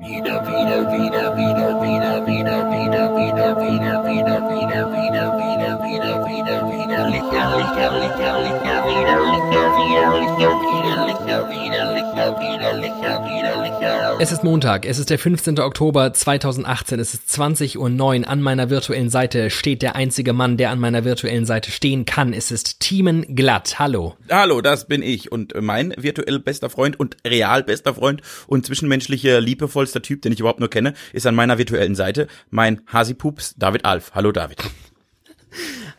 Wieder, 0.00 0.46
wieder, 0.46 0.92
wieder, 0.92 1.36
wieder, 1.36 1.82
wieder, 1.82 1.82
wieder, 1.82 2.24
wieder, 2.24 2.70
wieder, 2.70 3.10
wieder, 3.18 3.58
wieder, 3.58 3.98
wieder, 4.06 4.06
wieder, 4.06 4.38
wieder, 4.38 5.18
wieder, 5.18 5.82
wieder, 5.82 6.62
wieder, 6.70 7.08
Licher, 7.08 7.46
Licher, 7.58 7.90
Licher, 7.98 8.38
Licher, 8.38 8.78
wieder, 8.86 9.18
Licher, 9.26 9.66
wieder, 9.74 10.06
Licher, 10.22 10.54
wieder, 10.70 11.04
Licher, 11.04 11.50
wieder, 11.50 11.92
Licher, 11.94 12.38
wieder, 12.38 12.72
Licher, 12.74 13.24
wieder, 13.24 13.62
Licher. 13.62 14.16
Es 14.20 14.32
ist 14.32 14.42
Montag, 14.42 14.86
es 14.86 14.98
ist 14.98 15.10
der 15.10 15.18
15. 15.18 15.60
Oktober 15.60 16.12
2018, 16.12 16.98
es 16.98 17.14
ist 17.14 17.28
20.09 17.30 17.76
Uhr. 17.78 18.28
An 18.28 18.40
meiner 18.40 18.70
virtuellen 18.70 19.10
Seite 19.10 19.50
steht 19.50 19.82
der 19.82 19.94
einzige 19.96 20.32
Mann, 20.32 20.56
der 20.56 20.70
an 20.70 20.80
meiner 20.80 21.04
virtuellen 21.04 21.44
Seite 21.44 21.70
stehen 21.70 22.04
kann. 22.04 22.32
Es 22.32 22.50
ist 22.50 22.80
Thiemen 22.80 23.34
Glatt. 23.36 23.78
Hallo. 23.78 24.16
Hallo, 24.30 24.60
das 24.60 24.86
bin 24.86 25.02
ich 25.02 25.30
und 25.30 25.54
mein 25.60 25.94
virtuell 25.96 26.40
bester 26.40 26.68
Freund 26.68 26.98
und 26.98 27.16
real 27.24 27.62
bester 27.62 27.94
Freund 27.94 28.22
und 28.46 28.66
zwischenmenschlicher, 28.66 29.40
liebevollster 29.88 30.02
Typ, 30.02 30.22
den 30.22 30.32
ich 30.32 30.40
überhaupt 30.40 30.60
nur 30.60 30.70
kenne, 30.70 30.94
ist 31.12 31.26
an 31.26 31.34
meiner 31.34 31.58
virtuellen 31.58 31.94
Seite 31.94 32.28
mein 32.50 32.82
Hasipups 32.86 33.54
David 33.56 33.84
Alf. 33.84 34.12
Hallo 34.14 34.32
David. 34.32 34.58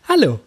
Hallo. 0.07 0.39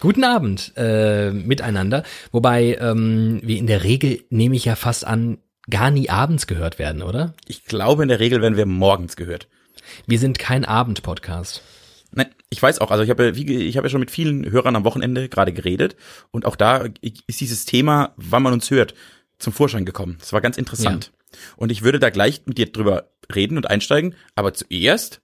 Guten 0.00 0.24
Abend 0.24 0.72
äh, 0.76 1.30
miteinander. 1.30 2.04
Wobei 2.32 2.78
ähm, 2.80 3.40
wir 3.42 3.58
in 3.58 3.66
der 3.66 3.84
Regel, 3.84 4.22
nehme 4.30 4.56
ich 4.56 4.64
ja 4.64 4.74
fast 4.74 5.06
an, 5.06 5.38
gar 5.68 5.90
nie 5.90 6.08
abends 6.08 6.46
gehört 6.46 6.78
werden, 6.78 7.02
oder? 7.02 7.34
Ich 7.46 7.64
glaube, 7.64 8.02
in 8.02 8.08
der 8.08 8.18
Regel 8.18 8.40
werden 8.40 8.56
wir 8.56 8.66
morgens 8.66 9.16
gehört. 9.16 9.46
Wir 10.06 10.18
sind 10.18 10.38
kein 10.38 10.64
Abend-Podcast. 10.64 11.62
Nein, 12.12 12.28
ich 12.48 12.62
weiß 12.62 12.80
auch, 12.80 12.90
also 12.90 13.04
ich 13.04 13.10
habe 13.10 13.26
ja, 13.26 13.36
wie, 13.36 13.56
ich 13.56 13.76
habe 13.76 13.86
ja 13.86 13.90
schon 13.90 14.00
mit 14.00 14.10
vielen 14.10 14.50
Hörern 14.50 14.74
am 14.74 14.84
Wochenende 14.84 15.28
gerade 15.28 15.52
geredet 15.52 15.96
und 16.32 16.44
auch 16.44 16.56
da 16.56 16.86
ist 17.02 17.40
dieses 17.40 17.66
Thema, 17.66 18.14
wann 18.16 18.42
man 18.42 18.52
uns 18.52 18.70
hört, 18.70 18.94
zum 19.38 19.52
Vorschein 19.52 19.84
gekommen. 19.84 20.16
Das 20.18 20.32
war 20.32 20.40
ganz 20.40 20.56
interessant. 20.56 21.12
Und 21.56 21.70
ich 21.72 21.82
würde 21.82 21.98
da 21.98 22.10
gleich 22.10 22.42
mit 22.46 22.58
dir 22.58 22.70
drüber 22.70 23.10
reden 23.34 23.56
und 23.56 23.68
einsteigen, 23.68 24.14
aber 24.34 24.54
zuerst 24.54 25.20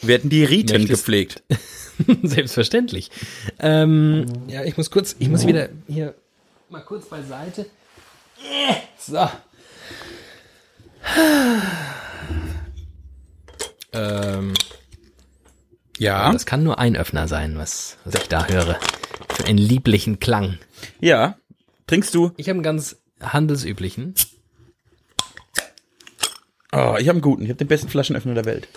werden 0.00 0.30
die 0.30 0.44
Riten 0.44 0.72
Möchtest 0.72 1.04
gepflegt. 1.04 1.42
Selbstverständlich. 2.22 3.10
Ähm, 3.58 4.26
ja, 4.48 4.64
ich 4.64 4.76
muss 4.76 4.90
kurz, 4.90 5.14
ich 5.18 5.28
muss 5.28 5.46
wieder 5.46 5.68
hier 5.86 6.14
mal 6.68 6.80
kurz 6.80 7.06
beiseite. 7.06 7.66
So. 8.98 9.28
Ähm, 13.92 14.54
ja. 15.98 16.32
Das 16.32 16.46
kann 16.46 16.64
nur 16.64 16.78
ein 16.78 16.96
Öffner 16.96 17.28
sein, 17.28 17.58
was, 17.58 17.98
was 18.04 18.14
ich 18.14 18.28
da 18.28 18.46
höre. 18.46 18.78
Für 19.34 19.44
einen 19.44 19.58
lieblichen 19.58 20.18
Klang. 20.18 20.58
Ja. 21.00 21.36
Trinkst 21.86 22.14
du? 22.14 22.32
Ich 22.36 22.48
habe 22.48 22.56
einen 22.56 22.62
ganz 22.62 22.96
handelsüblichen. 23.20 24.14
Oh, 26.72 26.96
ich 26.98 27.08
habe 27.08 27.16
einen 27.16 27.20
guten. 27.20 27.42
Ich 27.42 27.48
habe 27.48 27.58
den 27.58 27.68
besten 27.68 27.88
Flaschenöffner 27.88 28.34
der 28.34 28.46
Welt. 28.46 28.68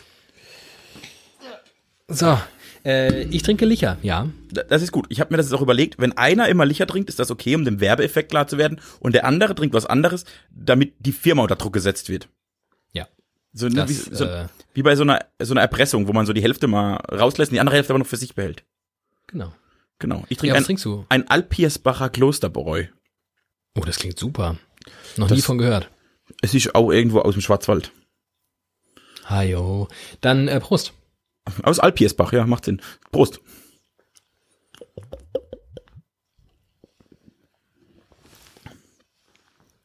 So, 2.08 2.38
äh, 2.86 3.24
ich 3.24 3.42
trinke 3.42 3.66
Licher, 3.66 3.98
ja. 4.04 4.30
Das 4.52 4.84
ist 4.84 4.92
gut. 4.92 5.08
Ich 5.10 5.20
habe 5.20 5.34
mir 5.34 5.38
das 5.38 5.48
jetzt 5.48 5.56
auch 5.56 5.62
überlegt, 5.62 5.98
wenn 5.98 6.16
einer 6.18 6.48
immer 6.50 6.66
Licher 6.66 6.86
trinkt, 6.86 7.10
ist 7.10 7.18
das 7.18 7.32
okay, 7.32 7.56
um 7.56 7.66
dem 7.66 7.80
Werbeeffekt 7.80 8.30
klar 8.30 8.48
zu 8.48 8.58
werden. 8.60 8.80
Und 9.00 9.16
der 9.16 9.26
andere 9.26 9.56
trinkt 9.56 9.74
was 9.74 9.88
anderes, 9.88 10.26
damit 10.52 10.94
die 11.00 11.12
Firma 11.12 11.42
unter 11.42 11.56
Druck 11.56 11.74
gesetzt 11.74 12.10
wird. 12.10 12.30
Ja. 12.94 13.08
So, 13.54 13.70
das, 13.70 13.90
wie, 13.90 13.94
so 13.94 14.26
äh, 14.26 14.46
wie, 14.76 14.84
bei 14.84 14.96
so 14.96 15.02
einer, 15.02 15.26
so 15.42 15.54
einer 15.54 15.62
Erpressung, 15.62 16.08
wo 16.08 16.14
man 16.14 16.28
so 16.28 16.34
die 16.34 16.44
Hälfte 16.44 16.68
mal 16.68 16.98
rauslässt 17.12 17.52
und 17.52 17.56
die 17.56 17.60
andere 17.60 17.78
Hälfte 17.78 17.94
aber 17.94 18.00
noch 18.00 18.08
für 18.08 18.18
sich 18.18 18.36
behält. 18.36 18.64
Genau. 19.28 19.52
Genau. 19.98 20.24
Ich 20.30 20.38
trinke 20.38 20.56
ja, 20.56 20.64
ein, 20.64 21.06
ein 21.10 21.28
Alpiersbacher 21.28 22.10
Klosterbräu. 22.10 22.86
Oh, 23.76 23.82
das 23.82 23.98
klingt 23.98 24.20
super. 24.20 24.58
Noch 25.18 25.30
das, 25.30 25.38
nie 25.38 25.42
von 25.42 25.58
gehört. 25.58 25.90
Es 26.42 26.54
ist 26.54 26.76
auch 26.76 26.92
irgendwo 26.92 27.20
aus 27.20 27.34
dem 27.34 27.42
Schwarzwald. 27.42 27.92
Hajo. 29.26 29.88
Dann 30.22 30.48
äh, 30.48 30.60
Prost. 30.60 30.94
Aus 31.64 31.80
Alpiersbach, 31.80 32.34
ja, 32.34 32.46
macht 32.46 32.66
Sinn. 32.66 32.82
Prost. 33.12 33.40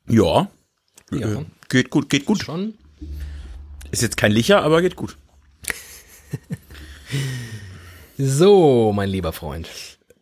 Ja. 0.08 0.50
ja. 1.12 1.40
Äh, 1.40 1.44
geht 1.68 1.90
gut, 1.90 2.08
geht 2.08 2.24
gut. 2.24 2.42
Schon. 2.42 2.74
Ist 3.90 4.02
jetzt 4.02 4.16
kein 4.16 4.32
Licher, 4.32 4.62
aber 4.62 4.82
geht 4.82 4.96
gut. 4.96 5.16
so, 8.18 8.92
mein 8.92 9.08
lieber 9.08 9.32
Freund. 9.32 9.68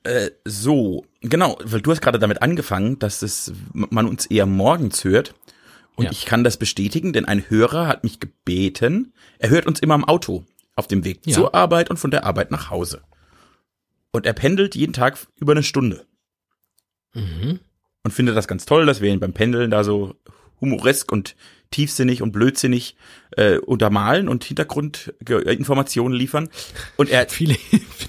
Äh, 0.04 0.30
so, 0.44 1.04
genau, 1.20 1.58
weil 1.62 1.80
du 1.80 1.90
hast 1.90 2.00
gerade 2.00 2.18
damit 2.18 2.42
angefangen, 2.42 2.98
dass 2.98 3.22
es, 3.22 3.52
man 3.72 4.06
uns 4.06 4.26
eher 4.26 4.46
morgens 4.46 5.04
hört. 5.04 5.34
Und 5.98 6.04
ja. 6.04 6.12
ich 6.12 6.26
kann 6.26 6.44
das 6.44 6.56
bestätigen, 6.56 7.12
denn 7.12 7.24
ein 7.24 7.50
Hörer 7.50 7.88
hat 7.88 8.04
mich 8.04 8.20
gebeten, 8.20 9.12
er 9.40 9.50
hört 9.50 9.66
uns 9.66 9.80
immer 9.80 9.96
im 9.96 10.04
Auto 10.04 10.44
auf 10.76 10.86
dem 10.86 11.04
Weg 11.04 11.26
ja. 11.26 11.34
zur 11.34 11.56
Arbeit 11.56 11.90
und 11.90 11.96
von 11.96 12.12
der 12.12 12.22
Arbeit 12.24 12.52
nach 12.52 12.70
Hause. 12.70 13.02
Und 14.12 14.24
er 14.24 14.32
pendelt 14.32 14.76
jeden 14.76 14.92
Tag 14.92 15.18
über 15.34 15.52
eine 15.52 15.64
Stunde. 15.64 16.06
Mhm. 17.14 17.58
Und 18.04 18.12
findet 18.12 18.36
das 18.36 18.46
ganz 18.46 18.64
toll, 18.64 18.86
dass 18.86 19.00
wir 19.00 19.10
ihn 19.10 19.18
beim 19.18 19.32
Pendeln 19.32 19.72
da 19.72 19.82
so 19.82 20.14
humoresk 20.60 21.10
und 21.10 21.34
tiefsinnig 21.70 22.22
und 22.22 22.32
blödsinnig 22.32 22.96
äh, 23.36 23.58
untermalen 23.58 24.28
und 24.28 24.44
Hintergrundinformationen 24.44 26.16
liefern. 26.16 26.48
Und 26.96 27.10
er 27.10 27.28
viele 27.28 27.56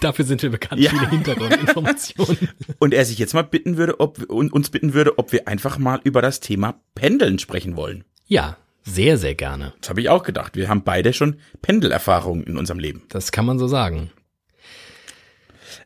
dafür 0.02 0.26
sind 0.26 0.42
wir 0.42 0.50
bekannt, 0.50 0.82
ja. 0.82 0.92
viele 0.92 1.10
Hintergrundinformationen. 1.10 2.50
und 2.80 2.94
er 2.94 3.06
sich 3.06 3.18
jetzt 3.18 3.34
mal 3.34 3.44
bitten 3.44 3.78
würde, 3.78 4.00
ob 4.00 4.30
uns 4.30 4.70
bitten 4.70 4.94
würde, 4.94 5.18
ob 5.18 5.32
wir 5.32 5.48
einfach 5.48 5.78
mal 5.78 6.00
über 6.04 6.22
das 6.22 6.40
Thema 6.40 6.82
Pendeln 6.96 7.40
sprechen 7.40 7.76
wollen. 7.76 8.04
Ja, 8.28 8.58
sehr, 8.84 9.18
sehr 9.18 9.36
gerne. 9.36 9.74
Das 9.82 9.90
habe 9.90 10.02
ich 10.02 10.10
auch 10.10 10.24
gedacht. 10.24 10.56
Wir 10.56 10.70
haben 10.70 10.84
beide 10.84 11.14
schon 11.14 11.40
Pendelerfahrungen 11.62 12.44
in 12.46 12.58
unserem 12.58 12.80
Leben. 12.80 13.04
Das 13.10 13.32
kann 13.32 13.46
man 13.46 13.60
so 13.60 13.68
sagen. 13.68 14.12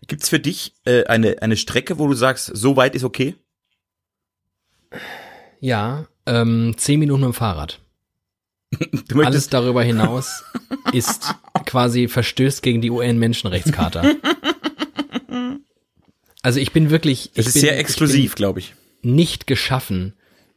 Gibt's 0.07 0.29
für 0.29 0.39
dich 0.39 0.73
äh, 0.85 1.05
eine, 1.05 1.41
eine 1.41 1.57
Strecke, 1.57 1.97
wo 1.99 2.07
du 2.07 2.13
sagst, 2.13 2.51
so 2.53 2.75
weit 2.75 2.95
ist 2.95 3.03
okay? 3.03 3.35
Ja, 5.59 6.07
ähm, 6.25 6.75
zehn 6.77 6.99
Minuten 6.99 7.21
mit 7.21 7.29
dem 7.29 7.33
Fahrrad. 7.33 7.79
Alles 9.15 9.49
darüber 9.49 9.83
hinaus 9.83 10.43
ist 10.91 11.35
quasi 11.65 12.07
verstößt 12.07 12.63
gegen 12.63 12.81
die 12.81 12.91
UN-Menschenrechtscharta. 12.91 14.03
Also 16.45 16.59
ich 16.59 16.73
bin 16.73 16.89
wirklich. 16.89 17.31
Das 17.35 17.47
ist 17.47 17.53
bin, 17.53 17.61
sehr 17.61 17.79
exklusiv, 17.79 18.35
glaube 18.35 18.59
ich. 18.59 18.75
Nicht 19.01 19.47
geschaffen 19.47 20.13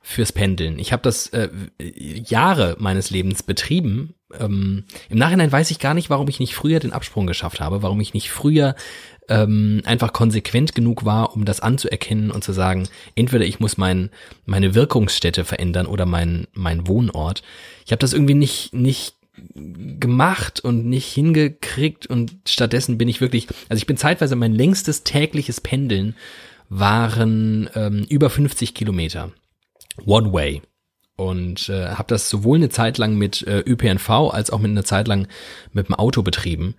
fürs 0.09 0.31
Pendeln. 0.31 0.79
Ich 0.79 0.93
habe 0.93 1.03
das 1.03 1.27
äh, 1.31 1.49
Jahre 1.81 2.77
meines 2.79 3.11
Lebens 3.11 3.43
betrieben. 3.43 4.15
Ähm, 4.39 4.85
Im 5.09 5.19
Nachhinein 5.19 5.51
weiß 5.51 5.73
ich 5.73 5.81
gar 5.81 5.95
nicht, 5.95 6.11
warum 6.11 6.29
ich 6.29 6.39
nicht 6.39 6.55
früher 6.55 6.79
den 6.79 6.93
Absprung 6.93 7.27
geschafft 7.27 7.61
habe, 7.61 7.83
warum 7.83 8.01
ich 8.01 8.15
nicht 8.15 8.31
früher 8.31 8.77
ähm, 9.29 9.83
einfach 9.85 10.13
konsequent 10.13 10.77
genug 10.77 11.05
war, 11.05 11.35
um 11.35 11.45
das 11.45 11.59
anzuerkennen 11.59 12.31
und 12.31 12.45
zu 12.45 12.53
sagen, 12.53 12.89
entweder 13.17 13.45
ich 13.45 13.59
muss 13.59 13.79
mein, 13.79 14.11
meine 14.45 14.77
Wirkungsstätte 14.77 15.45
verändern 15.45 15.87
oder 15.87 16.07
mein, 16.07 16.47
mein 16.53 16.87
Wohnort. 16.87 17.43
Ich 17.85 17.91
habe 17.91 17.99
das 17.99 18.13
irgendwie 18.13 18.35
nicht, 18.35 18.73
nicht 18.73 19.17
gemacht 19.99 20.61
und 20.61 20.87
nicht 20.87 21.13
hingekriegt 21.13 22.07
und 22.07 22.37
stattdessen 22.47 22.97
bin 22.97 23.09
ich 23.09 23.21
wirklich, 23.21 23.49
also 23.69 23.81
ich 23.81 23.87
bin 23.87 23.97
zeitweise 23.97 24.37
mein 24.37 24.53
längstes 24.53 25.03
tägliches 25.03 25.61
Pendeln 25.61 26.15
waren 26.69 27.69
ähm, 27.75 28.07
über 28.09 28.31
50 28.31 28.73
Kilometer. 28.73 29.33
One 30.05 30.33
Way. 30.33 30.63
Und 31.17 31.71
äh, 31.71 31.91
habe 31.91 32.09
das 32.09 32.29
sowohl 32.29 32.59
eine 32.59 32.69
Zeit 32.69 32.99
lang 32.99 33.17
mit 33.17 33.43
äh, 33.47 33.61
ÖPNV 33.61 34.11
als 34.11 34.51
auch 34.51 34.59
mit 34.59 34.71
einer 34.71 34.85
Zeit 34.85 35.09
lang 35.09 35.29
mit 35.73 35.89
dem 35.89 35.95
Auto 35.95 36.23
betrieben. 36.23 36.75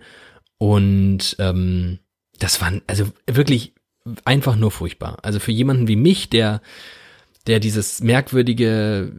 Und 0.58 1.34
ähm, 1.40 1.98
das 2.38 2.60
war 2.60 2.72
also 2.86 3.06
wirklich 3.26 3.74
einfach 4.24 4.56
nur 4.56 4.70
furchtbar. 4.70 5.18
Also 5.22 5.40
für 5.40 5.52
jemanden 5.52 5.88
wie 5.88 5.96
mich, 5.96 6.30
der, 6.30 6.62
der 7.46 7.60
dieses 7.60 8.00
merkwürdige 8.00 9.12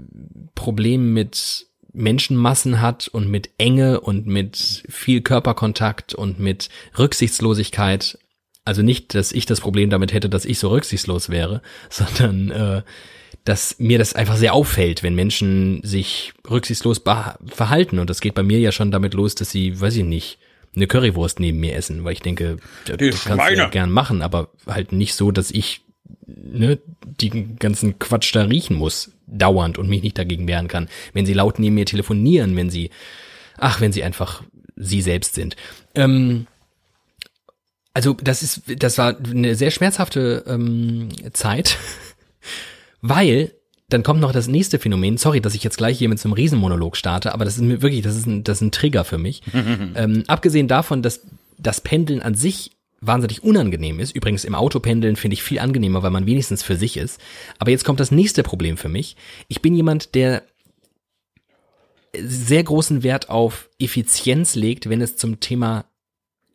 Problem 0.55 1.13
mit 1.13 1.67
Menschenmassen 1.91 2.81
hat 2.81 3.07
und 3.07 3.29
mit 3.29 3.49
Enge 3.57 3.99
und 3.99 4.27
mit 4.27 4.83
viel 4.87 5.21
Körperkontakt 5.21 6.13
und 6.13 6.39
mit 6.39 6.69
Rücksichtslosigkeit. 6.97 8.17
Also 8.63 8.83
nicht, 8.83 9.15
dass 9.15 9.31
ich 9.31 9.45
das 9.45 9.61
Problem 9.61 9.89
damit 9.89 10.13
hätte, 10.13 10.29
dass 10.29 10.45
ich 10.45 10.59
so 10.59 10.69
rücksichtslos 10.69 11.29
wäre, 11.29 11.61
sondern 11.89 12.51
äh, 12.51 12.81
dass 13.49 13.79
mir 13.79 13.97
das 13.97 14.13
einfach 14.13 14.37
sehr 14.37 14.53
auffällt, 14.53 15.01
wenn 15.01 15.15
Menschen 15.15 15.81
sich 15.83 16.33
rücksichtslos 16.47 17.01
verhalten. 17.47 17.97
Und 17.97 18.07
das 18.09 18.21
geht 18.21 18.35
bei 18.35 18.43
mir 18.43 18.59
ja 18.59 18.71
schon 18.71 18.91
damit 18.91 19.15
los, 19.15 19.33
dass 19.33 19.49
sie, 19.49 19.81
weiß 19.81 19.95
ich 19.95 20.03
nicht, 20.03 20.37
eine 20.75 20.85
Currywurst 20.85 21.39
neben 21.39 21.59
mir 21.59 21.73
essen, 21.73 22.03
weil 22.03 22.13
ich 22.13 22.21
denke, 22.21 22.57
das 22.85 22.97
die 22.97 23.09
kannst 23.09 23.23
Schweine. 23.23 23.55
du 23.55 23.61
ja 23.63 23.69
gern 23.69 23.89
machen, 23.89 24.21
aber 24.21 24.49
halt 24.67 24.91
nicht 24.91 25.15
so, 25.15 25.31
dass 25.31 25.49
ich 25.49 25.81
ne, 26.27 26.77
die 27.03 27.55
ganzen 27.57 27.97
Quatsch 27.97 28.35
da 28.35 28.43
riechen 28.43 28.77
muss, 28.77 29.13
dauernd 29.25 29.79
und 29.79 29.89
mich 29.89 30.03
nicht 30.03 30.19
dagegen 30.19 30.47
wehren 30.47 30.67
kann. 30.67 30.87
Wenn 31.13 31.25
sie 31.25 31.33
laut 31.33 31.57
neben 31.57 31.73
mir 31.73 31.85
telefonieren, 31.85 32.55
wenn 32.55 32.69
sie, 32.69 32.91
ach, 33.57 33.81
wenn 33.81 33.91
sie 33.91 34.03
einfach 34.03 34.43
sie 34.75 35.01
selbst 35.01 35.33
sind. 35.33 35.55
Ähm, 35.95 36.45
also 37.95 38.13
das 38.13 38.43
ist, 38.43 38.61
das 38.77 38.99
war 38.99 39.17
eine 39.17 39.55
sehr 39.55 39.71
schmerzhafte 39.71 40.43
ähm, 40.47 41.09
Zeit 41.33 41.79
weil 43.01 43.53
dann 43.89 44.03
kommt 44.03 44.21
noch 44.21 44.31
das 44.31 44.47
nächste 44.47 44.77
Phänomen. 44.77 45.17
Sorry, 45.17 45.41
dass 45.41 45.55
ich 45.55 45.63
jetzt 45.63 45.77
gleich 45.77 45.97
hier 45.97 46.09
mit 46.09 46.19
so 46.19 46.27
einem 46.27 46.33
Riesenmonolog 46.33 46.95
starte, 46.95 47.33
aber 47.33 47.43
das 47.43 47.55
ist 47.55 47.63
mir 47.63 47.81
wirklich, 47.81 48.03
das 48.03 48.15
ist 48.15 48.27
ein, 48.27 48.43
das 48.43 48.57
ist 48.57 48.61
ein 48.61 48.71
Trigger 48.71 49.03
für 49.03 49.17
mich. 49.17 49.41
ähm, 49.53 50.23
abgesehen 50.27 50.67
davon, 50.67 51.01
dass 51.01 51.21
das 51.57 51.81
Pendeln 51.81 52.21
an 52.21 52.35
sich 52.35 52.71
wahnsinnig 53.01 53.43
unangenehm 53.43 53.99
ist. 53.99 54.15
Übrigens 54.15 54.45
im 54.45 54.55
Autopendeln 54.55 55.15
finde 55.15 55.33
ich 55.33 55.43
viel 55.43 55.59
angenehmer, 55.59 56.03
weil 56.03 56.11
man 56.11 56.25
wenigstens 56.25 56.63
für 56.63 56.75
sich 56.75 56.97
ist. 56.97 57.19
Aber 57.57 57.71
jetzt 57.71 57.85
kommt 57.85 57.99
das 57.99 58.11
nächste 58.11 58.43
Problem 58.43 58.77
für 58.77 58.89
mich. 58.89 59.15
Ich 59.47 59.61
bin 59.61 59.73
jemand, 59.73 60.15
der 60.15 60.43
sehr 62.15 62.63
großen 62.63 63.03
Wert 63.03 63.29
auf 63.29 63.69
Effizienz 63.79 64.55
legt, 64.55 64.89
wenn 64.89 65.01
es 65.01 65.15
zum 65.15 65.39
Thema, 65.39 65.85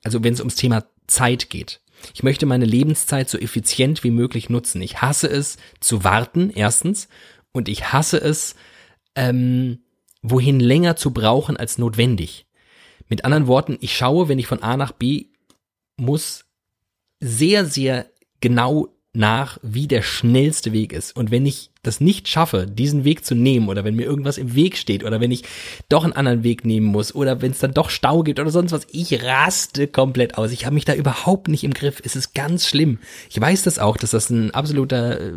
also 0.03 0.23
wenn 0.23 0.35
es 0.35 0.41
ums 0.41 0.57
Thema 0.57 0.85
Zeit 1.07 1.51
geht. 1.51 1.81
Ich 2.13 2.23
möchte 2.23 2.47
meine 2.47 2.65
Lebenszeit 2.65 3.29
so 3.29 3.39
effizient 3.39 4.05
wie 4.05 4.11
möglich 4.11 4.51
nutzen. 4.51 4.83
Ich 4.83 5.01
hasse 5.01 5.29
es 5.29 5.57
zu 5.81 6.05
warten, 6.05 6.51
erstens, 6.55 7.09
und 7.53 7.69
ich 7.69 7.93
hasse 7.93 8.19
es, 8.19 8.57
ähm, 9.15 9.79
wohin 10.23 10.61
länger 10.61 10.97
zu 10.97 11.13
brauchen 11.13 11.57
als 11.57 11.79
notwendig. 11.79 12.47
Mit 13.09 13.25
anderen 13.25 13.47
Worten, 13.47 13.79
ich 13.81 13.97
schaue, 13.97 14.29
wenn 14.29 14.39
ich 14.39 14.47
von 14.47 14.63
A 14.63 14.77
nach 14.77 14.93
B 14.93 15.27
muss, 15.97 16.45
sehr, 17.21 17.65
sehr 17.65 18.11
genau 18.41 18.94
nach, 19.15 19.59
wie 19.63 19.87
der 19.87 20.03
schnellste 20.03 20.73
Weg 20.73 20.93
ist. 20.93 21.17
Und 21.17 21.31
wenn 21.31 21.47
ich 21.47 21.71
das 21.83 22.01
nicht 22.01 22.29
schaffe, 22.29 22.67
diesen 22.67 23.05
Weg 23.05 23.25
zu 23.25 23.35
nehmen, 23.35 23.69
oder 23.69 23.85
wenn 23.85 23.95
mir 23.95 24.05
irgendwas 24.05 24.39
im 24.39 24.55
Weg 24.55 24.77
steht, 24.77 25.05
oder 25.05 25.21
wenn 25.21 25.31
ich 25.31 25.45
doch 25.89 26.05
einen 26.05 26.13
anderen 26.13 26.43
Weg 26.43 26.65
nehmen 26.65 26.87
muss, 26.87 27.15
oder 27.15 27.41
wenn 27.41 27.53
es 27.53 27.61
dann 27.61 27.75
doch 27.75 27.91
Stau 27.91 28.23
gibt 28.23 28.41
oder 28.41 28.51
sonst 28.51 28.73
was, 28.73 28.87
ich 28.91 29.23
raste 29.23 29.87
komplett 29.87 30.37
aus. 30.37 30.51
Ich 30.51 30.67
habe 30.67 30.75
mich 30.75 30.85
da 30.85 30.95
überhaupt 30.95 31.49
nicht 31.49 31.65
im 31.65 31.75
Griff. 31.75 32.03
Es 32.05 32.17
ist 32.17 32.35
ganz 32.35 32.67
schlimm. 32.67 32.99
Ich 33.31 33.41
weiß 33.41 33.63
das 33.63 33.79
auch, 33.79 33.97
dass 33.97 34.11
das 34.11 34.31
ein 34.31 34.51
absoluter 34.51 35.21
äh, 35.21 35.33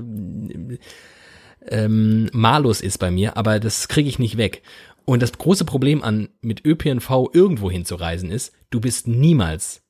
ähm, 1.70 2.30
Malus 2.34 2.82
ist 2.82 2.98
bei 2.98 3.12
mir, 3.12 3.38
aber 3.38 3.60
das 3.60 3.88
kriege 3.88 4.10
ich 4.10 4.20
nicht 4.20 4.38
weg. 4.38 4.64
Und 5.06 5.22
das 5.22 5.32
große 5.32 5.66
Problem 5.66 6.04
an 6.04 6.30
mit 6.42 6.66
ÖPNV 6.66 7.30
irgendwo 7.32 7.72
hinzureisen 7.72 8.30
ist, 8.32 8.54
du 8.72 8.82
bist 8.82 9.08
niemals 9.08 9.84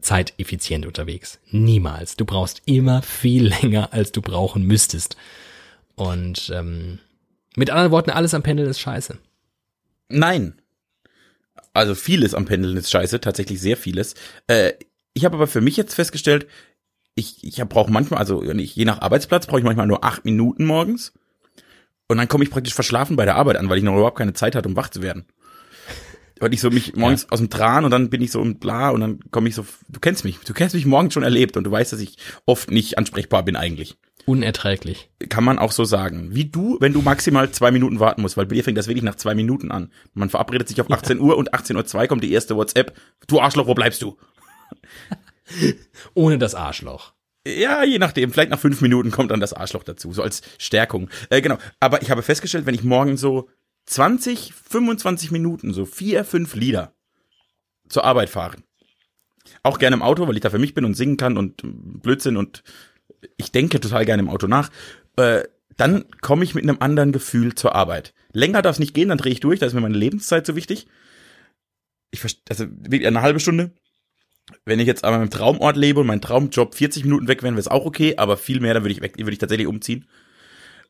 zeiteffizient 0.00 0.86
unterwegs. 0.86 1.38
Niemals. 1.50 2.16
Du 2.16 2.24
brauchst 2.24 2.62
immer 2.66 3.02
viel 3.02 3.48
länger, 3.62 3.92
als 3.92 4.12
du 4.12 4.22
brauchen 4.22 4.62
müsstest. 4.62 5.16
Und 5.94 6.50
ähm, 6.54 6.98
mit 7.56 7.70
anderen 7.70 7.90
Worten, 7.90 8.10
alles 8.10 8.34
am 8.34 8.42
Pendeln 8.42 8.68
ist 8.68 8.80
scheiße. 8.80 9.18
Nein. 10.08 10.60
Also 11.72 11.94
vieles 11.94 12.34
am 12.34 12.44
Pendeln 12.46 12.76
ist 12.76 12.90
scheiße, 12.90 13.20
tatsächlich 13.20 13.60
sehr 13.60 13.76
vieles. 13.76 14.14
Äh, 14.46 14.72
ich 15.14 15.24
habe 15.24 15.36
aber 15.36 15.46
für 15.46 15.60
mich 15.60 15.76
jetzt 15.76 15.94
festgestellt, 15.94 16.46
ich, 17.14 17.42
ich 17.42 17.56
brauche 17.64 17.90
manchmal, 17.90 18.20
also 18.20 18.42
je 18.44 18.84
nach 18.84 19.00
Arbeitsplatz 19.00 19.46
brauche 19.46 19.58
ich 19.58 19.64
manchmal 19.64 19.86
nur 19.86 20.04
acht 20.04 20.26
Minuten 20.26 20.66
morgens. 20.66 21.14
Und 22.08 22.18
dann 22.18 22.28
komme 22.28 22.44
ich 22.44 22.50
praktisch 22.50 22.74
verschlafen 22.74 23.16
bei 23.16 23.24
der 23.24 23.36
Arbeit 23.36 23.56
an, 23.56 23.68
weil 23.68 23.78
ich 23.78 23.84
noch 23.84 23.94
überhaupt 23.94 24.18
keine 24.18 24.34
Zeit 24.34 24.54
hatte, 24.54 24.68
um 24.68 24.76
wach 24.76 24.90
zu 24.90 25.02
werden 25.02 25.26
weil 26.40 26.52
ich 26.52 26.60
so 26.60 26.70
mich 26.70 26.96
morgens 26.96 27.22
ja. 27.22 27.28
aus 27.30 27.38
dem 27.38 27.50
Tran 27.50 27.84
und 27.84 27.90
dann 27.90 28.10
bin 28.10 28.20
ich 28.20 28.30
so 28.30 28.40
und 28.40 28.60
bla 28.60 28.90
und 28.90 29.00
dann 29.00 29.20
komme 29.30 29.48
ich 29.48 29.54
so, 29.54 29.66
du 29.88 30.00
kennst 30.00 30.24
mich, 30.24 30.38
du 30.38 30.52
kennst 30.52 30.74
mich 30.74 30.86
morgens 30.86 31.14
schon 31.14 31.22
erlebt 31.22 31.56
und 31.56 31.64
du 31.64 31.70
weißt, 31.70 31.92
dass 31.92 32.00
ich 32.00 32.18
oft 32.44 32.70
nicht 32.70 32.98
ansprechbar 32.98 33.42
bin 33.42 33.56
eigentlich. 33.56 33.96
Unerträglich. 34.26 35.08
Kann 35.28 35.44
man 35.44 35.58
auch 35.60 35.70
so 35.70 35.84
sagen. 35.84 36.34
Wie 36.34 36.46
du, 36.46 36.78
wenn 36.80 36.92
du 36.92 37.00
maximal 37.00 37.48
zwei 37.52 37.70
Minuten 37.70 38.00
warten 38.00 38.22
musst, 38.22 38.36
weil 38.36 38.46
bei 38.46 38.56
dir 38.56 38.64
fängt 38.64 38.76
das 38.76 38.88
wirklich 38.88 39.04
nach 39.04 39.14
zwei 39.14 39.36
Minuten 39.36 39.70
an. 39.70 39.92
Man 40.14 40.30
verabredet 40.30 40.68
sich 40.68 40.80
auf 40.80 40.90
18 40.90 41.18
ja. 41.18 41.22
Uhr 41.22 41.36
und 41.36 41.54
18.02 41.54 41.94
Uhr 41.94 42.06
kommt 42.08 42.24
die 42.24 42.32
erste 42.32 42.56
WhatsApp. 42.56 42.96
Du 43.28 43.40
Arschloch, 43.40 43.68
wo 43.68 43.74
bleibst 43.74 44.02
du? 44.02 44.16
Ohne 46.14 46.38
das 46.38 46.56
Arschloch. 46.56 47.12
Ja, 47.46 47.84
je 47.84 48.00
nachdem. 48.00 48.32
Vielleicht 48.32 48.50
nach 48.50 48.58
fünf 48.58 48.80
Minuten 48.80 49.12
kommt 49.12 49.30
dann 49.30 49.38
das 49.38 49.52
Arschloch 49.52 49.84
dazu, 49.84 50.12
so 50.12 50.22
als 50.22 50.42
Stärkung. 50.58 51.08
Äh, 51.30 51.40
genau. 51.40 51.58
Aber 51.78 52.02
ich 52.02 52.10
habe 52.10 52.22
festgestellt, 52.22 52.66
wenn 52.66 52.74
ich 52.74 52.82
morgen 52.82 53.16
so 53.16 53.48
20, 53.86 54.52
25 54.52 55.30
Minuten, 55.30 55.72
so 55.72 55.86
vier, 55.86 56.24
fünf 56.24 56.54
Lieder 56.54 56.94
zur 57.88 58.04
Arbeit 58.04 58.30
fahren. 58.30 58.64
Auch 59.62 59.78
gerne 59.78 59.96
im 59.96 60.02
Auto, 60.02 60.26
weil 60.26 60.34
ich 60.34 60.40
da 60.40 60.50
für 60.50 60.58
mich 60.58 60.74
bin 60.74 60.84
und 60.84 60.94
singen 60.94 61.16
kann 61.16 61.36
und 61.38 61.62
Blödsinn 61.62 62.36
und 62.36 62.62
ich 63.36 63.52
denke 63.52 63.80
total 63.80 64.04
gerne 64.04 64.22
im 64.22 64.28
Auto 64.28 64.46
nach. 64.46 64.70
Äh, 65.16 65.44
dann 65.76 66.04
komme 66.20 66.44
ich 66.44 66.54
mit 66.54 66.64
einem 66.64 66.78
anderen 66.80 67.12
Gefühl 67.12 67.54
zur 67.54 67.74
Arbeit. 67.74 68.14
Länger 68.32 68.62
darf 68.62 68.76
es 68.76 68.80
nicht 68.80 68.94
gehen, 68.94 69.08
dann 69.08 69.18
drehe 69.18 69.32
ich 69.32 69.40
durch, 69.40 69.60
da 69.60 69.66
ist 69.66 69.74
mir 69.74 69.80
meine 69.80 69.96
Lebenszeit 69.96 70.46
so 70.46 70.56
wichtig. 70.56 70.86
Ich 72.10 72.22
also 72.48 72.66
wirklich 72.68 73.06
eine 73.06 73.22
halbe 73.22 73.40
Stunde. 73.40 73.72
Wenn 74.64 74.80
ich 74.80 74.86
jetzt 74.86 75.04
aber 75.04 75.20
im 75.22 75.30
Traumort 75.30 75.76
lebe 75.76 76.00
und 76.00 76.06
mein 76.06 76.20
Traumjob 76.20 76.74
40 76.74 77.04
Minuten 77.04 77.28
weg 77.28 77.42
wäre, 77.42 77.52
wäre 77.52 77.60
es 77.60 77.68
auch 77.68 77.84
okay, 77.84 78.16
aber 78.16 78.36
viel 78.36 78.60
mehr, 78.60 78.74
dann 78.74 78.84
würde 78.84 78.92
ich 78.92 79.00
weg, 79.00 79.18
würde 79.18 79.32
ich 79.32 79.38
tatsächlich 79.38 79.66
umziehen. 79.66 80.06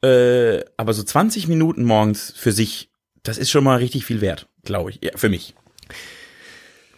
Äh, 0.03 0.65
aber 0.77 0.93
so 0.93 1.03
20 1.03 1.49
Minuten 1.49 1.85
morgens 1.85 2.33
für 2.37 2.53
sich, 2.53 2.91
das 3.23 3.39
ist 3.39 3.51
schon 3.51 3.65
mal 3.65 3.79
richtig 3.79 4.05
viel 4.05 4.21
wert, 4.21 4.47
glaube 4.65 4.91
ich, 4.91 4.99
ja, 5.03 5.11
für 5.17 5.29
mich. 5.29 5.55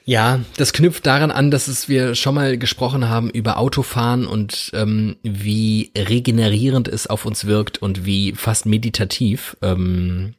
Ja, 0.08 0.40
das 0.56 0.72
knüpft 0.72 1.04
daran 1.04 1.30
an, 1.30 1.50
dass 1.50 1.68
es 1.68 1.90
wir 1.90 2.14
schon 2.14 2.34
mal 2.34 2.56
gesprochen 2.56 3.10
haben 3.10 3.28
über 3.28 3.58
Autofahren 3.58 4.26
und 4.26 4.70
ähm, 4.72 5.16
wie 5.22 5.92
regenerierend 5.94 6.88
es 6.88 7.06
auf 7.08 7.26
uns 7.26 7.44
wirkt 7.44 7.82
und 7.82 8.06
wie 8.06 8.32
fast 8.32 8.64
meditativ. 8.64 9.58
Ähm, 9.60 10.32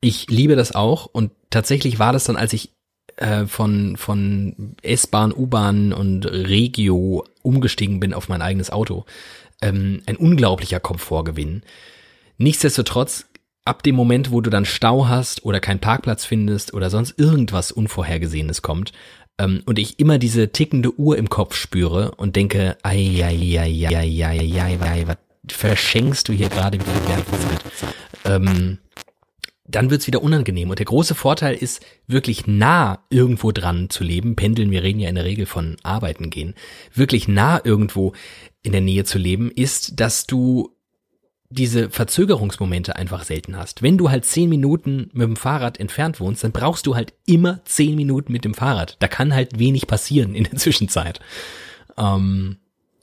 ich 0.00 0.30
liebe 0.30 0.54
das 0.54 0.76
auch 0.76 1.06
und 1.06 1.32
tatsächlich 1.50 1.98
war 1.98 2.12
das 2.12 2.22
dann, 2.22 2.36
als 2.36 2.52
ich 2.52 2.70
äh, 3.16 3.46
von 3.46 3.96
von 3.96 4.76
S-Bahn, 4.82 5.32
U-Bahn 5.32 5.92
und 5.92 6.24
Regio 6.26 7.24
umgestiegen 7.42 7.98
bin 7.98 8.14
auf 8.14 8.28
mein 8.28 8.42
eigenes 8.42 8.70
Auto, 8.70 9.06
ähm, 9.60 10.02
ein 10.06 10.16
unglaublicher 10.16 10.78
Komfortgewinn. 10.78 11.62
Nichtsdestotrotz, 12.38 13.26
ab 13.64 13.82
dem 13.82 13.96
Moment, 13.96 14.30
wo 14.30 14.40
du 14.40 14.50
dann 14.50 14.64
Stau 14.64 15.08
hast 15.08 15.44
oder 15.44 15.60
keinen 15.60 15.80
Parkplatz 15.80 16.24
findest 16.24 16.74
oder 16.74 16.90
sonst 16.90 17.18
irgendwas 17.18 17.72
Unvorhergesehenes 17.72 18.62
kommt, 18.62 18.92
ähm, 19.38 19.62
und 19.66 19.78
ich 19.78 19.98
immer 19.98 20.18
diese 20.18 20.50
tickende 20.50 20.98
Uhr 20.98 21.18
im 21.18 21.28
Kopf 21.28 21.54
spüre 21.56 22.12
und 22.12 22.36
denke, 22.36 22.76
ei, 22.82 23.22
ei, 23.22 23.58
ei, 23.58 23.88
ei, 23.88 24.24
ei, 24.24 24.62
ei, 24.62 24.78
ei, 24.80 25.04
was 25.06 25.16
verschenkst 25.48 26.28
du 26.28 26.32
hier 26.32 26.48
gerade 26.48 26.78
wieder 26.78 27.08
Wertvollzeit? 27.08 27.64
Ähm, 28.24 28.78
dann 29.68 29.90
wird's 29.90 30.06
wieder 30.06 30.22
unangenehm. 30.22 30.70
Und 30.70 30.78
der 30.78 30.86
große 30.86 31.14
Vorteil 31.14 31.54
ist, 31.54 31.84
wirklich 32.06 32.46
nah 32.46 33.04
irgendwo 33.10 33.52
dran 33.52 33.90
zu 33.90 34.04
leben. 34.04 34.36
Pendeln, 34.36 34.70
wir 34.70 34.82
reden 34.82 35.00
ja 35.00 35.08
in 35.08 35.16
der 35.16 35.24
Regel 35.24 35.46
von 35.46 35.76
Arbeiten 35.82 36.30
gehen. 36.30 36.54
Wirklich 36.94 37.28
nah 37.28 37.60
irgendwo 37.62 38.12
in 38.62 38.72
der 38.72 38.80
Nähe 38.80 39.04
zu 39.04 39.18
leben, 39.18 39.50
ist, 39.50 40.00
dass 40.00 40.26
du 40.26 40.75
diese 41.50 41.90
Verzögerungsmomente 41.90 42.96
einfach 42.96 43.24
selten 43.24 43.56
hast. 43.56 43.82
Wenn 43.82 43.98
du 43.98 44.10
halt 44.10 44.24
zehn 44.24 44.48
Minuten 44.48 45.10
mit 45.12 45.28
dem 45.28 45.36
Fahrrad 45.36 45.78
entfernt 45.78 46.20
wohnst, 46.20 46.42
dann 46.44 46.52
brauchst 46.52 46.86
du 46.86 46.96
halt 46.96 47.14
immer 47.26 47.64
zehn 47.64 47.94
Minuten 47.94 48.32
mit 48.32 48.44
dem 48.44 48.54
Fahrrad. 48.54 48.96
Da 49.00 49.08
kann 49.08 49.34
halt 49.34 49.58
wenig 49.58 49.86
passieren 49.86 50.34
in 50.34 50.44
der 50.44 50.56
Zwischenzeit. 50.56 51.20
Ähm, 51.96 52.56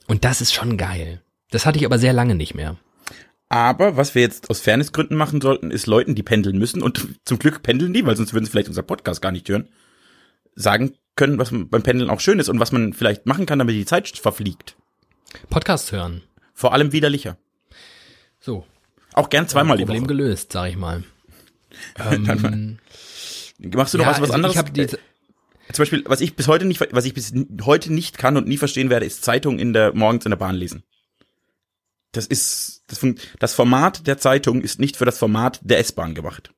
und 0.08 0.26
das 0.26 0.42
ist 0.42 0.54
schon 0.54 0.78
geil. 0.78 1.22
Das 1.52 1.66
hatte 1.66 1.78
ich 1.78 1.86
aber 1.86 2.00
sehr 2.00 2.14
lange 2.14 2.36
nicht 2.36 2.56
mehr. 2.56 2.78
Aber 3.50 3.98
was 3.98 4.16
wir 4.16 4.24
jetzt 4.24 4.50
aus 4.50 4.62
Fairnessgründen 4.62 5.16
machen 5.16 5.40
sollten, 5.40 5.70
ist 5.70 5.86
Leuten, 5.86 6.16
die 6.16 6.24
pendeln 6.24 6.58
müssen, 6.58 6.82
und 6.82 7.08
zum 7.26 7.40
Glück 7.40 7.64
pendeln 7.64 7.94
die, 7.94 8.06
weil 8.06 8.18
sonst 8.18 8.34
würden 8.34 8.46
sie 8.46 8.52
vielleicht 8.52 8.68
unser 8.68 8.84
Podcast 8.84 9.22
gar 9.22 9.32
nicht 9.32 9.48
hören, 9.48 9.70
sagen 10.56 10.94
können, 11.16 11.38
was 11.38 11.52
beim 11.52 11.84
Pendeln 11.84 12.10
auch 12.10 12.20
schön 12.20 12.40
ist 12.40 12.50
und 12.50 12.60
was 12.60 12.72
man 12.72 12.94
vielleicht 12.94 13.26
machen 13.26 13.46
kann, 13.46 13.60
damit 13.60 13.76
die 13.76 13.86
Zeit 13.86 14.08
verfliegt. 14.18 14.76
Podcast 15.50 15.92
hören. 15.92 16.24
Vor 16.54 16.74
allem 16.74 16.92
widerlicher. 16.92 17.38
Auch 19.14 19.30
gern 19.30 19.48
zweimal 19.48 19.78
die 19.78 19.86
Problem 19.86 20.08
gelöst, 20.08 20.52
sag 20.52 20.70
ich 20.70 20.78
mal. 20.78 21.04
ähm, 21.98 22.80
Machst 23.60 23.94
du 23.94 23.98
noch 23.98 24.06
ja, 24.06 24.12
was, 24.12 24.22
was 24.22 24.32
also 24.32 24.34
anderes? 24.34 24.56
Ich 24.56 24.60
hab 24.60 24.74
diese 24.74 25.00
Zum 25.72 25.84
Beispiel, 25.84 26.04
was 26.06 26.22
ich 26.22 26.36
bis 26.36 26.48
heute 26.48 26.66
nicht, 26.66 26.82
was 26.92 27.06
ich 27.06 27.14
bis 27.14 27.34
heute 27.64 27.94
nicht 27.94 28.18
kann 28.18 28.38
und 28.38 28.48
nie 28.48 28.58
verstehen 28.58 28.90
werde, 28.90 29.06
ist 29.06 29.24
Zeitung 29.24 29.60
in 29.60 29.74
der 29.74 29.94
morgens 29.94 30.26
in 30.26 30.32
der 30.32 30.38
Bahn 30.38 30.56
lesen. 30.56 30.84
Das 32.12 32.28
ist 32.28 32.84
das, 32.88 33.00
das 33.40 33.54
Format 33.54 34.06
der 34.08 34.18
Zeitung 34.18 34.62
ist 34.62 34.80
nicht 34.80 34.98
für 34.98 35.06
das 35.06 35.18
Format 35.18 35.60
der 35.64 35.80
S-Bahn 35.80 36.14
gemacht. 36.14 36.52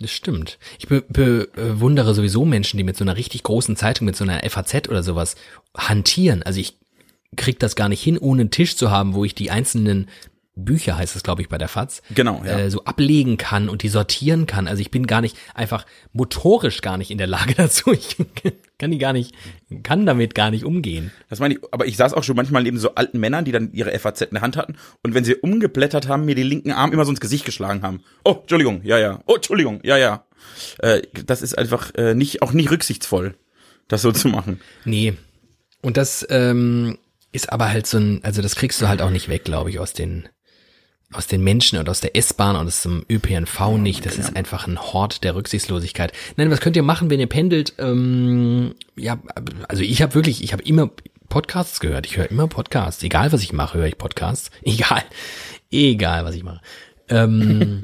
Das 0.00 0.12
stimmt. 0.12 0.58
Ich 0.78 0.86
be 0.86 1.02
bewundere 1.02 2.14
sowieso 2.14 2.44
Menschen, 2.44 2.76
die 2.76 2.84
mit 2.84 2.96
so 2.96 3.04
einer 3.04 3.16
richtig 3.16 3.42
großen 3.42 3.74
Zeitung, 3.74 4.04
mit 4.04 4.16
so 4.16 4.24
einer 4.24 4.48
FAZ 4.48 4.88
oder 4.88 5.02
sowas 5.02 5.34
hantieren. 5.76 6.42
Also 6.42 6.60
ich 6.60 6.78
krieg 7.36 7.58
das 7.58 7.74
gar 7.74 7.88
nicht 7.88 8.02
hin, 8.02 8.18
ohne 8.18 8.42
einen 8.42 8.50
Tisch 8.50 8.76
zu 8.76 8.90
haben, 8.90 9.14
wo 9.14 9.24
ich 9.24 9.34
die 9.34 9.50
einzelnen 9.50 10.08
Bücher 10.64 10.96
heißt 10.96 11.16
es, 11.16 11.22
glaube 11.22 11.42
ich, 11.42 11.48
bei 11.48 11.58
der 11.58 11.68
FAZ, 11.68 12.02
genau, 12.14 12.42
ja. 12.44 12.58
äh, 12.58 12.70
so 12.70 12.84
ablegen 12.84 13.36
kann 13.36 13.68
und 13.68 13.82
die 13.82 13.88
sortieren 13.88 14.46
kann. 14.46 14.66
Also 14.66 14.80
ich 14.80 14.90
bin 14.90 15.06
gar 15.06 15.20
nicht 15.20 15.36
einfach 15.54 15.86
motorisch 16.12 16.80
gar 16.80 16.98
nicht 16.98 17.10
in 17.10 17.18
der 17.18 17.26
Lage 17.26 17.54
dazu. 17.56 17.92
Ich 17.92 18.16
kann 18.78 18.90
die 18.90 18.98
gar 18.98 19.12
nicht, 19.12 19.34
kann 19.82 20.06
damit 20.06 20.34
gar 20.34 20.50
nicht 20.50 20.64
umgehen. 20.64 21.12
Das 21.28 21.40
meine 21.40 21.54
ich, 21.54 21.60
aber 21.70 21.86
ich 21.86 21.96
saß 21.96 22.14
auch 22.14 22.24
schon 22.24 22.36
manchmal 22.36 22.62
neben 22.62 22.78
so 22.78 22.94
alten 22.94 23.18
Männern, 23.18 23.44
die 23.44 23.52
dann 23.52 23.72
ihre 23.72 23.96
FAZ 23.98 24.22
in 24.22 24.34
der 24.34 24.42
Hand 24.42 24.56
hatten 24.56 24.76
und 25.02 25.14
wenn 25.14 25.24
sie 25.24 25.36
umgeblättert 25.36 26.08
haben, 26.08 26.24
mir 26.24 26.34
den 26.34 26.46
linken 26.46 26.72
Arm 26.72 26.92
immer 26.92 27.04
so 27.04 27.10
ins 27.10 27.20
Gesicht 27.20 27.44
geschlagen 27.44 27.82
haben. 27.82 28.02
Oh, 28.24 28.38
Entschuldigung, 28.40 28.82
ja, 28.84 28.98
ja. 28.98 29.20
Oh, 29.26 29.36
Entschuldigung, 29.36 29.80
ja, 29.84 29.96
ja. 29.96 30.24
Äh, 30.78 31.02
das 31.26 31.42
ist 31.42 31.56
einfach 31.56 31.94
äh, 31.94 32.14
nicht, 32.14 32.42
auch 32.42 32.52
nicht 32.52 32.70
rücksichtsvoll, 32.70 33.34
das 33.88 34.02
so 34.02 34.12
zu 34.12 34.28
machen. 34.28 34.60
Nee. 34.84 35.14
Und 35.82 35.96
das 35.96 36.26
ähm, 36.30 36.98
ist 37.32 37.52
aber 37.52 37.68
halt 37.70 37.86
so 37.86 37.98
ein, 37.98 38.20
also 38.24 38.42
das 38.42 38.56
kriegst 38.56 38.80
du 38.80 38.88
halt 38.88 39.02
auch 39.02 39.10
nicht 39.10 39.28
weg, 39.28 39.44
glaube 39.44 39.70
ich, 39.70 39.78
aus 39.78 39.92
den 39.92 40.28
aus 41.12 41.26
den 41.26 41.42
Menschen 41.42 41.78
und 41.78 41.88
aus 41.88 42.00
der 42.00 42.16
S-Bahn 42.16 42.56
und 42.56 42.66
aus 42.66 42.82
dem 42.82 43.04
ÖPNV 43.10 43.78
nicht. 43.78 44.04
Das 44.04 44.18
ist 44.18 44.36
einfach 44.36 44.66
ein 44.66 44.78
Hort 44.78 45.24
der 45.24 45.34
Rücksichtslosigkeit. 45.34 46.12
Nein, 46.36 46.50
was 46.50 46.60
könnt 46.60 46.76
ihr 46.76 46.82
machen, 46.82 47.08
wenn 47.08 47.20
ihr 47.20 47.26
pendelt? 47.26 47.72
Ähm, 47.78 48.74
ja, 48.94 49.18
also 49.68 49.82
ich 49.82 50.02
habe 50.02 50.14
wirklich, 50.14 50.42
ich 50.42 50.52
habe 50.52 50.62
immer 50.64 50.90
Podcasts 51.30 51.80
gehört. 51.80 52.06
Ich 52.06 52.18
höre 52.18 52.30
immer 52.30 52.46
Podcasts. 52.46 53.02
Egal, 53.02 53.32
was 53.32 53.42
ich 53.42 53.54
mache, 53.54 53.78
höre 53.78 53.86
ich 53.86 53.96
Podcasts. 53.96 54.50
Egal. 54.62 55.02
Egal, 55.70 56.24
was 56.24 56.34
ich 56.34 56.42
mache. 56.42 56.60
Ähm, 57.08 57.80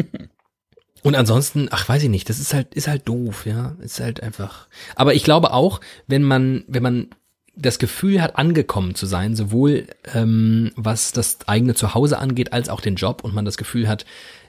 und 1.02 1.14
ansonsten, 1.14 1.68
ach, 1.70 1.88
weiß 1.88 2.02
ich 2.02 2.10
nicht, 2.10 2.28
das 2.28 2.38
ist 2.38 2.52
halt, 2.52 2.74
ist 2.74 2.88
halt 2.88 3.08
doof, 3.08 3.46
ja. 3.46 3.74
Ist 3.80 4.00
halt 4.00 4.22
einfach. 4.22 4.68
Aber 4.96 5.14
ich 5.14 5.24
glaube 5.24 5.54
auch, 5.54 5.80
wenn 6.06 6.22
man, 6.22 6.64
wenn 6.68 6.82
man 6.82 7.08
das 7.56 7.78
Gefühl 7.78 8.20
hat, 8.20 8.36
angekommen 8.36 8.94
zu 8.94 9.06
sein, 9.06 9.36
sowohl 9.36 9.86
ähm, 10.12 10.72
was 10.76 11.12
das 11.12 11.38
eigene 11.46 11.74
Zuhause 11.74 12.18
angeht, 12.18 12.52
als 12.52 12.68
auch 12.68 12.80
den 12.80 12.96
Job 12.96 13.22
und 13.22 13.34
man 13.34 13.44
das 13.44 13.56
Gefühl 13.56 13.88
hat, 13.88 14.04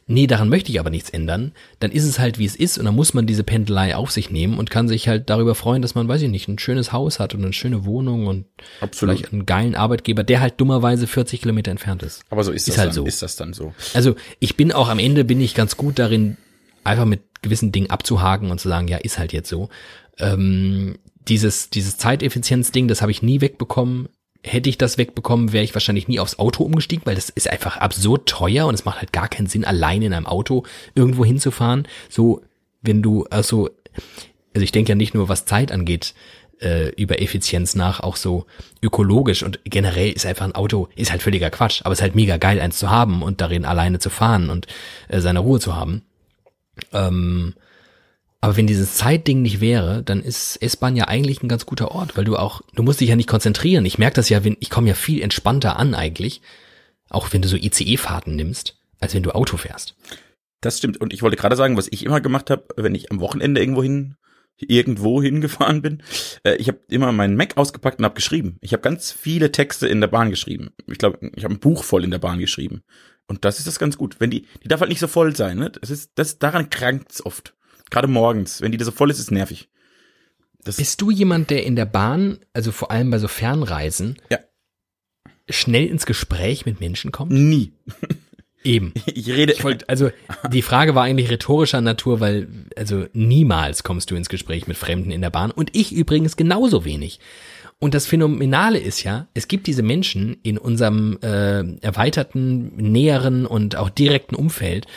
nee, 0.07 0.27
daran 0.27 0.49
möchte 0.49 0.71
ich 0.71 0.79
aber 0.79 0.89
nichts 0.89 1.09
ändern, 1.09 1.51
dann 1.79 1.91
ist 1.91 2.05
es 2.05 2.19
halt, 2.19 2.37
wie 2.37 2.45
es 2.45 2.55
ist 2.55 2.77
und 2.77 2.85
dann 2.85 2.95
muss 2.95 3.13
man 3.13 3.25
diese 3.25 3.43
Pendelei 3.43 3.95
auf 3.95 4.11
sich 4.11 4.29
nehmen 4.29 4.57
und 4.57 4.69
kann 4.69 4.87
sich 4.87 5.07
halt 5.07 5.29
darüber 5.29 5.55
freuen, 5.55 5.81
dass 5.81 5.95
man, 5.95 6.07
weiß 6.07 6.21
ich 6.21 6.29
nicht, 6.29 6.47
ein 6.47 6.59
schönes 6.59 6.91
Haus 6.91 7.19
hat 7.19 7.33
und 7.33 7.43
eine 7.43 7.53
schöne 7.53 7.85
Wohnung 7.85 8.27
und 8.27 8.45
Absolut. 8.81 9.17
vielleicht 9.17 9.33
einen 9.33 9.45
geilen 9.45 9.75
Arbeitgeber, 9.75 10.23
der 10.23 10.41
halt 10.41 10.59
dummerweise 10.59 11.07
40 11.07 11.41
Kilometer 11.41 11.71
entfernt 11.71 12.03
ist. 12.03 12.23
Aber 12.29 12.43
so 12.43 12.51
ist, 12.51 12.67
Ist 12.67 12.75
das 12.75 12.77
halt 12.77 12.89
dann, 12.89 12.95
so. 12.95 13.05
ist 13.05 13.21
das 13.21 13.35
dann 13.35 13.53
so. 13.53 13.73
Also 13.93 14.15
ich 14.39 14.55
bin 14.55 14.71
auch 14.71 14.89
am 14.89 14.99
Ende, 14.99 15.25
bin 15.25 15.41
ich 15.41 15.55
ganz 15.55 15.75
gut 15.77 15.97
darin, 15.97 16.37
einfach 16.83 17.05
mit 17.05 17.21
gewissen 17.41 17.71
Dingen 17.71 17.89
abzuhaken 17.89 18.51
und 18.51 18.59
zu 18.59 18.69
sagen, 18.69 18.87
ja, 18.87 18.97
ist 18.97 19.17
halt 19.17 19.33
jetzt 19.33 19.49
so. 19.49 19.69
Ähm, 20.19 20.97
dieses, 21.27 21.69
dieses 21.69 21.97
Zeiteffizienz-Ding, 21.97 22.87
das 22.87 23.01
habe 23.01 23.11
ich 23.11 23.21
nie 23.21 23.41
wegbekommen. 23.41 24.09
Hätte 24.43 24.69
ich 24.69 24.77
das 24.77 24.97
wegbekommen, 24.97 25.53
wäre 25.53 25.63
ich 25.63 25.73
wahrscheinlich 25.73 26.07
nie 26.07 26.19
aufs 26.19 26.37
Auto 26.37 26.63
umgestiegen, 26.63 27.05
weil 27.05 27.15
das 27.15 27.29
ist 27.29 27.49
einfach 27.49 27.77
absurd 27.77 28.29
teuer 28.29 28.67
und 28.67 28.75
es 28.75 28.85
macht 28.85 28.99
halt 28.99 29.11
gar 29.11 29.27
keinen 29.27 29.47
Sinn, 29.47 29.65
alleine 29.65 30.05
in 30.05 30.13
einem 30.13 30.27
Auto 30.27 30.63
irgendwo 30.93 31.25
hinzufahren. 31.25 31.87
So, 32.09 32.43
wenn 32.83 33.01
du, 33.01 33.25
also, 33.31 33.69
also 34.53 34.63
ich 34.63 34.71
denke 34.71 34.89
ja 34.89 34.95
nicht 34.95 35.15
nur, 35.15 35.29
was 35.29 35.45
Zeit 35.45 35.71
angeht, 35.71 36.13
äh, 36.61 36.89
über 36.89 37.21
Effizienz 37.21 37.75
nach, 37.75 37.99
auch 37.99 38.15
so 38.15 38.45
ökologisch 38.81 39.43
und 39.43 39.59
generell 39.65 40.11
ist 40.11 40.25
einfach 40.25 40.45
ein 40.45 40.55
Auto, 40.55 40.89
ist 40.95 41.11
halt 41.11 41.23
völliger 41.23 41.49
Quatsch, 41.49 41.81
aber 41.83 41.93
es 41.93 41.99
ist 41.99 42.03
halt 42.03 42.15
mega 42.15 42.37
geil, 42.37 42.61
eins 42.61 42.77
zu 42.77 42.89
haben 42.89 43.23
und 43.23 43.41
darin 43.41 43.65
alleine 43.65 43.99
zu 43.99 44.09
fahren 44.09 44.49
und 44.49 44.67
äh, 45.07 45.19
seine 45.19 45.39
Ruhe 45.39 45.59
zu 45.59 45.75
haben. 45.75 46.03
Ähm, 46.93 47.55
aber 48.41 48.57
wenn 48.57 48.67
dieses 48.67 48.95
Zeitding 48.95 49.41
nicht 49.41 49.59
wäre, 49.59 50.03
dann 50.03 50.21
ist 50.21 50.61
S-Bahn 50.61 50.95
ja 50.95 51.07
eigentlich 51.07 51.41
ein 51.41 51.47
ganz 51.47 51.65
guter 51.65 51.91
Ort, 51.91 52.15
weil 52.15 52.25
du 52.25 52.37
auch, 52.37 52.61
du 52.75 52.83
musst 52.83 53.01
dich 53.01 53.09
ja 53.09 53.15
nicht 53.15 53.29
konzentrieren. 53.29 53.85
Ich 53.85 53.97
merke 53.97 54.15
das 54.15 54.29
ja, 54.29 54.43
wenn, 54.43 54.57
ich 54.59 54.69
komme 54.69 54.87
ja 54.87 54.93
viel 54.93 55.21
entspannter 55.21 55.77
an 55.77 55.95
eigentlich, 55.95 56.41
auch 57.09 57.33
wenn 57.33 57.41
du 57.41 57.47
so 57.47 57.57
ICE-Fahrten 57.57 58.35
nimmst, 58.35 58.77
als 58.99 59.13
wenn 59.13 59.23
du 59.23 59.33
Auto 59.33 59.57
fährst. 59.57 59.95
Das 60.61 60.77
stimmt. 60.77 60.99
Und 60.99 61.13
ich 61.13 61.21
wollte 61.21 61.37
gerade 61.37 61.55
sagen, 61.55 61.77
was 61.77 61.87
ich 61.89 62.05
immer 62.05 62.21
gemacht 62.21 62.49
habe, 62.49 62.65
wenn 62.75 62.95
ich 62.95 63.11
am 63.11 63.19
Wochenende 63.19 63.61
irgendwo 63.61 63.83
hin, 63.83 64.15
irgendwo 64.57 65.21
hingefahren 65.21 65.81
bin, 65.81 66.03
äh, 66.43 66.55
ich 66.55 66.67
habe 66.67 66.79
immer 66.89 67.11
meinen 67.11 67.35
Mac 67.35 67.57
ausgepackt 67.57 67.99
und 67.99 68.05
habe 68.05 68.15
geschrieben. 68.15 68.57
Ich 68.61 68.73
habe 68.73 68.81
ganz 68.81 69.11
viele 69.11 69.51
Texte 69.51 69.87
in 69.87 70.01
der 70.01 70.07
Bahn 70.07 70.29
geschrieben. 70.29 70.71
Ich 70.87 70.97
glaube, 70.97 71.31
ich 71.35 71.43
habe 71.43 71.53
ein 71.53 71.59
Buch 71.59 71.83
voll 71.83 72.03
in 72.03 72.11
der 72.11 72.19
Bahn 72.19 72.39
geschrieben. 72.39 72.83
Und 73.27 73.43
das 73.43 73.59
ist 73.59 73.67
das 73.67 73.79
ganz 73.79 73.97
gut. 73.97 74.19
Wenn 74.19 74.29
die, 74.29 74.47
die 74.63 74.67
darf 74.67 74.81
halt 74.81 74.89
nicht 74.89 74.99
so 74.99 75.07
voll 75.07 75.35
sein. 75.35 75.57
Ne? 75.57 75.71
Das 75.71 75.89
ist, 75.89 76.11
das 76.15 76.39
daran 76.39 76.69
krankt's 76.69 77.25
oft. 77.25 77.55
Gerade 77.95 78.09
morgens, 78.09 78.61
wenn 78.61 78.73
die 78.73 78.77
da 78.77 78.83
so 78.83 78.91
voll 78.91 79.09
ist, 79.09 79.19
ist 79.19 79.31
nervig. 79.31 79.69
Das, 80.65 80.75
Bist 80.75 80.99
du 80.99 81.11
jemand, 81.11 81.49
der 81.49 81.63
in 81.63 81.77
der 81.77 81.85
Bahn, 81.85 82.39
also 82.51 82.73
vor 82.73 82.91
allem 82.91 83.09
bei 83.09 83.19
so 83.19 83.29
Fernreisen, 83.29 84.17
Ja. 84.29 84.39
schnell 85.49 85.85
ins 85.85 86.05
Gespräch 86.05 86.65
mit 86.65 86.81
Menschen 86.81 87.13
kommt? 87.13 87.31
nie. 87.31 87.71
Eben. 88.65 88.93
Ich 89.05 89.29
rede. 89.29 89.53
Ich 89.53 89.63
wollte, 89.63 89.87
also 89.87 90.09
die 90.51 90.61
Frage 90.63 90.93
war 90.93 91.03
eigentlich 91.05 91.29
rhetorischer 91.29 91.79
Natur, 91.79 92.19
weil 92.19 92.47
also 92.75 93.05
niemals 93.13 93.83
kommst 93.83 94.11
du 94.11 94.15
ins 94.15 94.27
Gespräch 94.27 94.67
mit 94.67 94.75
Fremden 94.75 95.11
in 95.11 95.21
der 95.21 95.29
Bahn 95.29 95.51
und 95.51 95.69
ich 95.73 95.93
übrigens 95.93 96.35
genauso 96.35 96.83
wenig. 96.83 97.21
Und 97.79 97.93
das 97.93 98.07
Phänomenale 98.07 98.79
ist 98.79 99.03
ja, 99.03 99.27
es 99.35 99.47
gibt 99.47 99.67
diese 99.67 99.83
Menschen 99.83 100.37
in 100.43 100.57
unserem 100.57 101.17
äh, 101.21 101.77
erweiterten, 101.81 102.75
näheren 102.75 103.45
und 103.45 103.75
auch 103.77 103.89
direkten 103.89 104.35
Umfeld, 104.35 104.87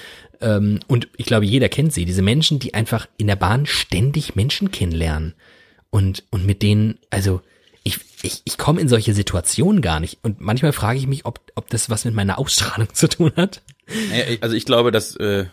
ähm, 0.41 0.81
und 0.87 1.09
ich 1.17 1.27
glaube, 1.27 1.47
jeder 1.47 1.69
kennt 1.69 1.93
sie, 1.93 2.05
diese 2.05 2.23
Menschen, 2.23 2.59
die 2.59 2.75
einfach 2.75 3.09
in 3.17 3.27
der 3.27 3.37
Bahn 3.37 3.67
ständig 3.67 4.37
Menschen 4.37 4.71
kennenlernen. 4.71 5.35
Und, 5.91 6.25
und 6.31 6.45
mit 6.45 6.63
denen, 6.63 6.99
also 7.11 7.41
ich, 7.83 7.99
ich, 8.23 8.43
ich 8.45 8.59
komme 8.59 8.81
in 8.81 8.89
solche 8.89 9.15
Situationen 9.15 9.81
gar 9.81 10.01
nicht. 10.01 10.19
Und 10.23 10.41
manchmal 10.41 10.73
frage 10.73 10.99
ich 10.99 11.07
mich, 11.07 11.25
ob, 11.25 11.41
ob 11.55 11.69
das 11.71 11.89
was 11.89 12.05
mit 12.05 12.15
meiner 12.15 12.39
Ausstrahlung 12.39 12.89
zu 12.93 13.09
tun 13.09 13.33
hat. 13.37 13.63
Also 14.41 14.55
ich 14.55 14.67
glaube, 14.67 14.93
dass 14.93 15.17
äh, 15.17 15.47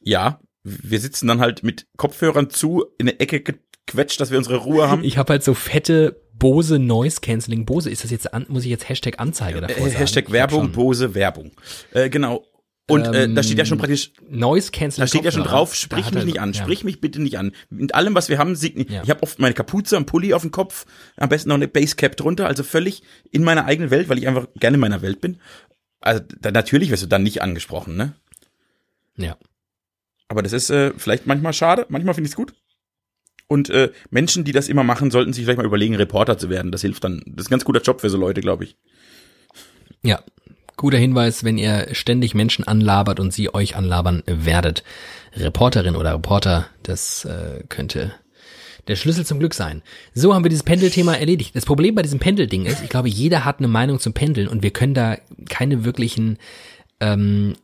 ja, 0.00 0.40
wir 0.62 1.00
sitzen 1.00 1.26
dann 1.26 1.40
halt 1.40 1.62
mit 1.62 1.86
Kopfhörern 1.96 2.48
zu 2.48 2.84
in 2.98 3.08
eine 3.08 3.20
Ecke 3.20 3.40
gequetscht, 3.40 4.20
dass 4.20 4.30
wir 4.30 4.38
unsere 4.38 4.56
Ruhe 4.56 4.88
haben. 4.88 5.04
Ich 5.04 5.18
habe 5.18 5.32
halt 5.32 5.44
so 5.44 5.52
fette 5.52 6.20
Bose 6.32 6.78
Noise 6.78 7.20
Cancelling. 7.20 7.66
Bose, 7.66 7.90
ist 7.90 8.02
das 8.02 8.10
jetzt 8.10 8.32
an, 8.32 8.46
muss 8.48 8.64
ich 8.64 8.70
jetzt 8.70 8.88
Hashtag 8.88 9.20
Anzeige 9.20 9.60
davor 9.60 9.76
Äh, 9.76 9.90
sagen? 9.90 9.96
Hashtag 9.96 10.32
Werbung, 10.32 10.72
Bose 10.72 11.14
Werbung. 11.14 11.52
Äh, 11.92 12.08
genau. 12.08 12.44
Und 12.86 13.06
äh, 13.14 13.32
da 13.32 13.42
steht 13.42 13.56
ja 13.56 13.64
schon 13.64 13.78
praktisch, 13.78 14.12
Noise 14.28 14.70
Cancelling. 14.70 15.04
da 15.04 15.06
steht 15.06 15.24
ja 15.24 15.32
schon 15.32 15.44
drauf, 15.44 15.74
sprich 15.74 16.04
mich 16.10 16.16
er- 16.16 16.24
nicht 16.26 16.40
an, 16.40 16.52
ja. 16.52 16.62
sprich 16.62 16.84
mich 16.84 17.00
bitte 17.00 17.22
nicht 17.22 17.38
an. 17.38 17.52
Mit 17.70 17.94
allem, 17.94 18.14
was 18.14 18.28
wir 18.28 18.36
haben, 18.36 18.56
signi 18.56 18.86
Ja. 18.90 19.02
ich 19.02 19.08
habe 19.08 19.22
oft 19.22 19.38
meine 19.38 19.54
Kapuze 19.54 19.96
am 19.96 20.04
Pulli 20.04 20.34
auf 20.34 20.42
dem 20.42 20.50
Kopf, 20.50 20.84
am 21.16 21.30
besten 21.30 21.48
noch 21.48 21.56
eine 21.56 21.66
Basecap 21.68 22.14
drunter, 22.16 22.46
also 22.46 22.62
völlig 22.62 23.02
in 23.30 23.42
meiner 23.42 23.64
eigenen 23.64 23.90
Welt, 23.90 24.10
weil 24.10 24.18
ich 24.18 24.28
einfach 24.28 24.48
gerne 24.56 24.74
in 24.74 24.80
meiner 24.82 25.00
Welt 25.00 25.22
bin. 25.22 25.38
Also 26.00 26.22
da, 26.40 26.50
natürlich 26.50 26.90
wirst 26.90 27.02
du 27.02 27.06
dann 27.06 27.22
nicht 27.22 27.40
angesprochen, 27.40 27.96
ne? 27.96 28.12
Ja. 29.16 29.38
Aber 30.28 30.42
das 30.42 30.52
ist 30.52 30.68
äh, 30.68 30.92
vielleicht 30.98 31.26
manchmal 31.26 31.54
schade, 31.54 31.86
manchmal 31.88 32.14
finde 32.14 32.26
ich 32.26 32.32
es 32.32 32.36
gut. 32.36 32.52
Und 33.48 33.70
äh, 33.70 33.92
Menschen, 34.10 34.44
die 34.44 34.52
das 34.52 34.68
immer 34.68 34.84
machen, 34.84 35.10
sollten 35.10 35.32
sich 35.32 35.44
vielleicht 35.44 35.58
mal 35.58 35.66
überlegen, 35.66 35.94
Reporter 35.96 36.36
zu 36.36 36.50
werden. 36.50 36.70
Das 36.72 36.80
hilft 36.82 37.04
dann. 37.04 37.22
Das 37.26 37.44
ist 37.44 37.48
ein 37.48 37.52
ganz 37.52 37.64
guter 37.64 37.80
Job 37.80 38.00
für 38.02 38.10
so 38.10 38.16
Leute, 38.18 38.40
glaube 38.42 38.64
ich. 38.64 38.76
Ja. 40.02 40.22
Guter 40.76 40.98
Hinweis, 40.98 41.44
wenn 41.44 41.58
ihr 41.58 41.88
ständig 41.92 42.34
Menschen 42.34 42.66
anlabert 42.66 43.20
und 43.20 43.32
sie 43.32 43.52
euch 43.54 43.76
anlabern 43.76 44.22
werdet. 44.26 44.82
Reporterin 45.34 45.96
oder 45.96 46.14
Reporter, 46.14 46.66
das 46.82 47.24
äh, 47.24 47.62
könnte 47.68 48.12
der 48.88 48.96
Schlüssel 48.96 49.24
zum 49.24 49.38
Glück 49.38 49.54
sein. 49.54 49.82
So 50.14 50.34
haben 50.34 50.44
wir 50.44 50.50
dieses 50.50 50.62
Pendelthema 50.62 51.14
erledigt. 51.14 51.56
Das 51.56 51.64
Problem 51.64 51.94
bei 51.94 52.02
diesem 52.02 52.18
Pendelding 52.18 52.66
ist, 52.66 52.82
ich 52.82 52.90
glaube, 52.90 53.08
jeder 53.08 53.44
hat 53.44 53.58
eine 53.58 53.68
Meinung 53.68 53.98
zum 53.98 54.12
Pendeln 54.12 54.48
und 54.48 54.62
wir 54.62 54.70
können 54.70 54.94
da 54.94 55.16
keine 55.48 55.84
wirklichen 55.84 56.38
ähm, 57.00 57.54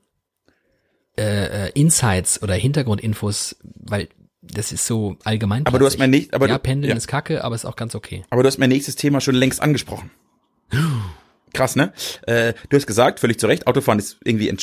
äh, 1.18 1.66
äh, 1.66 1.70
Insights 1.74 2.42
oder 2.42 2.54
Hintergrundinfos, 2.54 3.56
weil 3.62 4.08
das 4.42 4.72
ist 4.72 4.86
so 4.86 5.16
allgemein. 5.24 5.66
Aber 5.66 5.78
du 5.78 5.84
hast 5.84 5.98
mein 5.98 6.10
nicht, 6.10 6.32
aber 6.32 6.48
ja, 6.48 6.54
du, 6.54 6.60
Pendeln 6.60 6.90
ja. 6.90 6.96
ist 6.96 7.08
kacke, 7.08 7.44
aber 7.44 7.54
ist 7.54 7.66
auch 7.66 7.76
ganz 7.76 7.94
okay. 7.94 8.24
aber 8.30 8.42
du 8.42 8.46
hast 8.46 8.58
mein 8.58 8.70
nächstes 8.70 8.96
Thema 8.96 9.20
schon 9.20 9.34
längst 9.34 9.60
angesprochen. 9.60 10.10
Krass, 11.52 11.76
ne? 11.76 11.92
Äh, 12.26 12.54
du 12.68 12.76
hast 12.76 12.86
gesagt, 12.86 13.20
völlig 13.20 13.38
zu 13.38 13.46
Recht, 13.46 13.66
Autofahren 13.66 13.98
ist 13.98 14.18
irgendwie 14.24 14.54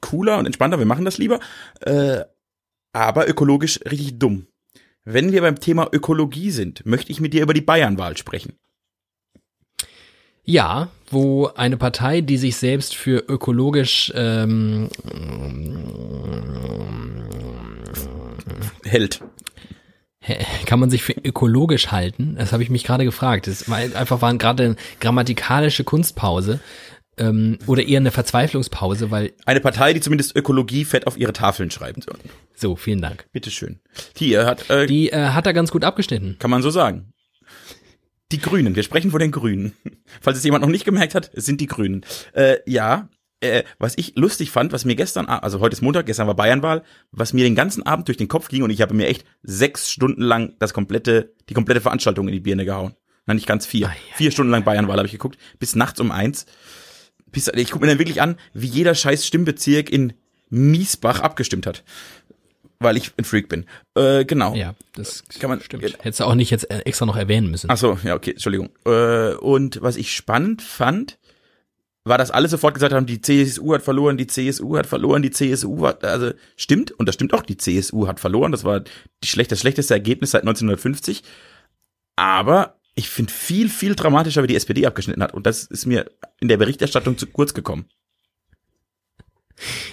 cooler 0.00 0.38
und 0.38 0.46
entspannter, 0.46 0.78
wir 0.78 0.86
machen 0.86 1.04
das 1.04 1.18
lieber. 1.18 1.40
Äh, 1.80 2.20
aber 2.92 3.28
ökologisch 3.28 3.80
richtig 3.90 4.18
dumm. 4.18 4.46
Wenn 5.04 5.30
wir 5.32 5.42
beim 5.42 5.60
Thema 5.60 5.88
Ökologie 5.92 6.50
sind, 6.50 6.84
möchte 6.84 7.12
ich 7.12 7.20
mit 7.20 7.32
dir 7.32 7.42
über 7.42 7.54
die 7.54 7.60
Bayernwahl 7.60 8.16
sprechen. 8.16 8.54
Ja, 10.44 10.88
wo 11.10 11.48
eine 11.48 11.76
Partei, 11.76 12.20
die 12.20 12.36
sich 12.36 12.56
selbst 12.56 12.94
für 12.94 13.18
ökologisch 13.28 14.12
ähm, 14.14 14.88
Hält. 18.84 19.20
kann 20.66 20.80
man 20.80 20.90
sich 20.90 21.02
für 21.02 21.12
ökologisch 21.12 21.88
halten? 21.92 22.36
Das 22.38 22.52
habe 22.52 22.62
ich 22.62 22.70
mich 22.70 22.84
gerade 22.84 23.04
gefragt. 23.04 23.46
Das 23.46 23.68
war 23.68 23.78
einfach 23.78 24.20
war 24.22 24.34
gerade 24.34 24.64
eine 24.64 24.76
grammatikalische 25.00 25.84
Kunstpause 25.84 26.60
ähm, 27.18 27.58
oder 27.66 27.82
eher 27.82 28.00
eine 28.00 28.10
Verzweiflungspause, 28.10 29.10
weil 29.10 29.32
Eine 29.44 29.60
Partei, 29.60 29.92
die 29.92 30.00
zumindest 30.00 30.36
Ökologie 30.36 30.84
fett 30.84 31.06
auf 31.06 31.16
ihre 31.16 31.32
Tafeln 31.32 31.70
schreibt. 31.70 32.06
so 32.54 32.76
vielen 32.76 33.00
Dank. 33.00 33.26
Bitteschön. 33.32 33.80
Hier 34.16 34.46
hat, 34.46 34.68
äh, 34.70 34.86
Die 34.86 35.10
äh, 35.10 35.28
hat 35.28 35.46
er 35.46 35.52
ganz 35.52 35.70
gut 35.70 35.84
abgeschnitten. 35.84 36.36
kann 36.38 36.50
man 36.50 36.62
so 36.62 36.70
sagen. 36.70 37.12
Die 38.32 38.40
Grünen, 38.40 38.74
wir 38.74 38.82
sprechen 38.82 39.12
von 39.12 39.20
den 39.20 39.30
Grünen. 39.30 39.72
Falls 40.20 40.38
es 40.38 40.44
jemand 40.44 40.62
noch 40.62 40.70
nicht 40.70 40.84
gemerkt 40.84 41.14
hat, 41.14 41.30
es 41.34 41.46
sind 41.46 41.60
die 41.60 41.66
Grünen. 41.68 42.04
Äh, 42.32 42.56
ja, 42.66 43.08
äh, 43.40 43.64
was 43.78 43.94
ich 43.96 44.14
lustig 44.16 44.50
fand, 44.50 44.72
was 44.72 44.84
mir 44.84 44.96
gestern, 44.96 45.26
also 45.26 45.60
heute 45.60 45.74
ist 45.74 45.82
Montag, 45.82 46.06
gestern 46.06 46.26
war 46.26 46.34
Bayernwahl, 46.36 46.82
was 47.10 47.32
mir 47.32 47.44
den 47.44 47.54
ganzen 47.54 47.84
Abend 47.84 48.08
durch 48.08 48.16
den 48.16 48.28
Kopf 48.28 48.48
ging 48.48 48.62
und 48.62 48.70
ich 48.70 48.80
habe 48.82 48.94
mir 48.94 49.06
echt 49.08 49.24
sechs 49.42 49.90
Stunden 49.90 50.22
lang 50.22 50.54
das 50.58 50.72
komplette, 50.72 51.34
die 51.48 51.54
komplette 51.54 51.80
Veranstaltung 51.80 52.28
in 52.28 52.32
die 52.32 52.40
Birne 52.40 52.64
gehauen. 52.64 52.94
Nein, 53.26 53.36
nicht 53.36 53.46
ganz 53.48 53.66
vier. 53.66 53.88
Ei, 53.88 53.90
ei, 53.92 53.96
vier 54.16 54.30
Stunden 54.30 54.52
lang 54.52 54.64
Bayernwahl 54.64 54.96
habe 54.96 55.06
ich 55.06 55.12
geguckt, 55.12 55.36
bis 55.58 55.74
nachts 55.74 56.00
um 56.00 56.10
eins. 56.12 56.46
Bis, 57.32 57.48
ich 57.48 57.70
gucke 57.70 57.84
mir 57.84 57.90
dann 57.90 57.98
wirklich 57.98 58.22
an, 58.22 58.36
wie 58.54 58.66
jeder 58.68 58.94
scheiß 58.94 59.26
Stimmbezirk 59.26 59.90
in 59.90 60.12
Miesbach 60.48 61.20
abgestimmt 61.20 61.66
hat. 61.66 61.82
Weil 62.78 62.96
ich 62.96 63.12
ein 63.16 63.24
Freak 63.24 63.48
bin. 63.48 63.64
Äh, 63.94 64.24
genau. 64.26 64.54
Ja, 64.54 64.74
das 64.94 65.24
Kann 65.40 65.50
man- 65.50 65.60
stimmt. 65.60 65.82
Hättest 65.82 66.20
du 66.20 66.24
auch 66.24 66.34
nicht 66.34 66.50
jetzt 66.50 66.70
äh, 66.70 66.80
extra 66.80 67.06
noch 67.06 67.16
erwähnen 67.16 67.50
müssen. 67.50 67.68
Ach 67.70 67.76
so, 67.78 67.98
ja, 68.04 68.14
okay, 68.14 68.32
Entschuldigung. 68.32 68.68
Äh, 68.84 69.32
und 69.34 69.80
was 69.82 69.96
ich 69.96 70.12
spannend 70.14 70.62
fand, 70.62 71.18
war, 72.06 72.18
dass 72.18 72.30
alle 72.30 72.48
sofort 72.48 72.74
gesagt 72.74 72.92
haben, 72.92 73.06
die 73.06 73.20
CSU 73.20 73.74
hat 73.74 73.82
verloren, 73.82 74.16
die 74.16 74.26
CSU 74.26 74.76
hat 74.76 74.86
verloren, 74.86 75.22
die 75.22 75.30
CSU 75.30 75.86
hat, 75.86 76.04
also 76.04 76.32
stimmt, 76.56 76.92
und 76.92 77.06
das 77.06 77.14
stimmt 77.14 77.34
auch, 77.34 77.42
die 77.42 77.56
CSU 77.56 78.06
hat 78.06 78.20
verloren, 78.20 78.52
das 78.52 78.64
war 78.64 78.80
die 78.80 79.26
schlecht, 79.26 79.50
das 79.52 79.60
schlechteste 79.60 79.94
Ergebnis 79.94 80.30
seit 80.30 80.42
1950. 80.42 81.22
Aber 82.16 82.76
ich 82.94 83.10
finde 83.10 83.32
viel, 83.32 83.68
viel 83.68 83.94
dramatischer, 83.94 84.42
wie 84.42 84.46
die 84.46 84.56
SPD 84.56 84.86
abgeschnitten 84.86 85.22
hat. 85.22 85.34
Und 85.34 85.46
das 85.46 85.64
ist 85.64 85.84
mir 85.84 86.10
in 86.40 86.48
der 86.48 86.56
Berichterstattung 86.56 87.18
zu 87.18 87.26
kurz 87.26 87.52
gekommen. 87.52 87.86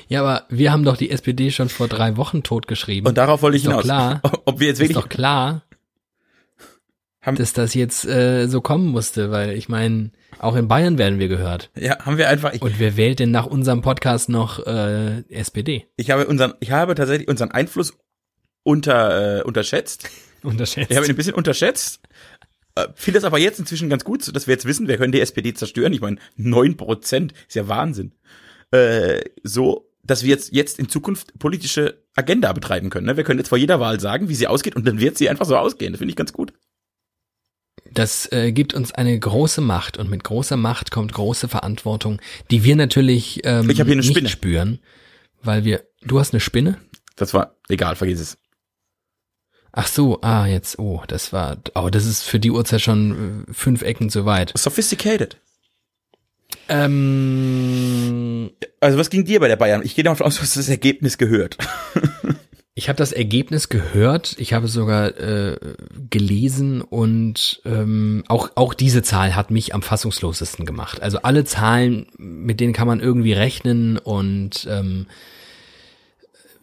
Ja, 0.08 0.22
aber 0.22 0.46
wir 0.50 0.72
haben 0.72 0.84
doch 0.84 0.98
die 0.98 1.10
SPD 1.10 1.52
schon 1.52 1.70
vor 1.70 1.88
drei 1.88 2.18
Wochen 2.18 2.44
totgeschrieben. 2.44 3.08
Und 3.08 3.18
darauf 3.18 3.42
wollte 3.42 3.58
ich 3.58 3.64
ist 3.64 3.70
hinaus. 3.70 3.84
Doch 3.84 3.88
klar, 3.88 4.22
Ob 4.46 4.60
wir 4.60 4.68
jetzt 4.68 4.80
wirklich. 4.80 4.98
ist 4.98 5.04
doch 5.04 5.10
klar, 5.10 5.64
Haben- 7.24 7.38
dass 7.38 7.54
das 7.54 7.74
jetzt 7.74 8.06
äh, 8.06 8.48
so 8.48 8.62
kommen 8.62 8.88
musste, 8.88 9.32
weil 9.32 9.52
ich 9.52 9.70
meine, 9.70 10.12
auch 10.40 10.56
in 10.56 10.68
Bayern 10.68 10.98
werden 10.98 11.20
wir 11.20 11.28
gehört. 11.30 11.72
ja, 11.76 11.98
haben 12.06 12.18
wir 12.18 12.30
einfach. 12.30 12.54
Ich, 12.54 12.62
Und 12.62 12.80
wer 12.80 12.98
wählt 12.98 13.20
denn 13.20 13.32
nach 13.32 13.46
unserem 13.46 13.82
Podcast 13.82 14.30
noch 14.30 14.66
äh, 14.68 15.24
SPD? 15.30 15.88
ich 15.96 16.12
habe 16.12 16.28
unseren, 16.28 16.54
ich 16.60 16.72
habe 16.72 16.96
tatsächlich 16.96 17.28
unseren 17.28 17.52
Einfluss 17.52 17.94
unter, 18.64 19.40
äh, 19.40 19.44
unterschätzt. 19.44 20.10
Unterschätzt. 20.44 20.92
Ich 20.92 20.98
habe 20.98 21.06
ihn 21.06 21.12
ein 21.12 21.16
bisschen 21.16 21.36
unterschätzt. 21.36 22.02
Äh, 22.76 22.88
Finde 22.96 23.20
es 23.20 23.24
aber 23.24 23.40
jetzt 23.40 23.60
inzwischen 23.60 23.90
ganz 23.90 24.04
gut, 24.04 24.36
dass 24.36 24.48
wir 24.48 24.54
jetzt 24.54 24.66
wissen, 24.66 24.88
wir 24.88 24.98
können 24.98 25.12
die 25.14 25.22
SPD 25.22 25.54
zerstören. 25.54 25.94
Ich 25.94 26.02
meine, 26.02 26.18
neun 26.36 26.76
Prozent 26.76 27.34
ist 27.48 27.56
ja 27.56 27.68
Wahnsinn. 27.68 28.14
Äh, 28.72 29.22
so, 29.44 29.90
dass 30.04 30.24
wir 30.24 30.30
jetzt, 30.32 30.52
jetzt 30.54 30.80
in 30.80 30.90
Zukunft 30.90 31.38
politische 31.40 32.04
Agenda 32.16 32.52
betreiben 32.52 32.90
können. 32.90 33.06
Ne? 33.06 33.16
Wir 33.16 33.24
können 33.24 33.40
jetzt 33.40 33.50
vor 33.50 33.58
jeder 33.58 33.80
Wahl 33.80 34.00
sagen, 34.00 34.28
wie 34.28 34.36
sie 34.36 34.48
ausgeht 34.48 34.76
und 34.76 34.86
dann 34.86 35.00
wird 35.00 35.18
sie 35.18 35.30
einfach 35.30 35.46
so 35.46 35.56
ausgehen. 35.56 35.94
Das 35.94 36.00
finde 36.00 36.12
ich 36.12 36.16
ganz 36.18 36.34
gut. 36.34 36.52
Das 37.92 38.32
äh, 38.32 38.52
gibt 38.52 38.74
uns 38.74 38.92
eine 38.92 39.18
große 39.20 39.62
Macht 39.62 39.98
und 39.98 40.10
mit 40.10 40.24
großer 40.24 40.58
Macht 40.58 40.90
kommt 40.92 41.14
große 41.14 41.48
Verantwortung, 41.48 42.20
die 42.50 42.64
wir 42.64 42.76
natürlich 42.76 43.42
ähm, 43.44 43.70
Ich 43.70 43.80
hab 43.80 43.86
hier 43.88 43.94
eine 43.94 44.02
nicht 44.02 44.12
Spinne. 44.12 44.30
spüren, 44.30 44.80
weil 45.44 45.64
wir. 45.64 45.84
Du 46.02 46.20
hast 46.20 46.34
eine 46.34 46.40
Spinne? 46.40 46.78
Das 47.16 47.34
war 47.34 47.56
egal, 47.70 47.96
vergiss 47.96 48.20
es. 48.20 48.38
Ach 49.72 49.88
so, 49.88 50.22
ah 50.22 50.46
jetzt, 50.46 50.78
oh, 50.80 51.04
das 51.08 51.34
war, 51.34 51.58
oh, 51.76 51.90
das 51.90 52.06
ist 52.06 52.24
für 52.24 52.40
die 52.40 52.52
Uhrzeit 52.52 52.82
schon 52.82 53.46
äh, 53.48 53.54
fünf 53.54 53.82
Ecken 53.82 54.10
zu 54.10 54.26
weit. 54.26 54.52
Sophisticated. 54.56 55.38
Ähm, 56.70 58.52
Also 58.80 58.98
was 58.98 59.10
ging 59.10 59.26
dir 59.26 59.40
bei 59.40 59.48
der 59.48 59.56
Bayern? 59.56 59.82
Ich 59.84 59.96
gehe 59.96 60.04
davon 60.04 60.26
aus, 60.28 60.36
du 60.36 60.42
hast 60.42 60.58
das 60.58 60.70
Ergebnis 60.70 61.18
gehört. 61.18 61.58
ich 62.76 62.90
habe 62.90 62.98
das 62.98 63.12
Ergebnis 63.12 63.70
gehört, 63.70 64.36
ich 64.40 64.54
habe 64.54 64.66
es 64.66 64.74
sogar 64.74 65.18
äh, 65.20 65.58
gelesen 66.10 66.82
und 66.82 67.62
ähm, 67.66 68.24
auch 68.28 68.50
auch 68.56 68.74
diese 68.74 69.04
Zahl 69.04 69.36
hat 69.36 69.52
mich 69.52 69.76
am 69.76 69.82
fassungslosesten 69.82 70.66
gemacht. 70.66 71.02
Also 71.02 71.20
alle 71.20 71.46
Zahlen, 71.46 72.08
mit 72.18 72.60
denen 72.60 72.74
kann 72.74 72.88
man 72.88 73.00
irgendwie 73.00 73.34
rechnen 73.34 73.98
und 73.98 74.68
ähm, 74.70 75.08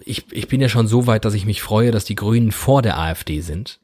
ich, 0.04 0.24
ich 0.32 0.48
bin 0.48 0.60
ja 0.60 0.68
schon 0.68 0.86
so 0.86 1.06
weit, 1.06 1.24
dass 1.24 1.34
ich 1.34 1.46
mich 1.46 1.62
freue, 1.62 1.90
dass 1.90 2.04
die 2.04 2.14
Grünen 2.14 2.52
vor 2.52 2.82
der 2.82 2.98
AfD 2.98 3.40
sind. 3.40 3.79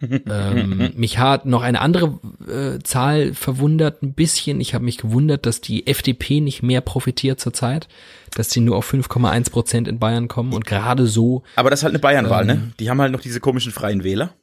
Ähm, 0.00 0.92
mich 0.96 1.18
hat 1.18 1.46
noch 1.46 1.62
eine 1.62 1.80
andere 1.80 2.18
äh, 2.48 2.82
Zahl 2.82 3.34
verwundert 3.34 4.02
ein 4.02 4.14
bisschen. 4.14 4.60
Ich 4.60 4.74
habe 4.74 4.84
mich 4.84 4.98
gewundert, 4.98 5.46
dass 5.46 5.60
die 5.60 5.86
FDP 5.86 6.40
nicht 6.40 6.62
mehr 6.62 6.80
profitiert 6.80 7.40
zurzeit, 7.40 7.88
dass 8.34 8.50
sie 8.50 8.60
nur 8.60 8.76
auf 8.76 8.92
5,1 8.92 9.50
Prozent 9.50 9.88
in 9.88 9.98
Bayern 9.98 10.28
kommen 10.28 10.52
und 10.52 10.66
gerade 10.66 11.06
so. 11.06 11.42
Aber 11.54 11.70
das 11.70 11.80
ist 11.80 11.84
halt 11.84 11.92
eine 11.92 12.00
Bayernwahl, 12.00 12.42
Ähm. 12.42 12.46
ne? 12.46 12.72
Die 12.80 12.90
haben 12.90 13.00
halt 13.00 13.12
noch 13.12 13.20
diese 13.20 13.40
komischen 13.40 13.72
freien 13.72 14.04
Wähler. 14.04 14.34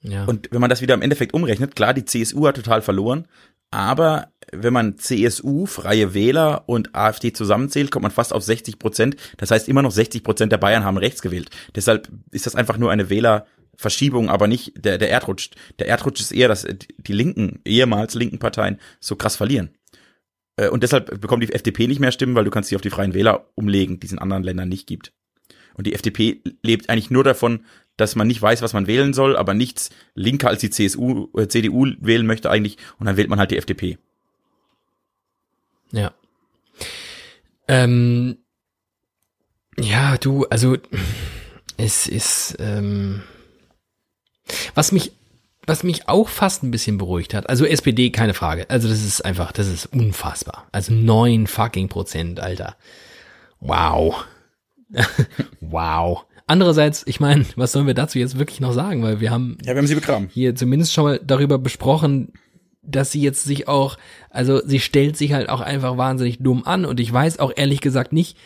Ja. 0.00 0.24
Und 0.24 0.48
wenn 0.52 0.60
man 0.60 0.70
das 0.70 0.80
wieder 0.80 0.94
im 0.94 1.02
Endeffekt 1.02 1.34
umrechnet, 1.34 1.74
klar, 1.76 1.92
die 1.92 2.04
CSU 2.04 2.46
hat 2.46 2.56
total 2.56 2.82
verloren, 2.82 3.26
aber 3.70 4.28
wenn 4.50 4.72
man 4.72 4.96
CSU, 4.96 5.66
Freie 5.66 6.14
Wähler 6.14 6.62
und 6.66 6.94
AfD 6.94 7.32
zusammenzählt, 7.34 7.90
kommt 7.90 8.04
man 8.04 8.12
fast 8.12 8.32
auf 8.32 8.42
60 8.42 8.78
Prozent. 8.78 9.16
Das 9.36 9.50
heißt, 9.50 9.68
immer 9.68 9.82
noch 9.82 9.90
60 9.90 10.24
Prozent 10.24 10.52
der 10.52 10.56
Bayern 10.58 10.84
haben 10.84 10.96
rechts 10.96 11.20
gewählt. 11.20 11.50
Deshalb 11.74 12.08
ist 12.30 12.46
das 12.46 12.54
einfach 12.54 12.78
nur 12.78 12.90
eine 12.90 13.10
Wählerverschiebung, 13.78 14.28
aber 14.28 14.46
nicht 14.48 14.72
der, 14.84 14.98
der 14.98 15.10
Erdrutsch. 15.10 15.50
Der 15.78 15.88
Erdrutsch 15.88 16.20
ist 16.20 16.32
eher, 16.32 16.48
dass 16.48 16.66
die 16.66 17.12
linken, 17.12 17.60
ehemals 17.64 18.14
linken 18.14 18.38
Parteien 18.38 18.78
so 19.00 19.16
krass 19.16 19.36
verlieren. 19.36 19.70
Äh, 20.56 20.68
Und 20.68 20.82
deshalb 20.82 21.20
bekommt 21.20 21.42
die 21.42 21.52
FDP 21.52 21.86
nicht 21.86 22.00
mehr 22.00 22.12
Stimmen, 22.12 22.34
weil 22.34 22.44
du 22.44 22.50
kannst 22.50 22.68
sie 22.68 22.76
auf 22.76 22.82
die 22.82 22.90
Freien 22.90 23.14
Wähler 23.14 23.46
umlegen, 23.54 24.00
die 24.00 24.06
es 24.06 24.12
in 24.12 24.18
anderen 24.18 24.42
Ländern 24.42 24.68
nicht 24.68 24.86
gibt. 24.86 25.12
Und 25.74 25.86
die 25.86 25.94
FDP 25.94 26.42
lebt 26.62 26.90
eigentlich 26.90 27.10
nur 27.10 27.22
davon, 27.22 27.64
dass 27.96 28.16
man 28.16 28.26
nicht 28.26 28.42
weiß, 28.42 28.62
was 28.62 28.72
man 28.72 28.86
wählen 28.86 29.12
soll, 29.12 29.36
aber 29.36 29.54
nichts 29.54 29.90
linker 30.14 30.48
als 30.48 30.60
die 30.60 30.70
CSU, 30.70 31.28
äh, 31.36 31.48
CDU 31.48 31.86
wählen 32.00 32.26
möchte 32.26 32.50
eigentlich 32.50 32.78
und 32.98 33.06
dann 33.06 33.16
wählt 33.16 33.28
man 33.28 33.38
halt 33.38 33.50
die 33.50 33.56
FDP. 33.56 33.98
Ja. 35.92 36.12
Ähm, 37.66 38.38
ja, 39.78 40.16
du, 40.16 40.46
also 40.46 40.76
es 41.76 42.08
ist, 42.08 42.56
ähm, 42.58 43.22
was 44.74 44.92
mich, 44.92 45.12
was 45.66 45.82
mich 45.82 46.08
auch 46.08 46.28
fast 46.28 46.62
ein 46.62 46.70
bisschen 46.70 46.98
beruhigt 46.98 47.34
hat, 47.34 47.48
also 47.48 47.64
SPD, 47.64 48.10
keine 48.10 48.34
Frage, 48.34 48.68
also 48.70 48.88
das 48.88 49.04
ist 49.04 49.24
einfach, 49.24 49.52
das 49.52 49.66
ist 49.68 49.86
unfassbar. 49.86 50.66
Also 50.72 50.92
neun 50.92 51.46
fucking 51.46 51.88
Prozent, 51.88 52.40
Alter. 52.40 52.76
Wow. 53.60 54.24
wow. 55.60 56.24
Andererseits, 56.46 57.02
ich 57.06 57.20
meine, 57.20 57.44
was 57.56 57.72
sollen 57.72 57.86
wir 57.86 57.94
dazu 57.94 58.18
jetzt 58.18 58.38
wirklich 58.38 58.60
noch 58.60 58.72
sagen, 58.72 59.02
weil 59.02 59.20
wir 59.20 59.30
haben 59.30 59.58
Ja, 59.62 59.74
wir 59.74 59.78
haben 59.78 59.86
sie 59.86 59.94
begraben. 59.94 60.30
hier 60.32 60.54
zumindest 60.54 60.94
schon 60.94 61.04
mal 61.04 61.20
darüber 61.22 61.58
besprochen, 61.58 62.32
dass 62.82 63.12
sie 63.12 63.20
jetzt 63.20 63.44
sich 63.44 63.68
auch, 63.68 63.98
also 64.30 64.62
sie 64.64 64.80
stellt 64.80 65.18
sich 65.18 65.34
halt 65.34 65.50
auch 65.50 65.60
einfach 65.60 65.98
wahnsinnig 65.98 66.38
dumm 66.38 66.64
an 66.64 66.86
und 66.86 67.00
ich 67.00 67.12
weiß 67.12 67.38
auch 67.38 67.52
ehrlich 67.54 67.82
gesagt 67.82 68.14
nicht, 68.14 68.38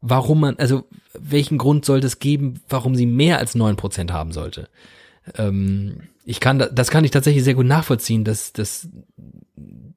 warum 0.00 0.40
man, 0.40 0.56
also 0.56 0.84
welchen 1.14 1.56
Grund 1.56 1.84
sollte 1.84 2.08
es 2.08 2.18
geben, 2.18 2.60
warum 2.68 2.96
sie 2.96 3.06
mehr 3.06 3.38
als 3.38 3.54
neun 3.54 3.76
Prozent 3.76 4.12
haben 4.12 4.32
sollte. 4.32 4.68
Ähm, 5.36 6.00
ich 6.24 6.40
kann, 6.40 6.58
da- 6.58 6.68
das 6.68 6.90
kann 6.90 7.04
ich 7.04 7.10
tatsächlich 7.10 7.44
sehr 7.44 7.54
gut 7.54 7.66
nachvollziehen, 7.66 8.24
dass, 8.24 8.52
dass, 8.52 8.88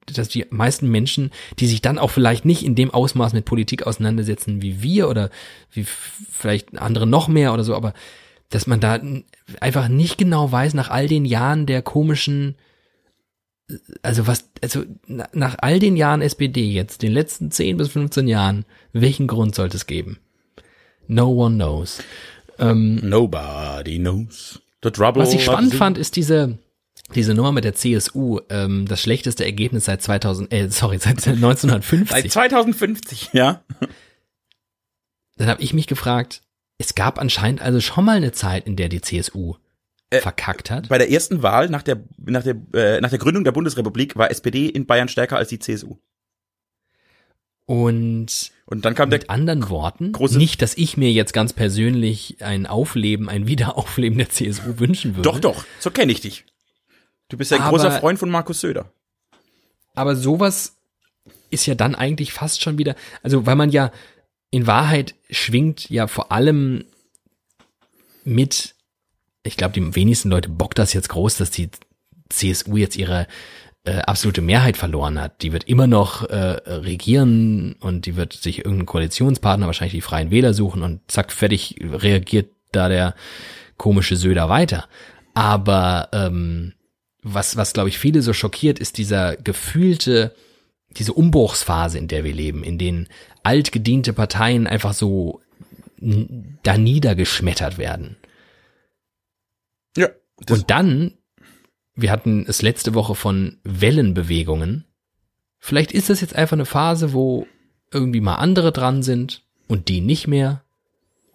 dass 0.06 0.28
die 0.28 0.46
meisten 0.50 0.88
Menschen, 0.90 1.30
die 1.58 1.66
sich 1.66 1.82
dann 1.82 1.98
auch 1.98 2.10
vielleicht 2.10 2.44
nicht 2.44 2.64
in 2.64 2.74
dem 2.74 2.90
Ausmaß 2.90 3.32
mit 3.32 3.44
Politik 3.44 3.86
auseinandersetzen 3.86 4.62
wie 4.62 4.82
wir 4.82 5.08
oder 5.08 5.30
wie 5.72 5.84
vielleicht 5.84 6.78
andere 6.78 7.06
noch 7.06 7.28
mehr 7.28 7.52
oder 7.52 7.64
so, 7.64 7.74
aber 7.74 7.94
dass 8.48 8.66
man 8.66 8.80
da 8.80 9.00
einfach 9.60 9.88
nicht 9.88 10.18
genau 10.18 10.50
weiß 10.50 10.74
nach 10.74 10.90
all 10.90 11.06
den 11.06 11.24
Jahren 11.24 11.66
der 11.66 11.82
komischen, 11.82 12.56
also 14.02 14.26
was, 14.26 14.48
also 14.62 14.82
na- 15.06 15.28
nach 15.32 15.56
all 15.60 15.78
den 15.78 15.96
Jahren 15.96 16.22
SPD 16.22 16.68
jetzt, 16.70 17.02
den 17.02 17.12
letzten 17.12 17.50
10 17.52 17.76
bis 17.76 17.88
15 17.90 18.26
Jahren, 18.26 18.64
welchen 18.92 19.28
Grund 19.28 19.54
sollte 19.54 19.76
es 19.76 19.86
geben? 19.86 20.18
No 21.06 21.28
one 21.28 21.54
knows. 21.56 22.02
Nobody 23.08 23.98
knows. 23.98 24.60
Was 25.22 25.34
ich 25.34 25.44
spannend 25.44 25.74
fand, 25.74 25.98
ist 25.98 26.16
diese, 26.16 26.58
diese 27.14 27.34
Nummer 27.34 27.52
mit 27.52 27.64
der 27.64 27.74
CSU, 27.74 28.40
ähm, 28.48 28.86
das 28.88 29.00
schlechteste 29.00 29.44
Ergebnis 29.44 29.84
seit 29.84 30.02
2000, 30.02 30.52
äh, 30.52 30.68
sorry, 30.68 30.98
seit 30.98 31.20
Seit 31.20 31.34
1950. 31.34 32.30
2050, 32.30 33.30
ja. 33.32 33.62
Dann 35.36 35.48
habe 35.48 35.62
ich 35.62 35.72
mich 35.72 35.86
gefragt, 35.86 36.42
es 36.78 36.94
gab 36.94 37.18
anscheinend 37.18 37.60
also 37.62 37.80
schon 37.80 38.04
mal 38.04 38.16
eine 38.16 38.32
Zeit, 38.32 38.66
in 38.66 38.76
der 38.76 38.88
die 38.88 39.00
CSU 39.00 39.54
Äh, 40.10 40.20
verkackt 40.20 40.70
hat. 40.70 40.88
Bei 40.88 40.98
der 40.98 41.10
ersten 41.10 41.42
Wahl 41.42 41.68
nach 41.68 41.82
der, 41.82 42.02
nach 42.18 42.42
der, 42.42 42.56
äh, 42.74 43.00
nach 43.00 43.10
der 43.10 43.18
Gründung 43.18 43.44
der 43.44 43.52
Bundesrepublik 43.52 44.16
war 44.16 44.30
SPD 44.30 44.66
in 44.66 44.86
Bayern 44.86 45.08
stärker 45.08 45.36
als 45.36 45.48
die 45.50 45.58
CSU. 45.58 45.98
Und 47.70 48.50
Und 48.66 48.84
dann 48.84 48.96
kam 48.96 49.10
der, 49.10 49.20
mit 49.20 49.30
anderen 49.30 49.68
Worten, 49.68 50.10
nicht, 50.32 50.60
dass 50.60 50.76
ich 50.76 50.96
mir 50.96 51.12
jetzt 51.12 51.32
ganz 51.32 51.52
persönlich 51.52 52.38
ein 52.40 52.66
Aufleben, 52.66 53.28
ein 53.28 53.46
Wiederaufleben 53.46 54.18
der 54.18 54.28
CSU 54.28 54.80
wünschen 54.80 55.14
würde. 55.14 55.22
doch, 55.22 55.38
doch, 55.38 55.64
so 55.78 55.92
kenne 55.92 56.10
ich 56.10 56.20
dich. 56.20 56.44
Du 57.28 57.36
bist 57.36 57.52
ja 57.52 57.58
ein 57.58 57.62
Aber- 57.62 57.70
großer 57.78 57.92
Freund 57.92 58.18
von 58.18 58.28
Markus 58.28 58.60
Söder. 58.60 58.92
Aber 59.94 60.16
sowas 60.16 60.78
ist 61.50 61.66
ja 61.66 61.76
dann 61.76 61.94
eigentlich 61.94 62.32
fast 62.32 62.60
schon 62.60 62.76
wieder, 62.76 62.96
also 63.22 63.46
weil 63.46 63.54
man 63.54 63.70
ja 63.70 63.92
in 64.50 64.66
Wahrheit 64.66 65.14
schwingt 65.30 65.88
ja 65.90 66.08
vor 66.08 66.32
allem 66.32 66.86
mit, 68.24 68.74
ich 69.44 69.56
glaube, 69.56 69.74
die 69.74 69.94
wenigsten 69.94 70.28
Leute 70.30 70.48
bockt 70.48 70.80
das 70.80 70.92
jetzt 70.92 71.08
groß, 71.10 71.36
dass 71.36 71.52
die 71.52 71.70
CSU 72.30 72.76
jetzt 72.76 72.96
ihre 72.96 73.28
äh, 73.84 73.98
absolute 74.00 74.42
Mehrheit 74.42 74.76
verloren 74.76 75.20
hat. 75.20 75.42
Die 75.42 75.52
wird 75.52 75.64
immer 75.64 75.86
noch 75.86 76.28
äh, 76.28 76.36
regieren 76.36 77.76
und 77.80 78.06
die 78.06 78.16
wird 78.16 78.34
sich 78.34 78.58
irgendeinen 78.58 78.86
Koalitionspartner, 78.86 79.66
wahrscheinlich 79.66 79.94
die 79.94 80.00
Freien 80.00 80.30
Wähler 80.30 80.54
suchen 80.54 80.82
und 80.82 81.00
zack, 81.10 81.32
fertig 81.32 81.76
reagiert 81.80 82.50
da 82.72 82.88
der 82.88 83.14
komische 83.76 84.16
Söder 84.16 84.48
weiter. 84.48 84.86
Aber 85.34 86.08
ähm, 86.12 86.74
was, 87.22 87.56
was 87.56 87.72
glaube 87.72 87.88
ich 87.88 87.98
viele 87.98 88.22
so 88.22 88.32
schockiert, 88.32 88.78
ist 88.78 88.98
dieser 88.98 89.36
gefühlte, 89.36 90.34
diese 90.90 91.12
Umbruchsphase, 91.12 91.98
in 91.98 92.08
der 92.08 92.24
wir 92.24 92.34
leben, 92.34 92.64
in 92.64 92.78
denen 92.78 93.08
altgediente 93.42 94.12
Parteien 94.12 94.66
einfach 94.66 94.92
so 94.92 95.40
da 96.00 96.78
niedergeschmettert 96.78 97.78
werden. 97.78 98.16
Ja. 99.96 100.08
Und 100.48 100.70
dann, 100.70 101.14
wir 102.00 102.10
hatten 102.10 102.44
es 102.46 102.62
letzte 102.62 102.94
Woche 102.94 103.14
von 103.14 103.58
Wellenbewegungen. 103.64 104.84
Vielleicht 105.58 105.92
ist 105.92 106.10
das 106.10 106.20
jetzt 106.20 106.34
einfach 106.34 106.54
eine 106.54 106.66
Phase, 106.66 107.12
wo 107.12 107.46
irgendwie 107.92 108.20
mal 108.20 108.36
andere 108.36 108.72
dran 108.72 109.02
sind 109.02 109.42
und 109.68 109.88
die 109.88 110.00
nicht 110.00 110.26
mehr, 110.26 110.62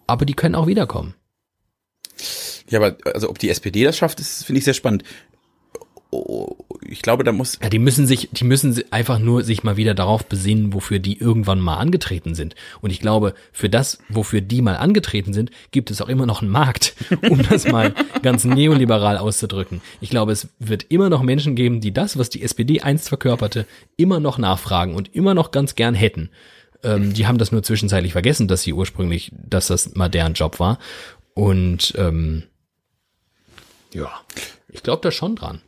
aber 0.06 0.24
die 0.24 0.34
können 0.34 0.54
auch 0.54 0.66
wiederkommen. 0.66 1.14
Ja, 2.68 2.80
aber 2.80 2.96
also 3.12 3.30
ob 3.30 3.38
die 3.38 3.50
SPD 3.50 3.84
das 3.84 3.96
schafft, 3.96 4.18
das 4.18 4.42
finde 4.42 4.58
ich 4.58 4.64
sehr 4.64 4.74
spannend. 4.74 5.04
Ich 6.88 7.02
glaube, 7.02 7.24
da 7.24 7.32
muss. 7.32 7.58
Ja, 7.62 7.68
die 7.68 7.78
müssen 7.78 8.06
sich, 8.06 8.28
die 8.32 8.44
müssen 8.44 8.80
einfach 8.90 9.18
nur 9.18 9.42
sich 9.42 9.64
mal 9.64 9.76
wieder 9.76 9.94
darauf 9.94 10.26
besinnen, 10.26 10.72
wofür 10.72 10.98
die 10.98 11.18
irgendwann 11.18 11.60
mal 11.60 11.76
angetreten 11.76 12.34
sind. 12.34 12.54
Und 12.80 12.90
ich 12.90 13.00
glaube, 13.00 13.34
für 13.52 13.68
das, 13.68 13.98
wofür 14.08 14.40
die 14.40 14.62
mal 14.62 14.76
angetreten 14.76 15.32
sind, 15.32 15.50
gibt 15.70 15.90
es 15.90 16.00
auch 16.00 16.08
immer 16.08 16.26
noch 16.26 16.42
einen 16.42 16.50
Markt, 16.50 16.94
um 17.28 17.42
das 17.42 17.66
mal 17.66 17.94
ganz 18.22 18.44
neoliberal 18.44 19.18
auszudrücken. 19.18 19.80
Ich 20.00 20.10
glaube, 20.10 20.32
es 20.32 20.48
wird 20.58 20.84
immer 20.88 21.08
noch 21.08 21.22
Menschen 21.22 21.56
geben, 21.56 21.80
die 21.80 21.92
das, 21.92 22.18
was 22.18 22.30
die 22.30 22.42
SPD 22.42 22.80
einst 22.80 23.08
verkörperte, 23.08 23.66
immer 23.96 24.20
noch 24.20 24.38
nachfragen 24.38 24.94
und 24.94 25.14
immer 25.14 25.34
noch 25.34 25.50
ganz 25.50 25.74
gern 25.74 25.94
hätten. 25.94 26.30
Ähm, 26.82 27.12
die 27.12 27.26
haben 27.26 27.38
das 27.38 27.52
nur 27.52 27.62
zwischenzeitlich 27.62 28.12
vergessen, 28.12 28.48
dass 28.48 28.62
sie 28.62 28.72
ursprünglich, 28.72 29.32
dass 29.34 29.68
das 29.68 29.94
mal 29.94 30.08
deren 30.08 30.34
Job 30.34 30.60
war. 30.60 30.78
Und 31.34 31.94
ähm, 31.96 32.44
ja, 33.92 34.10
ich 34.68 34.82
glaube 34.82 35.02
da 35.02 35.10
schon 35.10 35.36
dran. 35.36 35.60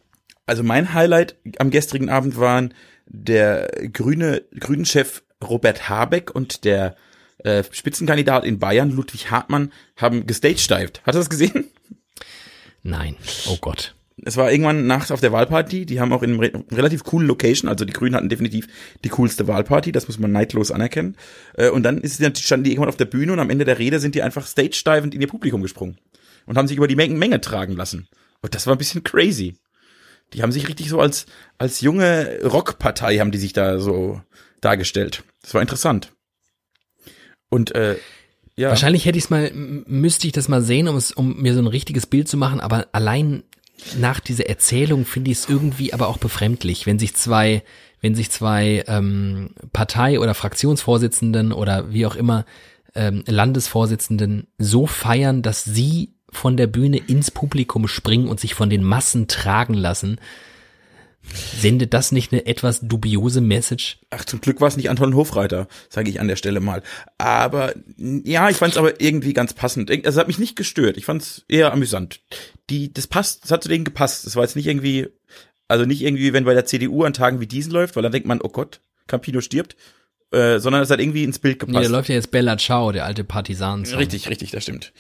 Also 0.49 0.63
mein 0.63 0.95
Highlight 0.95 1.37
am 1.59 1.71
gestrigen 1.71 2.09
Abend 2.09 2.39
waren 2.39 2.73
der 3.07 3.71
grüne 3.93 4.43
grünen 4.59 4.87
Chef 4.87 5.23
Robert 5.47 5.91
Habeck 5.91 6.35
und 6.35 6.65
der 6.65 6.97
äh, 7.45 7.63
Spitzenkandidat 7.71 8.45
in 8.45 8.59
Bayern 8.59 8.91
Ludwig 8.91 9.31
Hartmann 9.31 9.73
haben 9.97 10.27
gestagedived. 10.27 11.03
Hat 11.05 11.15
er 11.15 11.21
das 11.21 11.29
gesehen? 11.29 11.67
Nein. 12.83 13.15
Oh 13.47 13.59
Gott. 13.61 13.95
Es 14.25 14.39
war 14.39 14.51
irgendwann 14.51 14.87
nachts 14.87 15.11
auf 15.11 15.21
der 15.21 15.33
Wahlparty. 15.33 15.85
Die 15.85 16.01
haben 16.01 16.15
auch 16.15 16.23
in 16.23 16.31
einem 16.31 16.41
re 16.41 16.65
relativ 16.73 17.05
coolen 17.05 17.29
Location, 17.29 17.69
also 17.69 17.85
die 17.85 17.93
Grünen 17.93 18.17
hatten 18.17 18.31
definitiv 18.31 18.67
die 19.05 19.11
coolste 19.11 19.47
Wahlparty, 19.47 19.93
das 19.93 20.09
muss 20.09 20.19
man 20.19 20.33
neidlos 20.33 20.71
anerkennen. 20.71 21.17
Äh, 21.55 21.69
und 21.69 21.83
dann 21.83 21.99
ist, 21.99 22.21
standen 22.39 22.65
die 22.65 22.71
irgendwann 22.71 22.89
auf 22.89 22.97
der 22.97 23.05
Bühne 23.05 23.35
und 23.35 23.39
am 23.39 23.51
Ende 23.51 23.67
der 23.67 23.79
Rede 23.79 24.01
sind 24.01 24.15
die 24.15 24.23
einfach 24.23 24.47
stage-divend 24.47 25.15
in 25.15 25.21
ihr 25.21 25.29
Publikum 25.29 25.61
gesprungen 25.61 25.99
und 26.47 26.57
haben 26.57 26.69
sich 26.69 26.79
über 26.79 26.89
die 26.89 26.97
Menge, 26.97 27.15
Menge 27.17 27.43
tragen 27.43 27.77
lassen. 27.77 28.09
Und 28.41 28.55
das 28.55 28.67
war 28.67 28.75
ein 28.75 28.79
bisschen 28.79 29.05
crazy. 29.05 29.55
Die 30.33 30.43
haben 30.43 30.53
sich 30.53 30.69
richtig 30.69 30.89
so 30.89 31.01
als, 31.01 31.27
als 31.57 31.81
junge 31.81 32.41
Rockpartei 32.45 33.19
haben 33.19 33.31
die 33.31 33.39
sich 33.39 33.53
da 33.53 33.79
so 33.79 34.21
dargestellt. 34.61 35.25
Das 35.43 35.55
war 35.55 35.63
interessant. 35.63 36.13
Und 37.49 37.75
äh, 37.75 37.97
ja. 38.57 38.71
Wahrscheinlich 38.71 39.05
hätte 39.05 39.19
ich 39.19 39.25
es 39.25 39.31
mal, 39.31 39.53
müsste 39.53 40.27
ich 40.27 40.33
das 40.33 40.49
mal 40.49 40.63
sehen, 40.63 40.89
um 40.89 40.97
es, 40.97 41.13
um 41.13 41.41
mir 41.41 41.55
so 41.55 41.61
ein 41.61 41.69
richtiges 41.69 42.07
Bild 42.07 42.27
zu 42.27 42.37
machen, 42.37 42.59
aber 42.59 42.89
allein 42.91 43.45
nach 43.97 44.19
dieser 44.19 44.49
Erzählung 44.49 45.05
finde 45.05 45.31
ich 45.31 45.39
es 45.39 45.49
irgendwie 45.49 45.93
aber 45.93 46.09
auch 46.09 46.19
befremdlich, 46.19 46.85
wenn 46.85 46.99
sich 46.99 47.15
zwei, 47.15 47.63
wenn 48.01 48.17
sich 48.17 48.31
zwei 48.33 48.83
ähm, 48.89 49.51
Partei- 49.73 50.19
oder 50.19 50.35
Fraktionsvorsitzenden 50.35 51.53
oder 51.53 51.93
wie 51.93 52.05
auch 52.05 52.17
immer 52.17 52.45
ähm, 52.97 53.23
Landesvorsitzenden 53.29 54.49
so 54.59 54.87
feiern, 54.87 55.43
dass 55.43 55.63
sie 55.63 56.18
von 56.31 56.57
der 56.57 56.67
Bühne 56.67 56.99
ins 56.99 57.31
Publikum 57.31 57.89
springen 57.89 58.29
und 58.29 58.41
sich 58.41 58.55
von 58.55 58.71
den 58.71 58.83
Massen 58.83 59.29
tragen 59.29 59.75
lassen. 59.75 60.21
Sendet 61.61 61.93
das 61.93 62.13
nicht 62.13 62.33
eine 62.33 62.47
etwas 62.47 62.81
dubiose 62.81 63.41
Message? 63.41 63.99
Ach, 64.11 64.25
zum 64.25 64.41
Glück 64.41 64.61
war 64.61 64.69
es 64.69 64.77
nicht 64.77 64.89
Anton 64.89 65.15
Hofreiter, 65.15 65.69
sage 65.91 66.09
ich 66.09 66.21
an 66.21 66.29
der 66.29 66.37
Stelle 66.37 66.61
mal. 66.61 66.83
Aber 67.19 67.75
ja, 67.97 68.49
ich 68.49 68.57
fand 68.57 68.73
es 68.73 68.79
aber 68.79 69.01
irgendwie 69.01 69.35
ganz 69.35 69.53
passend. 69.53 69.91
Also, 69.91 70.03
es 70.05 70.17
hat 70.17 70.29
mich 70.29 70.39
nicht 70.39 70.57
gestört. 70.57 70.97
Ich 70.97 71.05
fand 71.05 71.23
es 71.23 71.45
eher 71.49 71.73
amüsant. 71.73 72.21
Die, 72.71 72.93
das 72.93 73.07
passt, 73.07 73.45
das 73.45 73.51
hat 73.51 73.63
zu 73.63 73.69
denen 73.69 73.85
gepasst. 73.85 74.27
Das 74.27 74.37
war 74.37 74.45
jetzt 74.45 74.57
nicht 74.57 74.67
irgendwie, 74.67 75.09
also 75.67 75.85
nicht 75.85 76.03
irgendwie, 76.03 76.33
wenn 76.33 76.45
bei 76.45 76.55
der 76.55 76.65
CDU 76.65 77.05
an 77.05 77.13
Tagen 77.13 77.41
wie 77.41 77.47
diesen 77.47 77.73
läuft, 77.73 77.97
weil 77.97 78.03
dann 78.03 78.13
denkt 78.13 78.29
man, 78.29 78.41
oh 78.41 78.49
Gott, 78.49 78.81
Campino 79.07 79.41
stirbt, 79.41 79.77
äh, 80.31 80.59
sondern 80.59 80.83
es 80.83 80.91
hat 80.91 81.01
irgendwie 81.01 81.25
ins 81.25 81.39
Bild 81.39 81.59
gepasst. 81.59 81.79
Nee, 81.79 81.85
da 81.85 81.91
läuft 81.91 82.09
ja 82.09 82.15
jetzt 82.15 82.31
Bella 82.31 82.57
Ciao, 82.57 82.93
der 82.93 83.05
alte 83.05 83.25
Partisan. 83.25 83.85
-Song. 83.85 83.99
Richtig, 83.99 84.31
richtig, 84.31 84.51
das 84.51 84.63
stimmt. 84.63 84.93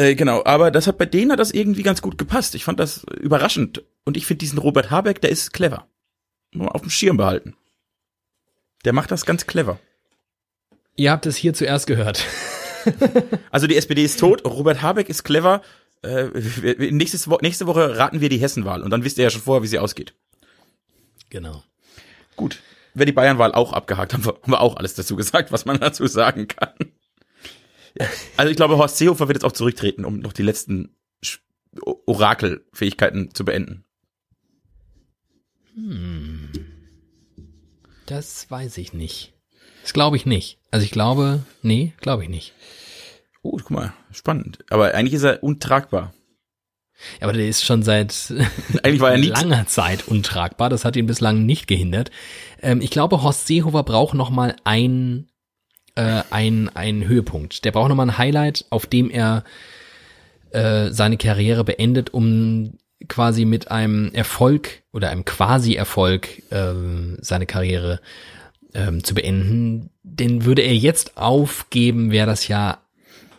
Äh, 0.00 0.14
genau, 0.14 0.42
aber 0.46 0.70
das 0.70 0.86
hat 0.86 0.96
bei 0.96 1.04
denen 1.04 1.30
hat 1.30 1.40
das 1.40 1.50
irgendwie 1.50 1.82
ganz 1.82 2.00
gut 2.00 2.16
gepasst. 2.16 2.54
Ich 2.54 2.64
fand 2.64 2.80
das 2.80 3.04
überraschend. 3.20 3.84
Und 4.06 4.16
ich 4.16 4.24
finde 4.24 4.38
diesen 4.38 4.58
Robert 4.58 4.90
Habeck, 4.90 5.20
der 5.20 5.28
ist 5.28 5.52
clever. 5.52 5.86
Mal 6.52 6.68
auf 6.68 6.80
dem 6.80 6.88
Schirm 6.88 7.18
behalten. 7.18 7.54
Der 8.86 8.94
macht 8.94 9.10
das 9.10 9.26
ganz 9.26 9.46
clever. 9.46 9.78
Ihr 10.96 11.10
habt 11.10 11.26
es 11.26 11.36
hier 11.36 11.52
zuerst 11.52 11.86
gehört. 11.86 12.24
also 13.50 13.66
die 13.66 13.76
SPD 13.76 14.02
ist 14.02 14.18
tot, 14.18 14.42
Robert 14.46 14.80
Habeck 14.80 15.10
ist 15.10 15.22
clever. 15.22 15.60
Äh, 16.02 16.28
nächstes 16.90 17.28
Wo 17.28 17.36
nächste 17.42 17.66
Woche 17.66 17.98
raten 17.98 18.22
wir 18.22 18.30
die 18.30 18.38
Hessenwahl 18.38 18.82
und 18.82 18.88
dann 18.88 19.04
wisst 19.04 19.18
ihr 19.18 19.24
ja 19.24 19.30
schon 19.30 19.42
vorher, 19.42 19.62
wie 19.62 19.66
sie 19.66 19.78
ausgeht. 19.78 20.14
Genau. 21.28 21.62
Gut. 22.36 22.62
Wer 22.94 23.04
die 23.04 23.12
Bayernwahl 23.12 23.52
auch 23.52 23.74
abgehakt 23.74 24.14
haben, 24.14 24.24
haben 24.24 24.50
wir 24.50 24.62
auch 24.62 24.76
alles 24.76 24.94
dazu 24.94 25.14
gesagt, 25.14 25.52
was 25.52 25.66
man 25.66 25.78
dazu 25.78 26.06
sagen 26.06 26.48
kann. 26.48 26.72
Also 28.36 28.50
ich 28.50 28.56
glaube, 28.56 28.78
Horst 28.78 28.98
Seehofer 28.98 29.28
wird 29.28 29.36
jetzt 29.36 29.44
auch 29.44 29.52
zurücktreten, 29.52 30.04
um 30.04 30.20
noch 30.20 30.32
die 30.32 30.42
letzten 30.42 30.94
Orakelfähigkeiten 32.06 33.34
zu 33.34 33.44
beenden. 33.44 33.84
Hm. 35.74 36.50
Das 38.06 38.50
weiß 38.50 38.78
ich 38.78 38.92
nicht. 38.92 39.34
Das 39.82 39.92
glaube 39.92 40.16
ich 40.16 40.26
nicht. 40.26 40.58
Also 40.70 40.84
ich 40.84 40.90
glaube, 40.90 41.44
nee, 41.62 41.92
glaube 42.00 42.24
ich 42.24 42.28
nicht. 42.28 42.54
Oh, 43.42 43.56
guck 43.56 43.70
mal, 43.70 43.94
spannend. 44.10 44.58
Aber 44.68 44.94
eigentlich 44.94 45.14
ist 45.14 45.22
er 45.22 45.42
untragbar. 45.42 46.12
Ja, 47.18 47.28
aber 47.28 47.32
der 47.32 47.48
ist 47.48 47.64
schon 47.64 47.82
seit 47.82 48.34
eigentlich 48.82 49.00
war 49.00 49.12
er 49.12 49.18
langer 49.18 49.66
Zeit 49.66 50.06
untragbar. 50.06 50.68
Das 50.68 50.84
hat 50.84 50.96
ihn 50.96 51.06
bislang 51.06 51.46
nicht 51.46 51.66
gehindert. 51.66 52.10
Ähm, 52.60 52.80
ich 52.82 52.90
glaube, 52.90 53.22
Horst 53.22 53.46
Seehofer 53.46 53.84
braucht 53.84 54.14
noch 54.14 54.30
mal 54.30 54.56
ein 54.64 55.29
äh, 56.00 56.22
ein, 56.30 56.70
ein 56.74 57.06
Höhepunkt. 57.06 57.64
Der 57.64 57.72
braucht 57.72 57.90
nochmal 57.90 58.06
ein 58.06 58.18
Highlight, 58.18 58.64
auf 58.70 58.86
dem 58.86 59.10
er 59.10 59.44
äh, 60.50 60.90
seine 60.90 61.18
Karriere 61.18 61.62
beendet, 61.62 62.14
um 62.14 62.78
quasi 63.08 63.44
mit 63.44 63.70
einem 63.70 64.10
Erfolg 64.12 64.82
oder 64.92 65.10
einem 65.10 65.24
Quasi-Erfolg 65.26 66.50
äh, 66.50 66.72
seine 67.20 67.46
Karriere 67.46 68.00
ähm, 68.72 69.04
zu 69.04 69.14
beenden. 69.14 69.90
Den 70.02 70.44
würde 70.46 70.62
er 70.62 70.74
jetzt 70.74 71.18
aufgeben, 71.18 72.10
wäre 72.10 72.26
das 72.26 72.48
ja 72.48 72.78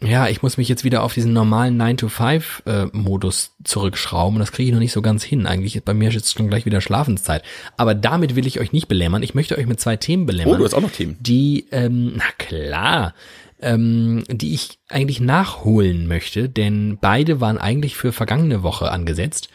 Ja, 0.01 0.27
ich 0.27 0.41
muss 0.41 0.57
mich 0.57 0.67
jetzt 0.67 0.83
wieder 0.83 1.03
auf 1.03 1.13
diesen 1.13 1.31
normalen 1.31 1.81
9-to-5-Modus 1.81 3.45
äh, 3.45 3.63
zurückschrauben. 3.63 4.39
Das 4.39 4.51
kriege 4.51 4.67
ich 4.67 4.73
noch 4.73 4.79
nicht 4.79 4.91
so 4.91 5.01
ganz 5.01 5.23
hin. 5.23 5.47
Eigentlich 5.47 5.77
ist 5.77 5.85
bei 5.85 5.93
mir 5.93 6.09
jetzt 6.09 6.37
schon 6.37 6.49
gleich 6.49 6.65
wieder 6.65 6.81
Schlafenszeit. 6.81 7.43
Aber 7.77 7.95
damit 7.95 8.35
will 8.35 8.45
ich 8.45 8.59
euch 8.59 8.73
nicht 8.73 8.89
belämmern. 8.89 9.23
Ich 9.23 9.35
möchte 9.35 9.57
euch 9.57 9.67
mit 9.67 9.79
zwei 9.79 9.95
Themen 9.95 10.25
belämmern. 10.25 10.55
Oh, 10.55 10.57
du 10.57 10.65
hast 10.65 10.73
auch 10.73 10.81
noch 10.81 10.91
Themen. 10.91 11.15
Die, 11.21 11.67
ähm, 11.71 12.13
na 12.17 12.25
klar, 12.37 13.13
ähm, 13.61 14.25
die 14.29 14.53
ich 14.53 14.79
eigentlich 14.89 15.21
nachholen 15.21 16.07
möchte, 16.07 16.49
denn 16.49 16.97
beide 16.99 17.39
waren 17.39 17.57
eigentlich 17.57 17.95
für 17.95 18.11
vergangene 18.11 18.63
Woche 18.63 18.91
angesetzt. 18.91 19.47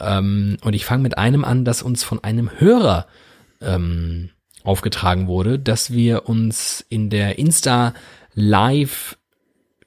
Ähm, 0.00 0.58
und 0.62 0.74
ich 0.74 0.84
fange 0.84 1.02
mit 1.02 1.16
einem 1.16 1.44
an, 1.44 1.64
das 1.64 1.80
uns 1.80 2.04
von 2.04 2.22
einem 2.22 2.50
Hörer 2.58 3.06
ähm, 3.60 4.30
aufgetragen 4.64 5.26
wurde, 5.26 5.58
dass 5.58 5.92
wir 5.92 6.28
uns 6.28 6.84
in 6.88 7.10
der 7.10 7.38
Insta 7.38 7.94
Live 8.34 9.16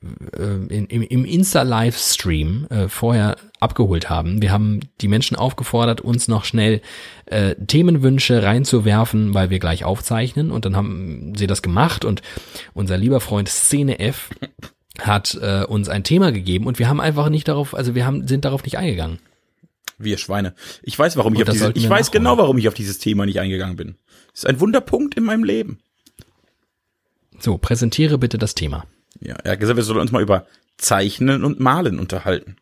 äh, 0.03 0.75
in, 0.75 0.87
im, 0.87 1.03
im 1.03 1.25
Insta-Livestream 1.25 2.65
äh, 2.69 2.87
vorher 2.87 3.35
abgeholt 3.59 4.09
haben. 4.09 4.41
Wir 4.41 4.51
haben 4.51 4.79
die 4.99 5.07
Menschen 5.07 5.37
aufgefordert, 5.37 6.01
uns 6.01 6.27
noch 6.27 6.43
schnell 6.43 6.81
äh, 7.27 7.55
Themenwünsche 7.55 8.41
reinzuwerfen, 8.41 9.35
weil 9.35 9.51
wir 9.51 9.59
gleich 9.59 9.83
aufzeichnen. 9.83 10.49
Und 10.49 10.65
dann 10.65 10.75
haben 10.75 11.33
sie 11.35 11.45
das 11.45 11.61
gemacht 11.61 12.03
und 12.03 12.23
unser 12.73 12.97
lieber 12.97 13.19
Freund 13.19 13.47
Szene 13.47 13.99
F 13.99 14.31
hat 14.99 15.37
äh, 15.39 15.65
uns 15.65 15.87
ein 15.87 16.03
Thema 16.03 16.31
gegeben 16.31 16.65
und 16.65 16.79
wir 16.79 16.89
haben 16.89 16.99
einfach 16.99 17.29
nicht 17.29 17.47
darauf, 17.47 17.75
also 17.75 17.95
wir 17.95 18.05
haben, 18.05 18.27
sind 18.27 18.45
darauf 18.45 18.63
nicht 18.63 18.77
eingegangen. 18.77 19.19
Wir 20.03 20.17
Schweine. 20.17 20.53
Ich 20.83 20.97
weiß, 20.97 21.17
warum 21.17 21.35
ich 21.35 21.41
auf 21.43 21.49
dieses, 21.49 21.71
ich 21.75 21.89
weiß 21.89 22.11
genau, 22.11 22.37
warum 22.37 22.57
ich 22.57 22.67
auf 22.67 22.73
dieses 22.73 22.97
Thema 22.97 23.25
nicht 23.25 23.39
eingegangen 23.39 23.75
bin. 23.75 23.95
Das 24.31 24.41
ist 24.41 24.45
ein 24.45 24.59
Wunderpunkt 24.59 25.15
in 25.15 25.23
meinem 25.23 25.43
Leben. 25.43 25.79
So, 27.39 27.57
präsentiere 27.57 28.17
bitte 28.17 28.37
das 28.37 28.55
Thema. 28.55 28.85
Ja, 29.19 29.35
er 29.35 29.53
hat 29.53 29.59
gesagt, 29.59 29.77
wir 29.77 29.83
sollen 29.83 29.99
uns 29.99 30.11
mal 30.11 30.21
über 30.21 30.45
Zeichnen 30.77 31.43
und 31.43 31.59
Malen 31.59 31.99
unterhalten. 31.99 32.55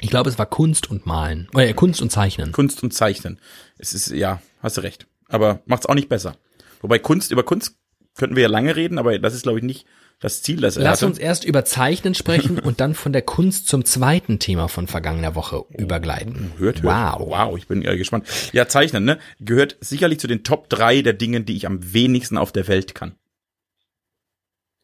Ich 0.00 0.10
glaube, 0.10 0.28
es 0.30 0.38
war 0.38 0.46
Kunst 0.46 0.90
und 0.90 1.06
Malen. 1.06 1.48
Äh, 1.54 1.72
Kunst 1.74 2.02
und 2.02 2.10
Zeichnen. 2.10 2.52
Kunst 2.52 2.82
und 2.82 2.92
Zeichnen. 2.92 3.38
Es 3.78 3.94
ist, 3.94 4.10
ja, 4.10 4.42
hast 4.60 4.76
du 4.76 4.82
recht. 4.82 5.06
Aber 5.28 5.62
macht's 5.66 5.86
auch 5.86 5.94
nicht 5.94 6.08
besser. 6.08 6.36
Wobei 6.82 6.98
Kunst, 6.98 7.30
über 7.32 7.42
Kunst 7.42 7.76
könnten 8.14 8.36
wir 8.36 8.42
ja 8.42 8.48
lange 8.48 8.76
reden, 8.76 8.98
aber 8.98 9.18
das 9.18 9.34
ist, 9.34 9.42
glaube 9.42 9.58
ich, 9.58 9.64
nicht 9.64 9.86
das 10.20 10.42
Ziel, 10.42 10.60
das 10.60 10.76
er 10.76 10.84
Lass 10.84 11.02
hatte. 11.02 11.06
uns 11.06 11.18
erst 11.18 11.44
über 11.44 11.64
Zeichnen 11.64 12.14
sprechen 12.14 12.58
und 12.60 12.80
dann 12.80 12.94
von 12.94 13.12
der 13.12 13.22
Kunst 13.22 13.68
zum 13.68 13.84
zweiten 13.84 14.38
Thema 14.38 14.68
von 14.68 14.86
vergangener 14.86 15.34
Woche 15.34 15.64
übergleiten. 15.76 16.52
Hört, 16.56 16.82
hört. 16.82 17.18
Wow. 17.20 17.28
Wow, 17.28 17.58
ich 17.58 17.66
bin 17.66 17.82
ja 17.82 17.94
gespannt. 17.94 18.26
Ja, 18.52 18.66
Zeichnen, 18.68 19.04
ne? 19.04 19.18
Gehört 19.40 19.76
sicherlich 19.80 20.20
zu 20.20 20.26
den 20.26 20.44
Top 20.44 20.68
drei 20.68 21.02
der 21.02 21.12
Dinge, 21.12 21.42
die 21.42 21.56
ich 21.56 21.66
am 21.66 21.92
wenigsten 21.92 22.38
auf 22.38 22.52
der 22.52 22.68
Welt 22.68 22.94
kann. 22.94 23.14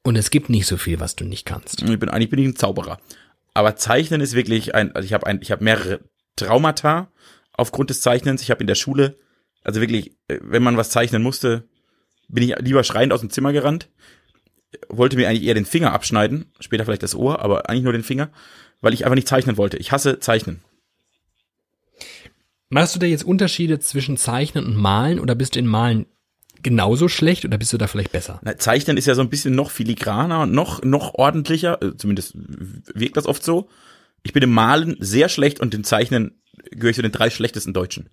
Und 0.03 0.17
es 0.17 0.31
gibt 0.31 0.49
nicht 0.49 0.67
so 0.67 0.77
viel, 0.77 1.01
was 1.01 1.17
du 1.17 1.25
nicht 1.25 1.45
kannst. 1.45 1.83
Ich 1.83 1.99
bin 1.99 2.09
eigentlich 2.09 2.31
bin 2.31 2.39
ich 2.39 2.47
ein 2.47 2.57
Zauberer. 2.57 2.99
Aber 3.55 3.77
Zeichnen 3.77 4.21
ist 4.21 4.35
wirklich 4.35 4.75
ein, 4.75 4.95
also 4.95 5.05
ich 5.05 5.13
habe 5.13 5.27
ein, 5.27 5.41
ich 5.43 5.51
habe 5.51 5.65
mehrere 5.65 6.01
Traumata 6.37 7.11
aufgrund 7.53 7.91
des 7.91 8.01
Zeichnens. 8.01 8.43
Ich 8.43 8.51
habe 8.51 8.61
in 8.61 8.67
der 8.67 8.75
Schule, 8.75 9.17
also 9.63 9.81
wirklich, 9.81 10.13
äh, 10.29 10.39
wenn 10.43 10.63
man 10.63 10.77
was 10.77 10.91
zeichnen 10.91 11.23
musste, 11.23 11.69
bin 12.29 12.45
ich 12.45 12.57
lieber 12.61 12.85
schreiend 12.85 13.13
aus 13.13 13.21
dem 13.21 13.31
Zimmer 13.31 13.53
gerannt. 13.53 13.89
Wollte 14.89 15.17
mir 15.17 15.29
eigentlich 15.29 15.45
eher 15.45 15.55
den 15.55 15.67
Finger 15.67 15.93
abschneiden, 15.93 16.47
später 16.61 16.85
vielleicht 16.85 17.03
das 17.03 17.15
Ohr, 17.15 17.41
aber 17.41 17.69
eigentlich 17.69 17.85
nur 17.85 17.93
den 17.93 18.03
Finger, 18.03 18.31
weil 18.81 18.95
ich 18.95 19.05
einfach 19.05 19.17
nicht 19.17 19.29
zeichnen 19.29 19.57
wollte. 19.57 19.77
Ich 19.77 19.93
hasse 19.93 20.21
Zeichnen. 20.21 20.61
Machst 22.69 22.95
du 22.95 23.01
da 23.01 23.07
jetzt 23.07 23.25
Unterschiede 23.25 23.81
zwischen 23.81 24.17
Zeichnen 24.17 24.65
und 24.65 24.77
Malen 24.77 25.19
oder 25.19 25.35
bist 25.35 25.57
du 25.57 25.59
in 25.59 25.67
Malen 25.67 26.07
genauso 26.63 27.09
schlecht 27.09 27.45
oder 27.45 27.59
bist 27.59 27.73
du 27.73 27.79
da 27.79 27.89
vielleicht 27.89 28.13
besser? 28.13 28.41
Na, 28.45 28.57
Zeichnen 28.59 28.97
ist 28.97 29.07
ja 29.07 29.15
so 29.15 29.23
ein 29.23 29.31
bisschen 29.31 29.55
noch 29.55 29.71
filigraner 29.71 30.43
und 30.43 30.53
noch, 30.53 30.83
noch 30.83 31.15
ordentlicher, 31.15 31.83
äh, 31.83 31.97
zumindest 31.97 32.35
wirkt 32.37 33.17
das 33.17 33.27
oft 33.27 33.43
so. 33.43 33.69
Ich 34.23 34.33
bin 34.33 34.43
im 34.43 34.53
Malen 34.53 34.97
sehr 35.01 35.29
schlecht 35.29 35.61
und 35.61 35.75
im 35.75 35.83
Zeichnen 35.83 36.41
gehöre 36.71 36.91
ich 36.91 36.97
zu 36.97 37.03
den 37.03 37.13
drei 37.13 37.31
schlechtesten 37.31 37.73
Deutschen. 37.73 38.09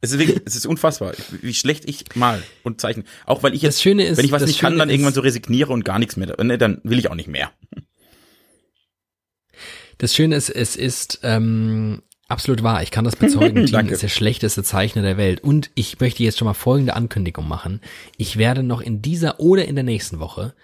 Es 0.00 0.12
ist 0.12 0.18
wirklich, 0.18 0.40
es 0.44 0.54
ist 0.54 0.66
unfassbar, 0.66 1.12
wie 1.42 1.54
schlecht 1.54 1.84
ich 1.88 2.04
mal 2.14 2.42
und 2.62 2.80
zeichne. 2.80 3.04
Auch 3.26 3.42
weil 3.42 3.54
ich 3.54 3.62
jetzt, 3.62 3.78
Das 3.78 3.82
Schöne 3.82 4.04
ist- 4.06 4.16
wenn 4.16 4.24
ich 4.24 4.32
was 4.32 4.46
nicht 4.46 4.60
kann, 4.60 4.72
Schöne 4.72 4.78
dann 4.78 4.90
irgendwann 4.90 5.12
so 5.14 5.20
resigniere 5.20 5.72
und 5.72 5.84
gar 5.84 5.98
nichts 5.98 6.16
mehr. 6.16 6.34
Ne, 6.42 6.56
dann 6.58 6.80
will 6.84 6.98
ich 6.98 7.10
auch 7.10 7.14
nicht 7.16 7.28
mehr. 7.28 7.50
Das 9.98 10.14
Schöne 10.14 10.36
ist, 10.36 10.50
es 10.50 10.76
ist 10.76 11.20
ähm, 11.24 12.02
absolut 12.28 12.62
wahr. 12.62 12.82
Ich 12.82 12.90
kann 12.92 13.04
das 13.04 13.16
bezeugen. 13.16 13.56
Team 13.66 13.72
Danke. 13.72 13.94
ist 13.94 14.02
der 14.02 14.08
schlechteste 14.08 14.62
Zeichner 14.62 15.02
der 15.02 15.16
Welt. 15.16 15.42
Und 15.42 15.70
ich 15.74 15.98
möchte 15.98 16.22
jetzt 16.22 16.38
schon 16.38 16.46
mal 16.46 16.54
folgende 16.54 16.94
Ankündigung 16.94 17.48
machen. 17.48 17.80
Ich 18.16 18.36
werde 18.36 18.62
noch 18.62 18.80
in 18.80 19.02
dieser 19.02 19.40
oder 19.40 19.64
in 19.64 19.74
der 19.74 19.84
nächsten 19.84 20.20
Woche 20.20 20.54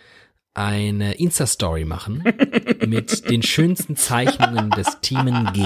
eine 0.56 1.14
Insta-Story 1.14 1.84
machen 1.84 2.22
mit 2.86 3.28
den 3.28 3.42
schönsten 3.42 3.96
Zeichnungen 3.96 4.70
des 4.70 5.00
Teamen 5.00 5.52
G. 5.52 5.64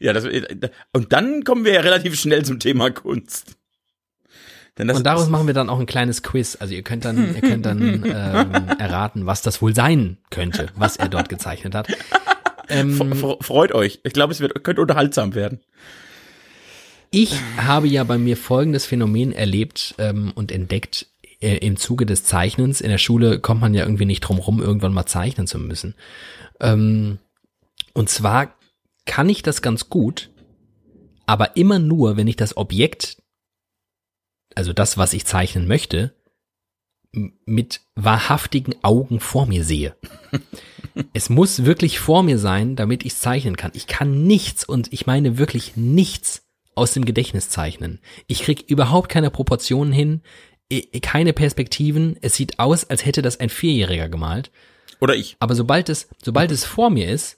Ja, 0.00 0.12
das, 0.12 0.26
und 0.92 1.12
dann 1.12 1.44
kommen 1.44 1.64
wir 1.64 1.74
ja 1.74 1.80
relativ 1.80 2.18
schnell 2.18 2.44
zum 2.44 2.58
Thema 2.58 2.90
Kunst. 2.90 3.56
Und 4.78 5.06
daraus 5.06 5.28
machen 5.30 5.46
wir 5.46 5.54
dann 5.54 5.70
auch 5.70 5.80
ein 5.80 5.86
kleines 5.86 6.22
Quiz. 6.22 6.58
Also 6.60 6.74
ihr 6.74 6.82
könnt 6.82 7.06
dann, 7.06 7.34
ihr 7.34 7.40
könnt 7.40 7.64
dann 7.64 8.04
ähm, 8.04 8.68
erraten, 8.78 9.24
was 9.24 9.40
das 9.40 9.62
wohl 9.62 9.74
sein 9.74 10.18
könnte, 10.30 10.66
was 10.76 10.96
er 10.96 11.08
dort 11.08 11.30
gezeichnet 11.30 11.74
hat. 11.74 11.88
Ähm, 12.68 13.14
freut 13.40 13.72
euch. 13.72 14.00
Ich 14.04 14.12
glaube, 14.12 14.32
es 14.32 14.40
wird, 14.40 14.62
könnte 14.64 14.82
unterhaltsam 14.82 15.34
werden. 15.34 15.60
Ich 17.10 17.40
habe 17.56 17.86
ja 17.86 18.04
bei 18.04 18.18
mir 18.18 18.36
folgendes 18.36 18.84
Phänomen 18.84 19.32
erlebt 19.32 19.94
ähm, 19.98 20.32
und 20.34 20.52
entdeckt 20.52 21.06
äh, 21.40 21.56
im 21.58 21.76
Zuge 21.76 22.04
des 22.04 22.24
Zeichnens. 22.24 22.80
In 22.80 22.90
der 22.90 22.98
Schule 22.98 23.38
kommt 23.38 23.60
man 23.60 23.72
ja 23.72 23.84
irgendwie 23.84 24.04
nicht 24.04 24.20
drum 24.20 24.38
rum, 24.38 24.60
irgendwann 24.60 24.92
mal 24.92 25.06
zeichnen 25.06 25.46
zu 25.46 25.58
müssen. 25.58 25.94
Ähm, 26.60 27.18
und 27.94 28.10
zwar 28.10 28.54
kann 29.06 29.28
ich 29.28 29.42
das 29.42 29.62
ganz 29.62 29.88
gut, 29.88 30.30
aber 31.26 31.56
immer 31.56 31.78
nur, 31.78 32.16
wenn 32.16 32.28
ich 32.28 32.36
das 32.36 32.56
Objekt, 32.56 33.22
also 34.54 34.72
das, 34.72 34.98
was 34.98 35.12
ich 35.12 35.24
zeichnen 35.24 35.66
möchte, 35.66 36.14
mit 37.12 37.80
wahrhaftigen 37.94 38.74
Augen 38.82 39.20
vor 39.20 39.46
mir 39.46 39.64
sehe. 39.64 39.96
Es 41.12 41.28
muss 41.28 41.66
wirklich 41.66 41.98
vor 41.98 42.22
mir 42.22 42.38
sein, 42.38 42.74
damit 42.74 43.04
ich 43.04 43.12
es 43.12 43.20
zeichnen 43.20 43.58
kann. 43.58 43.70
Ich 43.74 43.86
kann 43.86 44.26
nichts 44.26 44.64
und 44.64 44.94
ich 44.94 45.06
meine 45.06 45.36
wirklich 45.36 45.76
nichts 45.76 46.46
aus 46.74 46.94
dem 46.94 47.04
Gedächtnis 47.04 47.50
zeichnen. 47.50 48.00
Ich 48.28 48.40
krieg 48.40 48.64
überhaupt 48.70 49.10
keine 49.10 49.30
Proportionen 49.30 49.92
hin, 49.92 50.22
keine 51.02 51.34
Perspektiven. 51.34 52.16
Es 52.22 52.34
sieht 52.34 52.58
aus, 52.58 52.88
als 52.88 53.04
hätte 53.04 53.20
das 53.20 53.40
ein 53.40 53.50
Vierjähriger 53.50 54.08
gemalt. 54.08 54.50
Oder 55.00 55.14
ich. 55.14 55.36
Aber 55.38 55.54
sobald 55.54 55.90
es, 55.90 56.08
sobald 56.22 56.50
es 56.50 56.64
vor 56.64 56.88
mir 56.88 57.10
ist, 57.10 57.35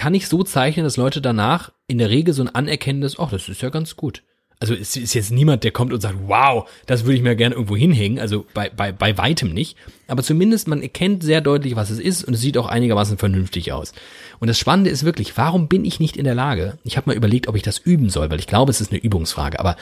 kann 0.00 0.14
ich 0.14 0.28
so 0.28 0.42
zeichnen, 0.42 0.84
dass 0.84 0.96
Leute 0.96 1.20
danach 1.20 1.72
in 1.86 1.98
der 1.98 2.08
Regel 2.08 2.32
so 2.32 2.42
ein 2.42 2.48
anerkennendes, 2.48 3.18
ach, 3.18 3.30
das 3.30 3.50
ist 3.50 3.60
ja 3.60 3.68
ganz 3.68 3.96
gut. 3.96 4.22
Also 4.58 4.72
es 4.72 4.96
ist 4.96 5.12
jetzt 5.12 5.30
niemand, 5.30 5.62
der 5.62 5.72
kommt 5.72 5.92
und 5.92 6.00
sagt, 6.00 6.16
wow, 6.26 6.66
das 6.86 7.04
würde 7.04 7.16
ich 7.16 7.22
mir 7.22 7.36
gerne 7.36 7.54
irgendwo 7.54 7.76
hinhängen. 7.76 8.18
Also 8.18 8.46
bei, 8.54 8.70
bei, 8.70 8.92
bei 8.92 9.18
weitem 9.18 9.52
nicht. 9.52 9.76
Aber 10.08 10.22
zumindest 10.22 10.68
man 10.68 10.80
erkennt 10.80 11.22
sehr 11.22 11.42
deutlich, 11.42 11.76
was 11.76 11.90
es 11.90 11.98
ist 11.98 12.24
und 12.24 12.32
es 12.32 12.40
sieht 12.40 12.56
auch 12.56 12.66
einigermaßen 12.66 13.18
vernünftig 13.18 13.74
aus. 13.74 13.92
Und 14.38 14.48
das 14.48 14.58
Spannende 14.58 14.88
ist 14.88 15.04
wirklich, 15.04 15.36
warum 15.36 15.68
bin 15.68 15.84
ich 15.84 16.00
nicht 16.00 16.16
in 16.16 16.24
der 16.24 16.34
Lage? 16.34 16.78
Ich 16.82 16.96
habe 16.96 17.10
mal 17.10 17.16
überlegt, 17.16 17.46
ob 17.46 17.54
ich 17.56 17.62
das 17.62 17.76
üben 17.76 18.08
soll, 18.08 18.30
weil 18.30 18.40
ich 18.40 18.46
glaube, 18.46 18.70
es 18.70 18.80
ist 18.80 18.92
eine 18.92 19.02
Übungsfrage. 19.02 19.60
Aber 19.60 19.76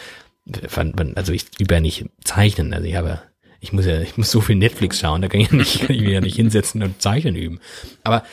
also 1.14 1.32
ich 1.32 1.44
übe 1.60 1.74
ja 1.74 1.80
nicht 1.80 2.06
zeichnen. 2.24 2.74
Also 2.74 2.88
ich 2.88 2.96
habe, 2.96 3.22
ich 3.60 3.72
muss 3.72 3.86
ja, 3.86 4.00
ich 4.00 4.16
muss 4.16 4.32
so 4.32 4.40
viel 4.40 4.56
Netflix 4.56 4.98
schauen, 4.98 5.22
da 5.22 5.28
kann 5.28 5.40
ich, 5.40 5.52
nicht, 5.52 5.78
kann 5.86 5.94
ich 5.94 6.02
mich 6.02 6.10
ja 6.10 6.20
nicht 6.20 6.34
hinsetzen 6.34 6.82
und 6.82 7.00
zeichnen 7.00 7.36
üben. 7.36 7.60
Aber 8.02 8.24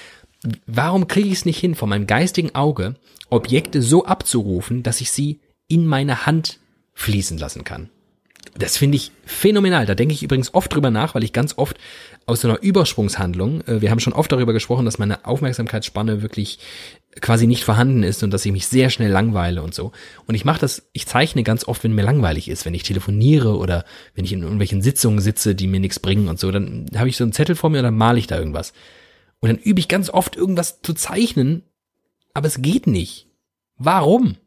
warum 0.67 1.07
kriege 1.07 1.27
ich 1.27 1.35
es 1.35 1.45
nicht 1.45 1.59
hin, 1.59 1.75
von 1.75 1.89
meinem 1.89 2.07
geistigen 2.07 2.55
Auge 2.55 2.95
Objekte 3.29 3.81
so 3.81 4.05
abzurufen, 4.05 4.83
dass 4.83 5.01
ich 5.01 5.11
sie 5.11 5.39
in 5.67 5.85
meine 5.85 6.25
Hand 6.25 6.59
fließen 6.93 7.37
lassen 7.37 7.63
kann? 7.63 7.89
Das 8.57 8.77
finde 8.77 8.95
ich 8.95 9.11
phänomenal. 9.25 9.85
Da 9.85 9.95
denke 9.95 10.13
ich 10.13 10.23
übrigens 10.23 10.53
oft 10.53 10.73
drüber 10.73 10.89
nach, 10.89 11.13
weil 11.13 11.23
ich 11.23 11.33
ganz 11.33 11.57
oft 11.57 11.77
aus 12.25 12.41
so 12.41 12.47
einer 12.47 12.61
Übersprungshandlung, 12.61 13.61
äh, 13.67 13.81
wir 13.81 13.91
haben 13.91 13.99
schon 13.99 14.13
oft 14.13 14.31
darüber 14.31 14.53
gesprochen, 14.53 14.85
dass 14.85 14.97
meine 14.97 15.25
Aufmerksamkeitsspanne 15.25 16.21
wirklich 16.21 16.59
quasi 17.21 17.47
nicht 17.47 17.63
vorhanden 17.63 18.03
ist 18.03 18.23
und 18.23 18.31
dass 18.31 18.45
ich 18.45 18.51
mich 18.51 18.67
sehr 18.67 18.89
schnell 18.89 19.11
langweile 19.11 19.61
und 19.61 19.73
so. 19.73 19.91
Und 20.25 20.35
ich 20.35 20.45
mache 20.45 20.59
das, 20.59 20.87
ich 20.93 21.05
zeichne 21.05 21.43
ganz 21.43 21.67
oft, 21.67 21.83
wenn 21.83 21.93
mir 21.93 22.03
langweilig 22.03 22.49
ist, 22.49 22.65
wenn 22.65 22.73
ich 22.73 22.83
telefoniere 22.83 23.57
oder 23.57 23.85
wenn 24.15 24.25
ich 24.25 24.33
in 24.33 24.41
irgendwelchen 24.41 24.81
Sitzungen 24.81 25.19
sitze, 25.19 25.55
die 25.55 25.67
mir 25.67 25.79
nichts 25.79 25.99
bringen 25.99 26.27
und 26.27 26.39
so, 26.39 26.51
dann 26.51 26.87
habe 26.95 27.09
ich 27.09 27.17
so 27.17 27.23
einen 27.23 27.33
Zettel 27.33 27.55
vor 27.55 27.69
mir 27.69 27.79
und 27.79 27.85
dann 27.85 27.97
male 27.97 28.19
ich 28.19 28.27
da 28.27 28.37
irgendwas. 28.37 28.73
Und 29.45 29.51
dann 29.51 29.63
übe 29.63 29.79
ich 29.79 29.87
ganz 29.87 30.09
oft 30.09 30.35
irgendwas 30.35 30.81
zu 30.81 30.95
zeichnen, 30.95 31.61
aber 32.33 32.47
es 32.47 32.63
geht 32.63 32.87
nicht. 32.87 33.27
Warum? 33.77 34.37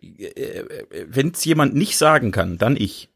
Wenn 0.00 1.32
es 1.32 1.44
jemand 1.44 1.74
nicht 1.74 1.98
sagen 1.98 2.30
kann, 2.30 2.56
dann 2.56 2.78
ich. 2.78 3.10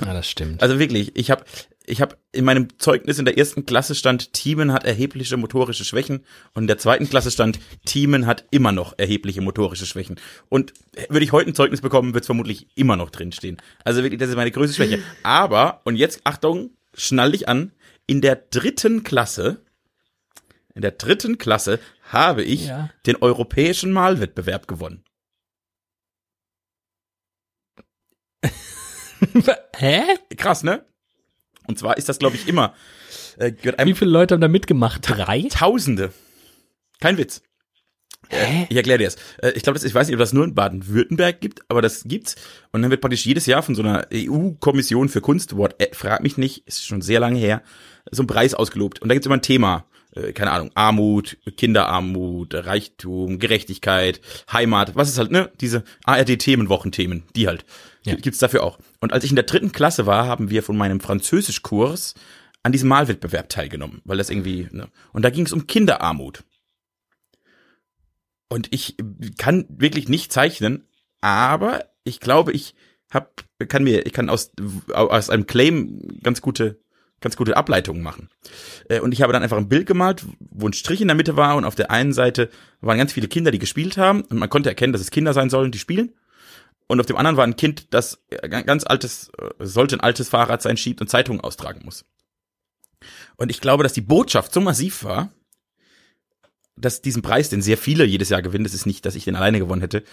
Ja, 0.00 0.12
das 0.12 0.28
stimmt. 0.28 0.60
Also 0.60 0.80
wirklich, 0.80 1.14
ich 1.14 1.30
habe 1.30 1.44
ich 1.84 2.00
hab 2.00 2.18
in 2.32 2.44
meinem 2.44 2.76
Zeugnis 2.80 3.20
in 3.20 3.26
der 3.26 3.38
ersten 3.38 3.64
Klasse 3.64 3.94
stand, 3.94 4.32
Thiemen 4.32 4.72
hat 4.72 4.84
erhebliche 4.84 5.36
motorische 5.36 5.84
Schwächen 5.84 6.24
und 6.52 6.64
in 6.64 6.66
der 6.66 6.78
zweiten 6.78 7.08
Klasse 7.08 7.30
stand, 7.30 7.60
Thiemen 7.84 8.26
hat 8.26 8.44
immer 8.50 8.72
noch 8.72 8.98
erhebliche 8.98 9.40
motorische 9.40 9.86
Schwächen. 9.86 10.18
Und 10.48 10.74
würde 11.08 11.24
ich 11.24 11.30
heute 11.30 11.50
ein 11.50 11.54
Zeugnis 11.54 11.80
bekommen, 11.80 12.12
wird 12.12 12.24
es 12.24 12.26
vermutlich 12.26 12.66
immer 12.74 12.96
noch 12.96 13.10
drinstehen. 13.10 13.58
Also 13.84 14.02
wirklich, 14.02 14.18
das 14.18 14.30
ist 14.30 14.34
meine 14.34 14.50
größte 14.50 14.74
Schwäche. 14.74 15.00
Aber, 15.22 15.80
und 15.84 15.94
jetzt, 15.94 16.22
Achtung, 16.24 16.70
schnall 16.92 17.30
dich 17.30 17.48
an, 17.48 17.70
in 18.08 18.20
der 18.20 18.34
dritten 18.34 19.04
Klasse, 19.04 19.62
in 20.76 20.82
der 20.82 20.92
dritten 20.92 21.38
Klasse 21.38 21.80
habe 22.10 22.44
ich 22.44 22.66
Ja. 22.66 22.90
den 23.06 23.16
europäischen 23.16 23.90
Malwettbewerb 23.92 24.68
gewonnen. 24.68 25.02
Hä? 29.76 30.02
Krass, 30.36 30.62
ne? 30.62 30.84
Und 31.66 31.78
zwar 31.78 31.96
ist 31.96 32.08
das, 32.08 32.18
glaube 32.18 32.36
ich, 32.36 32.46
immer, 32.46 32.74
äh, 33.38 33.50
gehört 33.50 33.76
Wie 33.78 33.82
einem 33.82 33.96
viele 33.96 34.10
Leute 34.10 34.34
haben 34.34 34.40
da 34.40 34.48
mitgemacht? 34.48 35.02
Drei? 35.08 35.42
Tausende. 35.50 36.12
Kein 37.00 37.18
Witz. 37.18 37.42
Hä? 38.28 38.66
Ich 38.68 38.76
erkläre 38.76 38.98
dir 38.98 39.04
das. 39.06 39.16
Äh, 39.38 39.52
Ich 39.56 39.62
glaube, 39.62 39.78
das, 39.78 39.84
ich 39.84 39.94
weiß 39.94 40.06
nicht, 40.06 40.14
ob 40.14 40.20
das 40.20 40.32
nur 40.32 40.44
in 40.44 40.54
Baden-Württemberg 40.54 41.40
gibt, 41.40 41.62
aber 41.68 41.82
das 41.82 42.04
gibt's. 42.04 42.36
Und 42.72 42.82
dann 42.82 42.90
wird 42.90 43.00
praktisch 43.00 43.24
jedes 43.26 43.46
Jahr 43.46 43.62
von 43.62 43.74
so 43.74 43.82
einer 43.82 44.06
EU-Kommission 44.12 45.08
für 45.08 45.20
Kunst, 45.20 45.56
what, 45.56 45.80
äh, 45.80 45.92
frag 45.94 46.22
mich 46.22 46.36
nicht, 46.36 46.66
ist 46.66 46.84
schon 46.86 47.02
sehr 47.02 47.20
lange 47.20 47.38
her, 47.38 47.62
so 48.10 48.22
ein 48.22 48.26
Preis 48.26 48.54
ausgelobt. 48.54 49.00
Und 49.00 49.08
da 49.08 49.14
gibt's 49.14 49.26
immer 49.26 49.36
ein 49.36 49.42
Thema. 49.42 49.86
Äh, 50.16 50.32
Keine 50.32 50.50
Ahnung, 50.50 50.70
Armut, 50.74 51.36
Kinderarmut, 51.56 52.54
Reichtum, 52.54 53.38
Gerechtigkeit, 53.38 54.20
Heimat, 54.50 54.96
was 54.96 55.08
ist 55.08 55.18
halt, 55.18 55.30
ne? 55.30 55.50
Diese 55.60 55.84
ARD-Themenwochenthemen, 56.04 57.24
die 57.36 57.46
halt. 57.46 57.64
Ja. 58.04 58.14
Gibt's 58.14 58.38
dafür 58.38 58.62
auch. 58.62 58.78
Und 59.00 59.12
als 59.12 59.24
ich 59.24 59.30
in 59.30 59.36
der 59.36 59.44
dritten 59.44 59.72
Klasse 59.72 60.06
war, 60.06 60.26
haben 60.26 60.50
wir 60.50 60.62
von 60.62 60.76
meinem 60.76 61.00
Französischkurs 61.00 62.14
an 62.62 62.72
diesem 62.72 62.88
Malwettbewerb 62.88 63.48
teilgenommen, 63.48 64.00
weil 64.04 64.18
das 64.18 64.30
irgendwie, 64.30 64.68
ne? 64.70 64.88
Und 65.12 65.22
da 65.22 65.30
ging 65.30 65.46
es 65.46 65.52
um 65.52 65.66
Kinderarmut. 65.66 66.44
Und 68.48 68.72
ich 68.72 68.96
kann 69.38 69.66
wirklich 69.68 70.08
nicht 70.08 70.32
zeichnen, 70.32 70.86
aber 71.20 71.84
ich 72.04 72.20
glaube, 72.20 72.52
ich 72.52 72.74
hab, 73.10 73.44
kann 73.68 73.84
mir, 73.84 74.06
ich 74.06 74.12
kann 74.12 74.28
aus, 74.28 74.52
aus 74.92 75.30
einem 75.30 75.46
Claim 75.46 76.20
ganz 76.22 76.40
gute, 76.40 76.80
ganz 77.20 77.36
gute 77.36 77.56
Ableitungen 77.56 78.02
machen. 78.02 78.28
Äh, 78.88 79.00
und 79.00 79.12
ich 79.12 79.22
habe 79.22 79.32
dann 79.32 79.42
einfach 79.42 79.56
ein 79.56 79.68
Bild 79.68 79.86
gemalt, 79.86 80.24
wo 80.38 80.66
ein 80.66 80.72
Strich 80.72 81.00
in 81.00 81.08
der 81.08 81.16
Mitte 81.16 81.36
war 81.36 81.56
und 81.56 81.64
auf 81.64 81.74
der 81.74 81.90
einen 81.90 82.12
Seite 82.12 82.50
waren 82.80 82.98
ganz 82.98 83.12
viele 83.12 83.28
Kinder, 83.28 83.50
die 83.50 83.58
gespielt 83.58 83.96
haben 83.96 84.22
und 84.22 84.38
man 84.38 84.50
konnte 84.50 84.68
erkennen, 84.68 84.92
dass 84.92 85.02
es 85.02 85.10
Kinder 85.10 85.32
sein 85.32 85.50
sollen, 85.50 85.72
die 85.72 85.78
spielen. 85.78 86.14
Und 86.88 87.00
auf 87.00 87.06
dem 87.06 87.16
anderen 87.16 87.36
war 87.36 87.44
ein 87.44 87.56
Kind, 87.56 87.92
das 87.94 88.22
ganz 88.48 88.84
altes, 88.84 89.30
äh, 89.38 89.64
sollte 89.64 89.96
ein 89.96 90.00
altes 90.00 90.28
Fahrrad 90.28 90.62
sein, 90.62 90.76
schiebt 90.76 91.00
und 91.00 91.08
Zeitungen 91.08 91.40
austragen 91.40 91.82
muss. 91.84 92.04
Und 93.36 93.50
ich 93.50 93.60
glaube, 93.60 93.82
dass 93.82 93.92
die 93.92 94.00
Botschaft 94.00 94.52
so 94.52 94.60
massiv 94.60 95.04
war, 95.04 95.32
dass 96.76 97.00
diesen 97.00 97.22
Preis, 97.22 97.48
den 97.48 97.62
sehr 97.62 97.78
viele 97.78 98.04
jedes 98.04 98.28
Jahr 98.28 98.42
gewinnen, 98.42 98.64
das 98.64 98.74
ist 98.74 98.86
nicht, 98.86 99.06
dass 99.06 99.14
ich 99.14 99.24
den 99.24 99.36
alleine 99.36 99.58
gewonnen 99.58 99.80
hätte, 99.80 100.04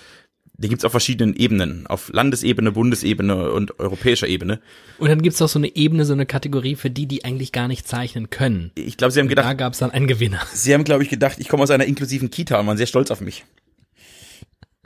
den 0.55 0.69
gibt's 0.69 0.85
auf 0.85 0.91
verschiedenen 0.91 1.35
Ebenen, 1.35 1.87
auf 1.87 2.09
Landesebene, 2.13 2.71
Bundesebene 2.71 3.51
und 3.51 3.79
europäischer 3.79 4.27
Ebene. 4.27 4.59
Und 4.99 5.09
dann 5.09 5.21
gibt's 5.21 5.41
auch 5.41 5.49
so 5.49 5.57
eine 5.57 5.75
Ebene, 5.75 6.05
so 6.05 6.13
eine 6.13 6.27
Kategorie 6.27 6.75
für 6.75 6.91
die, 6.91 7.07
die 7.07 7.25
eigentlich 7.25 7.51
gar 7.51 7.67
nicht 7.67 7.87
zeichnen 7.87 8.29
können. 8.29 8.71
Ich 8.75 8.97
glaube, 8.97 9.11
sie 9.11 9.19
haben 9.19 9.27
gedacht, 9.27 9.47
da 9.47 9.53
gab's 9.53 9.79
dann 9.79 9.91
einen 9.91 10.07
Gewinner. 10.07 10.41
Sie 10.53 10.73
haben, 10.73 10.83
glaube 10.83 11.03
ich, 11.03 11.09
gedacht, 11.09 11.37
ich 11.39 11.49
komme 11.49 11.63
aus 11.63 11.71
einer 11.71 11.85
inklusiven 11.85 12.29
Kita 12.29 12.59
und 12.59 12.67
waren 12.67 12.77
sehr 12.77 12.85
stolz 12.85 13.09
auf 13.09 13.19
mich. 13.19 13.45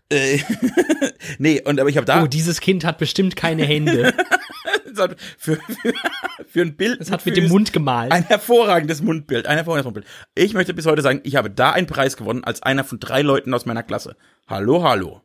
Äh, 0.10 0.39
nee, 1.38 1.62
und 1.62 1.80
aber 1.82 1.89
ich 1.89 1.97
habe 1.97 2.06
da. 2.06 2.23
Oh, 2.23 2.27
dieses 2.27 2.62
Kind 2.62 2.86
hat 2.86 2.97
bestimmt 2.97 3.36
keine 3.36 3.65
Hände. 3.65 4.13
für, 5.38 5.60
für, 5.67 5.93
für 6.47 6.62
ein 6.62 6.75
Bild. 6.75 7.01
Es 7.01 7.12
hat 7.12 7.25
mit 7.25 7.38
dem 7.38 7.49
Mund 7.49 7.73
gemalt. 7.73 8.12
Ein 8.12 8.23
hervorragendes 8.23 9.01
Mundbild, 9.01 9.45
ein 9.45 9.58
hervorragendes 9.58 9.86
Mundbild. 9.86 10.08
Ich 10.34 10.53
möchte 10.53 10.73
bis 10.73 10.86
heute 10.86 11.01
sagen, 11.01 11.19
ich 11.23 11.36
habe 11.36 11.51
da 11.51 11.71
einen 11.71 11.88
Preis 11.88 12.17
gewonnen 12.17 12.43
als 12.43 12.63
einer 12.63 12.84
von 12.84 12.99
drei 12.99 13.21
Leuten 13.21 13.53
aus 13.53 13.65
meiner 13.65 13.84
Klasse. 13.84 14.15
Hallo, 14.47 14.84
hallo. 14.84 15.21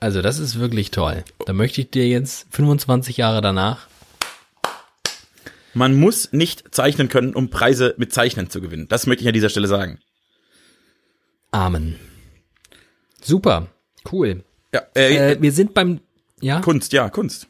Also 0.00 0.22
das 0.22 0.38
ist 0.38 0.58
wirklich 0.58 0.90
toll. 0.90 1.24
Da 1.44 1.52
möchte 1.52 1.82
ich 1.82 1.90
dir 1.90 2.08
jetzt 2.08 2.46
25 2.50 3.18
Jahre 3.18 3.42
danach. 3.42 3.86
Man 5.74 5.94
muss 5.94 6.32
nicht 6.32 6.74
zeichnen 6.74 7.08
können, 7.08 7.34
um 7.34 7.50
Preise 7.50 7.94
mit 7.98 8.12
Zeichnen 8.12 8.48
zu 8.48 8.62
gewinnen. 8.62 8.88
Das 8.88 9.06
möchte 9.06 9.22
ich 9.22 9.28
an 9.28 9.34
dieser 9.34 9.50
Stelle 9.50 9.68
sagen. 9.68 10.00
Amen. 11.52 11.96
Super, 13.20 13.68
cool. 14.10 14.42
Ja, 14.72 14.82
äh, 14.96 15.32
äh, 15.32 15.42
wir 15.42 15.52
sind 15.52 15.74
beim 15.74 16.00
ja 16.40 16.60
Kunst, 16.60 16.92
ja 16.92 17.10
Kunst. 17.10 17.48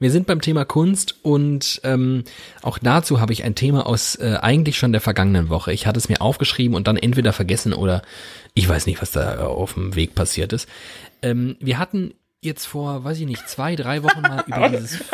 Wir 0.00 0.10
sind 0.10 0.26
beim 0.26 0.40
Thema 0.40 0.64
Kunst 0.64 1.16
und 1.22 1.80
ähm, 1.84 2.24
auch 2.62 2.78
dazu 2.78 3.20
habe 3.20 3.32
ich 3.32 3.44
ein 3.44 3.54
Thema 3.54 3.86
aus 3.86 4.16
äh, 4.16 4.38
eigentlich 4.42 4.76
schon 4.76 4.90
der 4.90 5.00
vergangenen 5.00 5.50
Woche. 5.50 5.72
Ich 5.72 5.86
hatte 5.86 5.98
es 5.98 6.08
mir 6.08 6.20
aufgeschrieben 6.20 6.76
und 6.76 6.88
dann 6.88 6.96
entweder 6.96 7.32
vergessen 7.32 7.72
oder 7.72 8.02
ich 8.54 8.68
weiß 8.68 8.86
nicht, 8.86 9.00
was 9.00 9.12
da 9.12 9.46
auf 9.46 9.74
dem 9.74 9.94
Weg 9.94 10.16
passiert 10.16 10.52
ist. 10.52 10.68
Ähm, 11.22 11.56
wir 11.60 11.78
hatten 11.78 12.12
jetzt 12.40 12.66
vor, 12.66 13.04
weiß 13.04 13.20
ich 13.20 13.26
nicht, 13.26 13.48
zwei, 13.48 13.76
drei 13.76 14.02
Wochen 14.02 14.20
mal 14.20 14.42
über 14.46 14.68
dieses. 14.68 15.04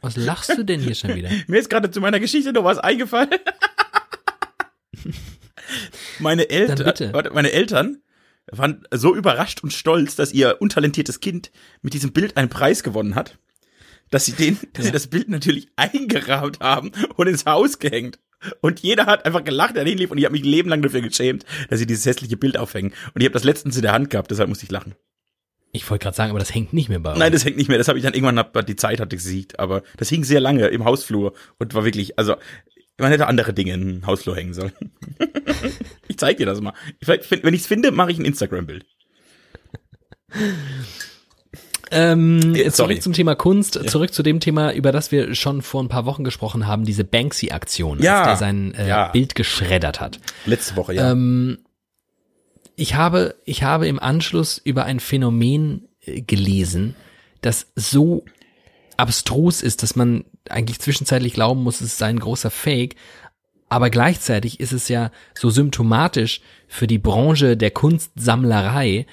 Was 0.00 0.16
lachst 0.16 0.58
du 0.58 0.64
denn 0.64 0.80
hier 0.80 0.96
schon 0.96 1.14
wieder? 1.14 1.30
Mir 1.46 1.60
ist 1.60 1.70
gerade 1.70 1.88
zu 1.88 2.00
meiner 2.00 2.18
Geschichte 2.18 2.52
noch 2.52 2.64
was 2.64 2.78
eingefallen. 2.78 3.30
meine 6.18 6.50
Eltern, 6.50 7.12
warte, 7.12 7.30
meine 7.32 7.52
Eltern 7.52 8.02
waren 8.50 8.84
so 8.90 9.14
überrascht 9.14 9.62
und 9.62 9.72
stolz, 9.72 10.16
dass 10.16 10.32
ihr 10.32 10.56
untalentiertes 10.60 11.20
Kind 11.20 11.52
mit 11.80 11.94
diesem 11.94 12.12
Bild 12.12 12.36
einen 12.36 12.48
Preis 12.48 12.82
gewonnen 12.82 13.14
hat 13.14 13.38
dass 14.14 14.26
sie 14.26 14.32
den, 14.32 14.56
dass 14.74 14.84
sie 14.84 14.92
das 14.92 15.08
Bild 15.08 15.28
natürlich 15.28 15.66
eingerahmt 15.74 16.60
haben 16.60 16.92
und 17.16 17.26
ins 17.26 17.46
Haus 17.46 17.80
gehängt. 17.80 18.20
Und 18.60 18.78
jeder 18.78 19.06
hat 19.06 19.26
einfach 19.26 19.42
gelacht, 19.42 19.74
der 19.74 19.84
hinlief 19.84 20.12
und 20.12 20.18
ich 20.18 20.24
habe 20.24 20.34
mich 20.34 20.44
lebenlang 20.44 20.82
dafür 20.82 21.00
geschämt, 21.00 21.44
dass 21.68 21.80
sie 21.80 21.86
dieses 21.86 22.06
hässliche 22.06 22.36
Bild 22.36 22.56
aufhängen. 22.56 22.92
Und 23.12 23.20
ich 23.20 23.24
habe 23.24 23.32
das 23.32 23.42
letztens 23.42 23.74
in 23.74 23.82
der 23.82 23.92
Hand 23.92 24.10
gehabt, 24.10 24.30
deshalb 24.30 24.48
musste 24.48 24.66
ich 24.66 24.70
lachen. 24.70 24.94
Ich 25.72 25.90
wollte 25.90 26.04
gerade 26.04 26.16
sagen, 26.16 26.30
aber 26.30 26.38
das 26.38 26.54
hängt 26.54 26.72
nicht 26.72 26.88
mehr 26.88 27.00
bei 27.00 27.10
uns. 27.10 27.18
Nein, 27.18 27.32
das 27.32 27.44
hängt 27.44 27.56
nicht 27.56 27.66
mehr. 27.68 27.78
Das 27.78 27.88
habe 27.88 27.98
ich 27.98 28.04
dann 28.04 28.14
irgendwann, 28.14 28.38
hab, 28.38 28.64
die 28.66 28.76
Zeit 28.76 29.00
hatte 29.00 29.16
gesiegt. 29.16 29.58
Aber 29.58 29.82
das 29.96 30.10
hing 30.10 30.22
sehr 30.22 30.38
lange 30.38 30.68
im 30.68 30.84
Hausflur 30.84 31.34
und 31.58 31.74
war 31.74 31.84
wirklich, 31.84 32.16
also 32.16 32.36
man 32.98 33.10
hätte 33.10 33.26
andere 33.26 33.52
Dinge 33.52 33.72
im 33.72 34.06
Hausflur 34.06 34.36
hängen 34.36 34.54
sollen. 34.54 34.72
ich 36.06 36.18
zeig 36.18 36.36
dir 36.36 36.46
das 36.46 36.60
mal. 36.60 36.74
Wenn 37.00 37.54
ich 37.54 37.62
es 37.62 37.66
finde, 37.66 37.90
mache 37.90 38.12
ich 38.12 38.20
ein 38.20 38.24
Instagram-Bild. 38.24 38.86
Ähm, 41.94 42.54
äh, 42.54 42.70
zurück 42.70 43.00
zum 43.02 43.12
Thema 43.12 43.34
Kunst, 43.36 43.76
ja. 43.76 43.86
zurück 43.86 44.12
zu 44.12 44.22
dem 44.22 44.40
Thema, 44.40 44.72
über 44.72 44.90
das 44.90 45.12
wir 45.12 45.34
schon 45.34 45.62
vor 45.62 45.82
ein 45.82 45.88
paar 45.88 46.04
Wochen 46.06 46.24
gesprochen 46.24 46.66
haben, 46.66 46.84
diese 46.84 47.04
Banksy-Aktion, 47.04 48.00
ja. 48.02 48.18
als 48.18 48.26
der 48.26 48.36
sein 48.36 48.74
äh, 48.74 48.88
ja. 48.88 49.08
Bild 49.08 49.34
geschreddert 49.34 50.00
hat. 50.00 50.18
Letzte 50.44 50.76
Woche, 50.76 50.94
ja. 50.94 51.12
Ähm, 51.12 51.58
ich 52.76 52.96
habe, 52.96 53.36
ich 53.44 53.62
habe 53.62 53.86
im 53.86 54.00
Anschluss 54.00 54.58
über 54.58 54.84
ein 54.84 54.98
Phänomen 54.98 55.88
äh, 56.00 56.20
gelesen, 56.20 56.96
das 57.40 57.68
so 57.76 58.24
abstrus 58.96 59.62
ist, 59.62 59.82
dass 59.82 59.96
man 59.96 60.24
eigentlich 60.48 60.80
zwischenzeitlich 60.80 61.34
glauben 61.34 61.62
muss, 61.62 61.80
es 61.80 61.98
sei 61.98 62.06
ein 62.06 62.20
großer 62.20 62.50
Fake. 62.50 62.96
Aber 63.68 63.90
gleichzeitig 63.90 64.60
ist 64.60 64.72
es 64.72 64.88
ja 64.88 65.10
so 65.34 65.50
symptomatisch 65.50 66.40
für 66.68 66.86
die 66.86 66.98
Branche 66.98 67.56
der 67.56 67.70
Kunstsammlerei, 67.70 69.06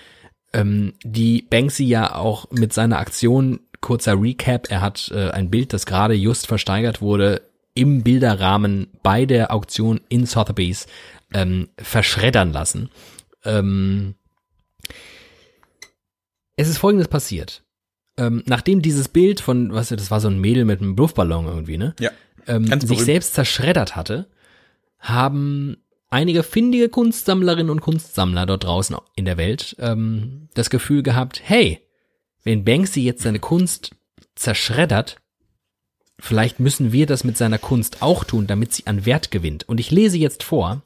ähm, 0.53 0.93
die 1.03 1.41
Banksy 1.43 1.85
ja 1.85 2.15
auch 2.15 2.49
mit 2.51 2.73
seiner 2.73 2.99
Aktion, 2.99 3.61
kurzer 3.79 4.21
Recap, 4.21 4.69
er 4.69 4.81
hat 4.81 5.11
äh, 5.13 5.31
ein 5.31 5.49
Bild, 5.49 5.73
das 5.73 5.85
gerade 5.85 6.13
just 6.13 6.47
versteigert 6.47 7.01
wurde, 7.01 7.41
im 7.73 8.03
Bilderrahmen 8.03 8.87
bei 9.01 9.25
der 9.25 9.53
Auktion 9.53 10.01
in 10.09 10.25
Sotheby's 10.25 10.87
ähm, 11.33 11.69
verschreddern 11.77 12.51
lassen. 12.51 12.89
Ähm, 13.45 14.15
es 16.57 16.67
ist 16.67 16.77
folgendes 16.77 17.07
passiert. 17.07 17.63
Ähm, 18.17 18.43
nachdem 18.45 18.81
dieses 18.81 19.07
Bild 19.07 19.39
von, 19.39 19.73
was 19.73 19.89
das 19.89 20.11
war 20.11 20.19
so 20.19 20.27
ein 20.27 20.39
Mädel 20.39 20.65
mit 20.65 20.81
einem 20.81 20.95
Luftballon 20.95 21.45
irgendwie, 21.45 21.77
ne? 21.77 21.95
Ja. 21.99 22.11
Ähm, 22.45 22.67
sich 22.81 23.03
selbst 23.03 23.33
zerschreddert 23.33 23.95
hatte, 23.95 24.27
haben 24.99 25.77
einige 26.11 26.43
findige 26.43 26.89
Kunstsammlerinnen 26.89 27.71
und 27.71 27.81
Kunstsammler 27.81 28.45
dort 28.45 28.65
draußen 28.65 28.95
in 29.15 29.25
der 29.25 29.37
Welt 29.37 29.75
ähm, 29.79 30.49
das 30.53 30.69
Gefühl 30.69 31.01
gehabt, 31.01 31.41
hey, 31.43 31.79
wenn 32.43 32.63
Banksy 32.63 33.01
jetzt 33.01 33.23
seine 33.23 33.39
Kunst 33.39 33.95
zerschreddert, 34.35 35.17
vielleicht 36.19 36.59
müssen 36.59 36.91
wir 36.91 37.07
das 37.07 37.23
mit 37.23 37.37
seiner 37.37 37.57
Kunst 37.57 38.01
auch 38.01 38.23
tun, 38.23 38.45
damit 38.45 38.73
sie 38.73 38.87
an 38.87 39.05
Wert 39.05 39.31
gewinnt. 39.31 39.67
Und 39.67 39.79
ich 39.79 39.89
lese 39.89 40.17
jetzt 40.17 40.43
vor, 40.43 40.83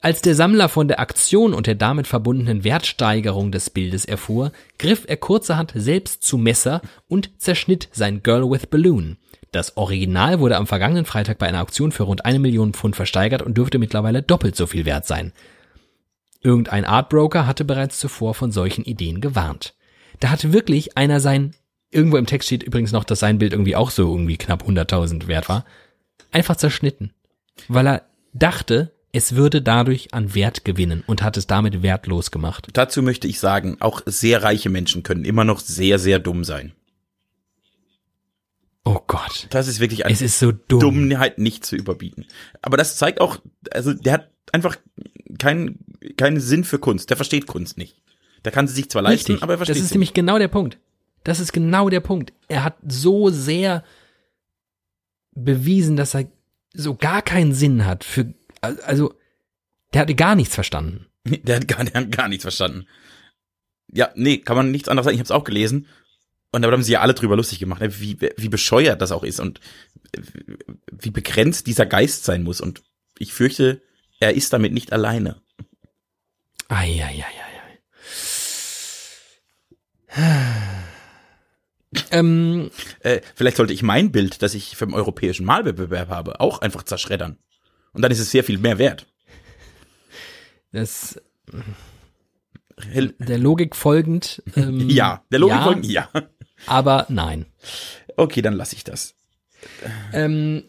als 0.00 0.22
der 0.22 0.34
Sammler 0.34 0.68
von 0.68 0.88
der 0.88 1.00
Aktion 1.00 1.54
und 1.54 1.66
der 1.66 1.74
damit 1.74 2.06
verbundenen 2.06 2.64
Wertsteigerung 2.64 3.50
des 3.50 3.70
Bildes 3.70 4.04
erfuhr, 4.04 4.52
griff 4.78 5.04
er 5.06 5.16
kurzerhand 5.16 5.72
selbst 5.74 6.22
zu 6.22 6.36
Messer 6.36 6.82
und 7.08 7.40
zerschnitt 7.40 7.88
sein 7.92 8.22
Girl 8.22 8.50
with 8.50 8.66
Balloon. 8.66 9.16
Das 9.52 9.76
Original 9.76 10.40
wurde 10.40 10.56
am 10.56 10.66
vergangenen 10.66 11.04
Freitag 11.04 11.38
bei 11.38 11.46
einer 11.46 11.62
Auktion 11.62 11.92
für 11.92 12.02
rund 12.02 12.24
eine 12.24 12.38
Million 12.38 12.74
Pfund 12.74 12.96
versteigert 12.96 13.42
und 13.42 13.56
dürfte 13.56 13.78
mittlerweile 13.78 14.22
doppelt 14.22 14.56
so 14.56 14.66
viel 14.66 14.84
wert 14.84 15.06
sein. 15.06 15.32
Irgendein 16.42 16.84
Artbroker 16.84 17.46
hatte 17.46 17.64
bereits 17.64 17.98
zuvor 17.98 18.34
von 18.34 18.52
solchen 18.52 18.84
Ideen 18.84 19.20
gewarnt. 19.20 19.74
Da 20.20 20.30
hatte 20.30 20.52
wirklich 20.52 20.96
einer 20.96 21.20
sein, 21.20 21.54
irgendwo 21.90 22.16
im 22.16 22.26
Text 22.26 22.46
steht 22.46 22.62
übrigens 22.62 22.92
noch, 22.92 23.04
dass 23.04 23.20
sein 23.20 23.38
Bild 23.38 23.52
irgendwie 23.52 23.76
auch 23.76 23.90
so 23.90 24.10
irgendwie 24.10 24.36
knapp 24.36 24.62
100.000 24.62 25.26
wert 25.26 25.48
war, 25.48 25.64
einfach 26.32 26.56
zerschnitten. 26.56 27.12
Weil 27.68 27.86
er 27.86 28.02
dachte, 28.32 28.92
es 29.12 29.34
würde 29.34 29.62
dadurch 29.62 30.12
an 30.12 30.34
Wert 30.34 30.64
gewinnen 30.64 31.02
und 31.06 31.22
hat 31.22 31.36
es 31.36 31.46
damit 31.46 31.82
wertlos 31.82 32.30
gemacht. 32.30 32.68
Dazu 32.74 33.02
möchte 33.02 33.26
ich 33.26 33.40
sagen, 33.40 33.78
auch 33.80 34.02
sehr 34.04 34.42
reiche 34.42 34.68
Menschen 34.68 35.02
können 35.02 35.24
immer 35.24 35.44
noch 35.44 35.60
sehr, 35.60 35.98
sehr 35.98 36.18
dumm 36.18 36.44
sein. 36.44 36.72
Oh 38.86 39.00
Gott. 39.08 39.48
Das 39.50 39.66
ist 39.66 39.80
wirklich 39.80 40.04
eine 40.06 40.14
es 40.14 40.22
ist 40.22 40.38
so 40.38 40.52
dumm. 40.52 40.78
Dummheit 40.78 41.38
nicht 41.38 41.66
zu 41.66 41.74
überbieten. 41.74 42.24
Aber 42.62 42.76
das 42.76 42.96
zeigt 42.96 43.20
auch, 43.20 43.38
also 43.72 43.92
der 43.92 44.12
hat 44.12 44.30
einfach 44.52 44.76
keinen 45.40 45.80
keinen 46.16 46.38
Sinn 46.38 46.62
für 46.62 46.78
Kunst. 46.78 47.10
Der 47.10 47.16
versteht 47.16 47.48
Kunst 47.48 47.78
nicht. 47.78 48.00
Der 48.44 48.52
kann 48.52 48.68
sie 48.68 48.74
sich 48.74 48.88
zwar 48.88 49.02
leisten, 49.02 49.32
Richtig. 49.32 49.42
aber 49.42 49.54
er 49.54 49.56
versteht 49.58 49.76
Das 49.76 49.82
ist 49.82 49.90
nämlich 49.90 50.14
genau 50.14 50.38
der 50.38 50.46
Punkt. 50.46 50.78
Das 51.24 51.40
ist 51.40 51.52
genau 51.52 51.90
der 51.90 51.98
Punkt. 51.98 52.32
Er 52.46 52.62
hat 52.62 52.76
so 52.86 53.28
sehr 53.28 53.82
bewiesen, 55.34 55.96
dass 55.96 56.14
er 56.14 56.28
so 56.72 56.94
gar 56.94 57.22
keinen 57.22 57.54
Sinn 57.54 57.86
hat 57.86 58.04
für, 58.04 58.34
also, 58.60 59.14
der 59.92 60.02
hatte 60.02 60.14
gar 60.14 60.36
nichts 60.36 60.54
verstanden. 60.54 61.06
Der 61.24 61.56
hat 61.56 61.66
gar, 61.66 61.84
der 61.84 62.02
hat 62.02 62.12
gar 62.12 62.28
nichts 62.28 62.44
verstanden. 62.44 62.86
Ja, 63.92 64.10
nee, 64.14 64.38
kann 64.38 64.56
man 64.56 64.70
nichts 64.70 64.88
anderes 64.88 65.06
sagen. 65.06 65.16
Ich 65.16 65.20
habe 65.20 65.26
es 65.26 65.32
auch 65.32 65.42
gelesen 65.42 65.88
und 66.52 66.62
da 66.62 66.70
haben 66.70 66.82
sie 66.82 66.92
ja 66.92 67.00
alle 67.00 67.14
drüber 67.14 67.36
lustig 67.36 67.58
gemacht, 67.58 67.80
ne, 67.80 68.00
wie, 68.00 68.18
wie 68.36 68.48
bescheuert 68.48 69.02
das 69.02 69.12
auch 69.12 69.24
ist 69.24 69.40
und 69.40 69.60
wie 70.90 71.10
begrenzt 71.10 71.66
dieser 71.66 71.86
Geist 71.86 72.24
sein 72.24 72.42
muss. 72.42 72.60
Und 72.60 72.82
ich 73.18 73.32
fürchte, 73.32 73.82
er 74.20 74.34
ist 74.34 74.52
damit 74.52 74.72
nicht 74.72 74.92
alleine. 74.92 75.40
Eieieiei. 76.68 77.24
ähm, 82.10 82.70
äh, 83.00 83.20
vielleicht 83.34 83.58
sollte 83.58 83.72
ich 83.72 83.82
mein 83.82 84.12
Bild, 84.12 84.42
das 84.42 84.54
ich 84.54 84.76
für 84.76 84.86
den 84.86 84.94
europäischen 84.94 85.44
Malwettbewerb 85.44 86.08
habe, 86.08 86.40
auch 86.40 86.60
einfach 86.60 86.84
zerschreddern. 86.84 87.38
Und 87.92 88.02
dann 88.02 88.12
ist 88.12 88.18
es 88.18 88.30
sehr 88.30 88.44
viel 88.44 88.58
mehr 88.58 88.78
wert. 88.78 89.06
Das 90.72 91.20
der 93.18 93.38
Logik 93.38 93.74
folgend. 93.76 94.42
Ähm, 94.56 94.88
ja, 94.88 95.22
der 95.30 95.38
Logik 95.38 95.56
ja. 95.56 95.62
folgend, 95.64 95.86
ja. 95.86 96.08
Aber 96.66 97.06
nein. 97.08 97.46
Okay, 98.16 98.40
dann 98.42 98.54
lasse 98.54 98.74
ich 98.76 98.84
das. 98.84 99.14
Ähm, 100.12 100.64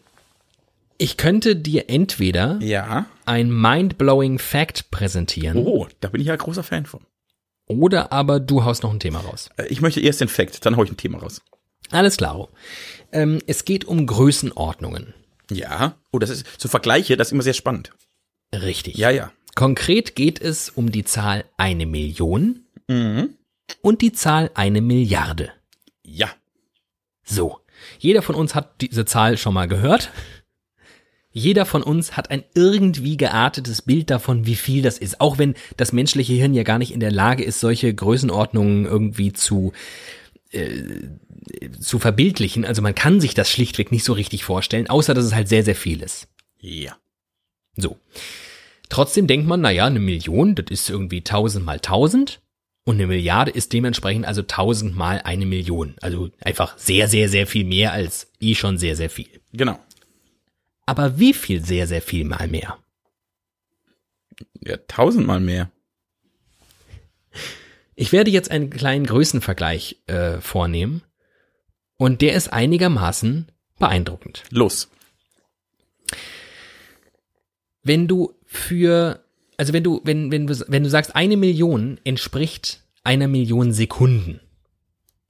ich 0.98 1.16
könnte 1.16 1.56
dir 1.56 1.88
entweder 1.88 2.58
Ja. 2.60 3.06
ein 3.24 3.50
mind-blowing 3.50 4.38
Fact 4.38 4.90
präsentieren 4.90 5.58
Oh, 5.58 5.86
da 6.00 6.08
bin 6.08 6.20
ich 6.20 6.26
ja 6.26 6.36
großer 6.36 6.62
Fan 6.62 6.86
von. 6.86 7.00
oder 7.66 8.12
aber 8.12 8.40
du 8.40 8.64
haust 8.64 8.82
noch 8.82 8.92
ein 8.92 9.00
Thema 9.00 9.20
raus. 9.20 9.50
Äh, 9.56 9.66
Ich 9.66 9.80
möchte 9.80 10.00
erst 10.00 10.20
den 10.20 10.28
Fact, 10.28 10.64
dann 10.66 10.76
hau 10.76 10.84
ich 10.84 10.90
ein 10.90 10.96
Thema 10.96 11.18
raus. 11.18 11.40
Alles 11.90 12.16
klar. 12.16 12.48
Ähm, 13.12 13.38
es 13.46 13.64
geht 13.64 13.84
um 13.86 14.06
Größenordnungen. 14.06 15.14
Ja. 15.50 15.94
Oh, 16.12 16.18
das 16.18 16.28
ist 16.30 16.46
so 16.58 16.68
Vergleiche, 16.68 17.16
das 17.16 17.28
ist 17.28 17.32
immer 17.32 17.42
sehr 17.42 17.54
spannend. 17.54 17.92
Richtig. 18.54 18.96
Ja, 18.96 19.10
ja. 19.10 19.32
Konkret 19.54 20.14
geht 20.14 20.40
es 20.40 20.68
um 20.70 20.90
die 20.92 21.04
Zahl 21.04 21.44
eine 21.56 21.86
Million 21.86 22.64
Mhm. 22.88 23.34
und 23.82 24.02
die 24.02 24.12
Zahl 24.12 24.50
eine 24.54 24.80
Milliarde. 24.80 25.50
Ja. 27.28 27.34
So. 27.34 27.58
Jeder 27.98 28.22
von 28.22 28.34
uns 28.34 28.54
hat 28.54 28.80
diese 28.80 29.04
Zahl 29.04 29.36
schon 29.36 29.54
mal 29.54 29.68
gehört. 29.68 30.10
Jeder 31.30 31.66
von 31.66 31.82
uns 31.82 32.16
hat 32.16 32.30
ein 32.30 32.42
irgendwie 32.54 33.16
geartetes 33.16 33.82
Bild 33.82 34.10
davon, 34.10 34.46
wie 34.46 34.56
viel 34.56 34.82
das 34.82 34.98
ist. 34.98 35.20
Auch 35.20 35.38
wenn 35.38 35.54
das 35.76 35.92
menschliche 35.92 36.32
Hirn 36.32 36.54
ja 36.54 36.62
gar 36.62 36.78
nicht 36.78 36.92
in 36.92 37.00
der 37.00 37.12
Lage 37.12 37.44
ist, 37.44 37.60
solche 37.60 37.94
Größenordnungen 37.94 38.86
irgendwie 38.86 39.32
zu, 39.32 39.72
äh, 40.50 40.82
zu 41.78 41.98
verbildlichen. 41.98 42.64
Also 42.64 42.82
man 42.82 42.94
kann 42.94 43.20
sich 43.20 43.34
das 43.34 43.50
schlichtweg 43.50 43.92
nicht 43.92 44.04
so 44.04 44.14
richtig 44.14 44.42
vorstellen, 44.42 44.88
außer 44.88 45.14
dass 45.14 45.24
es 45.24 45.34
halt 45.34 45.48
sehr, 45.48 45.64
sehr 45.64 45.76
viel 45.76 46.02
ist. 46.02 46.28
Ja. 46.60 46.96
So. 47.76 47.98
Trotzdem 48.88 49.26
denkt 49.26 49.46
man, 49.46 49.60
naja, 49.60 49.84
eine 49.84 50.00
Million, 50.00 50.54
das 50.54 50.66
ist 50.70 50.90
irgendwie 50.90 51.22
tausend 51.22 51.64
mal 51.64 51.78
tausend. 51.78 52.40
Und 52.88 52.94
eine 52.94 53.06
Milliarde 53.06 53.50
ist 53.50 53.74
dementsprechend 53.74 54.24
also 54.24 54.40
tausend 54.40 54.96
mal 54.96 55.20
eine 55.22 55.44
Million. 55.44 55.96
Also 56.00 56.30
einfach 56.40 56.78
sehr, 56.78 57.06
sehr, 57.06 57.28
sehr 57.28 57.46
viel 57.46 57.66
mehr 57.66 57.92
als 57.92 58.32
eh 58.40 58.54
schon 58.54 58.78
sehr, 58.78 58.96
sehr 58.96 59.10
viel. 59.10 59.28
Genau. 59.52 59.78
Aber 60.86 61.18
wie 61.18 61.34
viel 61.34 61.62
sehr, 61.62 61.86
sehr 61.86 62.00
viel 62.00 62.24
mal 62.24 62.48
mehr? 62.48 62.78
Ja, 64.64 64.78
tausendmal 64.88 65.38
mehr. 65.38 65.70
Ich 67.94 68.10
werde 68.12 68.30
jetzt 68.30 68.50
einen 68.50 68.70
kleinen 68.70 69.04
Größenvergleich 69.04 69.98
äh, 70.06 70.40
vornehmen. 70.40 71.02
Und 71.98 72.22
der 72.22 72.32
ist 72.32 72.54
einigermaßen 72.54 73.52
beeindruckend. 73.78 74.44
Los. 74.48 74.88
Wenn 77.82 78.08
du 78.08 78.32
für, 78.46 79.27
also 79.58 79.72
wenn 79.74 79.84
du, 79.84 80.00
wenn, 80.04 80.30
wenn 80.32 80.46
du, 80.46 80.54
wenn 80.68 80.84
du 80.84 80.88
sagst, 80.88 81.14
eine 81.14 81.36
Million 81.36 82.00
entspricht 82.04 82.82
einer 83.04 83.28
Million 83.28 83.72
Sekunden. 83.72 84.40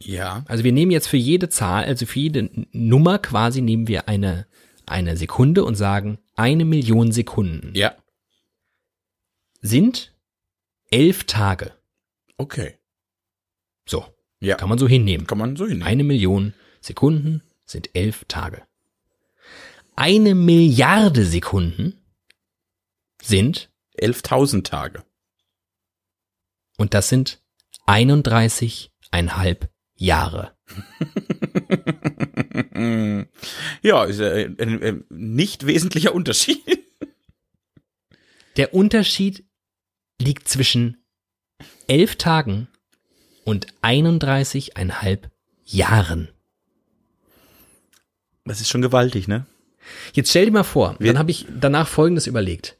Ja. 0.00 0.44
Also 0.46 0.62
wir 0.64 0.72
nehmen 0.72 0.92
jetzt 0.92 1.08
für 1.08 1.16
jede 1.16 1.48
Zahl, 1.48 1.84
also 1.84 2.06
für 2.06 2.20
jede 2.20 2.50
Nummer 2.72 3.18
quasi 3.18 3.60
nehmen 3.60 3.88
wir 3.88 4.08
eine, 4.08 4.46
eine 4.86 5.16
Sekunde 5.16 5.64
und 5.64 5.74
sagen, 5.74 6.18
eine 6.36 6.64
Million 6.64 7.10
Sekunden 7.12 7.72
Ja. 7.74 7.94
sind 9.60 10.14
elf 10.90 11.24
Tage. 11.24 11.72
Okay. 12.36 12.74
So, 13.88 14.04
Ja. 14.40 14.56
kann 14.56 14.68
man 14.68 14.78
so 14.78 14.86
hinnehmen. 14.88 15.26
Kann 15.26 15.38
man 15.38 15.56
so 15.56 15.64
hinnehmen. 15.64 15.86
Eine 15.86 16.04
Million 16.04 16.54
Sekunden 16.80 17.42
sind 17.64 17.90
elf 17.94 18.24
Tage. 18.28 18.62
Eine 19.96 20.34
Milliarde 20.36 21.24
Sekunden 21.24 22.00
sind, 23.20 23.68
11.000 24.02 24.64
Tage. 24.64 25.04
und 26.78 26.94
das 26.94 27.08
sind 27.08 27.40
31,5 27.86 29.68
Jahre. 29.94 30.56
ja, 33.82 34.04
ist 34.04 34.20
äh, 34.20 34.50
ein, 34.58 34.82
ein 34.82 35.04
nicht 35.10 35.66
wesentlicher 35.66 36.14
Unterschied. 36.14 36.62
Der 38.56 38.74
Unterschied 38.74 39.44
liegt 40.20 40.48
zwischen 40.48 41.04
elf 41.86 42.16
Tagen 42.16 42.68
und 43.44 43.66
31,5 43.82 45.20
Jahren. 45.64 46.28
Das 48.44 48.60
ist 48.60 48.68
schon 48.68 48.82
gewaltig, 48.82 49.28
ne? 49.28 49.46
Jetzt 50.12 50.30
stell 50.30 50.46
dir 50.46 50.52
mal 50.52 50.64
vor, 50.64 50.96
Wir- 50.98 51.12
dann 51.12 51.18
habe 51.18 51.30
ich 51.30 51.46
danach 51.60 51.88
Folgendes 51.88 52.26
überlegt. 52.26 52.76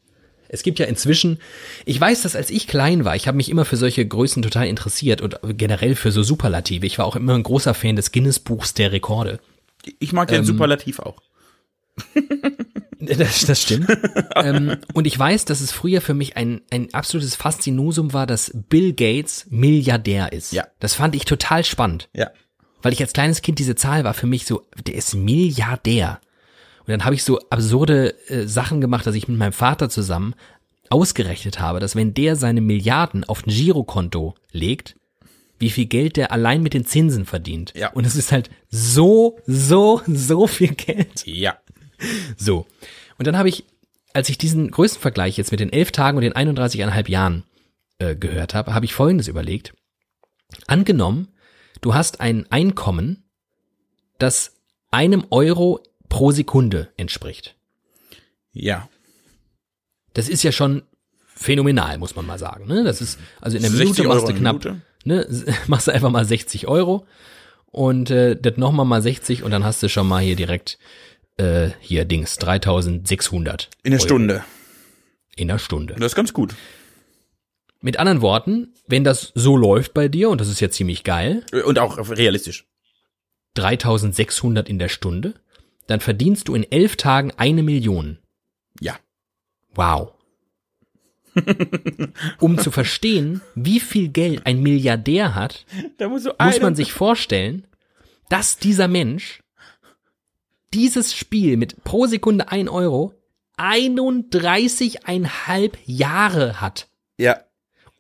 Es 0.49 0.63
gibt 0.63 0.79
ja 0.79 0.87
inzwischen, 0.87 1.39
ich 1.85 2.01
weiß, 2.01 2.23
dass 2.23 2.37
als 2.37 2.51
ich 2.51 2.67
klein 2.67 3.05
war, 3.05 3.17
ich 3.17 3.29
habe 3.29 3.37
mich 3.37 3.51
immer 3.51 3.65
für 3.65 3.77
solche 3.77 4.07
Größen 4.07 4.43
total 4.43 4.67
interessiert 4.67 5.21
und 5.21 5.39
generell 5.57 5.95
für 5.95 6.11
so 6.11 6.23
Superlative. 6.23 6.87
Ich 6.87 6.99
war 6.99 7.07
auch 7.07 7.17
immer 7.17 7.35
ein 7.35 7.43
großer 7.43 7.75
Fan 7.75 7.97
des 7.97 8.13
Guinness-Buchs 8.13 8.75
der 8.75 8.93
Rekorde. 8.93 9.41
Ich 9.99 10.13
mag 10.13 10.29
den 10.29 10.45
Superlativ 10.45 10.99
auch. 10.99 11.23
Das, 13.01 13.47
das 13.47 13.63
stimmt. 13.63 13.89
ähm, 14.37 14.77
und 14.93 15.07
ich 15.07 15.17
weiß, 15.17 15.45
dass 15.45 15.61
es 15.61 15.71
früher 15.71 16.01
für 16.01 16.15
mich 16.15 16.37
ein, 16.37 16.63
ein 16.71 16.93
absolutes 16.95 17.37
Faszinosum 17.37 18.13
war, 18.13 18.27
dass 18.27 18.53
Bill 18.69 18.93
Gates 18.93 19.47
Milliardär 19.51 20.33
ist. 20.33 20.53
Ja. 20.53 20.67
Das 20.81 20.95
fand 20.95 21.15
ich 21.15 21.25
total 21.25 21.65
spannend. 21.65 22.09
Ja. 22.13 22.31
Weil 22.83 22.93
ich 22.93 23.01
als 23.01 23.13
kleines 23.13 23.43
Kind 23.43 23.59
diese 23.59 23.77
Zahl 23.77 24.05
war 24.05 24.15
für 24.15 24.27
mich 24.27 24.47
so, 24.47 24.67
der 24.85 24.95
ist 24.95 25.15
Milliardär. 25.15 26.21
Und 26.89 26.93
dann 26.93 27.05
habe 27.05 27.15
ich 27.15 27.23
so 27.23 27.39
absurde 27.51 28.15
äh, 28.31 28.47
Sachen 28.47 28.81
gemacht, 28.81 29.07
dass 29.07 29.15
ich 29.15 29.29
mit 29.29 29.37
meinem 29.37 29.53
Vater 29.53 29.91
zusammen 29.91 30.35
ausgerechnet 30.89 31.61
habe, 31.61 31.81
dass 31.81 31.95
wenn 31.97 32.15
der 32.15 32.35
seine 32.35 32.63
Milliarden 32.63 33.25
auf 33.25 33.47
ein 33.47 33.51
Girokonto 33.51 34.35
legt, 34.53 34.97
wie 35.59 35.69
viel 35.69 35.85
Geld 35.85 36.17
der 36.17 36.33
allein 36.33 36.63
mit 36.63 36.73
den 36.73 36.87
Zinsen 36.87 37.27
verdient. 37.27 37.75
Ja. 37.77 37.93
Und 37.93 38.07
es 38.07 38.17
ist 38.17 38.33
halt 38.33 38.49
so, 38.71 39.39
so, 39.47 40.01
so 40.07 40.47
viel 40.47 40.75
Geld. 40.75 41.27
Ja. 41.27 41.59
So. 42.39 42.67
Und 43.19 43.27
dann 43.27 43.37
habe 43.37 43.51
ich, 43.51 43.67
als 44.15 44.31
ich 44.31 44.39
diesen 44.39 44.71
Größenvergleich 44.71 45.37
jetzt 45.37 45.51
mit 45.51 45.61
den 45.61 45.71
elf 45.71 45.93
Tagen 45.93 46.17
und 46.17 46.23
den 46.23 46.33
31,5 46.33 47.11
Jahren 47.11 47.45
äh, 47.99 48.17
gehört 48.17 48.55
habe, 48.55 48.73
habe 48.73 48.87
ich 48.87 48.95
Folgendes 48.95 49.29
überlegt. 49.29 49.75
Angenommen, 50.67 51.29
du 51.83 51.93
hast 51.93 52.23
ein 52.23 52.47
Einkommen, 52.49 53.25
das 54.17 54.55
einem 54.91 55.27
Euro 55.29 55.83
pro 56.09 56.31
Sekunde 56.33 56.89
entspricht. 56.97 57.57
Ja. 58.53 58.89
Das 60.15 60.29
ist 60.29 60.43
ja 60.43 60.53
schon 60.53 60.83
phänomenal, 61.35 61.99
muss 61.99 62.17
man 62.17 62.27
mal 62.27 62.39
sagen. 62.39 62.67
Ne? 62.67 62.85
Das 62.85 63.01
ist, 63.01 63.19
also 63.41 63.57
in 63.57 63.63
der 63.63 63.71
60 63.71 63.99
Minute 63.99 64.09
machst 64.09 64.29
du 64.29 64.35
knapp, 64.35 64.77
ne, 65.05 65.27
machst 65.69 65.87
du 65.87 65.93
einfach 65.93 66.11
mal 66.11 66.25
60 66.25 66.67
Euro 66.67 67.07
und 67.67 68.11
äh, 68.11 68.37
das 68.37 68.57
nochmal 68.57 68.87
mal 68.87 69.03
60 69.03 69.43
und 69.43 69.51
dann 69.51 69.65
hast 69.65 69.83
du 69.83 69.89
schon 69.89 70.09
mal 70.09 70.23
hier 70.23 70.37
direkt 70.37 70.79
äh, 71.37 71.71
hier 71.81 72.05
Dings 72.05 72.39
3600 72.39 73.69
In 73.83 73.93
der 73.93 74.01
Euro 74.01 74.07
Stunde. 74.07 74.45
in 75.37 75.49
der 75.49 75.59
Stunde. 75.59 75.95
Das 75.95 76.07
ist 76.13 76.17
ganz 76.17 76.33
gut. 76.33 76.55
Mit 77.81 77.99
anderen 77.99 78.23
Worten, 78.23 78.75
wenn 78.89 79.05
das 79.05 79.31
so 79.37 79.57
läuft 79.57 79.95
bei 79.95 80.09
dir 80.09 80.31
und 80.31 80.41
das 80.41 80.49
ist 80.49 80.59
ja 80.61 80.69
ziemlich 80.71 81.05
geil, 81.05 81.45
Und 81.65 81.79
auch 81.79 81.97
realistisch. 82.11 82.67
3600 83.55 84.69
in 84.69 84.79
der 84.81 84.89
Stunde, 84.89 85.35
dann 85.89 86.01
verdienst 86.01 86.47
du 86.47 86.55
in 86.55 86.71
elf 86.71 86.95
Tagen 86.97 87.33
eine 87.37 87.65
Million. 87.65 88.19
Ja. 88.81 88.97
Wow. 89.75 90.13
um 92.41 92.59
zu 92.59 92.71
verstehen, 92.71 93.41
wie 93.55 93.81
viel 93.81 94.09
Geld 94.09 94.47
ein 94.47 94.63
Milliardär 94.63 95.35
hat, 95.35 95.67
muss 96.45 96.61
man 96.61 96.77
sich 96.77 96.93
vorstellen, 96.93 97.67
dass 98.29 98.59
dieser 98.59 98.87
Mensch 98.89 99.43
dieses 100.75 101.15
Spiel 101.15 101.57
mit 101.57 101.85
pro 101.85 102.05
Sekunde 102.07 102.51
ein 102.51 102.69
Euro 102.69 103.15
31,5 103.57 105.73
Jahre 105.87 106.61
hat. 106.61 106.89
Ja. 107.17 107.41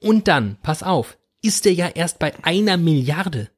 Und 0.00 0.28
dann, 0.28 0.58
pass 0.62 0.82
auf, 0.82 1.16
ist 1.42 1.64
er 1.66 1.72
ja 1.72 1.88
erst 1.88 2.18
bei 2.18 2.34
einer 2.42 2.76
Milliarde. 2.76 3.48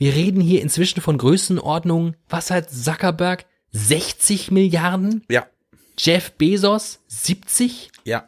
Wir 0.00 0.14
reden 0.14 0.40
hier 0.40 0.62
inzwischen 0.62 1.02
von 1.02 1.18
Größenordnungen, 1.18 2.16
was 2.26 2.50
hat 2.50 2.70
Zuckerberg? 2.70 3.44
60 3.72 4.50
Milliarden? 4.50 5.24
Ja. 5.28 5.46
Jeff 5.98 6.32
Bezos? 6.32 7.00
70? 7.08 7.90
Ja. 8.04 8.26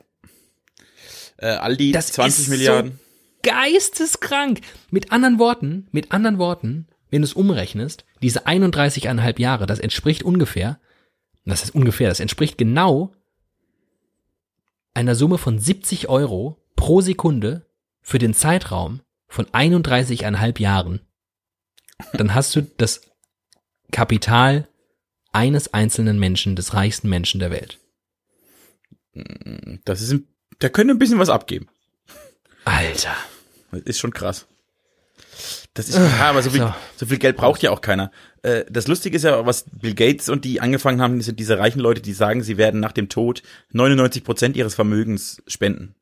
Äh, 1.39 1.47
Aldi 1.47 1.93
Das 1.93 2.13
20 2.13 2.41
ist 2.43 2.49
Milliarden. 2.51 2.93
so 2.93 2.99
geisteskrank. 3.51 4.61
Mit 4.91 5.13
anderen 5.13 5.39
Worten, 5.39 5.89
mit 5.93 6.13
anderen 6.13 6.37
Worten, 6.37 6.89
wenn 7.09 7.23
du 7.23 7.27
es 7.27 7.33
umrechnest, 7.33 8.05
diese 8.21 8.47
31,5 8.47 9.41
Jahre, 9.41 9.65
das 9.65 9.79
entspricht 9.79 10.25
ungefähr, 10.25 10.79
das 11.47 11.65
ist 11.65 11.75
ungefähr, 11.75 12.11
das 12.11 12.21
entspricht 12.21 12.59
genau 12.59 13.13
einer 14.93 15.15
Summe 15.15 15.39
von 15.39 15.59
70 15.59 16.11
Euro 16.11 16.63
pro 16.77 17.01
Sekunde 17.01 17.65
für 18.03 18.19
den 18.19 18.35
Zeitraum 18.35 19.01
von 19.27 19.47
31,5 19.47 20.61
Jahren. 20.61 21.01
Dann 22.13 22.35
hast 22.35 22.55
du 22.57 22.63
das 22.63 23.03
Kapital 23.91 24.69
eines 25.33 25.73
einzelnen 25.73 26.19
Menschen, 26.19 26.57
des 26.57 26.75
reichsten 26.75 27.09
Menschen 27.09 27.41
der 27.41 27.51
Welt. 27.51 27.79
Das 29.85 30.01
ist 30.01 30.13
ein, 30.13 30.29
der 30.61 30.71
könnte 30.71 30.95
ein 30.95 30.99
bisschen 30.99 31.19
was 31.19 31.29
abgeben. 31.29 31.69
Alter. 32.65 33.15
Das 33.71 33.81
ist 33.83 33.99
schon 33.99 34.13
krass. 34.13 34.47
Das 35.75 35.89
ist, 35.89 35.97
ja, 35.97 36.29
aber 36.29 36.43
so 36.43 36.51
viel, 36.51 36.61
so. 36.61 36.75
so 36.97 37.07
viel 37.07 37.19
Geld 37.19 37.37
braucht 37.37 37.63
ja 37.63 37.71
auch 37.71 37.81
keiner. 37.81 38.11
Äh, 38.43 38.65
Das 38.71 38.89
Lustige 38.89 39.17
ist 39.17 39.23
ja, 39.23 39.47
was 39.47 39.65
Bill 39.71 39.95
Gates 39.95 40.29
und 40.29 40.45
die 40.45 40.61
angefangen 40.61 41.01
haben, 41.01 41.21
sind 41.23 41.41
diese 41.41 41.59
reichen 41.59 41.81
Leute, 41.81 42.03
die 42.03 42.13
sagen, 42.13 42.43
sie 42.43 42.59
werden 42.59 42.81
nach 42.81 42.93
dem 42.93 43.09
Tod 43.09 43.43
99 43.71 44.23
Prozent 44.23 44.57
ihres 44.57 44.75
Vermögens 44.75 45.43
spenden. 45.47 45.95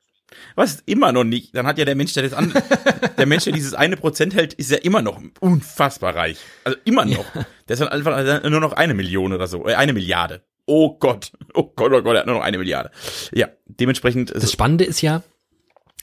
Was 0.54 0.82
immer 0.86 1.12
noch 1.12 1.24
nicht. 1.24 1.54
Dann 1.54 1.66
hat 1.66 1.78
ja 1.78 1.84
der 1.84 1.94
Mensch, 1.94 2.12
der 2.12 2.22
das 2.22 2.32
an, 2.32 2.52
der 3.18 3.26
Mensch, 3.26 3.44
der 3.44 3.52
dieses 3.52 3.74
eine 3.74 3.96
Prozent 3.96 4.34
hält, 4.34 4.54
ist 4.54 4.70
ja 4.70 4.78
immer 4.78 5.02
noch 5.02 5.20
unfassbar 5.40 6.14
reich. 6.14 6.38
Also 6.64 6.78
immer 6.84 7.04
noch. 7.04 7.24
Der 7.68 7.74
ist 7.74 7.80
dann 7.80 7.88
einfach 7.88 8.42
nur 8.48 8.60
noch 8.60 8.72
eine 8.72 8.94
Million 8.94 9.32
oder 9.32 9.46
so, 9.46 9.66
äh, 9.66 9.74
eine 9.74 9.92
Milliarde. 9.92 10.42
Oh 10.66 10.96
Gott, 10.98 11.32
oh 11.54 11.64
Gott, 11.74 11.92
oh 11.92 12.02
Gott, 12.02 12.14
er 12.14 12.20
hat 12.20 12.26
nur 12.26 12.36
noch 12.36 12.44
eine 12.44 12.58
Milliarde. 12.58 12.90
Ja, 13.32 13.48
dementsprechend. 13.66 14.32
Das 14.34 14.52
Spannende 14.52 14.84
ist 14.84 15.00
ja, 15.00 15.22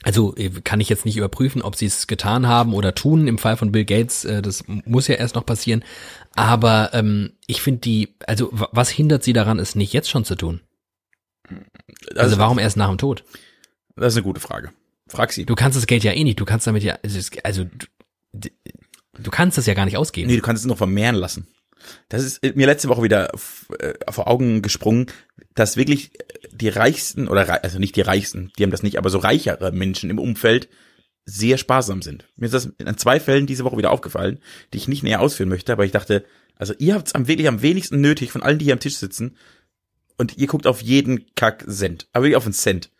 also 0.02 0.34
äh, 0.36 0.50
kann 0.62 0.80
ich 0.80 0.88
jetzt 0.88 1.04
nicht 1.04 1.16
überprüfen, 1.16 1.62
ob 1.62 1.74
sie 1.74 1.86
es 1.86 2.06
getan 2.06 2.46
haben 2.46 2.74
oder 2.74 2.94
tun. 2.94 3.26
Im 3.26 3.38
Fall 3.38 3.56
von 3.56 3.72
Bill 3.72 3.84
Gates, 3.84 4.24
äh, 4.24 4.42
das 4.42 4.64
muss 4.66 5.08
ja 5.08 5.16
erst 5.16 5.34
noch 5.34 5.46
passieren. 5.46 5.84
Aber 6.34 6.90
ähm, 6.92 7.32
ich 7.46 7.62
finde 7.62 7.80
die, 7.80 8.14
also 8.26 8.50
was 8.52 8.90
hindert 8.90 9.24
sie 9.24 9.32
daran, 9.32 9.58
es 9.58 9.74
nicht 9.74 9.92
jetzt 9.92 10.10
schon 10.10 10.24
zu 10.24 10.36
tun? 10.36 10.60
Also 12.14 12.38
warum 12.38 12.58
erst 12.58 12.76
nach 12.76 12.88
dem 12.88 12.98
Tod? 12.98 13.24
Das 13.98 14.14
ist 14.14 14.16
eine 14.16 14.24
gute 14.24 14.40
Frage. 14.40 14.72
Frag 15.08 15.32
sie. 15.32 15.46
Du 15.46 15.54
kannst 15.54 15.76
das 15.76 15.86
Geld 15.86 16.04
ja 16.04 16.12
eh 16.12 16.24
nicht. 16.24 16.38
Du 16.38 16.44
kannst 16.44 16.66
damit 16.66 16.82
ja, 16.82 16.98
also, 17.02 17.18
also 17.42 17.64
du, 18.32 18.48
du 19.18 19.30
kannst 19.30 19.58
es 19.58 19.66
ja 19.66 19.74
gar 19.74 19.84
nicht 19.84 19.96
ausgeben. 19.96 20.28
Nee, 20.28 20.36
du 20.36 20.42
kannst 20.42 20.62
es 20.62 20.66
noch 20.66 20.76
vermehren 20.76 21.16
lassen. 21.16 21.48
Das 22.08 22.22
ist 22.24 22.42
äh, 22.42 22.52
mir 22.54 22.66
letzte 22.66 22.88
Woche 22.88 23.02
wieder 23.02 23.32
äh, 23.78 23.94
vor 24.10 24.28
Augen 24.28 24.62
gesprungen, 24.62 25.06
dass 25.54 25.76
wirklich 25.76 26.18
äh, 26.20 26.24
die 26.52 26.68
reichsten 26.68 27.28
oder 27.28 27.62
also 27.62 27.78
nicht 27.78 27.96
die 27.96 28.00
reichsten, 28.00 28.52
die 28.58 28.62
haben 28.62 28.70
das 28.70 28.82
nicht, 28.82 28.98
aber 28.98 29.10
so 29.10 29.18
reichere 29.18 29.72
Menschen 29.72 30.10
im 30.10 30.18
Umfeld 30.18 30.68
sehr 31.24 31.58
sparsam 31.58 32.02
sind. 32.02 32.26
Mir 32.36 32.46
ist 32.46 32.54
das 32.54 32.66
in 32.78 32.96
zwei 32.96 33.20
Fällen 33.20 33.46
diese 33.46 33.64
Woche 33.64 33.76
wieder 33.76 33.90
aufgefallen, 33.90 34.40
die 34.72 34.78
ich 34.78 34.88
nicht 34.88 35.02
näher 35.02 35.20
ausführen 35.20 35.48
möchte, 35.48 35.72
aber 35.72 35.84
ich 35.84 35.92
dachte, 35.92 36.24
also 36.56 36.74
ihr 36.78 36.94
habt 36.94 37.08
es 37.08 37.14
am 37.14 37.28
wirklich 37.28 37.48
am 37.48 37.62
wenigsten 37.62 38.00
nötig 38.00 38.32
von 38.32 38.42
allen, 38.42 38.58
die 38.58 38.64
hier 38.64 38.74
am 38.74 38.80
Tisch 38.80 38.96
sitzen 38.96 39.36
und 40.16 40.38
ihr 40.38 40.46
guckt 40.46 40.66
auf 40.66 40.82
jeden 40.82 41.26
Kack 41.34 41.64
Cent, 41.68 42.08
aber 42.12 42.24
wirklich 42.24 42.36
auf 42.36 42.44
einen 42.44 42.54
Cent. 42.54 42.90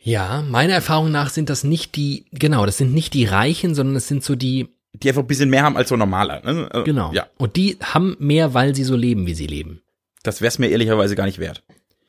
Ja, 0.00 0.42
meiner 0.48 0.74
Erfahrung 0.74 1.10
nach 1.10 1.30
sind 1.30 1.50
das 1.50 1.64
nicht 1.64 1.96
die, 1.96 2.26
genau, 2.32 2.64
das 2.66 2.78
sind 2.78 2.94
nicht 2.94 3.14
die 3.14 3.24
Reichen, 3.24 3.74
sondern 3.74 3.96
es 3.96 4.08
sind 4.08 4.22
so 4.24 4.34
die, 4.36 4.68
Die 4.94 5.08
einfach 5.08 5.22
ein 5.22 5.26
bisschen 5.26 5.50
mehr 5.50 5.64
haben 5.64 5.76
als 5.76 5.88
so 5.88 5.96
normaler. 5.96 6.40
Ne? 6.44 6.68
Also, 6.70 6.84
genau. 6.84 7.12
Ja, 7.12 7.26
Und 7.36 7.56
die 7.56 7.76
haben 7.82 8.16
mehr, 8.18 8.54
weil 8.54 8.74
sie 8.74 8.84
so 8.84 8.96
leben, 8.96 9.26
wie 9.26 9.34
sie 9.34 9.46
leben. 9.46 9.82
das 10.22 10.40
wär's 10.40 10.58
mir 10.58 10.68
ehrlicherweise 10.68 11.16
gar 11.16 11.26
nicht 11.26 11.38
wert. 11.38 11.62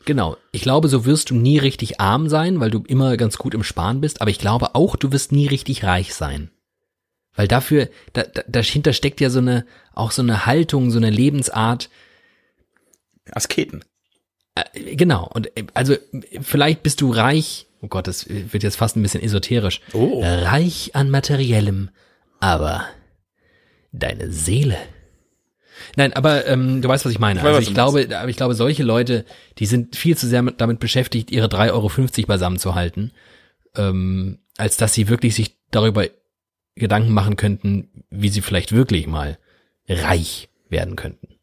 Genau. 0.06 0.38
Ich 0.52 0.62
glaube, 0.62 0.88
so 0.88 1.06
wirst 1.06 1.30
du 1.30 1.36
nie 1.36 1.58
richtig 1.58 2.00
arm 2.00 2.30
sein, 2.30 2.60
weil 2.60 2.72
du 2.72 2.84
immer 2.88 3.18
ganz 3.18 3.38
gut 3.38 3.54
im 3.54 3.64
Sparen 3.64 4.02
bist, 4.02 4.22
aber 4.22 4.32
ich 4.32 4.40
glaube 4.40 4.74
auch, 4.76 4.96
du 4.96 5.12
wirst 5.12 5.32
nie 5.32 5.48
richtig 5.48 5.84
reich 5.84 6.14
sein. 6.14 6.52
Weil 7.36 7.48
dafür, 7.48 7.90
da, 8.14 8.24
da, 8.24 8.44
dahinter 8.48 8.94
steckt 8.94 9.20
ja 9.22 9.30
so 9.30 9.40
eine, 9.40 9.66
auch 9.94 10.12
so 10.12 10.22
eine 10.22 10.46
Haltung, 10.46 10.90
so 10.92 10.98
eine 10.98 11.10
Lebensart, 11.10 11.90
Asketen. 13.32 13.84
äh, 14.56 14.96
genau. 14.96 15.30
Und 15.34 15.56
äh, 15.58 15.66
also 15.74 15.96
vielleicht 16.42 16.82
bist 16.84 17.02
du 17.02 17.12
reich, 17.12 17.68
oh 17.82 17.88
Gott, 17.88 18.08
das 18.08 18.26
wird 18.28 18.64
jetzt 18.64 18.78
fast 18.78 18.96
ein 18.96 19.02
bisschen 19.02 19.22
esoterisch. 19.22 19.82
Oh. 19.94 20.22
Reich 20.24 20.92
an 20.96 21.10
materiellem, 21.10 21.90
aber 22.40 22.86
deine 23.92 24.32
Seele. 24.32 24.78
Nein, 25.96 26.14
aber 26.14 26.46
ähm, 26.46 26.82
du 26.82 26.90
weißt, 26.90 27.06
was 27.06 27.12
ich 27.12 27.20
meine. 27.20 27.40
Ich 27.40 27.46
weiß, 27.46 27.56
also 27.56 27.70
ich 27.70 27.74
glaube, 27.74 28.08
aber 28.18 28.30
ich 28.30 28.38
glaube, 28.38 28.54
solche 28.54 28.84
Leute, 28.84 29.26
die 29.58 29.66
sind 29.66 29.96
viel 29.96 30.18
zu 30.18 30.28
sehr 30.28 30.42
mit, 30.42 30.62
damit 30.62 30.80
beschäftigt, 30.80 31.32
ihre 31.32 31.48
3,50 31.48 31.72
Euro 31.72 32.28
beisammen 32.28 32.60
zu 32.60 32.76
halten, 32.76 33.12
ähm, 33.76 34.40
als 34.58 34.78
dass 34.78 34.94
sie 34.94 35.08
wirklich 35.08 35.36
sich 35.36 35.58
darüber 35.72 36.06
Gedanken 36.76 37.14
machen 37.14 37.36
könnten, 37.36 38.04
wie 38.10 38.30
sie 38.30 38.42
vielleicht 38.42 38.72
wirklich 38.72 39.08
mal 39.08 39.38
reich 39.88 40.50
werden 40.70 40.96
könnten. 40.96 41.40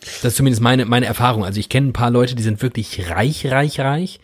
Das 0.00 0.32
ist 0.32 0.36
zumindest 0.36 0.62
meine, 0.62 0.86
meine 0.86 1.06
Erfahrung. 1.06 1.44
Also 1.44 1.60
ich 1.60 1.68
kenne 1.68 1.88
ein 1.88 1.92
paar 1.92 2.10
Leute, 2.10 2.34
die 2.34 2.42
sind 2.42 2.62
wirklich 2.62 3.10
reich, 3.10 3.46
reich, 3.46 3.80
reich. 3.80 4.20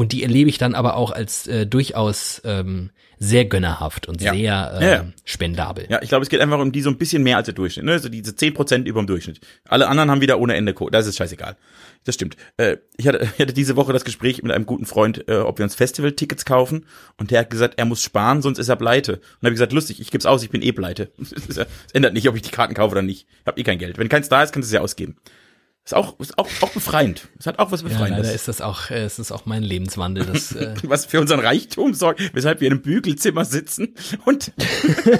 Und 0.00 0.12
die 0.12 0.22
erlebe 0.22 0.48
ich 0.48 0.56
dann 0.56 0.74
aber 0.74 0.96
auch 0.96 1.10
als 1.10 1.46
äh, 1.46 1.66
durchaus 1.66 2.40
ähm, 2.46 2.88
sehr 3.18 3.44
gönnerhaft 3.44 4.08
und 4.08 4.22
Ja. 4.22 4.32
sehr 4.32 4.78
ähm, 4.80 4.82
ja. 4.82 5.06
spendabel. 5.26 5.84
Ja, 5.90 6.00
ich 6.00 6.08
glaube, 6.08 6.22
es 6.22 6.30
geht 6.30 6.40
einfach 6.40 6.58
um 6.58 6.72
die 6.72 6.80
so 6.80 6.88
ein 6.88 6.96
bisschen 6.96 7.22
mehr 7.22 7.36
als 7.36 7.44
der 7.44 7.54
Durchschnitt. 7.54 7.84
Ne? 7.84 7.98
So 7.98 8.08
diese 8.08 8.32
10% 8.32 8.86
über 8.86 9.02
dem 9.02 9.06
Durchschnitt. 9.06 9.42
Alle 9.68 9.88
anderen 9.88 10.10
haben 10.10 10.22
wieder 10.22 10.40
ohne 10.40 10.54
Ende 10.54 10.72
Code. 10.72 10.92
Das 10.92 11.06
ist 11.06 11.18
scheißegal. 11.18 11.54
Das 12.04 12.14
stimmt. 12.14 12.38
Äh, 12.56 12.78
ich, 12.96 13.06
hatte, 13.08 13.28
ich 13.34 13.40
hatte 13.42 13.52
diese 13.52 13.76
Woche 13.76 13.92
das 13.92 14.06
Gespräch 14.06 14.42
mit 14.42 14.52
einem 14.52 14.64
guten 14.64 14.86
Freund, 14.86 15.28
äh, 15.28 15.36
ob 15.36 15.58
wir 15.58 15.64
uns 15.64 15.74
Festival-Tickets 15.74 16.46
kaufen. 16.46 16.86
Und 17.18 17.30
der 17.30 17.40
hat 17.40 17.50
gesagt, 17.50 17.74
er 17.76 17.84
muss 17.84 18.02
sparen, 18.02 18.40
sonst 18.40 18.58
ist 18.58 18.70
er 18.70 18.76
pleite. 18.76 19.16
Und 19.16 19.42
habe 19.42 19.48
ich 19.48 19.56
gesagt, 19.56 19.74
lustig, 19.74 20.00
ich 20.00 20.10
geb's 20.10 20.24
aus, 20.24 20.42
ich 20.42 20.48
bin 20.48 20.62
eh 20.62 20.72
pleite. 20.72 21.10
Es 21.46 21.60
ändert 21.92 22.14
nicht, 22.14 22.26
ob 22.26 22.36
ich 22.36 22.42
die 22.42 22.50
Karten 22.50 22.72
kaufe 22.72 22.92
oder 22.92 23.02
nicht. 23.02 23.26
Ich 23.42 23.46
hab 23.46 23.58
eh 23.58 23.64
kein 23.64 23.78
Geld. 23.78 23.98
Wenn 23.98 24.08
keins 24.08 24.30
da 24.30 24.42
ist, 24.42 24.54
kannst 24.54 24.70
du 24.70 24.70
es 24.70 24.74
ja 24.74 24.80
ausgeben. 24.80 25.18
Ist 25.84 25.94
auch, 25.94 26.20
ist 26.20 26.38
auch, 26.38 26.48
auch 26.60 26.70
befreiend. 26.70 27.28
Es 27.38 27.46
hat 27.46 27.58
auch 27.58 27.72
was 27.72 27.80
Ja, 27.82 27.88
Befreiendes. 27.88 28.18
leider 28.26 28.34
ist 28.34 28.48
das 28.48 28.60
auch, 28.60 28.90
äh, 28.90 29.02
es 29.02 29.18
ist 29.18 29.32
auch 29.32 29.46
mein 29.46 29.62
Lebenswandel. 29.62 30.26
Das, 30.26 30.52
äh, 30.54 30.74
was 30.82 31.06
für 31.06 31.20
unseren 31.20 31.40
Reichtum 31.40 31.94
sorgt, 31.94 32.20
weshalb 32.34 32.60
wir 32.60 32.68
in 32.68 32.74
einem 32.74 32.82
Bügelzimmer 32.82 33.44
sitzen 33.44 33.94
und 34.24 34.52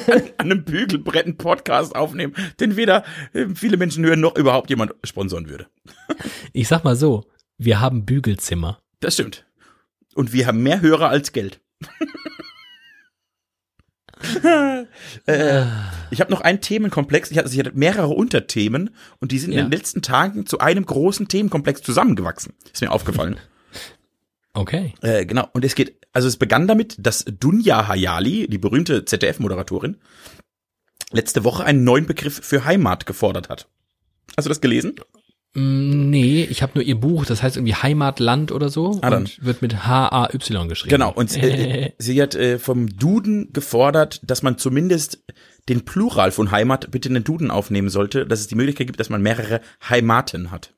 an, 0.06 0.22
an 0.38 0.50
einem 0.50 0.64
Bügelbrett 0.64 1.24
einen 1.24 1.38
Podcast 1.38 1.96
aufnehmen, 1.96 2.34
den 2.60 2.76
weder 2.76 3.04
äh, 3.32 3.46
viele 3.54 3.78
Menschen 3.78 4.04
hören 4.04 4.20
noch 4.20 4.36
überhaupt 4.36 4.70
jemand 4.70 4.94
sponsoren 5.02 5.48
würde. 5.48 5.66
ich 6.52 6.68
sag 6.68 6.84
mal 6.84 6.94
so, 6.96 7.24
wir 7.58 7.80
haben 7.80 8.04
Bügelzimmer. 8.04 8.80
Das 9.00 9.14
stimmt. 9.14 9.46
Und 10.14 10.32
wir 10.32 10.46
haben 10.46 10.62
mehr 10.62 10.82
Hörer 10.82 11.08
als 11.08 11.32
Geld. 11.32 11.60
äh, 15.26 15.64
ich 16.10 16.20
habe 16.20 16.30
noch 16.30 16.40
einen 16.40 16.60
Themenkomplex. 16.60 17.30
Ich 17.30 17.38
hatte, 17.38 17.50
ich 17.50 17.58
hatte 17.58 17.72
mehrere 17.74 18.08
Unterthemen 18.08 18.90
und 19.20 19.32
die 19.32 19.38
sind 19.38 19.52
Ja. 19.52 19.60
in 19.60 19.66
den 19.66 19.72
letzten 19.78 20.02
Tagen 20.02 20.46
zu 20.46 20.58
einem 20.58 20.84
großen 20.86 21.28
Themenkomplex 21.28 21.82
zusammengewachsen. 21.82 22.52
Ist 22.72 22.82
mir 22.82 22.92
aufgefallen. 22.92 23.38
Okay. 24.52 24.94
Äh, 25.00 25.26
genau. 25.26 25.46
Und 25.52 25.64
es 25.64 25.76
geht, 25.76 25.94
also 26.12 26.26
es 26.26 26.36
begann 26.36 26.66
damit, 26.66 26.96
dass 26.98 27.24
Dunja 27.24 27.86
Hayali, 27.86 28.48
die 28.48 28.58
berühmte 28.58 29.04
ZDF-Moderatorin, 29.04 29.96
letzte 31.12 31.44
Woche 31.44 31.64
einen 31.64 31.84
neuen 31.84 32.04
Begriff 32.04 32.40
für 32.42 32.64
Heimat 32.64 33.06
gefordert 33.06 33.48
hat. 33.48 33.68
Hast 34.36 34.46
du 34.46 34.48
das 34.48 34.60
gelesen? 34.60 34.96
Mm, 35.54 36.10
Nee, 36.10 36.44
ich 36.50 36.62
habe 36.62 36.72
nur 36.76 36.84
ihr 36.84 36.94
Buch, 36.96 37.24
das 37.26 37.42
heißt 37.42 37.56
irgendwie 37.56 37.74
Heimatland 37.74 38.52
oder 38.52 38.68
so 38.68 38.98
Ah, 39.02 39.10
dann. 39.10 39.22
und 39.24 39.44
wird 39.44 39.62
mit 39.62 39.86
H-A-Y 39.86 40.68
geschrieben. 40.68 40.90
Genau. 40.90 41.12
Und 41.12 41.36
äh, 41.36 41.92
sie 41.98 42.20
hat 42.20 42.34
äh, 42.34 42.58
vom 42.58 42.88
Duden 42.96 43.52
gefordert, 43.52 44.20
dass 44.24 44.42
man 44.42 44.58
zumindest 44.58 45.22
den 45.68 45.84
Plural 45.84 46.32
von 46.32 46.50
Heimat 46.50 46.90
bitte 46.90 47.08
in 47.08 47.14
den 47.14 47.24
Duden 47.24 47.50
aufnehmen 47.50 47.90
sollte, 47.90 48.26
dass 48.26 48.40
es 48.40 48.46
die 48.48 48.54
Möglichkeit 48.54 48.86
gibt, 48.88 48.98
dass 49.00 49.10
man 49.10 49.22
mehrere 49.22 49.60
Heimaten 49.88 50.50
hat. 50.50 50.72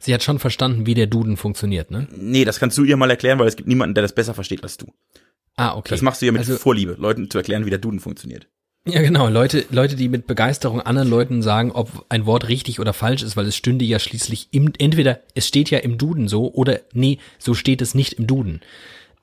Sie 0.00 0.14
hat 0.14 0.22
schon 0.22 0.38
verstanden, 0.38 0.86
wie 0.86 0.94
der 0.94 1.06
Duden 1.06 1.36
funktioniert, 1.36 1.90
ne? 1.90 2.06
Nee, 2.16 2.44
das 2.44 2.60
kannst 2.60 2.78
du 2.78 2.84
ihr 2.84 2.96
mal 2.96 3.10
erklären, 3.10 3.38
weil 3.38 3.48
es 3.48 3.56
gibt 3.56 3.68
niemanden, 3.68 3.94
der 3.94 4.02
das 4.02 4.14
besser 4.14 4.32
versteht 4.34 4.62
als 4.62 4.76
du. 4.76 4.86
Ah, 5.56 5.74
okay. 5.76 5.88
Das 5.90 6.02
machst 6.02 6.22
du 6.22 6.26
ja 6.26 6.32
mit 6.32 6.40
Also- 6.40 6.56
Vorliebe, 6.56 6.94
Leuten 6.98 7.28
zu 7.30 7.38
erklären, 7.38 7.66
wie 7.66 7.70
der 7.70 7.80
Duden 7.80 7.98
funktioniert. 8.00 8.46
Ja, 8.90 9.02
genau. 9.02 9.28
Leute, 9.28 9.66
Leute, 9.70 9.96
die 9.96 10.08
mit 10.08 10.26
Begeisterung 10.26 10.80
anderen 10.80 11.10
Leuten 11.10 11.42
sagen, 11.42 11.72
ob 11.72 12.06
ein 12.08 12.24
Wort 12.24 12.48
richtig 12.48 12.80
oder 12.80 12.94
falsch 12.94 13.22
ist, 13.22 13.36
weil 13.36 13.46
es 13.46 13.54
stünde 13.54 13.84
ja 13.84 13.98
schließlich 13.98 14.48
im, 14.50 14.72
entweder 14.78 15.20
es 15.34 15.46
steht 15.46 15.70
ja 15.70 15.78
im 15.78 15.98
Duden 15.98 16.26
so 16.26 16.52
oder 16.54 16.80
nee, 16.94 17.18
so 17.38 17.52
steht 17.52 17.82
es 17.82 17.94
nicht 17.94 18.14
im 18.14 18.26
Duden. 18.26 18.60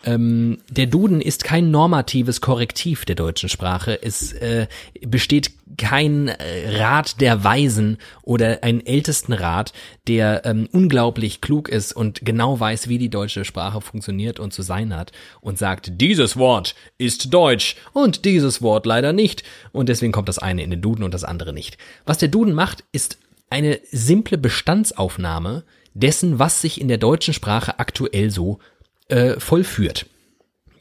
Ähm, 0.05 0.59
der 0.69 0.85
Duden 0.85 1.19
ist 1.19 1.43
kein 1.43 1.71
normatives 1.71 2.39
Korrektiv 2.39 3.05
der 3.05 3.15
deutschen 3.15 3.49
Sprache. 3.49 4.01
Es 4.01 4.33
äh, 4.33 4.67
besteht 5.01 5.51
kein 5.77 6.27
äh, 6.27 6.77
Rat 6.77 7.19
der 7.21 7.43
Weisen 7.43 7.97
oder 8.21 8.59
ein 8.63 8.85
Ältestenrat, 8.85 9.73
der 10.07 10.45
ähm, 10.45 10.69
unglaublich 10.71 11.41
klug 11.41 11.69
ist 11.69 11.93
und 11.93 12.23
genau 12.23 12.59
weiß, 12.59 12.87
wie 12.87 12.99
die 12.99 13.09
deutsche 13.09 13.45
Sprache 13.45 13.81
funktioniert 13.81 14.39
und 14.39 14.53
zu 14.53 14.61
sein 14.61 14.95
hat 14.95 15.11
und 15.41 15.57
sagt, 15.57 15.93
dieses 15.99 16.37
Wort 16.37 16.75
ist 16.99 17.33
Deutsch 17.33 17.75
und 17.91 18.25
dieses 18.25 18.61
Wort 18.61 18.85
leider 18.85 19.11
nicht. 19.11 19.43
Und 19.71 19.89
deswegen 19.89 20.11
kommt 20.11 20.29
das 20.29 20.39
eine 20.39 20.63
in 20.63 20.69
den 20.69 20.81
Duden 20.81 21.03
und 21.03 21.13
das 21.13 21.23
andere 21.23 21.51
nicht. 21.51 21.77
Was 22.05 22.19
der 22.19 22.29
Duden 22.29 22.53
macht, 22.53 22.83
ist 22.91 23.17
eine 23.49 23.79
simple 23.91 24.37
Bestandsaufnahme 24.37 25.63
dessen, 25.95 26.37
was 26.39 26.61
sich 26.61 26.79
in 26.79 26.89
der 26.89 26.97
deutschen 26.97 27.33
Sprache 27.33 27.79
aktuell 27.79 28.29
so 28.29 28.59
äh, 29.07 29.39
vollführt. 29.39 30.07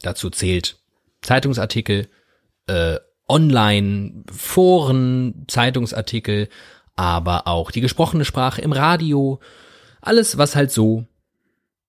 Dazu 0.02 0.30
zählt 0.30 0.78
Zeitungsartikel, 1.22 2.08
äh, 2.66 2.98
Online, 3.28 4.24
Foren, 4.30 5.44
Zeitungsartikel, 5.48 6.48
aber 6.94 7.46
auch 7.46 7.70
die 7.70 7.80
gesprochene 7.80 8.24
Sprache 8.24 8.60
im 8.60 8.72
Radio, 8.72 9.40
alles, 10.00 10.36
was 10.36 10.54
halt 10.54 10.70
so, 10.70 11.06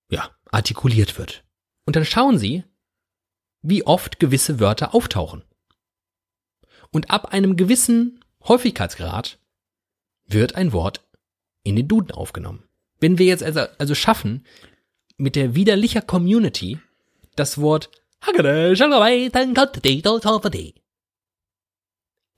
ja, 0.10 0.30
artikuliert 0.52 1.18
wird. 1.18 1.44
Und 1.86 1.96
dann 1.96 2.06
schauen 2.06 2.38
Sie, 2.38 2.64
wie 3.62 3.86
oft 3.86 4.20
gewisse 4.20 4.60
Wörter 4.60 4.96
auftauchen. 4.96 5.44
Und 6.92 7.12
ab 7.12 7.34
einem 7.34 7.58
gewissen 7.58 8.24
Häufigkeitsgrad 8.48 9.40
wird 10.28 10.56
ein 10.56 10.72
Wort 10.72 11.04
in 11.64 11.76
den 11.76 11.88
Duden 11.88 12.12
aufgenommen. 12.12 12.64
Wenn 13.00 13.18
wir 13.18 13.26
jetzt 13.26 13.44
also, 13.44 13.62
also 13.78 13.96
schaffen, 13.96 14.46
mit 15.18 15.36
der 15.36 15.56
widerlicher 15.56 16.02
Community 16.02 16.80
das 17.36 17.60
Wort 17.60 17.90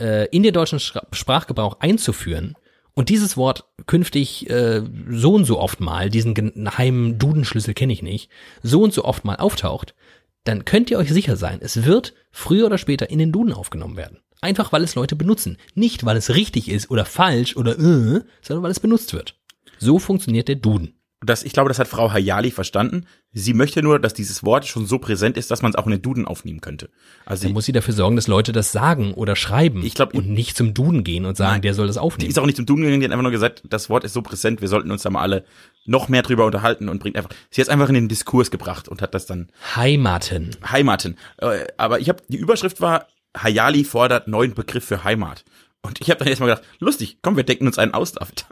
äh, 0.01 0.27
in 0.29 0.43
den 0.43 0.53
deutschen 0.53 0.79
Sprachgebrauch 0.79 1.79
einzuführen 1.79 2.55
und 2.93 3.09
dieses 3.09 3.37
Wort 3.37 3.65
künftig 3.85 4.49
äh, 4.49 4.81
so 5.09 5.33
und 5.33 5.45
so 5.45 5.59
oft 5.59 5.79
mal, 5.79 6.09
diesen 6.09 6.33
geheimen 6.33 7.19
Dudenschlüssel 7.19 7.73
kenne 7.73 7.93
ich 7.93 8.01
nicht, 8.01 8.29
so 8.63 8.81
und 8.81 8.93
so 8.93 9.05
oft 9.05 9.23
mal 9.23 9.35
auftaucht, 9.35 9.95
dann 10.43 10.65
könnt 10.65 10.89
ihr 10.89 10.97
euch 10.97 11.11
sicher 11.11 11.35
sein, 11.35 11.59
es 11.61 11.85
wird 11.85 12.13
früher 12.31 12.65
oder 12.65 12.77
später 12.77 13.09
in 13.09 13.19
den 13.19 13.31
Duden 13.31 13.53
aufgenommen 13.53 13.97
werden. 13.97 14.19
Einfach 14.39 14.71
weil 14.71 14.83
es 14.83 14.95
Leute 14.95 15.15
benutzen. 15.15 15.57
Nicht 15.73 16.05
weil 16.05 16.15
es 16.15 16.35
richtig 16.35 16.69
ist 16.69 16.91
oder 16.91 17.05
falsch 17.05 17.55
oder 17.57 17.77
äh, 17.77 18.21
sondern 18.41 18.63
weil 18.63 18.71
es 18.71 18.79
benutzt 18.79 19.13
wird. 19.13 19.35
So 19.79 19.99
funktioniert 19.99 20.47
der 20.47 20.55
Duden. 20.55 20.96
Das, 21.25 21.41
ich 21.43 21.51
glaube, 21.51 21.67
das 21.69 21.79
hat 21.79 21.87
Frau 21.87 22.11
Hayali 22.13 22.51
verstanden. 22.51 23.07
Sie 23.33 23.55
möchte 23.55 23.81
nur, 23.81 23.97
dass 23.99 24.13
dieses 24.13 24.43
Wort 24.43 24.67
schon 24.67 24.85
so 24.85 24.99
präsent 24.99 25.35
ist, 25.35 25.49
dass 25.49 25.63
man 25.63 25.71
es 25.71 25.75
auch 25.75 25.85
in 25.87 25.91
den 25.93 26.01
Duden 26.03 26.25
aufnehmen 26.25 26.61
könnte. 26.61 26.89
Also 27.25 27.45
Dann 27.45 27.53
muss 27.53 27.65
sie 27.65 27.71
dafür 27.71 27.95
sorgen, 27.95 28.15
dass 28.15 28.27
Leute 28.27 28.51
das 28.51 28.71
sagen 28.71 29.15
oder 29.15 29.35
schreiben 29.35 29.83
Ich 29.83 29.95
glaub, 29.95 30.13
und 30.13 30.29
nicht 30.29 30.55
zum 30.55 30.75
Duden 30.75 31.03
gehen 31.03 31.25
und 31.25 31.35
sagen, 31.35 31.53
Nein. 31.53 31.61
der 31.63 31.73
soll 31.73 31.87
das 31.87 31.95
Die 31.95 31.99
aufnehmen. 32.01 32.29
ist 32.29 32.37
auch 32.37 32.45
nicht 32.45 32.55
zum 32.55 32.67
Duden 32.67 32.83
gegangen, 32.83 32.99
die 32.99 33.05
hat 33.05 33.11
einfach 33.13 33.23
nur 33.23 33.31
gesagt, 33.31 33.63
das 33.67 33.89
Wort 33.89 34.03
ist 34.03 34.13
so 34.13 34.21
präsent, 34.21 34.61
wir 34.61 34.67
sollten 34.67 34.91
uns 34.91 35.01
da 35.01 35.09
mal 35.09 35.21
alle 35.21 35.43
noch 35.85 36.07
mehr 36.07 36.21
drüber 36.21 36.45
unterhalten 36.45 36.87
und 36.87 36.99
bringt 36.99 37.15
einfach, 37.17 37.31
sie 37.49 37.61
hat 37.61 37.67
es 37.67 37.73
einfach 37.73 37.89
in 37.89 37.95
den 37.95 38.09
Diskurs 38.09 38.51
gebracht 38.51 38.87
und 38.87 39.01
hat 39.01 39.15
das 39.15 39.25
dann 39.25 39.47
Heimaten. 39.75 40.55
Heimaten. 40.69 41.17
Äh, 41.37 41.65
Aber 41.77 41.99
ich 41.99 42.09
habe, 42.09 42.21
die 42.27 42.37
Überschrift 42.37 42.79
war, 42.79 43.07
Hayali 43.35 43.85
fordert 43.85 44.27
neuen 44.27 44.53
Begriff 44.53 44.85
für 44.85 45.03
Heimat. 45.03 45.45
Und 45.81 45.99
ich 45.99 46.09
habe 46.11 46.19
dann 46.19 46.27
erstmal 46.27 46.49
gedacht, 46.49 46.67
lustig, 46.79 47.17
komm, 47.23 47.37
wir 47.37 47.43
denken 47.43 47.65
uns 47.65 47.79
einen 47.79 47.93
aus, 47.95 48.11
David. 48.11 48.45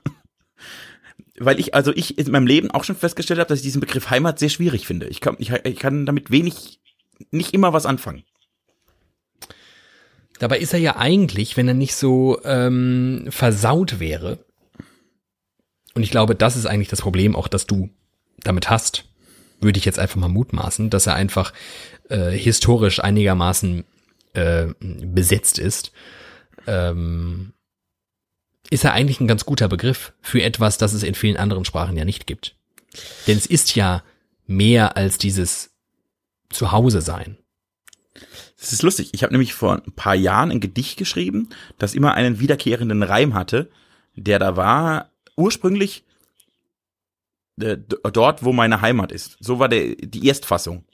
Weil 1.38 1.60
ich, 1.60 1.74
also 1.74 1.92
ich 1.94 2.18
in 2.18 2.32
meinem 2.32 2.48
Leben 2.48 2.72
auch 2.72 2.84
schon 2.84 2.96
festgestellt 2.96 3.40
habe, 3.40 3.50
dass 3.50 3.60
ich 3.60 3.66
diesen 3.66 3.82
Begriff 3.82 4.10
Heimat 4.10 4.40
sehr 4.40 4.50
schwierig 4.50 4.88
finde. 4.88 5.08
Ich 5.08 5.22
kann, 5.22 5.36
ich, 5.40 5.52
ich 5.52 5.80
kann 5.80 6.06
damit 6.06 6.32
wenig, 6.32 6.80
nicht 7.32 7.54
immer 7.54 7.74
was 7.74 7.86
anfangen. 7.86 8.24
Dabei 10.40 10.60
ist 10.60 10.74
er 10.74 10.80
ja 10.80 10.98
eigentlich, 10.98 11.58
wenn 11.58 11.68
er 11.68 11.74
nicht 11.74 11.96
so 11.96 12.42
ähm, 12.44 13.26
versaut 13.30 14.00
wäre, 14.00 14.46
und 15.96 16.04
ich 16.04 16.12
glaube, 16.12 16.36
das 16.36 16.58
ist 16.58 16.66
eigentlich 16.66 16.90
das 16.90 17.02
Problem, 17.02 17.36
auch 17.36 17.48
dass 17.48 17.66
du 17.66 17.90
damit 18.44 18.70
hast, 18.70 19.06
würde 19.62 19.80
ich 19.80 19.86
jetzt 19.86 19.98
einfach 19.98 20.18
mal 20.18 20.28
mutmaßen, 20.28 20.90
dass 20.90 21.08
er 21.08 21.16
einfach 21.16 21.54
äh, 22.10 22.32
historisch 22.32 23.00
einigermaßen 23.00 23.86
äh, 24.34 24.68
besetzt 24.80 25.58
ist, 25.58 25.94
ähm, 26.68 27.54
ist 28.70 28.84
er 28.84 28.94
eigentlich 28.94 29.20
ein 29.20 29.28
ganz 29.28 29.46
guter 29.46 29.68
Begriff 29.68 30.14
für 30.22 30.42
etwas, 30.42 30.78
das 30.78 30.94
es 30.94 31.04
in 31.04 31.16
vielen 31.16 31.38
anderen 31.38 31.66
Sprachen 31.66 31.98
ja 31.98 32.06
nicht 32.06 32.28
gibt. 32.28 32.56
Denn 33.28 33.38
es 33.38 33.46
ist 33.46 33.76
ja 33.76 34.04
mehr 34.48 34.98
als 34.98 35.18
dieses 35.18 35.72
Zuhause 36.50 37.02
sein. 37.02 37.38
Das 38.60 38.72
ist 38.72 38.84
lustig. 38.84 39.10
Ich 39.14 39.24
habe 39.24 39.34
nämlich 39.34 39.54
vor 39.54 39.84
ein 39.86 39.92
paar 39.94 40.16
Jahren 40.16 40.52
ein 40.52 40.60
Gedicht 40.60 40.98
geschrieben, 40.98 41.50
das 41.78 41.94
immer 41.94 42.14
einen 42.14 42.40
wiederkehrenden 42.40 43.04
Reim 43.04 43.34
hatte, 43.34 43.70
der 44.16 44.40
da 44.40 44.56
war 44.56 45.12
ursprünglich 45.36 46.06
äh, 47.60 47.78
dort, 47.78 48.44
wo 48.44 48.54
meine 48.54 48.82
Heimat 48.82 49.12
ist. 49.12 49.38
So 49.40 49.60
war 49.60 49.70
der 49.70 49.96
die 49.96 50.26
Erstfassung. 50.28 50.86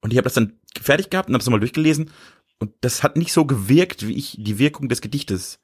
Und 0.00 0.12
ich 0.12 0.16
habe 0.16 0.24
das 0.24 0.34
dann 0.34 0.54
fertig 0.80 1.10
gehabt 1.10 1.28
und 1.28 1.34
habe 1.34 1.40
es 1.40 1.46
nochmal 1.46 1.60
durchgelesen. 1.60 2.10
Und 2.58 2.72
das 2.80 3.02
hat 3.02 3.16
nicht 3.16 3.32
so 3.32 3.44
gewirkt, 3.44 4.06
wie 4.06 4.14
ich 4.14 4.36
die 4.38 4.58
Wirkung 4.58 4.88
des 4.88 5.00
Gedichtes 5.00 5.60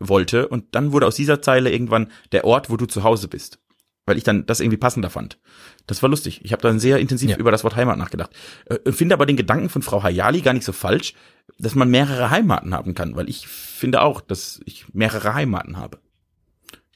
wollte. 0.00 0.48
Und 0.48 0.74
dann 0.74 0.92
wurde 0.92 1.06
aus 1.06 1.16
dieser 1.16 1.42
Zeile 1.42 1.70
irgendwann 1.70 2.10
der 2.32 2.44
Ort, 2.44 2.70
wo 2.70 2.76
du 2.76 2.86
zu 2.86 3.02
Hause 3.02 3.28
bist. 3.28 3.58
Weil 4.06 4.16
ich 4.16 4.24
dann 4.24 4.46
das 4.46 4.60
irgendwie 4.60 4.78
passender 4.78 5.10
fand. 5.10 5.38
Das 5.86 6.02
war 6.02 6.08
lustig. 6.08 6.40
Ich 6.42 6.52
habe 6.52 6.62
dann 6.62 6.78
sehr 6.78 6.98
intensiv 6.98 7.30
Ja. 7.30 7.36
über 7.36 7.50
das 7.50 7.62
Wort 7.64 7.76
Heimat 7.76 7.98
nachgedacht. 7.98 8.30
Äh, 8.66 8.92
finde 8.92 9.14
aber 9.14 9.26
den 9.26 9.36
Gedanken 9.36 9.68
von 9.68 9.82
Frau 9.82 10.02
Hayali 10.02 10.40
gar 10.40 10.54
nicht 10.54 10.64
so 10.64 10.72
falsch, 10.72 11.12
dass 11.58 11.74
man 11.74 11.90
mehrere 11.90 12.30
Heimaten 12.30 12.72
haben 12.74 12.94
kann. 12.94 13.16
Weil 13.16 13.28
ich 13.28 13.46
finde 13.48 14.00
auch, 14.00 14.20
dass 14.20 14.60
ich 14.64 14.86
mehrere 14.94 15.34
Heimaten 15.34 15.76
habe. 15.76 15.98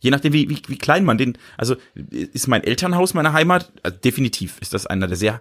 Je 0.01 0.11
nachdem, 0.11 0.33
wie, 0.33 0.49
wie, 0.49 0.61
wie 0.67 0.79
klein 0.79 1.05
man 1.05 1.19
den, 1.19 1.39
also 1.57 1.77
ist 1.95 2.49
mein 2.49 2.65
Elternhaus 2.65 3.15
meine 3.15 3.33
Heimat? 3.35 3.73
Also 3.83 3.99
definitiv 3.99 4.59
ist 4.61 4.75
das 4.75 4.87
einer 4.87 5.07
der 5.07 5.17
sehr 5.17 5.41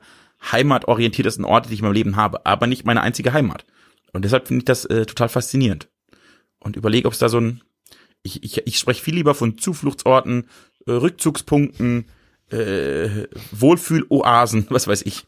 heimatorientiertesten 0.52 1.46
Orte, 1.46 1.70
die 1.70 1.76
ich 1.76 1.80
in 1.80 1.86
meinem 1.86 1.94
Leben 1.94 2.16
habe, 2.16 2.46
aber 2.46 2.68
nicht 2.68 2.86
meine 2.86 3.02
einzige 3.02 3.34
Heimat. 3.34 3.66
Und 4.14 4.26
deshalb 4.26 4.48
finde 4.48 4.60
ich 4.60 4.66
das 4.66 4.86
äh, 4.86 5.06
total 5.06 5.30
faszinierend. 5.30 5.88
Und 6.62 6.76
überlege, 6.76 7.08
ob 7.08 7.14
es 7.14 7.20
da 7.20 7.30
so 7.30 7.40
ein, 7.40 7.62
ich, 8.24 8.44
ich, 8.44 8.66
ich 8.66 8.78
spreche 8.78 9.02
viel 9.02 9.16
lieber 9.16 9.36
von 9.36 9.58
Zufluchtsorten, 9.58 10.48
äh, 10.86 10.92
Rückzugspunkten, 10.92 12.06
äh, 12.50 13.28
Wohlfühloasen, 13.52 14.68
was 14.70 14.88
weiß 14.88 15.04
ich. 15.04 15.26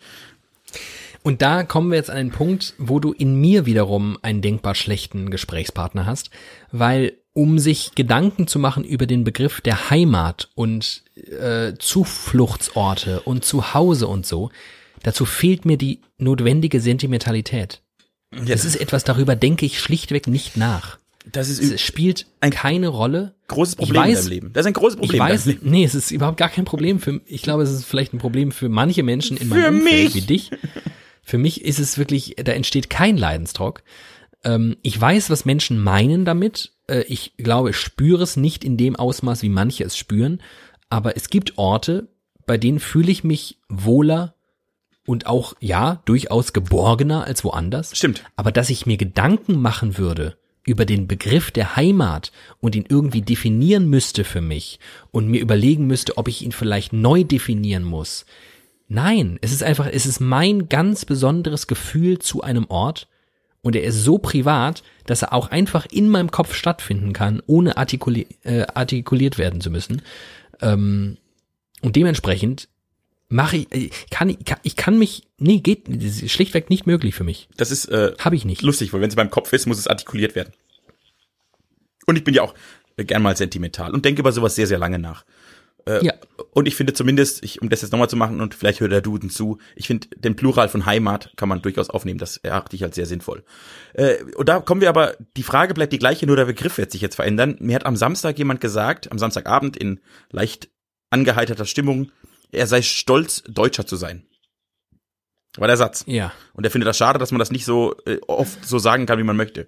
Und 1.24 1.42
da 1.42 1.64
kommen 1.64 1.90
wir 1.90 1.98
jetzt 1.98 2.10
an 2.10 2.18
einen 2.18 2.32
Punkt, 2.32 2.74
wo 2.78 3.00
du 3.00 3.14
in 3.14 3.40
mir 3.40 3.66
wiederum 3.66 4.18
einen 4.22 4.42
denkbar 4.42 4.76
schlechten 4.76 5.32
Gesprächspartner 5.32 6.06
hast, 6.06 6.30
weil 6.72 7.18
um 7.32 7.60
sich 7.60 7.96
Gedanken 7.96 8.46
zu 8.46 8.60
machen 8.60 8.84
über 8.84 9.08
den 9.08 9.24
Begriff 9.24 9.62
der 9.62 9.90
Heimat 9.90 10.50
und 10.54 11.04
äh, 11.16 11.74
Zufluchtsorte 11.80 13.22
und 13.22 13.44
Zuhause 13.44 14.08
und 14.08 14.26
so, 14.26 14.52
dazu 15.02 15.26
fehlt 15.26 15.66
mir 15.66 15.78
die 15.78 16.02
notwendige 16.18 16.80
Sentimentalität. 16.80 17.82
Es 18.48 18.66
ist 18.66 18.76
etwas, 18.76 19.04
darüber 19.04 19.36
denke 19.36 19.66
ich 19.66 19.80
schlichtweg 19.80 20.28
nicht 20.28 20.58
nach. 20.58 20.98
Das 21.32 21.50
ist 21.50 21.62
Es 21.62 21.72
ein 21.72 21.78
spielt 21.78 22.26
keine 22.52 22.88
Rolle. 22.90 23.36
großes 23.48 23.76
Problem 23.76 24.04
in 24.04 24.10
weiß- 24.12 24.16
deinem 24.16 24.28
Leben. 24.30 24.54
Das 24.54 24.62
ist 24.62 24.68
ein 24.68 24.74
großes 24.74 24.98
Problem 24.98 25.16
Ich 25.16 25.20
weiß, 25.22 25.46
in 25.46 25.52
deinem 25.54 25.62
Leben. 25.64 25.72
nee, 25.72 25.84
es 25.86 25.96
ist 25.96 26.12
überhaupt 26.12 26.38
gar 26.38 26.50
kein 26.50 26.66
Problem 26.66 27.00
für, 27.00 27.22
ich 27.26 27.42
glaube, 27.42 27.64
es 27.64 27.72
ist 27.72 27.86
vielleicht 27.86 28.14
ein 28.14 28.18
Problem 28.20 28.52
für 28.52 28.70
manche 28.70 29.04
Menschen 29.04 29.38
in 29.38 29.48
meinem 29.50 29.80
Umfeld 29.80 30.16
wie 30.16 30.22
dich. 30.22 30.52
Für 31.24 31.38
mich 31.38 31.64
ist 31.64 31.80
es 31.80 31.98
wirklich, 31.98 32.36
da 32.44 32.52
entsteht 32.52 32.90
kein 32.90 33.16
Leidensdruck. 33.18 33.84
Ähm, 34.44 34.76
ich 34.82 35.00
weiß, 35.00 35.30
was 35.30 35.46
Menschen 35.46 35.82
meinen 35.82 36.26
damit. 36.26 36.74
Äh, 36.88 37.04
ich 37.08 37.38
glaube, 37.38 37.70
ich 37.70 37.78
spüre 37.78 38.24
es 38.24 38.36
nicht 38.36 38.66
in 38.66 38.76
dem 38.76 38.96
Ausmaß, 38.98 39.42
wie 39.42 39.50
manche 39.50 39.86
es 39.86 39.96
spüren. 39.98 40.42
Aber 40.90 41.16
es 41.16 41.30
gibt 41.30 41.58
Orte, 41.58 42.10
bei 42.46 42.58
denen 42.58 42.80
fühle 42.82 43.10
ich 43.12 43.24
mich 43.24 43.60
wohler 43.70 44.36
und 45.06 45.28
auch, 45.28 45.54
ja, 45.62 46.02
durchaus 46.06 46.52
geborgener 46.54 47.24
als 47.26 47.44
woanders. 47.46 47.96
Stimmt. 47.96 48.24
Aber 48.36 48.52
dass 48.52 48.70
ich 48.70 48.86
mir 48.86 48.98
Gedanken 48.98 49.62
machen 49.62 49.98
würde 49.98 50.38
über 50.66 50.86
den 50.86 51.08
Begriff 51.08 51.52
der 51.52 51.76
Heimat 51.76 52.32
und 52.60 52.76
ihn 52.76 52.86
irgendwie 52.88 53.22
definieren 53.22 53.90
müsste 53.90 54.24
für 54.24 54.42
mich 54.42 54.80
und 55.12 55.28
mir 55.28 55.42
überlegen 55.42 55.88
müsste, 55.88 56.18
ob 56.18 56.28
ich 56.28 56.42
ihn 56.42 56.52
vielleicht 56.52 56.94
neu 56.94 57.24
definieren 57.24 57.84
muss. 57.84 58.26
Nein, 58.88 59.40
es 59.42 59.52
ist 59.52 59.64
einfach, 59.64 59.88
es 59.92 60.06
ist 60.06 60.20
mein 60.20 60.70
ganz 60.70 61.06
besonderes 61.06 61.68
Gefühl 61.68 62.20
zu 62.20 62.42
einem 62.42 62.66
Ort 62.70 63.08
und 63.62 63.76
er 63.76 63.84
ist 63.84 64.04
so 64.04 64.18
privat, 64.18 64.84
dass 65.06 65.22
er 65.22 65.34
auch 65.34 65.50
einfach 65.50 65.86
in 65.90 66.10
meinem 66.10 66.32
Kopf 66.32 66.54
stattfinden 66.54 67.14
kann, 67.14 67.42
ohne 67.48 67.78
artikuli 67.78 68.28
äh, 68.44 68.66
artikuliert 68.74 69.38
werden 69.38 69.62
zu 69.62 69.70
müssen. 69.70 70.02
Ähm, 70.62 71.18
und 71.82 71.96
dementsprechend 71.96 72.70
mache 73.34 73.58
ich, 73.58 73.72
äh, 73.74 73.90
kann 74.12 74.30
ich, 74.30 74.46
kann, 74.46 74.60
ich 74.64 74.76
kann 74.76 74.98
mich, 74.98 75.24
nee, 75.38 75.60
geht, 75.60 75.88
das 75.88 76.22
ist 76.22 76.32
schlichtweg 76.32 76.70
nicht 76.70 76.86
möglich 76.86 77.16
für 77.16 77.24
mich. 77.24 77.50
Das 77.58 77.72
ist 77.72 77.86
äh, 77.86 78.14
Habe 78.20 78.36
ich 78.36 78.46
nicht. 78.46 78.62
lustig, 78.62 78.94
weil 78.94 79.02
wenn 79.02 79.10
es 79.10 79.16
beim 79.16 79.30
Kopf 79.30 79.52
ist, 79.54 79.66
muss 79.66 79.80
es 79.80 79.88
artikuliert 79.88 80.36
werden. 80.36 80.54
Und 82.06 82.18
ich 82.18 82.24
bin 82.24 82.34
ja 82.34 82.44
auch 82.44 82.54
äh, 82.98 83.04
gern 83.06 83.22
mal 83.22 83.36
sentimental 83.36 83.94
und 83.94 84.06
denke 84.06 84.22
über 84.22 84.32
sowas 84.32 84.56
sehr, 84.56 84.68
sehr 84.68 84.78
lange 84.78 85.00
nach. 85.00 85.26
Ja, 85.86 86.14
Und 86.52 86.66
ich 86.66 86.78
finde 86.78 86.94
zumindest, 86.94 87.44
ich, 87.44 87.62
um 87.62 87.68
das 87.68 87.82
jetzt 87.82 87.92
nochmal 87.92 88.10
zu 88.10 88.16
machen 88.16 88.40
und 88.40 88.56
vielleicht 88.56 88.80
hört 88.80 88.94
der 88.94 89.02
Duden 89.02 89.30
zu, 89.30 89.58
ich 89.76 89.88
finde 89.88 90.08
den 90.16 90.38
Plural 90.38 90.70
von 90.70 90.86
Heimat 90.86 91.34
kann 91.36 91.50
man 91.50 91.62
durchaus 91.62 91.90
aufnehmen, 91.90 92.20
das 92.20 92.38
erachte 92.38 92.78
ich 92.78 92.86
als 92.86 92.96
sehr 92.96 93.06
sinnvoll. 93.06 93.44
Äh, 93.94 94.24
und 94.38 94.48
da 94.48 94.62
kommen 94.62 94.80
wir 94.80 94.88
aber, 94.88 95.18
die 95.36 95.44
Frage 95.44 95.74
bleibt 95.74 95.92
die 95.92 96.00
gleiche, 96.00 96.26
nur 96.26 96.38
der 96.38 96.46
Begriff 96.46 96.78
wird 96.78 96.90
sich 96.90 97.02
jetzt 97.02 97.16
verändern. 97.16 97.58
Mir 97.60 97.76
hat 97.76 97.86
am 97.86 97.98
Samstag 97.98 98.38
jemand 98.38 98.62
gesagt, 98.62 99.12
am 99.12 99.20
Samstagabend 99.20 99.76
in 99.76 100.00
leicht 100.32 100.70
angeheiterter 101.10 101.66
Stimmung, 101.66 102.14
er 102.54 102.68
sei 102.68 102.82
stolz, 102.82 103.44
Deutscher 103.48 103.86
zu 103.86 103.96
sein. 103.96 104.26
War 105.58 105.68
der 105.68 105.78
Satz. 105.78 106.04
ja. 106.08 106.32
Und 106.54 106.64
er 106.64 106.72
findet 106.72 106.88
das 106.88 106.98
schade, 106.98 107.20
dass 107.20 107.32
man 107.32 107.40
das 107.40 107.52
nicht 107.52 107.66
so 107.66 107.96
äh, 108.06 108.20
oft 108.28 108.66
so 108.66 108.80
sagen 108.80 109.06
kann, 109.06 109.20
wie 109.20 109.24
man 109.24 109.38
möchte. 109.38 109.68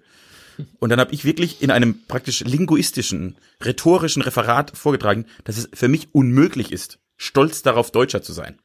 Und 0.78 0.90
dann 0.90 1.00
habe 1.00 1.12
ich 1.12 1.24
wirklich 1.24 1.62
in 1.62 1.70
einem 1.70 2.06
praktisch 2.06 2.40
linguistischen, 2.40 3.36
rhetorischen 3.62 4.22
Referat 4.22 4.76
vorgetragen, 4.76 5.26
dass 5.44 5.58
es 5.58 5.68
für 5.72 5.88
mich 5.88 6.14
unmöglich 6.14 6.72
ist, 6.72 6.98
stolz 7.16 7.62
darauf, 7.62 7.90
Deutscher 7.90 8.22
zu 8.22 8.32
sein. 8.32 8.58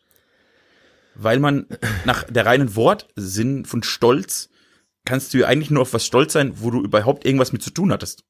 Weil 1.15 1.39
man 1.39 1.67
nach 2.05 2.23
der 2.23 2.45
reinen 2.45 2.75
Wortsinn 2.75 3.65
von 3.65 3.83
Stolz 3.83 4.49
kannst 5.05 5.33
du 5.33 5.39
ja 5.39 5.47
eigentlich 5.47 5.69
nur 5.69 5.81
auf 5.81 5.93
was 5.93 6.05
stolz 6.05 6.33
sein, 6.33 6.53
wo 6.61 6.71
du 6.71 6.81
überhaupt 6.81 7.25
irgendwas 7.25 7.51
mit 7.51 7.61
zu 7.61 7.71
tun 7.71 7.91
hattest. 7.91 8.23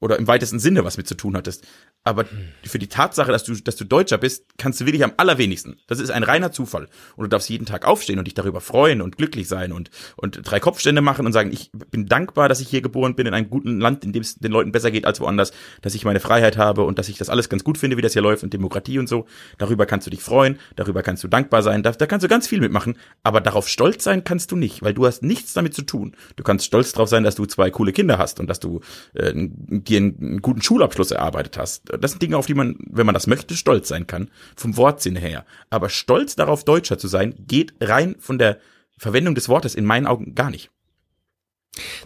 oder 0.00 0.18
im 0.18 0.26
weitesten 0.26 0.58
Sinne 0.58 0.84
was 0.84 0.96
mit 0.96 1.08
zu 1.08 1.14
tun 1.14 1.36
hattest. 1.36 1.66
Aber 2.06 2.26
für 2.62 2.78
die 2.78 2.88
Tatsache, 2.88 3.32
dass 3.32 3.44
du, 3.44 3.54
dass 3.54 3.76
du 3.76 3.84
Deutscher 3.84 4.18
bist, 4.18 4.44
kannst 4.58 4.78
du 4.78 4.84
wirklich 4.84 5.02
am 5.04 5.14
allerwenigsten. 5.16 5.76
Das 5.86 6.00
ist 6.00 6.10
ein 6.10 6.22
reiner 6.22 6.52
Zufall. 6.52 6.86
Und 7.16 7.24
du 7.24 7.28
darfst 7.28 7.48
jeden 7.48 7.64
Tag 7.64 7.86
aufstehen 7.86 8.18
und 8.18 8.26
dich 8.26 8.34
darüber 8.34 8.60
freuen 8.60 9.00
und 9.00 9.16
glücklich 9.16 9.48
sein 9.48 9.72
und, 9.72 9.88
und 10.16 10.40
drei 10.44 10.60
Kopfstände 10.60 11.00
machen 11.00 11.24
und 11.24 11.32
sagen, 11.32 11.50
ich 11.50 11.70
bin 11.72 12.04
dankbar, 12.04 12.50
dass 12.50 12.60
ich 12.60 12.68
hier 12.68 12.82
geboren 12.82 13.14
bin, 13.14 13.26
in 13.26 13.32
einem 13.32 13.48
guten 13.48 13.80
Land, 13.80 14.04
in 14.04 14.12
dem 14.12 14.20
es 14.20 14.34
den 14.34 14.52
Leuten 14.52 14.70
besser 14.70 14.90
geht 14.90 15.06
als 15.06 15.18
woanders, 15.18 15.52
dass 15.80 15.94
ich 15.94 16.04
meine 16.04 16.20
Freiheit 16.20 16.58
habe 16.58 16.82
und 16.82 16.98
dass 16.98 17.08
ich 17.08 17.16
das 17.16 17.30
alles 17.30 17.48
ganz 17.48 17.64
gut 17.64 17.78
finde, 17.78 17.96
wie 17.96 18.02
das 18.02 18.12
hier 18.12 18.20
läuft 18.20 18.42
und 18.42 18.52
Demokratie 18.52 18.98
und 18.98 19.08
so. 19.08 19.24
Darüber 19.56 19.86
kannst 19.86 20.06
du 20.06 20.10
dich 20.10 20.20
freuen, 20.20 20.58
darüber 20.76 21.02
kannst 21.02 21.24
du 21.24 21.28
dankbar 21.28 21.62
sein, 21.62 21.82
da, 21.82 21.92
da 21.92 22.04
kannst 22.04 22.22
du 22.22 22.28
ganz 22.28 22.46
viel 22.46 22.60
mitmachen. 22.60 22.98
Aber 23.22 23.40
darauf 23.40 23.66
stolz 23.66 24.04
sein 24.04 24.24
kannst 24.24 24.52
du 24.52 24.56
nicht, 24.56 24.82
weil 24.82 24.92
du 24.92 25.06
hast 25.06 25.22
nichts 25.22 25.54
damit 25.54 25.72
zu 25.72 25.80
tun. 25.80 26.14
Du 26.36 26.44
kannst 26.44 26.66
stolz 26.66 26.92
drauf 26.92 27.08
sein, 27.08 27.24
dass 27.24 27.34
du 27.34 27.46
zwei 27.46 27.70
coole 27.70 27.94
Kinder 27.94 28.18
hast 28.18 28.40
und 28.40 28.50
dass 28.50 28.60
du 28.60 28.80
äh, 29.14 29.32
dir 29.34 29.96
einen, 29.96 30.18
einen 30.20 30.42
guten 30.42 30.60
Schulabschluss 30.60 31.10
erarbeitet 31.10 31.56
hast 31.56 31.93
das 31.98 32.12
sind 32.12 32.22
Dinge, 32.22 32.36
auf 32.36 32.46
die 32.46 32.54
man, 32.54 32.76
wenn 32.90 33.06
man 33.06 33.14
das 33.14 33.26
möchte, 33.26 33.54
stolz 33.54 33.88
sein 33.88 34.06
kann, 34.06 34.30
vom 34.56 34.76
Wortsinn 34.76 35.16
her. 35.16 35.44
Aber 35.70 35.88
stolz 35.88 36.36
darauf, 36.36 36.64
Deutscher 36.64 36.98
zu 36.98 37.08
sein, 37.08 37.34
geht 37.46 37.74
rein 37.80 38.16
von 38.18 38.38
der 38.38 38.58
Verwendung 38.98 39.34
des 39.34 39.48
Wortes 39.48 39.74
in 39.74 39.84
meinen 39.84 40.06
Augen 40.06 40.34
gar 40.34 40.50
nicht. 40.50 40.70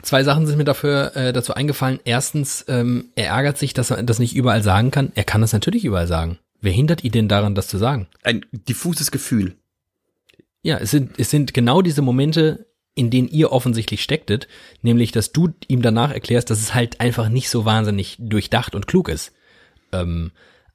Zwei 0.03 0.25
Sachen 0.25 0.47
sind 0.47 0.57
mir 0.57 0.65
dafür 0.65 1.15
äh, 1.15 1.33
dazu 1.33 1.55
eingefallen. 1.55 2.01
Erstens, 2.05 2.65
ähm, 2.69 3.11
er 3.15 3.29
ärgert 3.29 3.59
sich, 3.59 3.75
dass 3.75 3.91
er 3.91 4.03
das 4.03 4.19
nicht 4.19 4.35
überall 4.35 4.63
sagen 4.63 4.91
kann. 4.91 5.13
Er 5.15 5.25
kann 5.25 5.43
das 5.43 5.53
natürlich 5.53 5.85
überall 5.85 6.07
sagen. 6.07 6.39
Wer 6.61 6.73
hindert 6.73 7.05
ihn 7.05 7.13
denn 7.13 7.29
daran, 7.29 7.55
das 7.55 7.69
zu 7.69 7.79
sagen? 7.79 8.09
Ein 8.23 8.45
diffuses 8.53 9.11
Gefühl. 9.11 9.57
Ja, 10.63 10.79
es 10.79 10.91
sind, 10.91 11.19
es 11.19 11.31
sind 11.31 11.55
genau 11.55 11.83
diese 11.83 12.03
Momente, 12.03 12.67
in 12.95 13.11
denen 13.11 13.29
ihr 13.29 13.53
offensichtlich 13.53 14.03
stecktet, 14.03 14.49
nämlich, 14.83 15.13
dass 15.13 15.33
du 15.33 15.51
ihm 15.69 15.83
danach 15.83 16.11
erklärst, 16.11 16.51
dass 16.51 16.61
es 16.61 16.75
halt 16.75 17.01
einfach 17.01 17.29
nicht 17.29 17.49
so 17.49 17.65
wahnsinnig 17.65 18.17
durchdacht 18.19 18.75
und 18.75 18.89
klug 18.89 19.09
ist. 19.09 19.33
Ähm, 19.93 20.33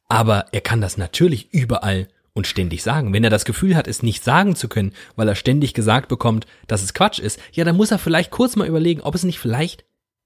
aber 0.08 0.46
er 0.52 0.62
kann 0.62 0.82
das 0.82 0.98
natürlich 0.98 1.54
überall 1.54 2.08
und 2.34 2.48
ständig 2.48 2.84
sagen. 2.84 3.14
Wenn 3.14 3.24
er 3.24 3.30
das 3.30 3.46
Gefühl 3.46 3.76
hat, 3.76 3.88
es 3.88 4.04
nicht 4.04 4.24
sagen 4.24 4.56
zu 4.56 4.68
können, 4.68 4.94
weil 5.16 5.28
er 5.28 5.36
ständig 5.36 5.74
gesagt 5.74 6.08
bekommt, 6.10 6.48
dass 6.68 6.84
es 6.84 6.94
Quatsch 6.94 7.20
ist, 7.20 7.40
ja, 7.52 7.64
dann 7.64 7.78
muss 7.78 7.92
er 7.92 8.00
vielleicht 8.00 8.32
kurz 8.32 8.56
mal 8.56 8.68
überlegen, 8.68 9.02
ob 9.02 9.16
es 9.16 9.24
nicht 9.24 9.40
vielleicht 9.40 9.86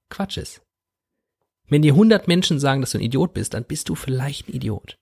Quatsch 0.09 0.37
ist. 0.37 0.61
Wenn 1.69 1.81
dir 1.81 1.93
100 1.93 2.27
Menschen 2.27 2.59
sagen, 2.59 2.81
dass 2.81 2.91
du 2.91 2.97
ein 2.97 3.03
Idiot 3.03 3.33
bist, 3.33 3.53
dann 3.53 3.65
bist 3.65 3.89
du 3.89 3.95
vielleicht 3.95 4.47
ein 4.47 4.53
Idiot. 4.53 4.97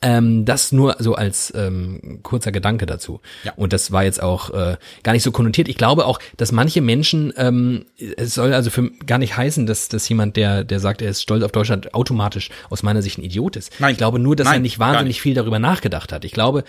Ähm, 0.00 0.44
das 0.44 0.72
nur 0.72 0.96
so 0.98 1.14
als 1.14 1.52
ähm, 1.56 2.20
kurzer 2.22 2.52
Gedanke 2.52 2.86
dazu. 2.86 3.20
Ja. 3.44 3.52
Und 3.56 3.72
das 3.72 3.90
war 3.90 4.04
jetzt 4.04 4.22
auch 4.22 4.50
äh, 4.50 4.76
gar 5.02 5.12
nicht 5.12 5.22
so 5.22 5.32
konnotiert. 5.32 5.68
Ich 5.68 5.76
glaube 5.76 6.06
auch, 6.06 6.20
dass 6.36 6.52
manche 6.52 6.80
Menschen, 6.80 7.32
ähm, 7.36 7.86
es 8.16 8.34
soll 8.34 8.52
also 8.54 8.70
für 8.70 8.90
gar 9.06 9.18
nicht 9.18 9.36
heißen, 9.36 9.66
dass, 9.66 9.88
dass 9.88 10.08
jemand, 10.08 10.36
der, 10.36 10.64
der 10.64 10.80
sagt, 10.80 11.02
er 11.02 11.10
ist 11.10 11.22
stolz 11.22 11.42
auf 11.42 11.52
Deutschland, 11.52 11.94
automatisch 11.94 12.50
aus 12.70 12.82
meiner 12.82 13.02
Sicht 13.02 13.18
ein 13.18 13.24
Idiot 13.24 13.56
ist. 13.56 13.72
Nein. 13.80 13.92
Ich 13.92 13.98
glaube 13.98 14.18
nur, 14.18 14.36
dass 14.36 14.46
Nein, 14.46 14.56
er 14.56 14.60
nicht 14.60 14.78
wahnsinnig 14.78 15.16
nicht. 15.16 15.22
viel 15.22 15.34
darüber 15.34 15.58
nachgedacht 15.58 16.12
hat. 16.12 16.24
Ich 16.24 16.32
glaube, 16.32 16.64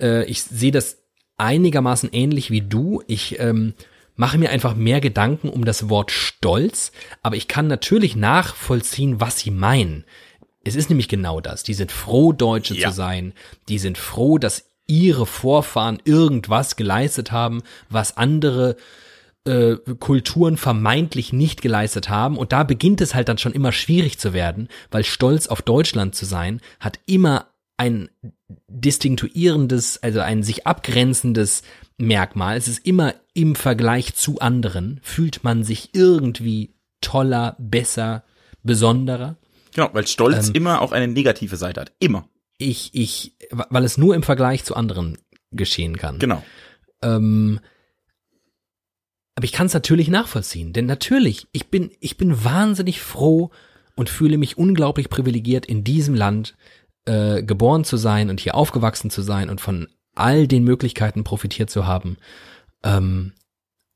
äh, 0.00 0.24
ich 0.24 0.42
sehe 0.42 0.72
das 0.72 0.98
einigermaßen 1.36 2.10
ähnlich 2.12 2.50
wie 2.50 2.62
du. 2.62 3.02
Ich 3.06 3.38
ähm, 3.40 3.74
mache 4.16 4.38
mir 4.38 4.50
einfach 4.50 4.74
mehr 4.74 5.00
Gedanken 5.00 5.48
um 5.48 5.64
das 5.64 5.88
Wort 5.88 6.10
Stolz, 6.10 6.92
aber 7.22 7.36
ich 7.36 7.48
kann 7.48 7.66
natürlich 7.66 8.16
nachvollziehen, 8.16 9.20
was 9.20 9.38
sie 9.38 9.50
meinen. 9.50 10.04
Es 10.64 10.76
ist 10.76 10.90
nämlich 10.90 11.08
genau 11.08 11.40
das. 11.40 11.62
Die 11.62 11.74
sind 11.74 11.90
froh, 11.90 12.32
Deutsche 12.32 12.74
ja. 12.74 12.88
zu 12.88 12.94
sein. 12.94 13.32
Die 13.68 13.78
sind 13.78 13.98
froh, 13.98 14.38
dass 14.38 14.66
ihre 14.86 15.26
Vorfahren 15.26 16.00
irgendwas 16.04 16.76
geleistet 16.76 17.32
haben, 17.32 17.62
was 17.88 18.16
andere 18.16 18.76
äh, 19.44 19.76
Kulturen 19.98 20.56
vermeintlich 20.56 21.32
nicht 21.32 21.62
geleistet 21.62 22.08
haben. 22.08 22.36
Und 22.36 22.52
da 22.52 22.64
beginnt 22.64 23.00
es 23.00 23.14
halt 23.14 23.28
dann 23.28 23.38
schon 23.38 23.52
immer 23.52 23.72
schwierig 23.72 24.18
zu 24.18 24.32
werden, 24.32 24.68
weil 24.90 25.04
stolz 25.04 25.46
auf 25.46 25.62
Deutschland 25.62 26.14
zu 26.14 26.26
sein, 26.26 26.60
hat 26.78 26.98
immer 27.06 27.46
ein 27.76 28.10
distinktuierendes, 28.68 30.02
also 30.02 30.20
ein 30.20 30.42
sich 30.42 30.66
abgrenzendes 30.66 31.62
Merkmal. 31.96 32.58
Es 32.58 32.68
ist 32.68 32.84
immer 32.84 33.14
im 33.32 33.54
Vergleich 33.54 34.14
zu 34.14 34.40
anderen, 34.40 35.00
fühlt 35.02 35.44
man 35.44 35.64
sich 35.64 35.94
irgendwie 35.94 36.74
toller, 37.00 37.56
besser, 37.58 38.24
besonderer. 38.62 39.36
Genau, 39.74 39.90
weil 39.92 40.06
Stolz 40.06 40.48
ähm, 40.48 40.54
immer 40.54 40.82
auch 40.82 40.92
eine 40.92 41.08
negative 41.08 41.56
Seite 41.56 41.80
hat. 41.80 41.92
Immer. 41.98 42.28
Ich, 42.58 42.90
ich, 42.92 43.36
weil 43.50 43.84
es 43.84 43.96
nur 43.96 44.14
im 44.14 44.22
Vergleich 44.22 44.64
zu 44.64 44.76
anderen 44.76 45.18
geschehen 45.50 45.96
kann. 45.96 46.18
Genau. 46.18 46.42
Ähm, 47.02 47.60
aber 49.34 49.44
ich 49.44 49.52
kann 49.52 49.66
es 49.66 49.74
natürlich 49.74 50.08
nachvollziehen, 50.08 50.72
denn 50.72 50.86
natürlich, 50.86 51.46
ich 51.52 51.68
bin, 51.68 51.90
ich 52.00 52.16
bin 52.16 52.44
wahnsinnig 52.44 53.00
froh 53.00 53.50
und 53.96 54.10
fühle 54.10 54.36
mich 54.36 54.58
unglaublich 54.58 55.08
privilegiert, 55.08 55.66
in 55.66 55.84
diesem 55.84 56.14
Land 56.14 56.56
äh, 57.06 57.42
geboren 57.42 57.84
zu 57.84 57.96
sein 57.96 58.28
und 58.28 58.40
hier 58.40 58.54
aufgewachsen 58.54 59.10
zu 59.10 59.22
sein 59.22 59.48
und 59.48 59.60
von 59.60 59.88
all 60.14 60.46
den 60.46 60.64
Möglichkeiten 60.64 61.24
profitiert 61.24 61.70
zu 61.70 61.86
haben. 61.86 62.18
Ähm, 62.82 63.32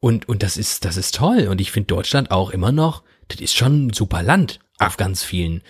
und, 0.01 0.29
und 0.29 0.43
das 0.43 0.57
ist, 0.57 0.85
das 0.85 0.97
ist 0.97 1.15
toll. 1.15 1.49
Und 1.49 1.61
ich 1.61 1.71
finde 1.71 1.89
Deutschland 1.89 2.31
auch 2.31 2.51
immer 2.51 2.73
noch, 2.73 3.03
das 3.29 3.41
ist 3.41 3.55
schon 3.55 3.87
ein 3.87 3.93
super 3.93 4.23
Land 4.23 4.61
auf 4.79 4.97
ganz 4.97 5.23
vielen 5.23 5.63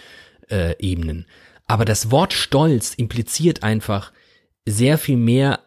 äh, 0.50 0.76
Ebenen. 0.78 1.26
Aber 1.66 1.84
das 1.84 2.10
Wort 2.10 2.32
Stolz 2.32 2.94
impliziert 2.94 3.62
einfach 3.62 4.12
sehr 4.66 4.98
viel 4.98 5.16
mehr, 5.16 5.60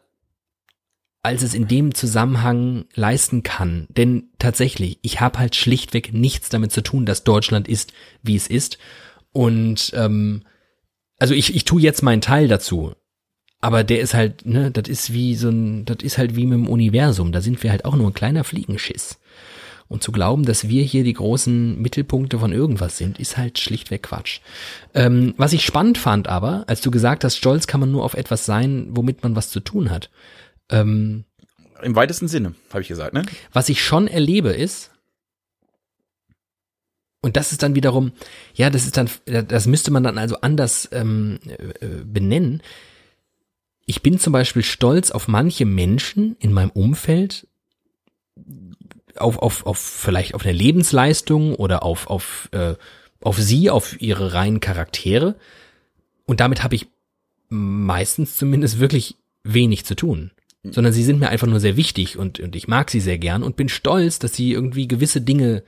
als 1.23 1.43
es 1.43 1.53
in 1.53 1.67
dem 1.67 1.93
Zusammenhang 1.93 2.85
leisten 2.93 3.43
kann. 3.43 3.87
Denn 3.89 4.29
tatsächlich, 4.39 4.99
ich 5.01 5.19
habe 5.19 5.39
halt 5.39 5.55
schlichtweg 5.55 6.13
nichts 6.13 6.49
damit 6.49 6.71
zu 6.71 6.81
tun, 6.81 7.05
dass 7.05 7.23
Deutschland 7.23 7.67
ist, 7.67 7.93
wie 8.21 8.35
es 8.35 8.47
ist. 8.47 8.77
Und 9.33 9.91
ähm, 9.95 10.43
also 11.19 11.33
ich, 11.33 11.55
ich 11.55 11.65
tue 11.65 11.81
jetzt 11.81 12.03
meinen 12.03 12.21
Teil 12.21 12.47
dazu. 12.47 12.93
Aber 13.59 13.83
der 13.83 13.99
ist 14.01 14.13
halt, 14.13 14.45
ne, 14.45 14.71
das 14.71 14.87
ist 14.87 15.13
wie 15.13 15.35
so 15.35 15.49
ein, 15.49 15.85
das 15.85 15.97
ist 16.01 16.17
halt 16.17 16.35
wie 16.35 16.45
mit 16.45 16.59
dem 16.59 16.69
Universum. 16.69 17.31
Da 17.31 17.41
sind 17.41 17.63
wir 17.63 17.71
halt 17.71 17.85
auch 17.85 17.95
nur 17.95 18.07
ein 18.07 18.13
kleiner 18.13 18.43
Fliegenschiss. 18.43 19.19
Und 19.89 20.03
zu 20.03 20.11
glauben, 20.11 20.43
dass 20.45 20.67
wir 20.67 20.83
hier 20.83 21.03
die 21.03 21.13
großen 21.13 21.81
Mittelpunkte 21.81 22.39
von 22.39 22.51
irgendwas 22.51 22.97
sind, 22.97 23.19
ist 23.19 23.37
halt 23.37 23.57
schlichtweg 23.57 24.03
Quatsch. 24.03 24.41
Ähm, 24.93 25.33
was 25.37 25.53
ich 25.53 25.65
spannend 25.65 25.97
fand 25.97 26.27
aber, 26.27 26.65
als 26.67 26.81
du 26.81 26.91
gesagt 26.91 27.23
hast, 27.23 27.37
stolz 27.37 27.67
kann 27.67 27.79
man 27.79 27.91
nur 27.91 28.03
auf 28.03 28.13
etwas 28.13 28.45
sein, 28.45 28.87
womit 28.91 29.23
man 29.23 29.35
was 29.35 29.49
zu 29.49 29.61
tun 29.61 29.89
hat. 29.89 30.09
Ähm, 30.69 31.23
Im 31.81 31.95
weitesten 31.95 32.27
Sinne, 32.27 32.53
habe 32.71 32.81
ich 32.81 32.89
gesagt, 32.89 33.13
ne? 33.13 33.23
Was 33.53 33.69
ich 33.69 33.81
schon 33.81 34.07
erlebe 34.07 34.49
ist, 34.49 34.91
und 37.21 37.35
das 37.35 37.51
ist 37.51 37.63
dann 37.63 37.75
wiederum, 37.75 38.11
ja, 38.53 38.69
das 38.69 38.85
ist 38.85 38.97
dann, 38.97 39.09
das 39.25 39.65
müsste 39.67 39.91
man 39.91 40.03
dann 40.03 40.17
also 40.17 40.39
anders 40.41 40.87
ähm, 40.91 41.39
äh, 41.47 41.87
benennen. 42.05 42.61
Ich 43.85 44.01
bin 44.01 44.19
zum 44.19 44.33
Beispiel 44.33 44.63
stolz 44.63 45.11
auf 45.11 45.27
manche 45.27 45.65
Menschen 45.65 46.35
in 46.39 46.53
meinem 46.53 46.69
Umfeld, 46.71 47.47
auf, 49.21 49.39
auf, 49.39 49.65
auf 49.65 49.77
vielleicht 49.77 50.33
auf 50.33 50.43
eine 50.43 50.53
Lebensleistung 50.53 51.55
oder 51.55 51.83
auf, 51.83 52.07
auf, 52.07 52.49
äh, 52.51 52.75
auf 53.21 53.37
sie, 53.37 53.69
auf 53.69 54.01
ihre 54.01 54.33
reinen 54.33 54.59
Charaktere. 54.59 55.35
Und 56.25 56.39
damit 56.39 56.63
habe 56.63 56.75
ich 56.75 56.87
meistens 57.49 58.35
zumindest 58.35 58.79
wirklich 58.79 59.15
wenig 59.43 59.85
zu 59.85 59.95
tun. 59.95 60.31
Sondern 60.63 60.91
sie 60.91 61.03
sind 61.03 61.19
mir 61.19 61.29
einfach 61.29 61.47
nur 61.47 61.61
sehr 61.61 61.77
wichtig 61.77 62.17
und, 62.17 62.39
und 62.39 62.55
ich 62.55 62.67
mag 62.67 62.91
sie 62.91 62.99
sehr 62.99 63.17
gern 63.17 63.43
und 63.43 63.55
bin 63.55 63.69
stolz, 63.69 64.19
dass 64.19 64.33
sie 64.33 64.51
irgendwie 64.51 64.87
gewisse 64.87 65.21
Dinge 65.21 65.63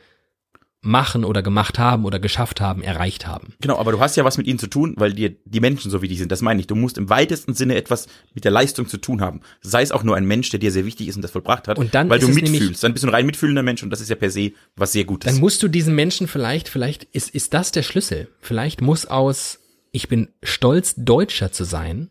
machen 0.82 1.26
oder 1.26 1.42
gemacht 1.42 1.78
haben 1.78 2.06
oder 2.06 2.20
geschafft 2.20 2.62
haben, 2.62 2.82
erreicht 2.82 3.28
haben. 3.28 3.54
Genau, 3.60 3.78
aber 3.78 3.92
du 3.92 4.00
hast 4.00 4.16
ja 4.16 4.24
was 4.24 4.38
mit 4.38 4.48
ihnen 4.48 4.60
zu 4.60 4.68
tun, 4.68 4.94
weil 4.98 5.14
dir 5.14 5.36
die 5.44 5.60
Menschen 5.60 5.92
so 5.92 6.02
wie 6.02 6.08
die 6.08 6.16
sind. 6.16 6.32
Das 6.32 6.42
meine 6.42 6.62
ich. 6.62 6.68
Du 6.68 6.76
musst 6.76 6.98
im 6.98 7.10
weitesten 7.10 7.54
Sinne 7.54 7.76
etwas 7.76 8.08
mit 8.34 8.46
der 8.46 8.52
Leistung 8.52 8.88
zu 8.88 8.98
tun 8.98 9.22
haben. 9.22 9.42
Sei 9.62 9.82
es 9.82 9.92
auch 9.92 10.04
nur 10.04 10.16
ein 10.16 10.26
Mensch, 10.26 10.50
der 10.50 10.60
dir 10.60 10.72
sehr 10.72 10.86
wichtig 10.86 11.10
ist 11.10 11.18
und 11.18 11.22
das 11.22 11.32
vollbracht 11.32 11.68
hat, 11.68 11.78
und 11.78 11.94
dann 11.94 12.10
weil 12.10 12.20
du 12.20 12.30
mitfühlst. 12.30 12.84
Dann 12.84 12.94
bist 12.94 13.04
du 13.04 13.10
ein 13.10 13.14
rein 13.14 13.26
mitfühlender 13.26 13.64
Mensch 13.64 13.84
und 13.84 13.90
das 13.90 14.00
ist 14.00 14.10
ja 14.10 14.16
per 14.16 14.32
se 14.32 14.54
was 14.76 14.94
sehr 14.94 15.04
Gutes. 15.04 15.32
Dann 15.32 15.42
musst 15.42 15.62
du 15.62 15.68
diesen 15.68 15.96
Menschen 15.96 16.28
vielleicht, 16.28 16.70
vielleicht 16.70 17.04
ist, 17.04 17.30
ist 17.30 17.54
das 17.54 17.72
der 17.72 17.84
Schlüssel. 17.84 18.30
Vielleicht 18.40 18.82
muss 18.82 19.06
aus, 19.06 19.60
ich 19.92 20.08
bin 20.08 20.30
stolz, 20.44 20.96
Deutscher 20.96 21.52
zu 21.52 21.66
sein, 21.66 22.10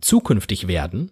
zukünftig 0.00 0.66
werden, 0.66 1.10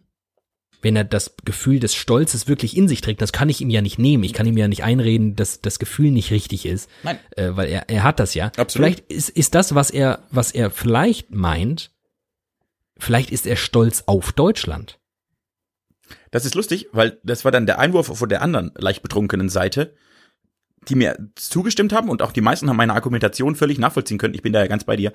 wenn 0.82 0.96
er 0.96 1.04
das 1.04 1.36
Gefühl 1.44 1.78
des 1.78 1.94
Stolzes 1.94 2.48
wirklich 2.48 2.76
in 2.76 2.88
sich 2.88 3.00
trägt, 3.00 3.22
das 3.22 3.32
kann 3.32 3.48
ich 3.48 3.60
ihm 3.60 3.70
ja 3.70 3.80
nicht 3.80 3.98
nehmen. 3.98 4.24
Ich 4.24 4.32
kann 4.32 4.46
ihm 4.46 4.56
ja 4.56 4.68
nicht 4.68 4.82
einreden, 4.82 5.36
dass 5.36 5.60
das 5.60 5.78
Gefühl 5.78 6.10
nicht 6.10 6.30
richtig 6.30 6.66
ist. 6.66 6.90
Nein. 7.04 7.18
Äh, 7.36 7.50
weil 7.52 7.68
er, 7.68 7.88
er 7.88 8.02
hat 8.02 8.20
das 8.20 8.34
ja. 8.34 8.46
Absolut. 8.56 8.70
Vielleicht 8.72 9.00
ist, 9.10 9.30
ist 9.30 9.54
das, 9.54 9.74
was 9.74 9.90
er, 9.90 10.24
was 10.30 10.50
er 10.50 10.70
vielleicht 10.70 11.30
meint, 11.30 11.92
vielleicht 12.98 13.30
ist 13.30 13.46
er 13.46 13.56
stolz 13.56 14.04
auf 14.06 14.32
Deutschland. 14.32 14.98
Das 16.30 16.44
ist 16.44 16.54
lustig, 16.54 16.88
weil 16.92 17.18
das 17.22 17.44
war 17.44 17.52
dann 17.52 17.66
der 17.66 17.78
Einwurf 17.78 18.06
von 18.06 18.28
der 18.28 18.42
anderen 18.42 18.72
leicht 18.76 19.02
betrunkenen 19.02 19.48
Seite 19.48 19.94
die 20.88 20.94
mir 20.94 21.16
zugestimmt 21.36 21.92
haben 21.92 22.08
und 22.08 22.22
auch 22.22 22.32
die 22.32 22.40
meisten 22.40 22.68
haben 22.68 22.76
meine 22.76 22.94
Argumentation 22.94 23.54
völlig 23.54 23.78
nachvollziehen 23.78 24.18
können. 24.18 24.34
Ich 24.34 24.42
bin 24.42 24.52
da 24.52 24.60
ja 24.60 24.66
ganz 24.66 24.84
bei 24.84 24.96
dir. 24.96 25.12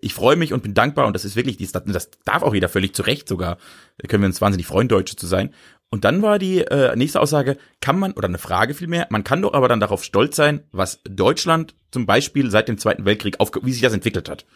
Ich 0.00 0.14
freue 0.14 0.36
mich 0.36 0.52
und 0.52 0.62
bin 0.62 0.74
dankbar 0.74 1.06
und 1.06 1.12
das 1.14 1.24
ist 1.24 1.36
wirklich, 1.36 1.58
das 1.58 2.10
darf 2.24 2.42
auch 2.42 2.54
jeder 2.54 2.68
völlig 2.68 2.94
zu 2.94 3.02
Recht 3.02 3.28
sogar. 3.28 3.58
Da 3.98 4.08
können 4.08 4.22
wir 4.22 4.28
uns 4.28 4.40
wahnsinnig 4.40 4.66
freuen, 4.66 4.88
Deutsche 4.88 5.16
zu 5.16 5.26
sein. 5.26 5.52
Und 5.90 6.06
dann 6.06 6.22
war 6.22 6.38
die 6.38 6.60
äh, 6.60 6.96
nächste 6.96 7.20
Aussage, 7.20 7.58
kann 7.82 7.98
man, 7.98 8.12
oder 8.12 8.26
eine 8.26 8.38
Frage 8.38 8.72
vielmehr, 8.72 9.06
man 9.10 9.24
kann 9.24 9.42
doch 9.42 9.52
aber 9.52 9.68
dann 9.68 9.80
darauf 9.80 10.02
stolz 10.04 10.36
sein, 10.36 10.62
was 10.72 11.02
Deutschland 11.04 11.74
zum 11.90 12.06
Beispiel 12.06 12.50
seit 12.50 12.68
dem 12.68 12.78
Zweiten 12.78 13.04
Weltkrieg, 13.04 13.38
auf, 13.40 13.50
wie 13.62 13.72
sich 13.72 13.82
das 13.82 13.92
entwickelt 13.92 14.30
hat. 14.30 14.46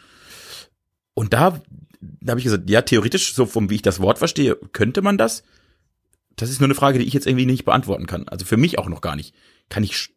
Und 1.13 1.33
da, 1.33 1.61
da 2.01 2.31
habe 2.31 2.39
ich 2.39 2.43
gesagt, 2.43 2.67
ja, 2.67 2.81
theoretisch, 2.81 3.35
so 3.35 3.45
vom 3.45 3.69
wie 3.69 3.75
ich 3.75 3.81
das 3.83 3.99
Wort 3.99 4.17
verstehe, 4.17 4.55
könnte 4.73 5.03
man 5.03 5.19
das. 5.19 5.43
Das 6.35 6.49
ist 6.49 6.59
nur 6.59 6.67
eine 6.67 6.75
Frage, 6.75 6.97
die 6.97 7.05
ich 7.05 7.13
jetzt 7.13 7.27
irgendwie 7.27 7.45
nicht 7.45 7.65
beantworten 7.65 8.07
kann. 8.07 8.27
Also 8.27 8.45
für 8.45 8.57
mich 8.57 8.79
auch 8.79 8.89
noch 8.89 9.01
gar 9.01 9.15
nicht. 9.15 9.35
Kann 9.69 9.83
ich 9.83 10.09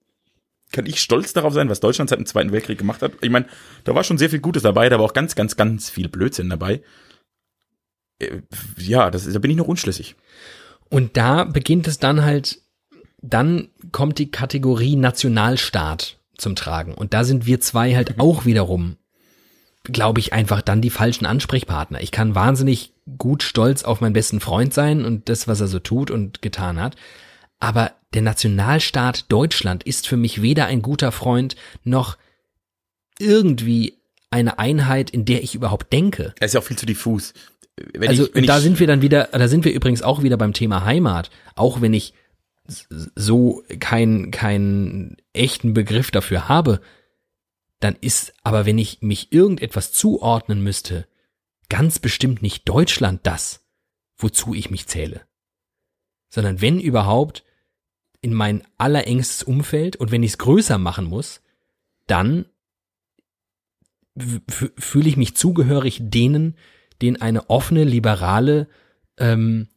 kann 0.73 0.87
ich 0.87 1.01
stolz 1.01 1.33
darauf 1.33 1.53
sein, 1.53 1.69
was 1.69 1.81
Deutschland 1.81 2.11
seit 2.11 2.19
dem 2.19 2.27
Zweiten 2.27 2.53
Weltkrieg 2.53 2.79
gemacht 2.79 3.03
hat? 3.03 3.13
Ich 3.21 3.31
meine, 3.31 3.47
da 3.85 3.95
war 3.95 4.05
schon 4.05 4.19
sehr 4.19 4.31
viel 4.31 4.41
Gutes 4.41 4.63
dabei, 4.63 4.89
da 4.89 4.99
war 4.99 5.05
auch 5.05 5.13
ganz, 5.13 5.35
ganz, 5.35 5.57
ganz 5.57 5.91
viel 5.91 6.09
Blödsinn 6.09 6.49
dabei. 6.49 6.83
Äh, 8.19 8.43
ja, 8.77 9.11
das, 9.11 9.31
da 9.31 9.39
bin 9.39 9.51
ich 9.51 9.57
noch 9.57 9.69
unschlüssig. 9.69 10.15
Und 10.89 11.17
da 11.17 11.45
beginnt 11.45 11.89
es 11.89 11.99
dann 11.99 12.23
halt, 12.23 12.61
dann 13.23 13.69
kommt 13.93 14.19
die 14.19 14.31
Kategorie 14.31 14.97
Nationalstaat 14.97 16.19
zum 16.37 16.57
Tragen. 16.57 16.95
Und 16.95 17.15
da 17.15 17.25
sind 17.25 17.47
wir 17.47 17.61
zwei 17.61 17.95
halt 17.95 18.17
mhm. 18.17 18.21
auch 18.21 18.45
wiederum, 18.45 18.97
glaube 19.85 20.21
ich, 20.21 20.33
einfach 20.33 20.63
dann 20.63 20.83
die 20.83 20.91
falschen 20.91 21.27
Ansprechpartner. 21.27 22.01
Ich 22.01 22.13
kann 22.13 22.35
wahnsinnig 22.35 22.93
gut 23.19 23.43
stolz 23.43 23.83
auf 23.83 24.01
meinen 24.01 24.13
besten 24.13 24.41
Freund 24.41 24.73
sein 24.73 25.05
und 25.05 25.29
das, 25.29 25.49
was 25.49 25.61
er 25.61 25.67
so 25.67 25.79
tut 25.79 26.11
und 26.11 26.43
getan 26.43 26.81
hat. 26.81 26.97
Aber 27.61 27.93
der 28.15 28.23
Nationalstaat 28.23 29.31
Deutschland 29.31 29.85
ist 29.85 30.09
für 30.09 30.17
mich 30.17 30.43
weder 30.43 30.67
ein 30.67 30.83
guter 30.83 31.13
Freund 31.13 31.57
noch 31.85 32.19
irgendwie 33.19 33.99
eine 34.31 34.59
Einheit, 34.59 35.11
in 35.11 35.25
der 35.25 35.43
ich 35.43 35.55
überhaupt 35.55 35.93
denke. 35.93 36.35
Er 36.41 36.47
ist 36.47 36.55
ja 36.55 36.61
auch 36.61 36.65
viel 36.65 36.79
zu 36.79 36.87
diffus 36.87 37.35
wenn 37.95 38.09
also 38.09 38.29
ich, 38.35 38.47
da 38.47 38.61
sind 38.61 38.81
wir 38.81 38.87
dann 38.87 39.03
wieder, 39.03 39.29
da 39.33 39.49
sind 39.49 39.65
wir 39.65 39.73
übrigens 39.73 40.03
auch 40.03 40.23
wieder 40.23 40.37
beim 40.37 40.53
Thema 40.53 40.85
Heimat. 40.85 41.31
Auch 41.55 41.81
wenn 41.81 41.95
ich 41.95 42.15
so 42.67 43.65
keinen 43.81 44.31
keinen 44.31 45.17
echten 45.33 45.75
Begriff 45.75 46.11
dafür 46.11 46.49
habe, 46.49 46.81
dann 47.81 47.97
ist 48.01 48.35
aber 48.43 48.67
wenn 48.67 48.79
ich 48.79 49.01
mich 49.01 49.33
irgendetwas 49.33 49.93
zuordnen 49.93 50.63
müsste, 50.63 51.07
ganz 51.69 51.99
bestimmt 51.99 52.43
nicht 52.43 52.69
Deutschland 52.69 53.21
das, 53.27 53.67
wozu 54.17 54.55
ich 54.55 54.71
mich 54.71 54.87
zähle, 54.87 55.23
sondern 56.29 56.61
wenn 56.61 56.79
überhaupt 56.79 57.45
in 58.23 58.35
mein 58.35 58.63
allerengstes 58.77 59.43
Umfeld 59.43 59.97
und 59.97 60.11
wenn 60.11 60.23
ich 60.23 60.33
es 60.33 60.39
größer 60.39 60.79
machen 60.79 61.07
muss, 61.07 61.41
dann 62.07 62.47
fühle 64.77 65.09
ich 65.09 65.17
mich 65.17 65.37
zugehörig 65.37 66.01
denen, 66.03 66.57
den 67.01 67.23
eine 67.23 67.49
offene, 67.49 67.85
liberale, 67.85 68.69
ähm, 69.17 69.69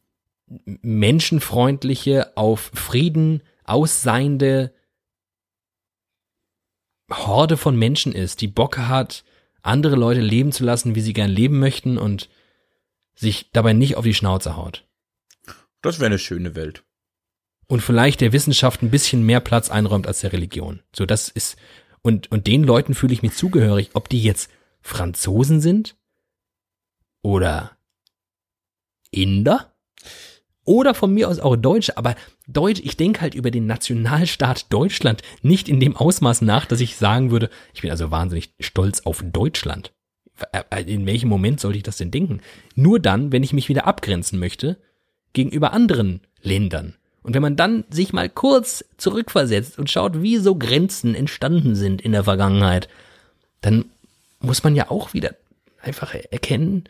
menschenfreundliche, 0.46 2.36
auf 2.36 2.70
Frieden 2.74 3.42
ausseiende 3.64 4.74
Horde 7.10 7.56
von 7.56 7.76
Menschen 7.76 8.12
ist, 8.12 8.40
die 8.40 8.48
Bock 8.48 8.78
hat, 8.78 9.24
andere 9.62 9.96
Leute 9.96 10.20
leben 10.20 10.52
zu 10.52 10.64
lassen, 10.64 10.94
wie 10.94 11.00
sie 11.00 11.12
gern 11.12 11.30
leben 11.30 11.58
möchten 11.58 11.96
und 11.96 12.28
sich 13.14 13.50
dabei 13.52 13.72
nicht 13.72 13.96
auf 13.96 14.04
die 14.04 14.14
Schnauze 14.14 14.56
haut. 14.56 14.86
Das 15.80 15.98
wäre 15.98 16.06
eine 16.06 16.18
schöne 16.18 16.54
Welt. 16.54 16.84
Und 17.66 17.80
vielleicht 17.80 18.20
der 18.20 18.32
Wissenschaft 18.32 18.82
ein 18.82 18.90
bisschen 18.90 19.24
mehr 19.24 19.40
Platz 19.40 19.70
einräumt 19.70 20.06
als 20.06 20.20
der 20.20 20.32
Religion. 20.32 20.80
So, 20.94 21.06
das 21.06 21.28
ist, 21.28 21.56
und, 22.02 22.30
und 22.30 22.46
den 22.46 22.64
Leuten 22.64 22.94
fühle 22.94 23.14
ich 23.14 23.22
mich 23.22 23.34
zugehörig, 23.34 23.90
ob 23.94 24.08
die 24.08 24.22
jetzt 24.22 24.50
Franzosen 24.82 25.60
sind 25.60 25.96
oder 27.22 27.72
Inder 29.10 29.72
oder 30.64 30.94
von 30.94 31.12
mir 31.12 31.28
aus 31.28 31.38
auch 31.40 31.56
Deutsche, 31.56 31.96
aber 31.96 32.14
Deutsch, 32.46 32.80
ich 32.84 32.96
denke 32.96 33.20
halt 33.20 33.34
über 33.34 33.50
den 33.50 33.66
Nationalstaat 33.66 34.72
Deutschland 34.72 35.22
nicht 35.42 35.68
in 35.68 35.80
dem 35.80 35.96
Ausmaß 35.96 36.42
nach, 36.42 36.66
dass 36.66 36.80
ich 36.80 36.96
sagen 36.96 37.30
würde, 37.30 37.50
ich 37.72 37.82
bin 37.82 37.90
also 37.90 38.10
wahnsinnig 38.10 38.54
stolz 38.60 39.00
auf 39.00 39.22
Deutschland. 39.24 39.92
Äh, 40.52 40.82
in 40.84 41.06
welchem 41.06 41.28
Moment 41.28 41.60
sollte 41.60 41.78
ich 41.78 41.84
das 41.84 41.98
denn 41.98 42.10
denken? 42.10 42.40
Nur 42.74 42.98
dann, 42.98 43.30
wenn 43.32 43.42
ich 43.42 43.52
mich 43.52 43.68
wieder 43.68 43.86
abgrenzen 43.86 44.38
möchte 44.38 44.78
gegenüber 45.32 45.72
anderen 45.72 46.20
Ländern. 46.40 46.96
Und 47.24 47.34
wenn 47.34 47.42
man 47.42 47.56
dann 47.56 47.84
sich 47.88 48.12
mal 48.12 48.28
kurz 48.28 48.84
zurückversetzt 48.98 49.78
und 49.78 49.90
schaut, 49.90 50.20
wie 50.20 50.36
so 50.36 50.56
Grenzen 50.56 51.14
entstanden 51.14 51.74
sind 51.74 52.02
in 52.02 52.12
der 52.12 52.24
Vergangenheit, 52.24 52.88
dann 53.62 53.86
muss 54.40 54.62
man 54.62 54.76
ja 54.76 54.90
auch 54.90 55.14
wieder 55.14 55.34
einfach 55.80 56.14
erkennen, 56.14 56.84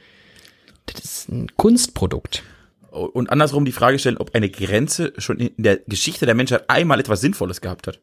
das 0.87 1.05
ist 1.05 1.29
ein 1.29 1.57
Kunstprodukt. 1.57 2.43
Und 2.91 3.31
andersrum 3.31 3.65
die 3.65 3.73
Frage 3.73 3.99
stellen, 4.01 4.19
ob 4.19 4.35
eine 4.35 4.51
Grenze 4.51 5.13
schon 5.19 5.39
in 5.39 5.51
der 5.57 5.79
Geschichte 5.87 6.27
der 6.27 6.35
Menschheit 6.35 6.69
einmal 6.69 6.99
etwas 6.99 7.21
Sinnvolles 7.21 7.61
gehabt 7.61 7.87
hat. 7.87 8.01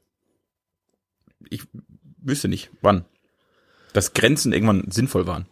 Ich 1.49 1.63
wüsste 2.21 2.47
nicht, 2.47 2.69
wann. 2.81 3.03
Dass 3.91 4.13
Grenzen 4.13 4.53
irgendwann 4.53 4.89
sinnvoll 4.89 5.27
waren. 5.27 5.47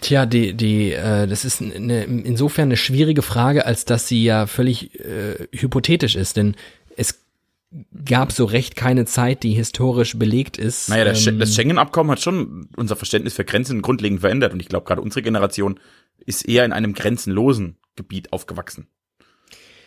Tja, 0.00 0.26
die, 0.26 0.54
die, 0.54 0.92
äh, 0.92 1.26
das 1.26 1.44
ist 1.44 1.60
eine, 1.60 2.04
insofern 2.04 2.64
eine 2.64 2.76
schwierige 2.76 3.22
Frage, 3.22 3.66
als 3.66 3.84
dass 3.84 4.08
sie 4.08 4.24
ja 4.24 4.46
völlig 4.46 4.98
äh, 5.00 5.46
hypothetisch 5.52 6.16
ist, 6.16 6.36
denn 6.36 6.56
es 6.96 7.20
gab 8.04 8.32
so 8.32 8.44
recht 8.44 8.76
keine 8.76 9.04
Zeit, 9.04 9.42
die 9.42 9.52
historisch 9.52 10.16
belegt 10.16 10.58
ist. 10.58 10.88
Naja, 10.88 11.04
das, 11.04 11.26
ähm, 11.26 11.38
das 11.38 11.54
Schengen-Abkommen 11.54 12.10
hat 12.10 12.20
schon 12.20 12.68
unser 12.76 12.96
Verständnis 12.96 13.34
für 13.34 13.44
Grenzen 13.44 13.82
grundlegend 13.82 14.20
verändert 14.20 14.52
und 14.52 14.60
ich 14.60 14.68
glaube 14.68 14.86
gerade 14.86 15.00
unsere 15.00 15.22
Generation 15.22 15.80
ist 16.24 16.48
eher 16.48 16.64
in 16.64 16.72
einem 16.72 16.94
grenzenlosen 16.94 17.76
Gebiet 17.96 18.32
aufgewachsen. 18.32 18.86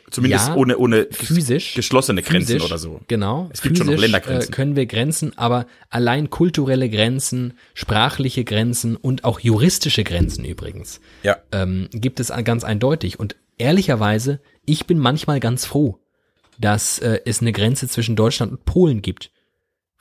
Zumindest 0.10 0.48
ja, 0.48 0.56
ohne, 0.56 0.78
ohne 0.78 1.08
physisch, 1.12 1.74
geschlossene 1.74 2.22
Grenzen 2.22 2.54
physisch, 2.54 2.64
oder 2.64 2.78
so. 2.78 3.02
Genau. 3.08 3.50
Es 3.52 3.62
gibt 3.62 3.78
physisch, 3.78 3.86
schon 3.86 3.94
noch 3.94 4.02
Ländergrenzen. 4.02 4.52
Äh, 4.52 4.56
können 4.56 4.76
wir 4.78 4.86
Grenzen, 4.86 5.38
aber 5.38 5.68
allein 5.90 6.30
kulturelle 6.30 6.90
Grenzen, 6.90 7.54
sprachliche 7.74 8.46
Grenzen 8.46 8.96
und 8.96 9.26
auch 9.26 9.42
juristische 9.42 10.06
Grenzen 10.06 10.46
übrigens. 10.46 11.02
Ja. 11.24 11.38
Ähm, 11.52 11.90
gibt 11.92 12.22
es 12.22 12.32
ganz 12.46 12.64
eindeutig. 12.64 13.20
Und 13.20 13.36
ehrlicherweise, 13.58 14.40
ich 14.66 14.86
bin 14.86 14.98
manchmal 14.98 15.42
ganz 15.42 15.66
froh, 15.66 16.00
dass 16.58 17.00
äh, 17.00 17.20
es 17.26 17.42
eine 17.42 17.52
Grenze 17.52 17.90
zwischen 17.90 18.16
Deutschland 18.16 18.54
und 18.54 18.66
Polen 18.66 19.02
gibt. 19.02 19.32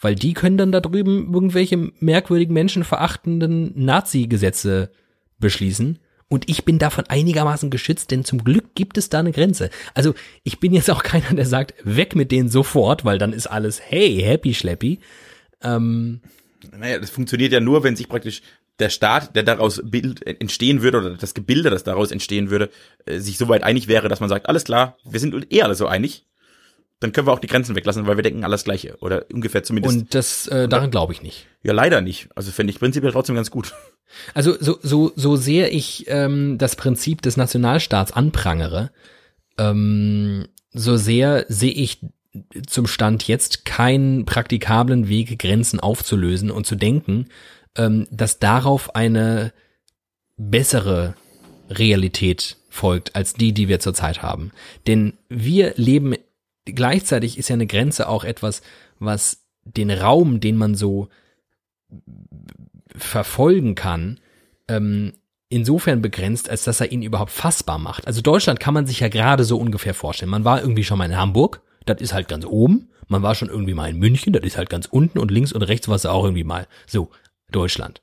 Weil 0.01 0.15
die 0.15 0.35
können 0.35 0.57
dann 0.57 0.73
da 0.73 0.81
drüben 0.81 1.33
irgendwelche 1.35 1.91
merkwürdigen 1.99 2.55
menschenverachtenden 2.55 3.73
Nazi-Gesetze 3.75 4.93
beschließen 5.39 5.99
und 6.29 6.49
ich 6.49 6.64
bin 6.64 6.79
davon 6.79 7.05
einigermaßen 7.07 7.70
geschützt, 7.70 8.11
denn 8.11 8.24
zum 8.24 8.43
Glück 8.43 8.74
gibt 8.74 8.99
es 8.99 9.09
da 9.09 9.20
eine 9.20 9.33
Grenze. 9.33 9.70
Also 9.95 10.14
ich 10.43 10.59
bin 10.59 10.72
jetzt 10.72 10.91
auch 10.91 11.03
keiner, 11.05 11.35
der 11.35 11.47
sagt, 11.47 11.74
weg 11.85 12.16
mit 12.16 12.33
denen 12.33 12.49
sofort, 12.49 13.05
weil 13.05 13.18
dann 13.18 13.33
ist 13.33 13.47
alles, 13.47 13.81
hey, 13.81 14.20
happy 14.22 14.55
schleppy. 14.55 14.99
Ähm, 15.62 16.20
naja, 16.77 16.99
das 16.99 17.11
funktioniert 17.11 17.53
ja 17.53 17.61
nur, 17.61 17.85
wenn 17.85 17.97
sich 17.97 18.09
praktisch 18.09 18.43
der 18.79 18.91
Staat, 18.91 19.35
der 19.37 19.43
daraus 19.43 19.81
Bild 19.83 20.27
entstehen 20.27 20.83
würde, 20.83 20.99
oder 20.99 21.11
das 21.11 21.33
Gebilde, 21.33 21.70
das 21.70 21.85
daraus 21.85 22.11
entstehen 22.11 22.51
würde, 22.51 22.70
äh, 23.07 23.18
sich 23.18 23.39
so 23.39 23.49
weit 23.49 23.62
einig 23.62 23.89
wäre, 23.89 24.09
dass 24.09 24.20
man 24.20 24.29
sagt, 24.29 24.49
alles 24.49 24.64
klar, 24.64 24.99
wir 25.05 25.20
sind 25.20 25.53
eh 25.53 25.62
alle 25.62 25.74
so 25.74 25.87
einig, 25.87 26.26
dann 27.01 27.12
können 27.12 27.26
wir 27.26 27.32
auch 27.32 27.38
die 27.38 27.47
Grenzen 27.47 27.76
weglassen, 27.76 28.07
weil 28.07 28.16
wir 28.16 28.22
denken 28.22 28.44
alles 28.44 28.64
Gleiche. 28.64 28.97
Oder 29.01 29.26
ungefähr 29.32 29.62
zumindest. 29.62 29.97
Und 29.97 30.14
das, 30.14 30.47
äh, 30.47 30.68
daran 30.68 30.90
glaube 30.90 31.12
ich 31.12 31.22
nicht. 31.22 31.47
Ja, 31.62 31.72
leider 31.72 32.01
nicht. 32.01 32.28
Also 32.34 32.51
fände 32.53 32.70
ich 32.70 32.78
prinzipiell 32.78 33.12
trotzdem 33.12 33.36
ganz 33.36 33.51
gut. 33.51 33.74
Also 34.34 34.57
so, 34.61 34.78
so, 34.82 35.12
so 35.16 35.34
sehr 35.36 35.74
ich 35.74 36.05
ähm, 36.09 36.59
das 36.59 36.76
Prinzip 36.76 37.22
des 37.22 37.36
Nationalstaats 37.36 38.12
anprangere, 38.12 38.92
ähm, 39.59 40.47
so 40.72 40.97
sehr 40.97 41.44
sehe 41.49 41.72
ich 41.72 42.01
zum 42.66 42.86
Stand 42.86 43.26
jetzt 43.26 43.64
keinen 43.64 44.24
praktikablen 44.24 45.09
Weg, 45.09 45.38
Grenzen 45.38 45.80
aufzulösen 45.80 46.51
und 46.51 46.66
zu 46.66 46.76
denken, 46.76 47.26
ähm, 47.76 48.07
dass 48.11 48.38
darauf 48.38 48.94
eine 48.94 49.53
bessere 50.36 51.14
Realität 51.70 52.59
folgt 52.68 53.16
als 53.16 53.34
die, 53.34 53.53
die 53.53 53.68
wir 53.68 53.80
zurzeit 53.80 54.22
haben. 54.22 54.53
Denn 54.86 55.14
wir 55.28 55.72
leben, 55.76 56.14
gleichzeitig 56.67 57.39
ist 57.39 57.49
ja 57.49 57.55
eine 57.55 57.67
Grenze 57.67 58.09
auch 58.09 58.25
etwas, 58.25 58.62
was 58.99 59.45
den 59.64 59.91
Raum, 59.91 60.41
den 60.41 60.57
man 60.57 60.75
so 60.75 61.09
verfolgen 62.95 63.75
kann, 63.75 64.21
ähm, 64.69 65.14
insofern 65.49 66.03
begrenzt, 66.03 66.51
als 66.51 66.64
dass 66.64 66.81
er 66.81 66.91
ihn 66.93 67.03
überhaupt 67.03 67.31
fassbar 67.31 67.79
macht. 67.79 68.07
Also 68.07 68.21
Deutschland 68.21 68.61
kann 68.61 68.75
man 68.75 68.87
sich 68.87 69.01
ja 69.01 69.09
gerade 69.09 69.45
so 69.45 69.59
ungefähr 69.59 69.95
vorstellen. 69.95 70.31
Man 70.31 70.45
war 70.45 70.61
irgendwie 70.61 70.85
schon 70.85 70.99
mal 70.99 71.05
in 71.05 71.17
Hamburg, 71.17 71.62
das 71.85 72.01
ist 72.01 72.12
halt 72.12 72.29
ganz 72.29 72.45
oben. 72.45 72.91
Man 73.09 73.23
war 73.23 73.37
schon 73.37 73.49
irgendwie 73.49 73.75
mal 73.75 73.89
in 73.89 73.99
München, 73.99 74.33
das 74.33 74.43
ist 74.43 74.57
halt 74.57 74.69
ganz 74.69 74.87
unten 74.87 75.19
und 75.19 75.31
links 75.31 75.53
und 75.53 75.62
rechts 75.62 75.89
war 75.89 75.95
es 75.95 76.07
auch 76.07 76.25
irgendwie 76.25 76.45
mal. 76.45 76.67
So, 76.87 77.11
Deutschland. 77.53 78.03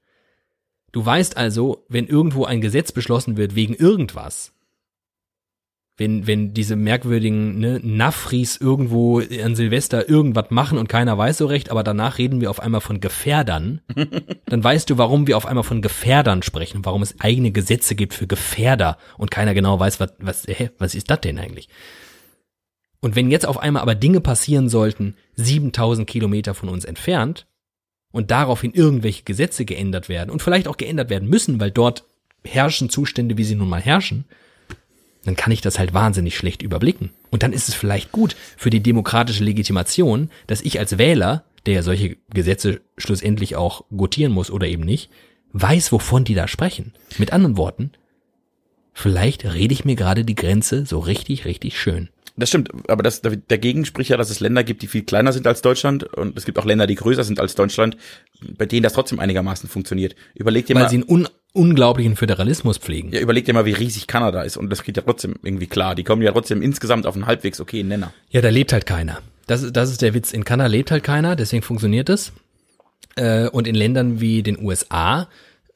Du 0.93 1.05
weißt 1.05 1.35
also, 1.35 1.85
wenn 1.89 2.07
irgendwo 2.07 2.45
ein 2.45 2.61
Gesetz 2.61 2.91
beschlossen 2.91 3.35
wird 3.35 3.55
wegen 3.55 3.73
irgendwas, 3.73 4.53
wenn, 5.97 6.25
wenn 6.25 6.53
diese 6.53 6.75
merkwürdigen 6.75 7.59
ne, 7.59 7.79
Nafris 7.83 8.57
irgendwo 8.57 9.19
an 9.19 9.55
Silvester 9.55 10.09
irgendwas 10.09 10.49
machen 10.49 10.77
und 10.77 10.89
keiner 10.89 11.17
weiß 11.17 11.37
so 11.37 11.45
recht, 11.45 11.69
aber 11.69 11.83
danach 11.83 12.17
reden 12.17 12.41
wir 12.41 12.49
auf 12.49 12.59
einmal 12.59 12.81
von 12.81 12.99
Gefährdern, 12.99 13.81
dann 14.47 14.63
weißt 14.63 14.89
du, 14.89 14.97
warum 14.97 15.27
wir 15.27 15.37
auf 15.37 15.45
einmal 15.45 15.63
von 15.63 15.81
Gefährdern 15.81 16.41
sprechen, 16.41 16.83
warum 16.83 17.03
es 17.03 17.19
eigene 17.19 17.51
Gesetze 17.51 17.93
gibt 17.95 18.13
für 18.13 18.25
Gefährder 18.25 18.97
und 19.17 19.29
keiner 19.29 19.53
genau 19.53 19.79
weiß, 19.79 19.99
was, 19.99 20.13
was, 20.19 20.47
hä, 20.47 20.71
was 20.79 20.95
ist 20.95 21.11
das 21.11 21.21
denn 21.21 21.37
eigentlich? 21.37 21.69
Und 22.99 23.15
wenn 23.15 23.29
jetzt 23.29 23.45
auf 23.45 23.59
einmal 23.59 23.83
aber 23.83 23.95
Dinge 23.95 24.21
passieren 24.21 24.69
sollten, 24.69 25.15
7000 25.35 26.07
Kilometer 26.09 26.53
von 26.53 26.69
uns 26.69 26.85
entfernt, 26.85 27.45
und 28.13 28.31
daraufhin 28.31 28.73
irgendwelche 28.73 29.23
Gesetze 29.23 29.65
geändert 29.65 30.07
werden 30.07 30.29
und 30.29 30.41
vielleicht 30.41 30.69
auch 30.69 30.77
geändert 30.77 31.09
werden 31.09 31.27
müssen, 31.27 31.59
weil 31.59 31.71
dort 31.71 32.05
herrschen 32.45 32.89
Zustände, 32.89 33.37
wie 33.37 33.43
sie 33.43 33.55
nun 33.55 33.67
mal 33.67 33.81
herrschen, 33.81 34.25
dann 35.25 35.35
kann 35.35 35.51
ich 35.51 35.61
das 35.61 35.79
halt 35.79 35.93
wahnsinnig 35.93 36.37
schlecht 36.37 36.61
überblicken. 36.61 37.11
Und 37.31 37.43
dann 37.43 37.53
ist 37.53 37.69
es 37.69 37.75
vielleicht 37.75 38.11
gut 38.11 38.35
für 38.57 38.69
die 38.69 38.83
demokratische 38.83 39.43
Legitimation, 39.43 40.29
dass 40.47 40.61
ich 40.61 40.79
als 40.79 40.97
Wähler, 40.97 41.45
der 41.65 41.75
ja 41.75 41.83
solche 41.83 42.17
Gesetze 42.33 42.81
schlussendlich 42.97 43.55
auch 43.55 43.85
gotieren 43.95 44.33
muss 44.33 44.51
oder 44.51 44.67
eben 44.67 44.83
nicht, 44.83 45.09
weiß, 45.53 45.91
wovon 45.91 46.25
die 46.25 46.33
da 46.33 46.47
sprechen. 46.47 46.93
Mit 47.17 47.31
anderen 47.31 47.57
Worten, 47.57 47.91
vielleicht 48.93 49.45
rede 49.45 49.73
ich 49.73 49.85
mir 49.85 49.95
gerade 49.95 50.25
die 50.25 50.35
Grenze 50.35 50.85
so 50.85 50.99
richtig, 50.99 51.45
richtig 51.45 51.79
schön. 51.79 52.09
Das 52.35 52.49
stimmt, 52.49 52.71
aber 52.89 53.03
das, 53.03 53.21
dagegen 53.21 53.85
spricht 53.85 54.09
ja, 54.09 54.17
dass 54.17 54.31
es 54.31 54.39
Länder 54.39 54.63
gibt, 54.63 54.81
die 54.81 54.87
viel 54.87 55.03
kleiner 55.03 55.31
sind 55.31 55.45
als 55.45 55.61
Deutschland 55.61 56.03
und 56.03 56.35
es 56.35 56.45
gibt 56.45 56.57
auch 56.57 56.65
Länder, 56.65 56.87
die 56.87 56.95
größer 56.95 57.23
sind 57.23 57.39
als 57.39 57.53
Deutschland, 57.53 57.95
bei 58.57 58.65
denen 58.65 58.81
das 58.81 58.93
trotzdem 58.93 59.19
einigermaßen 59.19 59.69
funktioniert. 59.69 60.15
Überleg 60.33 60.65
dir 60.65 60.73
Weil 60.75 60.83
mal, 60.83 60.89
sie 60.89 61.03
unglaublichen 61.53 62.15
Föderalismus 62.15 62.77
pflegen. 62.79 63.11
ja, 63.13 63.19
überleg 63.19 63.45
dir 63.45 63.53
mal, 63.53 63.65
wie 63.65 63.73
riesig 63.73 64.07
Kanada 64.07 64.41
ist 64.41 64.57
und 64.57 64.69
das 64.69 64.83
geht 64.83 64.97
ja 64.97 65.03
trotzdem 65.03 65.35
irgendwie 65.43 65.67
klar. 65.67 65.95
Die 65.95 66.03
kommen 66.03 66.21
ja 66.21 66.31
trotzdem 66.31 66.61
insgesamt 66.61 67.05
auf 67.05 67.15
einen 67.15 67.27
halbwegs 67.27 67.59
okayen 67.61 67.87
Nenner. 67.87 68.11
Ja, 68.31 68.41
da 68.41 68.49
lebt 68.49 68.73
halt 68.73 68.85
keiner. 68.85 69.19
Das, 69.47 69.61
ist- 69.61 69.75
das 69.75 69.91
ist 69.91 70.01
der 70.01 70.13
Witz. 70.13 70.31
In 70.33 70.43
Kanada 70.45 70.67
lebt 70.69 70.89
halt 70.91 71.03
keiner, 71.03 71.35
deswegen 71.35 71.61
funktioniert 71.63 72.09
es. 72.09 72.33
Äh, 73.15 73.47
und 73.49 73.67
in 73.67 73.75
Ländern 73.75 74.19
wie 74.19 74.41
den 74.41 74.57
USA 74.63 75.27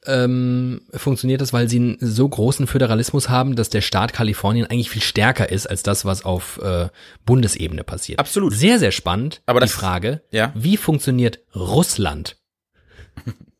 ähm, 0.06 0.80
funktioniert 0.94 1.40
das, 1.40 1.52
weil 1.52 1.68
sie 1.68 1.76
einen 1.78 1.98
so 2.00 2.28
großen 2.28 2.66
Föderalismus 2.66 3.28
haben, 3.28 3.54
dass 3.56 3.68
der 3.68 3.80
Staat 3.80 4.12
Kalifornien 4.12 4.66
eigentlich 4.66 4.90
viel 4.90 5.02
stärker 5.02 5.50
ist 5.50 5.66
als 5.68 5.82
das, 5.82 6.04
was 6.04 6.24
auf 6.24 6.58
äh, 6.62 6.88
Bundesebene 7.26 7.84
passiert. 7.84 8.18
Absolut. 8.18 8.54
Sehr, 8.54 8.78
sehr 8.78 8.90
spannend. 8.92 9.42
Aber 9.46 9.60
die 9.60 9.64
das- 9.66 9.72
Frage, 9.74 10.22
ja. 10.32 10.52
wie 10.56 10.76
funktioniert 10.76 11.40
Russland? 11.54 12.36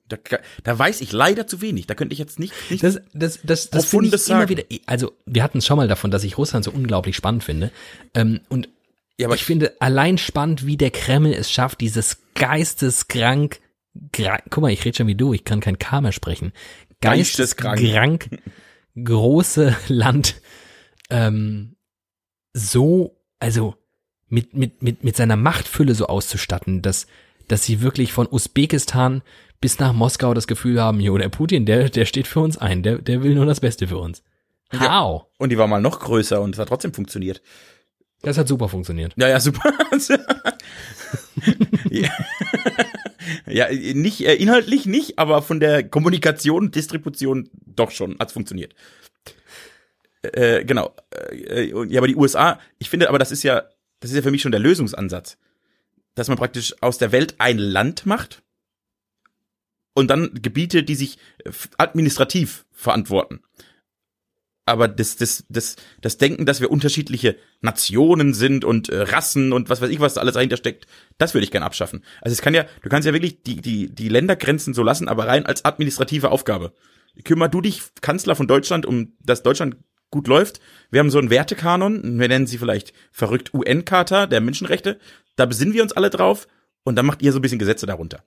Da, 0.08 0.16
da 0.64 0.78
weiß 0.78 1.00
ich 1.00 1.12
leider 1.12 1.46
zu 1.46 1.60
wenig. 1.60 1.86
Da 1.86 1.94
könnte 1.94 2.12
ich 2.12 2.18
jetzt 2.18 2.38
nicht, 2.38 2.54
nicht 2.70 2.82
Das, 2.82 3.00
das, 3.12 3.40
das, 3.42 3.70
das 3.70 3.84
finde 3.86 4.06
ich 4.06 4.12
Profundes 4.12 4.28
immer 4.28 4.38
sagen. 4.40 4.50
wieder. 4.50 4.64
Also 4.86 5.12
wir 5.26 5.42
hatten 5.42 5.58
es 5.58 5.66
schon 5.66 5.76
mal 5.76 5.88
davon, 5.88 6.10
dass 6.10 6.24
ich 6.24 6.38
Russland 6.38 6.64
so 6.64 6.70
unglaublich 6.70 7.16
spannend 7.16 7.44
finde. 7.44 7.70
Ähm, 8.14 8.40
und 8.48 8.68
Ja, 9.18 9.26
aber 9.26 9.34
ich 9.34 9.44
finde 9.44 9.74
allein 9.80 10.18
spannend, 10.18 10.66
wie 10.66 10.76
der 10.76 10.90
Kreml 10.90 11.32
es 11.32 11.50
schafft, 11.50 11.80
dieses 11.80 12.18
geisteskrank, 12.34 13.60
guck 14.12 14.58
mal, 14.58 14.70
ich 14.72 14.84
rede 14.84 14.96
schon 14.96 15.06
wie 15.08 15.14
du, 15.14 15.32
ich 15.34 15.44
kann 15.44 15.60
kein 15.60 15.78
K 15.78 16.00
mehr 16.00 16.12
sprechen, 16.12 16.52
Geisteskrank. 17.00 17.80
geisteskrank 17.80 18.28
große 19.04 19.76
Land 19.88 20.40
ähm, 21.10 21.76
so, 22.52 23.20
also 23.38 23.74
mit, 24.28 24.54
mit, 24.54 24.82
mit, 24.82 25.04
mit 25.04 25.16
seiner 25.16 25.36
Machtfülle 25.36 25.94
so 25.94 26.06
auszustatten, 26.06 26.82
dass, 26.82 27.06
dass 27.46 27.64
sie 27.64 27.80
wirklich 27.80 28.12
von 28.12 28.26
Usbekistan 28.30 29.22
bis 29.60 29.78
nach 29.78 29.92
Moskau 29.92 30.34
das 30.34 30.46
Gefühl 30.46 30.80
haben, 30.80 31.00
jo, 31.00 31.16
der 31.18 31.28
Putin, 31.28 31.66
der, 31.66 31.88
der 31.88 32.04
steht 32.04 32.26
für 32.26 32.40
uns 32.40 32.58
ein, 32.58 32.82
der, 32.82 32.98
der 32.98 33.22
will 33.22 33.34
nur 33.34 33.46
das 33.46 33.60
Beste 33.60 33.88
für 33.88 33.98
uns. 33.98 34.22
Ja. 34.72 35.00
How? 35.00 35.26
und 35.38 35.48
die 35.50 35.58
war 35.58 35.66
mal 35.66 35.80
noch 35.80 36.00
größer 36.00 36.40
und 36.40 36.54
es 36.54 36.58
hat 36.58 36.68
trotzdem 36.68 36.92
funktioniert. 36.92 37.40
Das 38.22 38.36
hat 38.36 38.48
super 38.48 38.68
funktioniert. 38.68 39.14
Ja, 39.16 39.28
ja, 39.28 39.40
super. 39.40 39.72
ja. 41.88 42.10
ja, 43.46 43.68
nicht 43.70 44.26
äh, 44.26 44.34
inhaltlich 44.34 44.86
nicht, 44.86 45.18
aber 45.18 45.40
von 45.40 45.60
der 45.60 45.88
Kommunikation, 45.88 46.70
Distribution 46.70 47.48
doch 47.64 47.92
schon, 47.92 48.16
hat's 48.18 48.32
funktioniert. 48.32 48.74
Äh, 50.22 50.64
genau. 50.64 50.94
Äh, 51.30 51.72
und- 51.72 51.90
ja, 51.90 52.00
aber 52.00 52.08
die 52.08 52.16
USA, 52.16 52.58
ich 52.78 52.90
finde, 52.90 53.08
aber 53.08 53.18
das 53.18 53.30
ist 53.30 53.44
ja, 53.44 53.62
das 54.00 54.10
ist 54.10 54.16
ja 54.16 54.22
für 54.22 54.32
mich 54.32 54.42
schon 54.42 54.52
der 54.52 54.60
Lösungsansatz, 54.60 55.38
dass 56.14 56.28
man 56.28 56.36
praktisch 56.36 56.74
aus 56.82 56.98
der 56.98 57.12
Welt 57.12 57.36
ein 57.38 57.58
Land 57.58 58.04
macht 58.04 58.42
und 59.98 60.08
dann 60.08 60.30
Gebiete, 60.32 60.84
die 60.84 60.94
sich 60.94 61.18
äh, 61.44 61.50
administrativ 61.76 62.66
verantworten. 62.70 63.40
Aber 64.64 64.86
das, 64.86 65.16
das, 65.16 65.44
das, 65.48 65.74
das 66.02 66.18
Denken, 66.18 66.46
dass 66.46 66.60
wir 66.60 66.70
unterschiedliche 66.70 67.36
Nationen 67.62 68.32
sind 68.32 68.64
und 68.64 68.90
äh, 68.90 69.00
Rassen 69.00 69.52
und 69.52 69.70
was 69.70 69.80
weiß 69.80 69.90
ich, 69.90 69.98
was 69.98 70.14
da 70.14 70.20
alles 70.20 70.34
dahinter 70.34 70.56
steckt, 70.56 70.86
das 71.16 71.34
würde 71.34 71.44
ich 71.44 71.50
gern 71.50 71.64
abschaffen. 71.64 72.04
Also 72.20 72.32
es 72.34 72.42
kann 72.42 72.54
ja, 72.54 72.64
du 72.82 72.88
kannst 72.88 73.06
ja 73.06 73.12
wirklich 73.12 73.42
die, 73.42 73.60
die, 73.60 73.92
die 73.92 74.08
Ländergrenzen 74.08 74.72
so 74.72 74.84
lassen, 74.84 75.08
aber 75.08 75.26
rein 75.26 75.46
als 75.46 75.64
administrative 75.64 76.30
Aufgabe. 76.30 76.74
Kümmer 77.24 77.48
du 77.48 77.60
dich, 77.60 77.82
Kanzler 78.00 78.36
von 78.36 78.46
Deutschland, 78.46 78.86
um 78.86 79.16
dass 79.20 79.42
Deutschland 79.42 79.78
gut 80.10 80.28
läuft. 80.28 80.60
Wir 80.92 81.00
haben 81.00 81.10
so 81.10 81.18
einen 81.18 81.30
Wertekanon, 81.30 82.20
wir 82.20 82.28
nennen 82.28 82.46
sie 82.46 82.58
vielleicht 82.58 82.92
verrückt 83.10 83.52
UN-Charta 83.52 84.26
der 84.26 84.40
Menschenrechte. 84.40 85.00
Da 85.34 85.46
besinnen 85.46 85.74
wir 85.74 85.82
uns 85.82 85.92
alle 85.92 86.10
drauf 86.10 86.46
und 86.84 86.94
dann 86.94 87.06
macht 87.06 87.22
ihr 87.22 87.32
so 87.32 87.40
ein 87.40 87.42
bisschen 87.42 87.58
Gesetze 87.58 87.86
darunter 87.86 88.22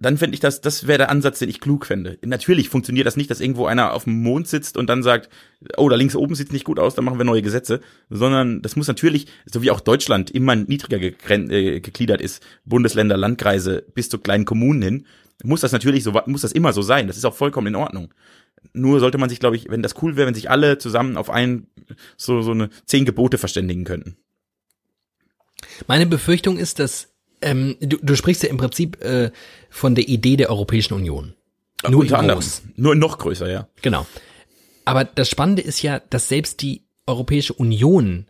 dann 0.00 0.16
fände 0.16 0.34
ich 0.34 0.40
das, 0.40 0.62
das 0.62 0.86
wäre 0.86 0.98
der 0.98 1.10
Ansatz, 1.10 1.38
den 1.38 1.50
ich 1.50 1.60
klug 1.60 1.84
fände. 1.84 2.18
Natürlich 2.24 2.70
funktioniert 2.70 3.06
das 3.06 3.16
nicht, 3.16 3.30
dass 3.30 3.40
irgendwo 3.40 3.66
einer 3.66 3.92
auf 3.92 4.04
dem 4.04 4.22
Mond 4.22 4.48
sitzt 4.48 4.78
und 4.78 4.88
dann 4.88 5.02
sagt, 5.02 5.28
oh, 5.76 5.90
da 5.90 5.96
links 5.96 6.16
oben 6.16 6.34
sieht's 6.34 6.52
nicht 6.52 6.64
gut 6.64 6.78
aus, 6.78 6.94
dann 6.94 7.04
machen 7.04 7.18
wir 7.18 7.24
neue 7.24 7.42
Gesetze, 7.42 7.80
sondern 8.08 8.62
das 8.62 8.76
muss 8.76 8.88
natürlich, 8.88 9.26
so 9.44 9.60
wie 9.60 9.70
auch 9.70 9.80
Deutschland 9.80 10.30
immer 10.30 10.56
niedriger 10.56 10.98
äh, 10.98 11.80
gegliedert 11.80 12.22
ist, 12.22 12.42
Bundesländer, 12.64 13.18
Landkreise 13.18 13.84
bis 13.94 14.08
zu 14.08 14.18
kleinen 14.18 14.46
Kommunen 14.46 14.80
hin, 14.80 15.06
muss 15.44 15.60
das 15.60 15.72
natürlich 15.72 16.02
so, 16.02 16.12
muss 16.26 16.42
das 16.42 16.52
immer 16.52 16.72
so 16.72 16.82
sein. 16.82 17.06
Das 17.06 17.16
ist 17.16 17.24
auch 17.24 17.34
vollkommen 17.34 17.68
in 17.68 17.76
Ordnung. 17.76 18.12
Nur 18.72 19.00
sollte 19.00 19.18
man 19.18 19.28
sich, 19.28 19.40
glaube 19.40 19.56
ich, 19.56 19.70
wenn 19.70 19.82
das 19.82 20.02
cool 20.02 20.16
wäre, 20.16 20.26
wenn 20.26 20.34
sich 20.34 20.50
alle 20.50 20.78
zusammen 20.78 21.16
auf 21.16 21.30
ein, 21.30 21.66
so, 22.16 22.42
so 22.42 22.52
eine 22.52 22.70
zehn 22.86 23.04
Gebote 23.04 23.38
verständigen 23.38 23.84
könnten. 23.84 24.16
Meine 25.86 26.06
Befürchtung 26.06 26.56
ist, 26.56 26.78
dass 26.78 27.09
ähm, 27.42 27.76
du, 27.80 27.98
du 28.02 28.16
sprichst 28.16 28.42
ja 28.42 28.48
im 28.48 28.56
Prinzip 28.56 29.02
äh, 29.02 29.30
von 29.68 29.94
der 29.94 30.08
Idee 30.08 30.36
der 30.36 30.50
Europäischen 30.50 30.94
Union. 30.94 31.34
Nur 31.88 32.00
Unter 32.00 32.16
in 32.16 32.20
anderem. 32.20 32.44
Nur 32.76 32.94
noch 32.94 33.18
größer, 33.18 33.50
ja. 33.50 33.68
Genau. 33.82 34.06
Aber 34.84 35.04
das 35.04 35.28
Spannende 35.28 35.62
ist 35.62 35.82
ja, 35.82 36.00
dass 36.00 36.28
selbst 36.28 36.62
die 36.62 36.82
Europäische 37.06 37.54
Union 37.54 38.26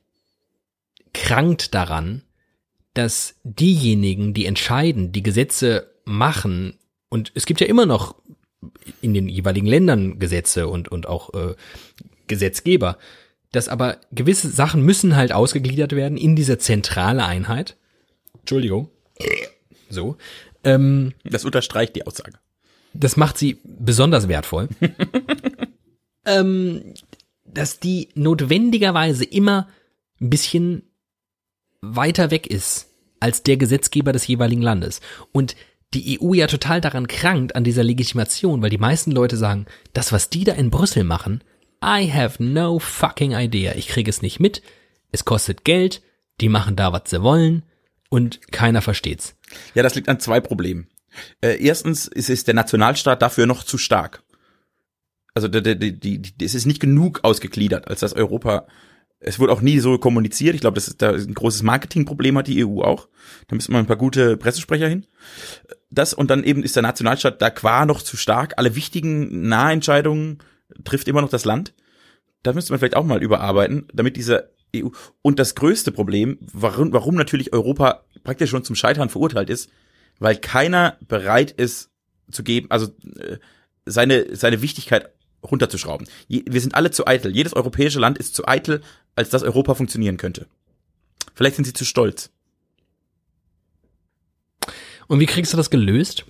krankt 1.12 1.74
daran, 1.74 2.22
dass 2.94 3.34
diejenigen, 3.44 4.34
die 4.34 4.46
entscheiden, 4.46 5.12
die 5.12 5.22
Gesetze 5.22 5.90
machen, 6.04 6.78
und 7.08 7.32
es 7.34 7.46
gibt 7.46 7.60
ja 7.60 7.66
immer 7.66 7.86
noch 7.86 8.14
in 9.00 9.14
den 9.14 9.28
jeweiligen 9.28 9.66
Ländern 9.66 10.18
Gesetze 10.18 10.68
und, 10.68 10.88
und 10.88 11.06
auch 11.06 11.32
äh, 11.34 11.54
Gesetzgeber, 12.26 12.98
dass 13.52 13.68
aber 13.68 13.98
gewisse 14.12 14.48
Sachen 14.48 14.82
müssen 14.82 15.16
halt 15.16 15.32
ausgegliedert 15.32 15.92
werden 15.92 16.16
in 16.16 16.36
diese 16.36 16.58
zentrale 16.58 17.24
Einheit. 17.24 17.76
Entschuldigung. 18.38 18.90
So. 19.88 20.16
Ähm, 20.64 21.14
Das 21.24 21.44
unterstreicht 21.44 21.96
die 21.96 22.06
Aussage. 22.06 22.38
das 22.92 23.16
macht 23.16 23.38
sie 23.38 23.58
besonders 23.64 24.28
wertvoll, 24.28 24.68
ähm, 26.26 26.94
dass 27.44 27.80
die 27.80 28.08
notwendigerweise 28.14 29.24
immer 29.24 29.68
ein 30.20 30.30
bisschen 30.30 30.82
weiter 31.80 32.30
weg 32.30 32.46
ist 32.46 32.88
als 33.20 33.42
der 33.42 33.56
Gesetzgeber 33.56 34.12
des 34.12 34.26
jeweiligen 34.26 34.62
Landes. 34.62 35.00
Und 35.32 35.56
die 35.92 36.20
EU 36.20 36.34
ja 36.34 36.46
total 36.46 36.80
daran 36.80 37.08
krankt 37.08 37.56
an 37.56 37.64
dieser 37.64 37.82
Legitimation, 37.82 38.62
weil 38.62 38.70
die 38.70 38.78
meisten 38.78 39.10
Leute 39.10 39.36
sagen, 39.36 39.66
das, 39.92 40.12
was 40.12 40.30
die 40.30 40.44
da 40.44 40.52
in 40.52 40.70
Brüssel 40.70 41.04
machen, 41.04 41.42
I 41.84 42.10
have 42.12 42.42
no 42.42 42.78
fucking 42.78 43.32
idea. 43.32 43.74
Ich 43.74 43.88
kriege 43.88 44.08
es 44.10 44.22
nicht 44.22 44.38
mit. 44.40 44.62
Es 45.10 45.24
kostet 45.24 45.64
Geld. 45.64 46.02
Die 46.40 46.48
machen 46.48 46.76
da, 46.76 46.92
was 46.92 47.10
sie 47.10 47.22
wollen. 47.22 47.62
Und 48.10 48.52
keiner 48.52 48.82
versteht's. 48.82 49.36
Ja, 49.74 49.82
das 49.82 49.94
liegt 49.94 50.08
an 50.08 50.20
zwei 50.20 50.40
Problemen. 50.40 50.88
Äh, 51.40 51.64
erstens 51.64 52.06
ist, 52.06 52.28
ist 52.28 52.46
der 52.46 52.54
Nationalstaat 52.54 53.22
dafür 53.22 53.46
noch 53.46 53.64
zu 53.64 53.78
stark. 53.78 54.22
Also 55.32 55.48
die, 55.48 55.62
die, 55.62 55.98
die, 55.98 56.18
die, 56.20 56.44
es 56.44 56.54
ist 56.54 56.66
nicht 56.66 56.80
genug 56.80 57.20
ausgegliedert, 57.22 57.88
als 57.88 58.00
das 58.00 58.12
Europa. 58.12 58.66
Es 59.20 59.38
wurde 59.38 59.52
auch 59.52 59.60
nie 59.60 59.78
so 59.78 59.96
kommuniziert. 59.98 60.54
Ich 60.54 60.60
glaube, 60.60 60.74
das 60.74 60.88
ist 60.88 61.02
da 61.02 61.12
ein 61.12 61.34
großes 61.34 61.62
Marketingproblem 61.62 62.36
hat 62.36 62.48
die 62.48 62.66
EU 62.66 62.82
auch. 62.82 63.08
Da 63.46 63.54
müssen 63.54 63.72
wir 63.72 63.78
ein 63.78 63.86
paar 63.86 63.96
gute 63.96 64.36
Pressesprecher 64.36 64.88
hin. 64.88 65.06
Das 65.90 66.12
und 66.12 66.30
dann 66.30 66.42
eben 66.42 66.64
ist 66.64 66.74
der 66.74 66.82
Nationalstaat 66.82 67.40
da 67.40 67.50
qua 67.50 67.86
noch 67.86 68.02
zu 68.02 68.16
stark. 68.16 68.54
Alle 68.56 68.74
wichtigen 68.74 69.48
Nahentscheidungen 69.48 70.38
trifft 70.84 71.06
immer 71.06 71.20
noch 71.20 71.28
das 71.28 71.44
Land. 71.44 71.74
Da 72.42 72.52
müsste 72.54 72.72
man 72.72 72.80
vielleicht 72.80 72.96
auch 72.96 73.04
mal 73.04 73.22
überarbeiten, 73.22 73.86
damit 73.92 74.16
diese 74.16 74.50
EU 74.74 74.88
und 75.22 75.38
das 75.38 75.54
größte 75.54 75.92
Problem, 75.92 76.38
warum, 76.40 76.92
warum 76.92 77.14
natürlich 77.14 77.52
Europa 77.52 78.04
praktisch 78.24 78.50
schon 78.50 78.64
zum 78.64 78.76
Scheitern 78.76 79.08
verurteilt 79.08 79.50
ist, 79.50 79.70
weil 80.18 80.36
keiner 80.36 80.96
bereit 81.08 81.50
ist 81.50 81.90
zu 82.30 82.42
geben, 82.42 82.70
also 82.70 82.88
äh, 83.16 83.38
seine 83.86 84.36
seine 84.36 84.62
Wichtigkeit 84.62 85.10
runterzuschrauben. 85.42 86.06
Je, 86.28 86.44
wir 86.46 86.60
sind 86.60 86.74
alle 86.74 86.90
zu 86.90 87.06
eitel. 87.06 87.34
Jedes 87.34 87.54
europäische 87.54 87.98
Land 87.98 88.18
ist 88.18 88.34
zu 88.34 88.46
eitel, 88.46 88.82
als 89.16 89.30
dass 89.30 89.42
Europa 89.42 89.74
funktionieren 89.74 90.16
könnte. 90.16 90.46
Vielleicht 91.34 91.56
sind 91.56 91.64
sie 91.64 91.72
zu 91.72 91.84
stolz. 91.84 92.30
Und 95.08 95.20
wie 95.20 95.26
kriegst 95.26 95.52
du 95.52 95.56
das 95.56 95.70
gelöst? 95.70 96.24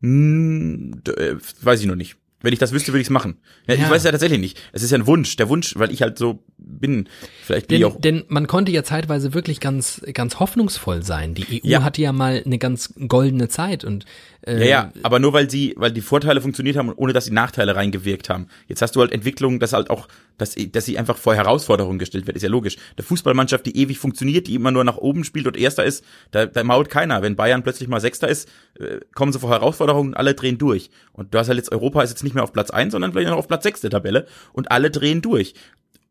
Hm, 0.00 1.02
äh, 1.06 1.36
weiß 1.62 1.80
ich 1.80 1.86
noch 1.86 1.94
nicht. 1.94 2.16
Wenn 2.42 2.52
ich 2.52 2.58
das 2.58 2.72
wüsste, 2.72 2.92
würde 2.92 3.00
ich 3.00 3.06
es 3.06 3.10
machen. 3.10 3.38
Ja, 3.66 3.74
Ich 3.74 3.80
Ja. 3.80 3.90
weiß 3.90 4.04
ja 4.04 4.10
tatsächlich 4.10 4.40
nicht. 4.40 4.60
Es 4.72 4.82
ist 4.82 4.90
ja 4.90 4.98
ein 4.98 5.06
Wunsch. 5.06 5.36
Der 5.36 5.48
Wunsch, 5.48 5.74
weil 5.76 5.90
ich 5.90 6.02
halt 6.02 6.18
so 6.18 6.44
bin. 6.58 7.08
Vielleicht 7.42 7.68
bin 7.68 7.80
Denn, 7.80 7.88
ich 7.88 7.94
auch. 7.94 8.00
denn 8.00 8.24
man 8.28 8.46
konnte 8.46 8.72
ja 8.72 8.82
zeitweise 8.82 9.34
wirklich 9.34 9.60
ganz, 9.60 10.00
ganz 10.14 10.40
hoffnungsvoll 10.40 11.02
sein. 11.02 11.34
Die 11.34 11.62
EU 11.62 11.68
Ja. 11.68 11.82
hatte 11.82 12.00
ja 12.02 12.12
mal 12.12 12.42
eine 12.44 12.58
ganz 12.58 12.94
goldene 13.08 13.48
Zeit 13.48 13.84
und 13.84 14.04
äh, 14.46 14.58
Ja, 14.60 14.64
ja, 14.66 14.92
aber 15.02 15.18
nur 15.18 15.32
weil 15.32 15.50
sie, 15.50 15.74
weil 15.76 15.92
die 15.92 16.00
Vorteile 16.00 16.40
funktioniert 16.40 16.76
haben 16.76 16.88
und 16.88 16.96
ohne 16.98 17.12
dass 17.12 17.26
die 17.26 17.32
Nachteile 17.32 17.76
reingewirkt 17.76 18.30
haben. 18.30 18.46
Jetzt 18.68 18.80
hast 18.82 18.96
du 18.96 19.00
halt 19.00 19.12
Entwicklungen, 19.12 19.58
dass 19.60 19.72
halt 19.74 19.90
auch, 19.90 20.08
dass, 20.38 20.54
dass 20.54 20.84
sie 20.86 20.98
einfach 20.98 21.18
vor 21.18 21.34
Herausforderungen 21.34 21.98
gestellt 21.98 22.26
wird, 22.26 22.36
ist 22.36 22.42
ja 22.42 22.48
logisch. 22.48 22.76
Eine 22.96 23.04
Fußballmannschaft, 23.04 23.66
die 23.66 23.76
ewig 23.76 23.98
funktioniert, 23.98 24.46
die 24.46 24.54
immer 24.54 24.70
nur 24.70 24.84
nach 24.84 24.96
oben 24.96 25.24
spielt 25.24 25.46
und 25.46 25.56
Erster 25.56 25.84
ist, 25.84 26.04
da, 26.30 26.46
da 26.46 26.64
mault 26.64 26.88
keiner. 26.88 27.20
Wenn 27.22 27.36
Bayern 27.36 27.62
plötzlich 27.64 27.88
mal 27.88 28.00
Sechster 28.00 28.28
ist, 28.28 28.48
äh, 28.80 29.00
kommen 29.14 29.32
sie 29.32 29.38
vor 29.40 29.50
Herausforderungen 29.50 30.10
und 30.10 30.16
alle 30.16 30.34
drehen 30.34 30.56
durch. 30.58 30.90
Und 31.12 31.34
du 31.34 31.38
hast 31.38 31.48
halt 31.48 31.58
jetzt, 31.58 31.72
Europa 31.72 32.02
ist 32.02 32.10
jetzt 32.10 32.24
nicht 32.24 32.34
mehr 32.34 32.44
auf 32.44 32.52
Platz 32.52 32.70
eins, 32.70 32.92
sondern 32.92 33.12
vielleicht 33.12 33.28
noch 33.28 33.36
auf 33.36 33.48
Platz 33.48 33.62
sechs 33.64 33.80
der 33.82 33.90
Tabelle 33.90 34.26
und 34.52 34.70
alle 34.70 34.90
drehen 34.90 35.20
durch. 35.22 35.54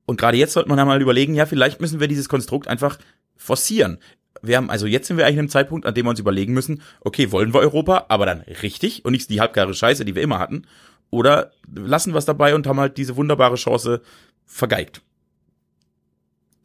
Und 0.05 0.19
gerade 0.19 0.37
jetzt 0.37 0.53
sollte 0.53 0.69
man 0.69 0.77
ja 0.77 0.85
mal 0.85 1.01
überlegen, 1.01 1.33
ja, 1.33 1.45
vielleicht 1.45 1.81
müssen 1.81 1.99
wir 1.99 2.07
dieses 2.07 2.29
Konstrukt 2.29 2.67
einfach 2.67 2.97
forcieren. 3.35 3.99
Wir 4.41 4.57
haben, 4.57 4.69
also 4.69 4.85
jetzt 4.85 5.07
sind 5.07 5.17
wir 5.17 5.25
eigentlich 5.25 5.35
in 5.35 5.39
einem 5.39 5.49
Zeitpunkt, 5.49 5.85
an 5.85 5.93
dem 5.93 6.05
wir 6.05 6.11
uns 6.11 6.19
überlegen 6.19 6.53
müssen, 6.53 6.81
okay, 7.01 7.31
wollen 7.31 7.53
wir 7.53 7.61
Europa, 7.61 8.05
aber 8.09 8.25
dann 8.25 8.41
richtig 8.41 9.03
und 9.05 9.13
nicht 9.13 9.29
die 9.29 9.39
halbgare 9.39 9.73
Scheiße, 9.73 10.05
die 10.05 10.15
wir 10.15 10.21
immer 10.21 10.39
hatten, 10.39 10.67
oder 11.09 11.51
lassen 11.73 12.13
wir 12.13 12.17
es 12.17 12.25
dabei 12.25 12.53
und 12.55 12.67
haben 12.67 12.79
halt 12.79 12.97
diese 12.97 13.15
wunderbare 13.15 13.55
Chance 13.55 14.01
vergeigt. 14.45 15.01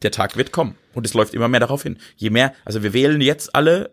Der 0.01 0.11
Tag 0.11 0.35
wird 0.35 0.51
kommen 0.51 0.75
und 0.93 1.05
es 1.05 1.13
läuft 1.13 1.33
immer 1.33 1.47
mehr 1.47 1.59
darauf 1.59 1.83
hin. 1.83 1.97
Je 2.15 2.29
mehr, 2.29 2.53
also 2.65 2.83
wir 2.83 2.93
wählen 2.93 3.21
jetzt 3.21 3.55
alle 3.55 3.91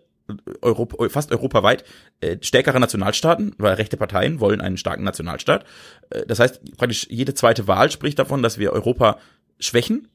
Europa, 0.60 1.08
fast 1.08 1.32
europaweit 1.32 1.84
äh, 2.20 2.36
stärkere 2.42 2.80
Nationalstaaten, 2.80 3.54
weil 3.58 3.74
rechte 3.74 3.96
Parteien 3.96 4.40
wollen 4.40 4.60
einen 4.60 4.76
starken 4.76 5.04
Nationalstaat. 5.04 5.64
Äh, 6.10 6.26
das 6.26 6.38
heißt, 6.38 6.76
praktisch 6.76 7.06
jede 7.08 7.34
zweite 7.34 7.66
Wahl 7.66 7.90
spricht 7.90 8.18
davon, 8.18 8.42
dass 8.42 8.58
wir 8.58 8.72
Europa 8.72 9.18
schwächen. 9.58 10.08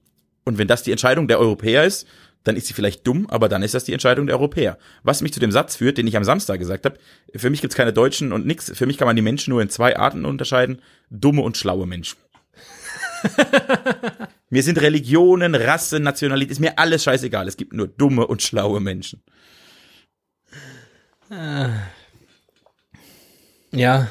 Und 0.45 0.57
wenn 0.57 0.67
das 0.67 0.83
die 0.83 0.91
Entscheidung 0.91 1.27
der 1.27 1.39
Europäer 1.39 1.85
ist, 1.85 2.07
dann 2.43 2.57
ist 2.57 2.67
sie 2.67 2.73
vielleicht 2.73 3.07
dumm, 3.07 3.27
aber 3.29 3.47
dann 3.47 3.63
ist 3.63 3.73
das 3.73 3.85
die 3.85 3.93
Entscheidung 3.93 4.27
der 4.27 4.35
Europäer. 4.35 4.77
Was 5.03 5.21
mich 5.21 5.33
zu 5.33 5.39
dem 5.39 5.51
Satz 5.51 5.77
führt, 5.77 5.97
den 5.97 6.07
ich 6.07 6.17
am 6.17 6.25
Samstag 6.25 6.59
gesagt 6.59 6.85
habe, 6.85 6.97
für 7.33 7.49
mich 7.49 7.61
gibt's 7.61 7.75
keine 7.75 7.93
Deutschen 7.93 8.33
und 8.33 8.45
nix. 8.45 8.71
Für 8.75 8.85
mich 8.85 8.97
kann 8.97 9.07
man 9.07 9.15
die 9.15 9.21
Menschen 9.21 9.51
nur 9.51 9.61
in 9.61 9.69
zwei 9.69 9.97
Arten 9.97 10.25
unterscheiden, 10.25 10.81
dumme 11.09 11.41
und 11.41 11.55
schlaue 11.55 11.87
Menschen. 11.87 12.17
mir 14.49 14.63
sind 14.63 14.81
Religionen, 14.81 15.55
Rasse, 15.55 16.01
Nationalität, 16.01 16.51
ist 16.51 16.59
mir 16.59 16.77
alles 16.77 17.05
scheißegal. 17.05 17.47
Es 17.47 17.55
gibt 17.55 17.71
nur 17.71 17.87
dumme 17.87 18.27
und 18.27 18.41
schlaue 18.41 18.81
Menschen. 18.81 19.23
Ja. 23.71 24.07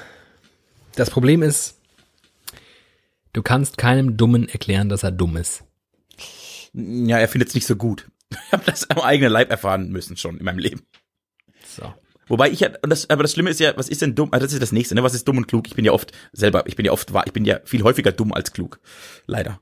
Das 0.95 1.11
Problem 1.11 1.43
ist, 1.43 1.79
du 3.33 3.43
kannst 3.43 3.79
keinem 3.79 4.17
Dummen 4.17 4.49
erklären, 4.49 4.89
dass 4.89 5.03
er 5.03 5.13
dumm 5.13 5.37
ist. 5.37 5.65
Ja, 6.73 7.19
er 7.19 7.29
findet 7.29 7.49
es 7.49 7.55
nicht 7.55 7.67
so 7.67 7.77
gut. 7.77 8.09
Ich 8.47 8.53
habe 8.53 8.65
das 8.65 8.89
am 8.89 8.99
eigenen 8.99 9.31
Leib 9.31 9.51
erfahren 9.51 9.91
müssen 9.91 10.17
schon 10.17 10.39
in 10.39 10.45
meinem 10.47 10.59
Leben. 10.59 10.81
So. 11.69 11.93
Wobei 12.29 12.51
ich 12.51 12.61
ja, 12.61 12.71
und 12.83 12.89
das, 12.89 13.11
aber 13.11 13.23
das 13.23 13.33
Schlimme 13.33 13.51
ist 13.51 13.61
ja, 13.61 13.77
was 13.77 13.91
ist 13.91 14.01
denn 14.01 14.15
dumm? 14.15 14.33
Also 14.33 14.47
das 14.47 14.55
ist 14.55 14.63
das 14.63 14.73
nächste, 14.73 14.95
ne? 14.95 15.03
Was 15.03 15.13
ist 15.13 15.29
dumm 15.29 15.37
und 15.37 15.49
klug? 15.49 15.67
Ich 15.67 15.75
bin 15.75 15.85
ja 15.85 15.93
oft 15.93 16.13
selber, 16.33 16.65
ich 16.67 16.77
bin 16.77 16.87
ja 16.87 16.93
oft 16.93 17.13
wahr, 17.13 17.25
ich 17.27 17.35
bin 17.35 17.45
ja 17.45 17.61
viel 17.65 17.83
häufiger 17.83 18.11
dumm 18.11 18.33
als 18.33 18.53
klug. 18.53 18.81
Leider. 19.27 19.61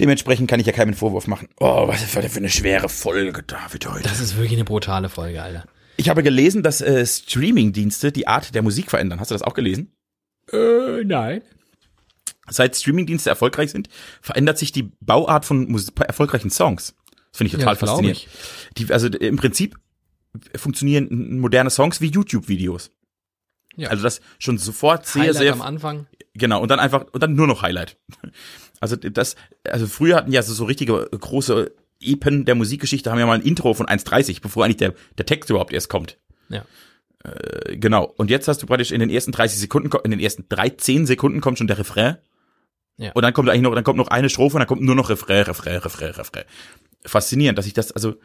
Dementsprechend 0.00 0.50
kann 0.50 0.58
ich 0.58 0.66
ja 0.66 0.72
keinen 0.72 0.94
Vorwurf 0.94 1.28
machen. 1.28 1.48
Oh, 1.60 1.86
was 1.86 2.02
ist 2.02 2.16
das 2.16 2.32
für 2.32 2.38
eine 2.38 2.48
schwere 2.48 2.88
Folge, 2.88 3.44
David, 3.44 3.88
heute. 3.88 4.02
Das 4.02 4.18
ist 4.18 4.36
wirklich 4.36 4.54
eine 4.54 4.64
brutale 4.64 5.08
Folge, 5.08 5.42
Alter. 5.42 5.64
Ich 5.96 6.08
habe 6.08 6.22
gelesen, 6.22 6.62
dass 6.62 6.80
äh, 6.80 7.04
Streaming-Dienste 7.04 8.12
die 8.12 8.28
Art 8.28 8.54
der 8.54 8.62
Musik 8.62 8.90
verändern. 8.90 9.20
Hast 9.20 9.30
du 9.30 9.34
das 9.34 9.42
auch 9.42 9.54
gelesen? 9.54 9.92
Äh, 10.52 11.04
nein. 11.04 11.42
Seit 12.50 12.76
Streaming-Dienste 12.76 13.28
erfolgreich 13.28 13.70
sind, 13.70 13.88
verändert 14.22 14.58
sich 14.58 14.72
die 14.72 14.90
Bauart 15.00 15.44
von 15.44 15.70
Mus 15.70 15.88
erfolgreichen 15.90 16.50
Songs. 16.50 16.94
Das 17.30 17.38
finde 17.38 17.48
ich 17.48 17.52
total 17.52 17.74
Ja, 17.74 17.78
faszinierend. 17.78 18.26
Die, 18.78 18.90
also 18.92 19.08
im 19.08 19.36
Prinzip 19.36 19.76
funktionieren 20.56 21.38
moderne 21.40 21.70
Songs 21.70 22.00
wie 22.00 22.06
YouTube-Videos. 22.06 22.90
Ja. 23.76 23.90
Also 23.90 24.02
das 24.02 24.20
schon 24.38 24.58
sofort 24.58 25.06
sehr, 25.06 25.22
Highlight 25.22 25.36
sehr 25.36 25.52
am 25.52 25.62
Anfang. 25.62 26.06
Genau, 26.34 26.60
und 26.62 26.68
dann 26.68 26.80
einfach, 26.80 27.06
und 27.12 27.22
dann 27.22 27.34
nur 27.34 27.46
noch 27.46 27.62
Highlight. 27.62 27.96
Also 28.80 28.94
das, 28.94 29.34
also 29.64 29.88
früher 29.88 30.14
hatten 30.14 30.30
ja 30.30 30.40
so, 30.40 30.54
so 30.54 30.64
richtige 30.64 31.08
große 31.10 31.72
Epen 32.00 32.44
der 32.44 32.54
Musikgeschichte, 32.54 33.10
haben 33.10 33.18
ja 33.18 33.26
mal 33.26 33.34
ein 33.34 33.42
Intro 33.42 33.74
von 33.74 33.86
1,30, 33.86 34.40
bevor 34.40 34.64
eigentlich 34.64 34.76
der, 34.76 34.94
der 35.18 35.26
Text 35.26 35.50
überhaupt 35.50 35.72
erst 35.72 35.88
kommt. 35.88 36.16
Ja. 36.48 36.64
Äh, 37.24 37.58
Genau. 37.76 38.04
Und 38.16 38.30
jetzt 38.30 38.48
hast 38.48 38.62
du 38.62 38.66
praktisch 38.66 38.92
in 38.92 39.00
den 39.00 39.10
ersten 39.10 39.32
30 39.32 39.58
Sekunden, 39.58 39.90
in 40.04 40.10
den 40.10 40.20
ersten 40.20 40.46
13 40.48 41.06
Sekunden 41.06 41.40
kommt 41.40 41.58
schon 41.58 41.66
der 41.66 41.78
Refrain. 41.78 42.18
Ja. 42.96 43.12
Und 43.12 43.22
dann 43.22 43.32
kommt 43.32 43.48
eigentlich 43.48 43.62
noch, 43.62 43.74
dann 43.74 43.84
kommt 43.84 43.98
noch 43.98 44.08
eine 44.08 44.28
Strophe 44.28 44.56
und 44.56 44.60
dann 44.60 44.66
kommt 44.66 44.82
nur 44.82 44.94
noch 44.94 45.10
Refrain, 45.10 45.44
Refrain, 45.44 45.76
Refrain, 45.76 46.10
Refrain. 46.10 46.44
Faszinierend, 47.04 47.58
dass 47.58 47.66
ich 47.66 47.74
das, 47.74 47.92
also, 47.92 48.16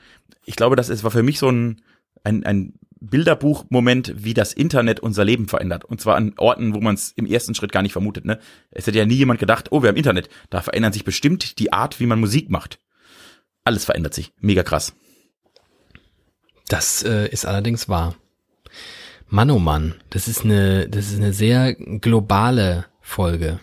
ich 0.46 0.56
glaube, 0.56 0.76
das 0.76 0.90
ist, 0.90 1.04
war 1.04 1.12
für 1.12 1.22
mich 1.22 1.38
so 1.38 1.50
ein, 1.50 1.82
ein, 2.24 2.44
ein 2.44 2.74
Bilderbuch-Moment, 3.00 4.14
wie 4.18 4.34
das 4.34 4.54
Internet 4.54 5.02
unser 5.02 5.26
Leben 5.26 5.48
verändert. 5.48 5.86
Und 5.86 6.02
zwar 6.02 6.16
an 6.16 6.34
Orten, 6.38 6.74
wo 6.74 6.80
man 6.80 6.96
es 6.96 7.12
im 7.12 7.26
ersten 7.26 7.54
Schritt 7.54 7.72
gar 7.72 7.84
nicht 7.84 7.92
vermutet. 7.92 8.26
Ne? 8.26 8.40
Es 8.72 8.88
hätte 8.88 8.98
ja 8.98 9.06
nie 9.06 9.16
jemand 9.16 9.40
gedacht, 9.40 9.72
oh, 9.72 9.84
wir 9.84 9.90
haben 9.90 9.98
Internet. 9.98 10.30
Da 10.50 10.62
verändern 10.62 10.94
sich 10.94 11.04
bestimmt 11.04 11.60
die 11.60 11.74
Art, 11.74 12.00
wie 12.00 12.06
man 12.06 12.20
Musik 12.20 12.50
macht. 12.50 12.80
Alles 13.66 13.86
verändert 13.86 14.14
sich. 14.14 14.32
Mega 14.40 14.64
krass. 14.64 14.94
Das 16.70 17.04
äh, 17.04 17.28
ist 17.28 17.46
allerdings 17.46 17.90
wahr. 17.90 18.16
Mann, 19.34 19.50
oh 19.50 19.58
Mann, 19.58 19.96
das 20.12 20.28
ist 20.28 20.44
eine, 20.44 20.88
das 20.88 21.08
ist 21.08 21.18
eine 21.18 21.34
sehr 21.34 21.74
globale 21.74 22.86
Folge. 23.02 23.60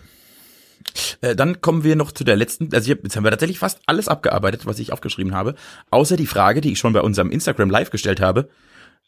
Äh, 1.21 1.33
dann 1.33 1.61
kommen 1.61 1.85
wir 1.85 1.95
noch 1.95 2.11
zu 2.11 2.25
der 2.25 2.35
letzten. 2.35 2.73
Also 2.75 2.91
jetzt 2.91 3.15
haben 3.15 3.23
wir 3.23 3.31
tatsächlich 3.31 3.59
fast 3.59 3.79
alles 3.85 4.09
abgearbeitet, 4.09 4.65
was 4.65 4.79
ich 4.79 4.91
aufgeschrieben 4.91 5.33
habe. 5.33 5.55
Außer 5.89 6.17
die 6.17 6.27
Frage, 6.27 6.59
die 6.59 6.73
ich 6.73 6.79
schon 6.79 6.91
bei 6.91 6.99
unserem 6.99 7.31
Instagram 7.31 7.69
Live 7.69 7.89
gestellt 7.89 8.19
habe. 8.19 8.49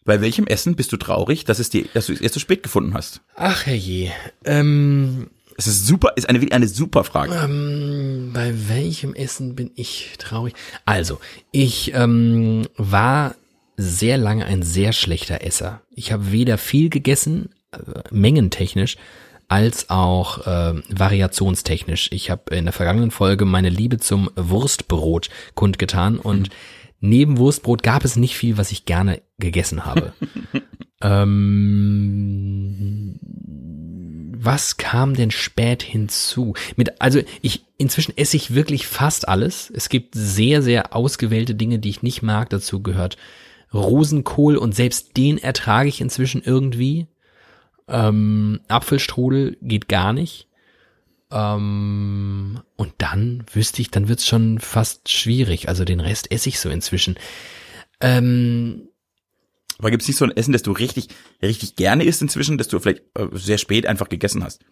Bei 0.05 0.22
welchem 0.22 0.47
Essen 0.47 0.78
bist 0.78 0.93
du 0.93 0.97
traurig, 0.97 1.43
dass, 1.43 1.59
es 1.59 1.70
dir, 1.70 1.84
dass 1.93 2.05
du 2.05 2.14
es 2.14 2.22
erst 2.22 2.36
so 2.36 2.39
spät 2.39 2.64
gefunden 2.64 2.93
hast? 2.93 3.20
Ach 3.36 3.66
herrje. 3.66 4.14
Ähm, 4.45 5.32
Es 5.57 5.68
ist 5.68 5.86
super, 5.86 6.14
ist 6.16 6.30
eine, 6.30 6.49
eine 6.49 6.70
super 6.70 7.03
Frage. 7.03 7.36
ähm, 7.43 8.32
bei 8.34 8.53
welchem 8.70 9.14
Essen 9.16 9.53
bin 9.55 9.70
ich 9.76 10.14
traurig? 10.18 10.53
Also, 10.86 11.20
ich 11.51 11.93
ähm, 11.93 12.70
war 12.78 13.36
sehr 13.78 14.17
lange 14.17 14.45
ein 14.45 14.63
sehr 14.63 14.93
schlechter 14.93 15.43
Esser. 15.43 15.82
Ich 15.89 16.11
habe 16.11 16.32
weder 16.32 16.57
viel 16.57 16.89
gegessen, 16.89 17.49
äh, 17.71 17.78
mengentechnisch, 18.11 18.97
als 19.47 19.89
auch 19.89 20.45
äh, 20.47 20.82
variationstechnisch. 20.89 22.09
Ich 22.11 22.30
habe 22.30 22.55
in 22.55 22.65
der 22.65 22.74
vergangenen 22.74 23.11
Folge 23.11 23.45
meine 23.45 23.69
Liebe 23.69 23.99
zum 23.99 24.30
Wurstbrot 24.36 25.30
kundgetan 25.53 26.17
und 26.17 26.49
neben 26.99 27.38
Wurstbrot 27.38 27.84
gab 27.84 28.05
es 28.05 28.15
nicht 28.15 28.38
viel, 28.38 28.57
was 28.57 28.71
ich 28.71 28.86
gerne 28.86 29.21
gegessen 29.38 29.86
habe. 29.86 30.13
ähm, 31.01 33.19
was 34.43 34.78
kam 34.78 35.13
denn 35.13 35.32
spät 35.32 35.84
hinzu? 35.84 36.53
Mit, 36.76 37.01
also 37.01 37.21
ich, 37.41 37.65
inzwischen 37.78 38.17
esse 38.17 38.38
ich 38.38 38.55
wirklich 38.55 38.88
fast 38.88 39.28
alles. 39.28 39.71
Es 39.74 39.89
gibt 39.89 40.15
sehr, 40.15 40.61
sehr 40.61 40.95
ausgewählte 40.95 41.55
Dinge, 41.55 41.80
die 41.80 41.89
ich 41.89 42.03
nicht 42.03 42.24
mag. 42.24 42.49
Dazu 42.49 42.82
gehört 42.82 43.17
Rosenkohl 43.74 44.57
und 44.57 44.76
selbst 44.76 45.17
den 45.17 45.38
ertrage 45.38 45.89
ich 45.89 46.01
inzwischen 46.01 46.41
irgendwie. 46.43 47.07
Ähm, 47.88 48.61
Apfelstrudel 48.67 49.57
geht 49.61 49.89
gar 49.89 50.13
nicht. 50.13 50.47
Ähm, 51.32 52.61
und 52.76 52.93
dann 52.99 53.43
wüsste 53.52 53.81
ich, 53.81 53.89
dann 53.89 54.07
wird's 54.07 54.27
schon 54.27 54.60
fast 54.60 55.10
schwierig. 55.10 55.68
Also 55.68 55.84
den 55.84 55.99
Rest 55.99 56.31
esse 56.31 56.49
ich 56.49 56.60
so 56.60 56.69
inzwischen. 56.69 57.15
Ähm, 57.99 58.89
Aber 59.80 59.89
gibt 59.89 60.03
es 60.03 60.07
nicht 60.07 60.18
so 60.18 60.26
ein 60.26 60.38
Essen, 60.38 60.53
das 60.53 60.61
du 60.61 60.72
richtig, 60.72 61.07
richtig 61.41 61.76
gerne 61.76 62.03
isst 62.03 62.22
inzwischen, 62.22 62.57
das 62.57 62.68
du 62.68 62.80
vielleicht 62.80 63.03
äh, 63.15 63.27
sehr 63.34 63.57
spät 63.57 63.88
einfach 63.88 64.10
gegessen 64.10 64.43
hast? 64.43 64.64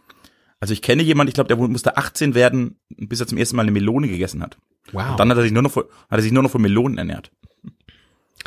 Also 0.60 0.74
ich 0.74 0.84
kenne 0.84 1.02
jemanden, 1.02 1.30
ich 1.30 1.34
glaube, 1.34 1.48
der 1.48 1.58
musste 1.58 1.98
18 1.98 2.36
werden, 2.36 2.80
bis 2.90 3.20
er 3.20 3.26
zum 3.26 3.40
ersten 3.40 3.56
Mal 3.56 3.64
eine 3.64 3.72
Melone 3.72 4.08
gegessen 4.08 4.44
hat. 4.44 4.58
wow. 4.92 5.10
Und 5.12 5.20
dann 5.20 5.32
hat 5.32 5.38
er 5.38 5.44
sich 5.44 5.52
nur 5.52 5.64
noch 5.64 5.72
von, 5.72 5.86
hat 5.86 6.20
er 6.20 6.22
sich 6.22 6.32
nur 6.32 6.44
noch 6.44 6.52
von 6.52 6.62
Melonen 6.62 7.00
ernährt. 7.00 7.32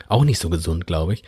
Auch 0.08 0.24
nicht 0.24 0.38
so 0.38 0.50
gesund, 0.50 0.86
glaube 0.86 1.14
ich. 1.14 1.24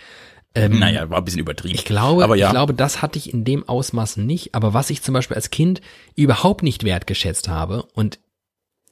Ähm, 0.54 0.78
Naja, 0.78 1.10
war 1.10 1.18
ein 1.18 1.24
bisschen 1.24 1.40
übertrieben. 1.40 1.74
Ich 1.74 1.84
glaube, 1.84 2.24
aber 2.24 2.34
ja. 2.34 2.46
ich 2.46 2.52
glaube, 2.52 2.72
das 2.72 3.02
hatte 3.02 3.18
ich 3.18 3.32
in 3.32 3.44
dem 3.44 3.68
Ausmaß 3.68 4.16
nicht. 4.16 4.54
Aber 4.54 4.72
was 4.72 4.88
ich 4.90 5.02
zum 5.02 5.12
Beispiel 5.12 5.36
als 5.36 5.50
Kind 5.50 5.82
überhaupt 6.14 6.62
nicht 6.62 6.82
wertgeschätzt 6.82 7.48
habe 7.48 7.82
und 7.94 8.18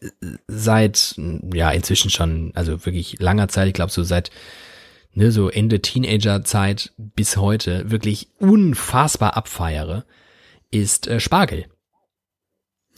äh, 0.01 0.09
seit, 0.47 1.15
ja, 1.53 1.71
inzwischen 1.71 2.11
schon, 2.11 2.53
also 2.55 2.85
wirklich 2.85 3.19
langer 3.19 3.49
Zeit, 3.49 3.69
ich 3.69 3.75
glaube 3.75 3.93
so 3.93 4.03
seit, 4.03 4.31
ne, 5.15 5.33
so 5.33 5.49
Ende 5.49 5.81
Teenagerzeit 5.81 6.93
bis 6.99 7.39
heute 7.39 7.91
wirklich 7.91 8.29
unfassbar 8.39 9.37
abfeiere, 9.37 10.05
ist 10.71 11.07
äh, 11.07 11.19
Spargel. 11.19 11.67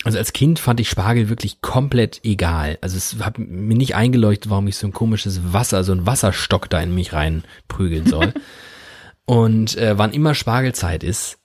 Also 0.04 0.18
als 0.18 0.32
Kind 0.32 0.58
fand 0.58 0.78
ich 0.78 0.88
Spargel 0.88 1.28
wirklich 1.28 1.60
komplett 1.60 2.20
egal. 2.24 2.78
Also 2.80 2.96
es 2.96 3.16
hat 3.24 3.38
mir 3.38 3.76
nicht 3.76 3.94
eingeleuchtet, 3.94 4.50
warum 4.50 4.68
ich 4.68 4.76
so 4.76 4.86
ein 4.86 4.92
komisches 4.92 5.52
Wasser, 5.52 5.84
so 5.84 5.92
ein 5.92 6.06
Wasserstock 6.06 6.68
da 6.70 6.80
in 6.80 6.94
mich 6.94 7.12
reinprügeln 7.12 8.06
soll. 8.06 8.32
und 9.24 9.76
äh, 9.76 9.98
wann 9.98 10.12
immer 10.12 10.34
Spargelzeit 10.34 11.02
ist, 11.02 11.38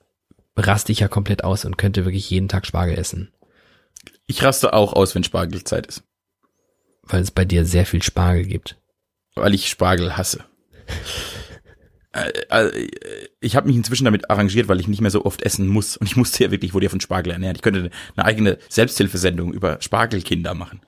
raste 0.55 0.91
ich 0.91 0.99
ja 0.99 1.07
komplett 1.07 1.43
aus 1.43 1.65
und 1.65 1.77
könnte 1.77 2.05
wirklich 2.05 2.29
jeden 2.29 2.49
Tag 2.49 2.65
Spargel 2.65 2.97
essen. 2.97 3.31
Ich 4.27 4.43
raste 4.43 4.73
auch 4.73 4.93
aus, 4.93 5.15
wenn 5.15 5.23
Spargelzeit 5.23 5.87
ist. 5.87 6.03
Weil 7.03 7.21
es 7.21 7.31
bei 7.31 7.45
dir 7.45 7.65
sehr 7.65 7.85
viel 7.85 8.03
Spargel 8.03 8.45
gibt. 8.45 8.77
Weil 9.35 9.53
ich 9.53 9.69
Spargel 9.69 10.17
hasse. 10.17 10.43
Äh, 12.13 12.31
äh, 12.49 13.29
ich 13.41 13.55
habe 13.55 13.67
mich 13.67 13.75
inzwischen 13.75 14.05
damit 14.05 14.29
arrangiert, 14.29 14.67
weil 14.67 14.79
ich 14.79 14.87
nicht 14.87 15.01
mehr 15.01 15.11
so 15.11 15.25
oft 15.25 15.41
essen 15.41 15.67
muss. 15.67 15.97
Und 15.97 16.07
ich 16.07 16.15
musste 16.15 16.43
ja 16.43 16.51
wirklich, 16.51 16.69
ich 16.69 16.73
wurde 16.73 16.85
ja 16.85 16.89
von 16.89 17.01
Spargel 17.01 17.33
ernährt. 17.33 17.57
Ich 17.57 17.63
könnte 17.63 17.89
eine 18.15 18.25
eigene 18.25 18.57
Selbsthilfesendung 18.69 19.51
über 19.53 19.81
Spargelkinder 19.81 20.53
machen. 20.53 20.81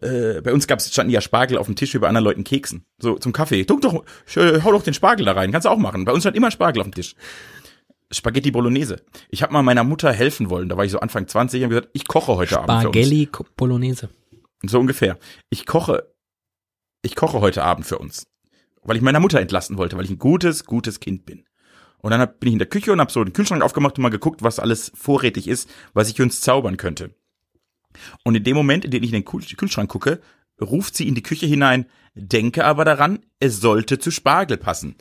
Äh, 0.00 0.40
bei 0.40 0.52
uns 0.52 0.66
gab's 0.66 0.90
standen 0.90 1.12
ja 1.12 1.20
Spargel 1.20 1.58
auf 1.58 1.66
dem 1.66 1.76
Tisch 1.76 1.94
wie 1.94 1.98
bei 1.98 2.08
anderen 2.08 2.24
Leuten 2.24 2.44
Keksen. 2.44 2.84
So 2.98 3.18
zum 3.18 3.32
Kaffee. 3.32 3.64
Duck 3.64 3.82
doch, 3.82 4.04
hau 4.34 4.72
doch 4.72 4.82
den 4.82 4.94
Spargel 4.94 5.26
da 5.26 5.32
rein. 5.32 5.52
Kannst 5.52 5.66
du 5.66 5.68
auch 5.68 5.78
machen. 5.78 6.04
Bei 6.04 6.12
uns 6.12 6.22
stand 6.22 6.36
immer 6.36 6.50
Spargel 6.50 6.80
auf 6.80 6.88
dem 6.88 6.94
Tisch. 6.94 7.14
Spaghetti 8.10 8.50
Bolognese. 8.50 9.02
Ich 9.28 9.42
habe 9.42 9.52
mal 9.52 9.62
meiner 9.62 9.84
Mutter 9.84 10.12
helfen 10.12 10.50
wollen. 10.50 10.68
Da 10.68 10.76
war 10.76 10.84
ich 10.84 10.92
so 10.92 11.00
Anfang 11.00 11.28
20 11.28 11.62
und 11.62 11.70
gesagt, 11.70 11.90
ich 11.92 12.06
koche 12.06 12.36
heute 12.36 12.58
Abend 12.58 12.82
für 12.82 12.88
uns. 12.88 13.06
Spaghetti 13.06 13.28
Bolognese. 13.56 14.08
So 14.64 14.80
ungefähr. 14.80 15.18
Ich 15.50 15.66
koche, 15.66 16.10
ich 17.02 17.16
koche 17.16 17.40
heute 17.40 17.64
Abend 17.64 17.86
für 17.86 17.98
uns 17.98 18.26
weil 18.82 18.96
ich 18.96 19.02
meiner 19.02 19.20
Mutter 19.20 19.40
entlassen 19.40 19.78
wollte, 19.78 19.96
weil 19.96 20.04
ich 20.04 20.10
ein 20.10 20.18
gutes, 20.18 20.64
gutes 20.64 21.00
Kind 21.00 21.24
bin. 21.24 21.44
Und 22.02 22.10
dann 22.10 22.20
hab, 22.20 22.40
bin 22.40 22.48
ich 22.48 22.52
in 22.54 22.58
der 22.58 22.68
Küche 22.68 22.92
und 22.92 23.00
habe 23.00 23.10
so 23.10 23.24
den 23.24 23.32
Kühlschrank 23.32 23.62
aufgemacht 23.62 23.96
und 23.96 24.02
mal 24.02 24.10
geguckt, 24.10 24.42
was 24.42 24.58
alles 24.58 24.92
vorrätig 24.94 25.48
ist, 25.48 25.70
was 25.94 26.10
ich 26.10 26.20
uns 26.20 26.40
zaubern 26.40 26.76
könnte. 26.76 27.14
Und 28.24 28.34
in 28.34 28.44
dem 28.44 28.56
Moment, 28.56 28.84
in 28.84 28.90
dem 28.90 29.02
ich 29.02 29.12
in 29.12 29.22
den 29.22 29.24
Kühlschrank 29.24 29.90
gucke, 29.90 30.20
ruft 30.60 30.96
sie 30.96 31.08
in 31.08 31.14
die 31.14 31.22
Küche 31.22 31.46
hinein, 31.46 31.86
denke 32.14 32.64
aber 32.64 32.84
daran, 32.84 33.20
es 33.38 33.60
sollte 33.60 33.98
zu 33.98 34.10
Spargel 34.10 34.56
passen. 34.56 34.96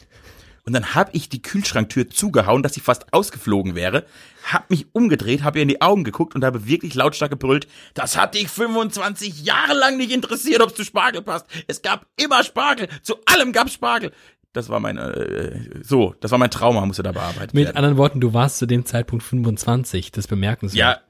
Und 0.64 0.74
dann 0.74 0.94
habe 0.94 1.12
ich 1.14 1.28
die 1.28 1.42
Kühlschranktür 1.42 2.10
zugehauen, 2.10 2.62
dass 2.62 2.76
sie 2.76 2.82
fast 2.82 3.14
ausgeflogen 3.14 3.74
wäre, 3.74 4.06
hab 4.44 4.70
mich 4.70 4.94
umgedreht, 4.94 5.42
habe 5.42 5.58
ihr 5.58 5.64
in 5.64 5.70
die 5.70 5.82
Augen 5.82 6.04
geguckt 6.04 6.36
und 6.36 6.46
habe 6.46 6.68
wirklich 6.68 6.94
lautstark 6.94 7.32
gebrüllt, 7.32 7.68
das 7.96 8.16
hat 8.16 8.36
dich 8.36 8.48
25 8.48 9.44
Jahre 9.44 9.74
lang 9.74 9.98
nicht 9.98 10.12
interessiert, 10.12 10.62
ob 10.62 10.70
es 10.70 10.76
zu 10.76 10.84
Spargel 10.84 11.24
passt. 11.24 11.48
Es 11.68 11.82
gab 11.82 12.06
immer 12.16 12.44
Spargel, 12.44 12.90
zu 13.02 13.16
allem 13.26 13.54
gab 13.54 13.72
Spargel. 13.72 14.12
Das 14.54 14.68
war 14.68 14.80
mein, 14.80 14.98
äh, 14.98 15.82
so, 15.82 16.14
das 16.20 16.32
war 16.32 16.38
mein 16.38 16.52
Trauma, 16.52 16.86
musste 16.86 17.04
da 17.04 17.14
bearbeitet 17.14 17.54
Mit 17.54 17.66
werden. 17.66 17.78
anderen 17.78 17.98
Worten, 17.98 18.20
du 18.20 18.34
warst 18.34 18.58
zu 18.58 18.66
dem 18.66 18.86
Zeitpunkt 18.86 19.24
25, 19.24 20.12
das 20.12 20.28
bemerkenswert. 20.28 20.78
Ja. 20.78 21.02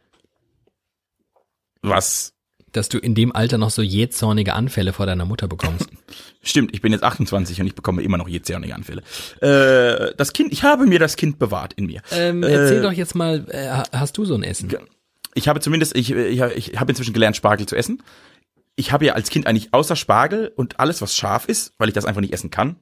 Was? 1.81 2.34
Dass 2.72 2.88
du 2.88 2.99
in 2.99 3.15
dem 3.15 3.35
Alter 3.35 3.57
noch 3.57 3.72
so 3.72 3.81
jähzornige 3.81 4.53
Anfälle 4.53 4.93
vor 4.93 5.07
deiner 5.07 5.26
Mutter 5.26 5.47
bekommst. 5.47 5.89
Stimmt, 6.43 6.73
ich 6.73 6.81
bin 6.81 6.91
jetzt 6.91 7.03
28 7.03 7.59
und 7.59 7.68
ich 7.68 7.76
bekomme 7.76 8.03
immer 8.03 8.18
noch 8.18 8.30
jähzornige 8.30 8.76
Anfälle. 8.76 9.01
Äh, 9.41 10.15
das 10.15 10.34
Kind, 10.34 10.53
ich 10.53 10.63
habe 10.63 10.85
mir 10.85 10.99
das 10.99 11.15
Kind 11.15 11.39
bewahrt 11.39 11.73
in 11.73 11.88
mir. 11.88 12.01
ähm, 12.11 12.43
erzähl 12.43 12.81
doch 12.81 12.93
jetzt 12.93 13.15
mal, 13.15 13.45
äh, 13.49 13.84
hast 13.91 14.18
du 14.18 14.26
so 14.26 14.35
ein 14.35 14.43
Essen? 14.43 14.72
ich 15.34 15.47
habe 15.47 15.59
zumindest, 15.59 15.95
ich, 15.95 16.11
ich, 16.11 16.39
ich 16.39 16.80
habe 16.80 16.91
inzwischen 16.91 17.13
gelernt, 17.13 17.35
Spargel 17.35 17.65
zu 17.65 17.76
essen. 17.76 18.03
Ich 18.76 18.91
habe 18.91 19.05
ja 19.05 19.13
als 19.13 19.30
Kind 19.30 19.47
eigentlich 19.47 19.73
außer 19.73 19.95
Spargel 19.95 20.51
und 20.55 20.80
alles, 20.80 21.01
was 21.01 21.15
scharf 21.15 21.45
ist, 21.45 21.73
weil 21.77 21.88
ich 21.89 21.93
das 21.93 22.05
einfach 22.05 22.22
nicht 22.22 22.34
essen 22.34 22.49
kann, 22.49 22.72
äh, 22.72 22.76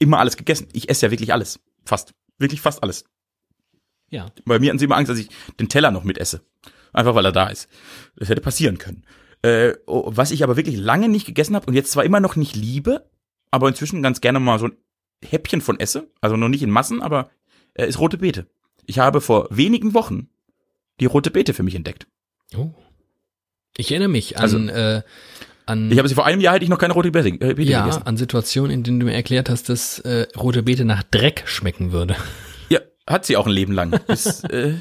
immer 0.00 0.18
alles 0.18 0.36
gegessen. 0.36 0.66
Ich 0.72 0.88
esse 0.88 1.06
ja 1.06 1.12
wirklich 1.12 1.32
alles. 1.32 1.60
Fast. 1.84 2.12
Wirklich 2.38 2.60
fast 2.60 2.82
alles. 2.82 3.04
Ja. 4.10 4.32
Bei 4.44 4.58
mir 4.58 4.70
hatten 4.70 4.78
sie 4.78 4.86
immer 4.86 4.96
Angst, 4.96 5.10
dass 5.10 5.18
ich 5.18 5.28
den 5.60 5.68
Teller 5.68 5.92
noch 5.92 6.02
mitesse. 6.02 6.42
Einfach 6.92 7.14
weil 7.14 7.26
er 7.26 7.32
da 7.32 7.48
ist. 7.48 7.68
Das 8.16 8.28
hätte 8.28 8.40
passieren 8.40 8.78
können. 8.78 9.04
Äh, 9.42 9.74
oh, 9.86 10.10
was 10.14 10.32
ich 10.32 10.42
aber 10.42 10.56
wirklich 10.56 10.76
lange 10.76 11.08
nicht 11.08 11.26
gegessen 11.26 11.54
habe 11.54 11.66
und 11.66 11.74
jetzt 11.74 11.92
zwar 11.92 12.04
immer 12.04 12.20
noch 12.20 12.36
nicht 12.36 12.56
liebe, 12.56 13.08
aber 13.50 13.68
inzwischen 13.68 14.02
ganz 14.02 14.20
gerne 14.20 14.40
mal 14.40 14.58
so 14.58 14.66
ein 14.66 14.76
Häppchen 15.24 15.60
von 15.60 15.78
esse, 15.78 16.10
also 16.20 16.36
noch 16.36 16.48
nicht 16.48 16.62
in 16.62 16.70
Massen, 16.70 17.00
aber 17.00 17.30
äh, 17.74 17.86
ist 17.86 18.00
rote 18.00 18.18
Beete. 18.18 18.46
Ich 18.86 18.98
habe 18.98 19.20
vor 19.20 19.46
wenigen 19.50 19.94
Wochen 19.94 20.28
die 20.98 21.06
rote 21.06 21.30
Beete 21.30 21.54
für 21.54 21.62
mich 21.62 21.74
entdeckt. 21.74 22.06
Oh. 22.56 22.70
Ich 23.76 23.90
erinnere 23.90 24.08
mich 24.08 24.36
an, 24.36 24.42
Also, 24.42 24.58
äh, 24.58 25.02
an 25.66 25.90
Ich 25.90 25.98
habe 25.98 26.08
sie 26.08 26.14
vor 26.14 26.26
einem 26.26 26.40
Jahr 26.40 26.54
hätte 26.54 26.64
ich 26.64 26.70
noch 26.70 26.78
keine 26.78 26.94
rote 26.94 27.10
Beete, 27.10 27.28
äh, 27.28 27.54
Beete 27.54 27.70
ja, 27.70 27.82
gegessen. 27.82 28.02
an 28.04 28.16
Situationen, 28.16 28.70
in 28.70 28.82
denen 28.82 29.00
du 29.00 29.06
mir 29.06 29.14
erklärt 29.14 29.48
hast, 29.48 29.68
dass 29.68 29.98
äh, 30.00 30.26
rote 30.36 30.62
Beete 30.62 30.84
nach 30.84 31.02
Dreck 31.02 31.42
schmecken 31.46 31.92
würde. 31.92 32.16
Ja, 32.68 32.80
hat 33.06 33.26
sie 33.26 33.36
auch 33.36 33.46
ein 33.46 33.52
Leben 33.52 33.72
lang. 33.72 34.00
es, 34.06 34.44
äh, 34.44 34.74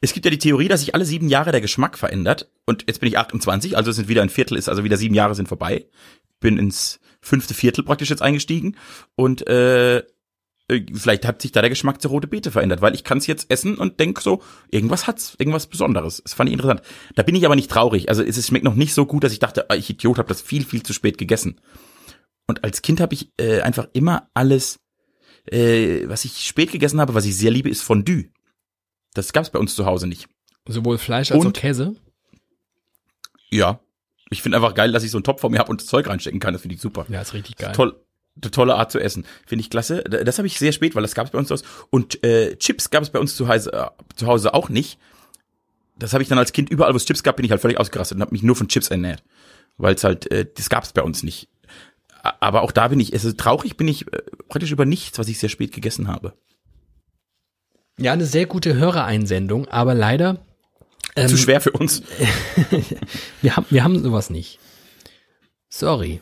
es 0.00 0.12
gibt 0.12 0.24
ja 0.24 0.30
die 0.30 0.38
Theorie, 0.38 0.68
dass 0.68 0.80
sich 0.80 0.94
alle 0.94 1.04
sieben 1.04 1.28
Jahre 1.28 1.52
der 1.52 1.60
Geschmack 1.60 1.98
verändert. 1.98 2.50
Und 2.66 2.84
jetzt 2.86 3.00
bin 3.00 3.08
ich 3.08 3.18
28, 3.18 3.76
also 3.76 3.92
sind 3.92 4.08
wieder 4.08 4.22
ein 4.22 4.30
Viertel, 4.30 4.56
ist 4.56 4.68
also 4.68 4.84
wieder 4.84 4.96
sieben 4.96 5.14
Jahre 5.14 5.34
sind 5.34 5.48
vorbei. 5.48 5.86
Bin 6.40 6.58
ins 6.58 7.00
fünfte 7.20 7.54
Viertel 7.54 7.84
praktisch 7.84 8.10
jetzt 8.10 8.22
eingestiegen. 8.22 8.76
Und 9.14 9.46
äh, 9.46 9.98
äh, 9.98 10.02
vielleicht 10.92 11.26
hat 11.26 11.42
sich 11.42 11.52
da 11.52 11.60
der 11.60 11.70
Geschmack 11.70 12.00
zur 12.00 12.10
rote 12.10 12.26
Beete 12.26 12.50
verändert, 12.50 12.80
weil 12.80 12.94
ich 12.94 13.04
kann 13.04 13.18
es 13.18 13.26
jetzt 13.26 13.50
essen 13.50 13.76
und 13.76 14.00
denk 14.00 14.20
so, 14.20 14.42
irgendwas 14.70 15.06
hat's, 15.06 15.34
irgendwas 15.38 15.66
Besonderes. 15.66 16.22
Das 16.22 16.34
fand 16.34 16.48
ich 16.48 16.54
interessant. 16.54 16.82
Da 17.14 17.22
bin 17.22 17.34
ich 17.34 17.44
aber 17.44 17.56
nicht 17.56 17.70
traurig. 17.70 18.08
Also 18.08 18.22
es, 18.22 18.36
es 18.36 18.46
schmeckt 18.46 18.64
noch 18.64 18.74
nicht 18.74 18.94
so 18.94 19.06
gut, 19.06 19.24
dass 19.24 19.32
ich 19.32 19.38
dachte, 19.38 19.70
ah, 19.70 19.74
ich 19.74 19.90
Idiot, 19.90 20.18
habe 20.18 20.28
das 20.28 20.42
viel, 20.42 20.64
viel 20.64 20.82
zu 20.82 20.92
spät 20.92 21.18
gegessen. 21.18 21.60
Und 22.46 22.64
als 22.64 22.82
Kind 22.82 23.00
habe 23.00 23.14
ich 23.14 23.32
äh, 23.38 23.60
einfach 23.60 23.88
immer 23.92 24.28
alles 24.34 24.80
äh, 25.46 26.08
was 26.08 26.24
ich 26.24 26.46
spät 26.46 26.72
gegessen 26.72 27.00
habe, 27.00 27.14
was 27.14 27.24
ich 27.24 27.36
sehr 27.36 27.50
liebe, 27.50 27.68
ist 27.68 27.82
Fondue. 27.82 28.30
Das 29.14 29.32
gab's 29.32 29.50
bei 29.50 29.58
uns 29.58 29.74
zu 29.74 29.86
Hause 29.86 30.06
nicht. 30.06 30.28
Sowohl 30.66 30.98
Fleisch 30.98 31.32
als 31.32 31.40
auch 31.40 31.46
Und? 31.46 31.56
Käse. 31.56 31.96
Ja. 33.50 33.80
Ich 34.30 34.42
finde 34.42 34.58
einfach 34.58 34.74
geil, 34.74 34.92
dass 34.92 35.02
ich 35.02 35.10
so 35.10 35.18
einen 35.18 35.24
Topf 35.24 35.40
vor 35.40 35.50
mir 35.50 35.58
habe 35.58 35.70
und 35.70 35.80
das 35.80 35.88
Zeug 35.88 36.06
reinstecken 36.06 36.38
kann. 36.38 36.52
Das 36.52 36.62
finde 36.62 36.76
ich 36.76 36.80
super. 36.80 37.06
Ja, 37.08 37.20
ist 37.20 37.34
richtig 37.34 37.56
geil. 37.56 37.72
Toll. 37.72 38.00
Eine 38.36 38.50
tolle 38.50 38.74
Art 38.76 38.90
zu 38.90 38.98
essen. 38.98 39.24
Finde 39.46 39.62
ich 39.62 39.70
klasse. 39.70 40.02
Das 40.04 40.38
habe 40.38 40.46
ich 40.46 40.58
sehr 40.58 40.72
spät, 40.72 40.94
weil 40.94 41.02
das 41.02 41.14
gab's 41.14 41.30
bei 41.30 41.38
uns 41.38 41.50
Hause. 41.50 41.64
Und 41.90 42.22
äh, 42.24 42.56
Chips 42.56 42.90
gab 42.90 43.02
es 43.02 43.10
bei 43.10 43.18
uns 43.18 43.36
zu 43.36 43.48
Hause, 43.48 43.72
äh, 43.72 43.86
zu 44.16 44.26
Hause 44.26 44.54
auch 44.54 44.68
nicht. 44.68 44.98
Das 45.98 46.12
habe 46.12 46.22
ich 46.22 46.28
dann 46.28 46.38
als 46.38 46.52
Kind 46.52 46.70
überall, 46.70 46.92
wo 46.92 46.96
es 46.96 47.04
Chips 47.04 47.22
gab, 47.22 47.36
bin 47.36 47.44
ich 47.44 47.50
halt 47.50 47.60
völlig 47.60 47.78
ausgerastet 47.78 48.16
und 48.16 48.22
habe 48.22 48.32
mich 48.32 48.42
nur 48.42 48.56
von 48.56 48.68
Chips 48.68 48.88
ernährt. 48.88 49.22
Weil 49.76 49.94
es 49.94 50.04
halt, 50.04 50.30
äh, 50.30 50.46
das 50.54 50.70
gab's 50.70 50.92
bei 50.92 51.02
uns 51.02 51.22
nicht. 51.22 51.48
Aber 52.22 52.62
auch 52.62 52.72
da 52.72 52.88
bin 52.88 53.00
ich, 53.00 53.12
also 53.12 53.32
traurig 53.32 53.76
bin 53.76 53.88
ich 53.88 54.10
äh, 54.12 54.22
praktisch 54.48 54.72
über 54.72 54.84
nichts, 54.84 55.18
was 55.18 55.28
ich 55.28 55.38
sehr 55.38 55.48
spät 55.48 55.72
gegessen 55.72 56.08
habe. 56.08 56.34
Ja, 57.98 58.12
eine 58.12 58.26
sehr 58.26 58.46
gute 58.46 58.74
Hörereinsendung, 58.74 59.68
aber 59.68 59.94
leider, 59.94 60.38
ähm, 61.16 61.28
Zu 61.28 61.36
schwer 61.36 61.60
für 61.60 61.72
uns. 61.72 62.02
wir 63.42 63.56
haben, 63.56 63.66
wir 63.70 63.84
haben 63.84 64.02
sowas 64.02 64.30
nicht. 64.30 64.58
Sorry. 65.68 66.20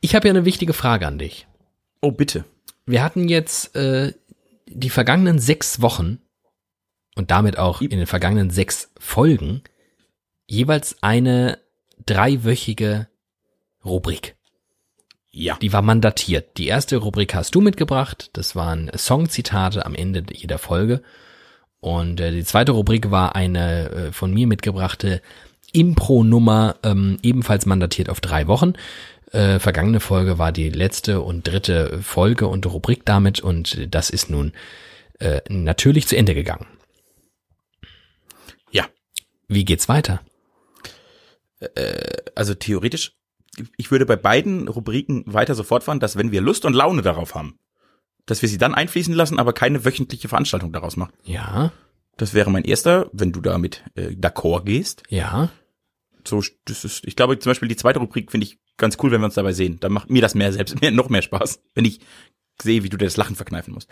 Ich 0.00 0.14
habe 0.14 0.28
ja 0.28 0.32
eine 0.32 0.44
wichtige 0.44 0.72
Frage 0.72 1.06
an 1.06 1.18
dich. 1.18 1.46
Oh, 2.00 2.12
bitte. 2.12 2.44
Wir 2.86 3.02
hatten 3.02 3.28
jetzt 3.28 3.76
äh, 3.76 4.12
die 4.66 4.90
vergangenen 4.90 5.38
sechs 5.38 5.80
Wochen 5.80 6.18
und 7.14 7.30
damit 7.30 7.58
auch 7.58 7.80
in 7.80 7.90
den 7.90 8.06
vergangenen 8.06 8.50
sechs 8.50 8.90
Folgen 8.98 9.62
jeweils 10.46 10.96
eine 11.02 11.58
dreiwöchige 12.04 13.08
Rubrik. 13.84 14.36
Ja. 15.30 15.56
Die 15.62 15.72
war 15.72 15.82
mandatiert. 15.82 16.58
Die 16.58 16.66
erste 16.66 16.96
Rubrik 16.96 17.34
hast 17.34 17.54
du 17.54 17.60
mitgebracht. 17.60 18.30
Das 18.34 18.54
waren 18.54 18.90
Songzitate 18.96 19.86
am 19.86 19.94
Ende 19.94 20.24
jeder 20.32 20.58
Folge. 20.58 21.02
Und 21.80 22.20
äh, 22.20 22.30
die 22.30 22.44
zweite 22.44 22.72
Rubrik 22.72 23.10
war 23.10 23.34
eine 23.34 23.90
äh, 23.90 24.12
von 24.12 24.32
mir 24.32 24.46
mitgebrachte 24.46 25.22
Impro-Nummer, 25.72 26.76
ähm, 26.82 27.18
ebenfalls 27.22 27.66
mandatiert 27.66 28.10
auf 28.10 28.20
drei 28.20 28.46
Wochen. 28.46 28.74
Äh, 29.32 29.58
vergangene 29.58 30.00
Folge 30.00 30.38
war 30.38 30.52
die 30.52 30.68
letzte 30.70 31.20
und 31.22 31.46
dritte 31.48 32.02
Folge 32.02 32.46
und 32.46 32.66
Rubrik 32.66 33.04
damit 33.04 33.40
und 33.40 33.94
das 33.94 34.10
ist 34.10 34.28
nun 34.30 34.52
äh, 35.18 35.40
natürlich 35.48 36.06
zu 36.06 36.16
Ende 36.16 36.34
gegangen. 36.34 36.66
Ja. 38.70 38.86
Wie 39.48 39.64
geht's 39.64 39.88
weiter? 39.88 40.20
Also 42.34 42.54
theoretisch, 42.54 43.12
ich 43.76 43.90
würde 43.92 44.04
bei 44.04 44.16
beiden 44.16 44.66
Rubriken 44.68 45.22
weiter 45.26 45.54
so 45.54 45.62
fortfahren, 45.62 46.00
dass 46.00 46.16
wenn 46.16 46.32
wir 46.32 46.40
Lust 46.40 46.64
und 46.64 46.74
Laune 46.74 47.02
darauf 47.02 47.34
haben, 47.36 47.58
dass 48.26 48.42
wir 48.42 48.48
sie 48.48 48.58
dann 48.58 48.74
einfließen 48.74 49.14
lassen, 49.14 49.38
aber 49.38 49.52
keine 49.52 49.84
wöchentliche 49.84 50.28
Veranstaltung 50.28 50.72
daraus 50.72 50.96
machen. 50.96 51.12
Ja, 51.24 51.72
Das 52.16 52.34
wäre 52.34 52.50
mein 52.50 52.64
erster, 52.64 53.08
wenn 53.12 53.30
du 53.32 53.40
damit 53.40 53.84
äh, 53.94 54.08
d'accord 54.08 54.64
gehst. 54.64 55.04
ja. 55.08 55.50
So, 56.24 56.40
das 56.66 56.84
ist, 56.84 57.04
ich 57.04 57.16
glaube 57.16 57.36
zum 57.40 57.50
Beispiel 57.50 57.66
die 57.68 57.74
zweite 57.74 57.98
Rubrik 57.98 58.30
finde 58.30 58.46
ich 58.46 58.58
ganz 58.76 58.96
cool, 59.02 59.10
wenn 59.10 59.20
wir 59.20 59.26
uns 59.26 59.34
dabei 59.34 59.52
sehen. 59.52 59.78
Dann 59.80 59.92
macht 59.92 60.10
mir 60.10 60.22
das 60.22 60.34
mehr 60.34 60.52
selbst, 60.52 60.78
mehr, 60.80 60.90
noch 60.90 61.08
mehr 61.08 61.22
Spaß, 61.22 61.60
wenn 61.74 61.84
ich 61.84 62.00
sehe, 62.60 62.82
wie 62.82 62.88
du 62.88 62.96
dir 62.96 63.06
das 63.06 63.16
Lachen 63.16 63.36
verkneifen 63.36 63.74
musst. 63.74 63.88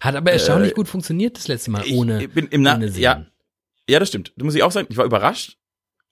Hat 0.00 0.14
aber 0.14 0.32
erstaunlich 0.32 0.74
gut 0.74 0.88
funktioniert 0.88 1.36
das 1.36 1.48
letzte 1.48 1.70
Mal 1.70 1.82
Äh, 1.82 1.86
ich 1.86 1.94
ohne, 1.94 2.28
bin 2.28 2.46
im 2.48 2.62
Na 2.62 2.74
ohne 2.76 2.90
Sehen. 2.90 3.02
ja, 3.02 3.26
ja, 3.88 3.98
das 3.98 4.08
stimmt. 4.08 4.32
Da 4.36 4.44
muss 4.44 4.54
ich 4.54 4.62
auch 4.62 4.72
sagen, 4.72 4.88
ich 4.90 4.96
war 4.96 5.04
überrascht, 5.04 5.58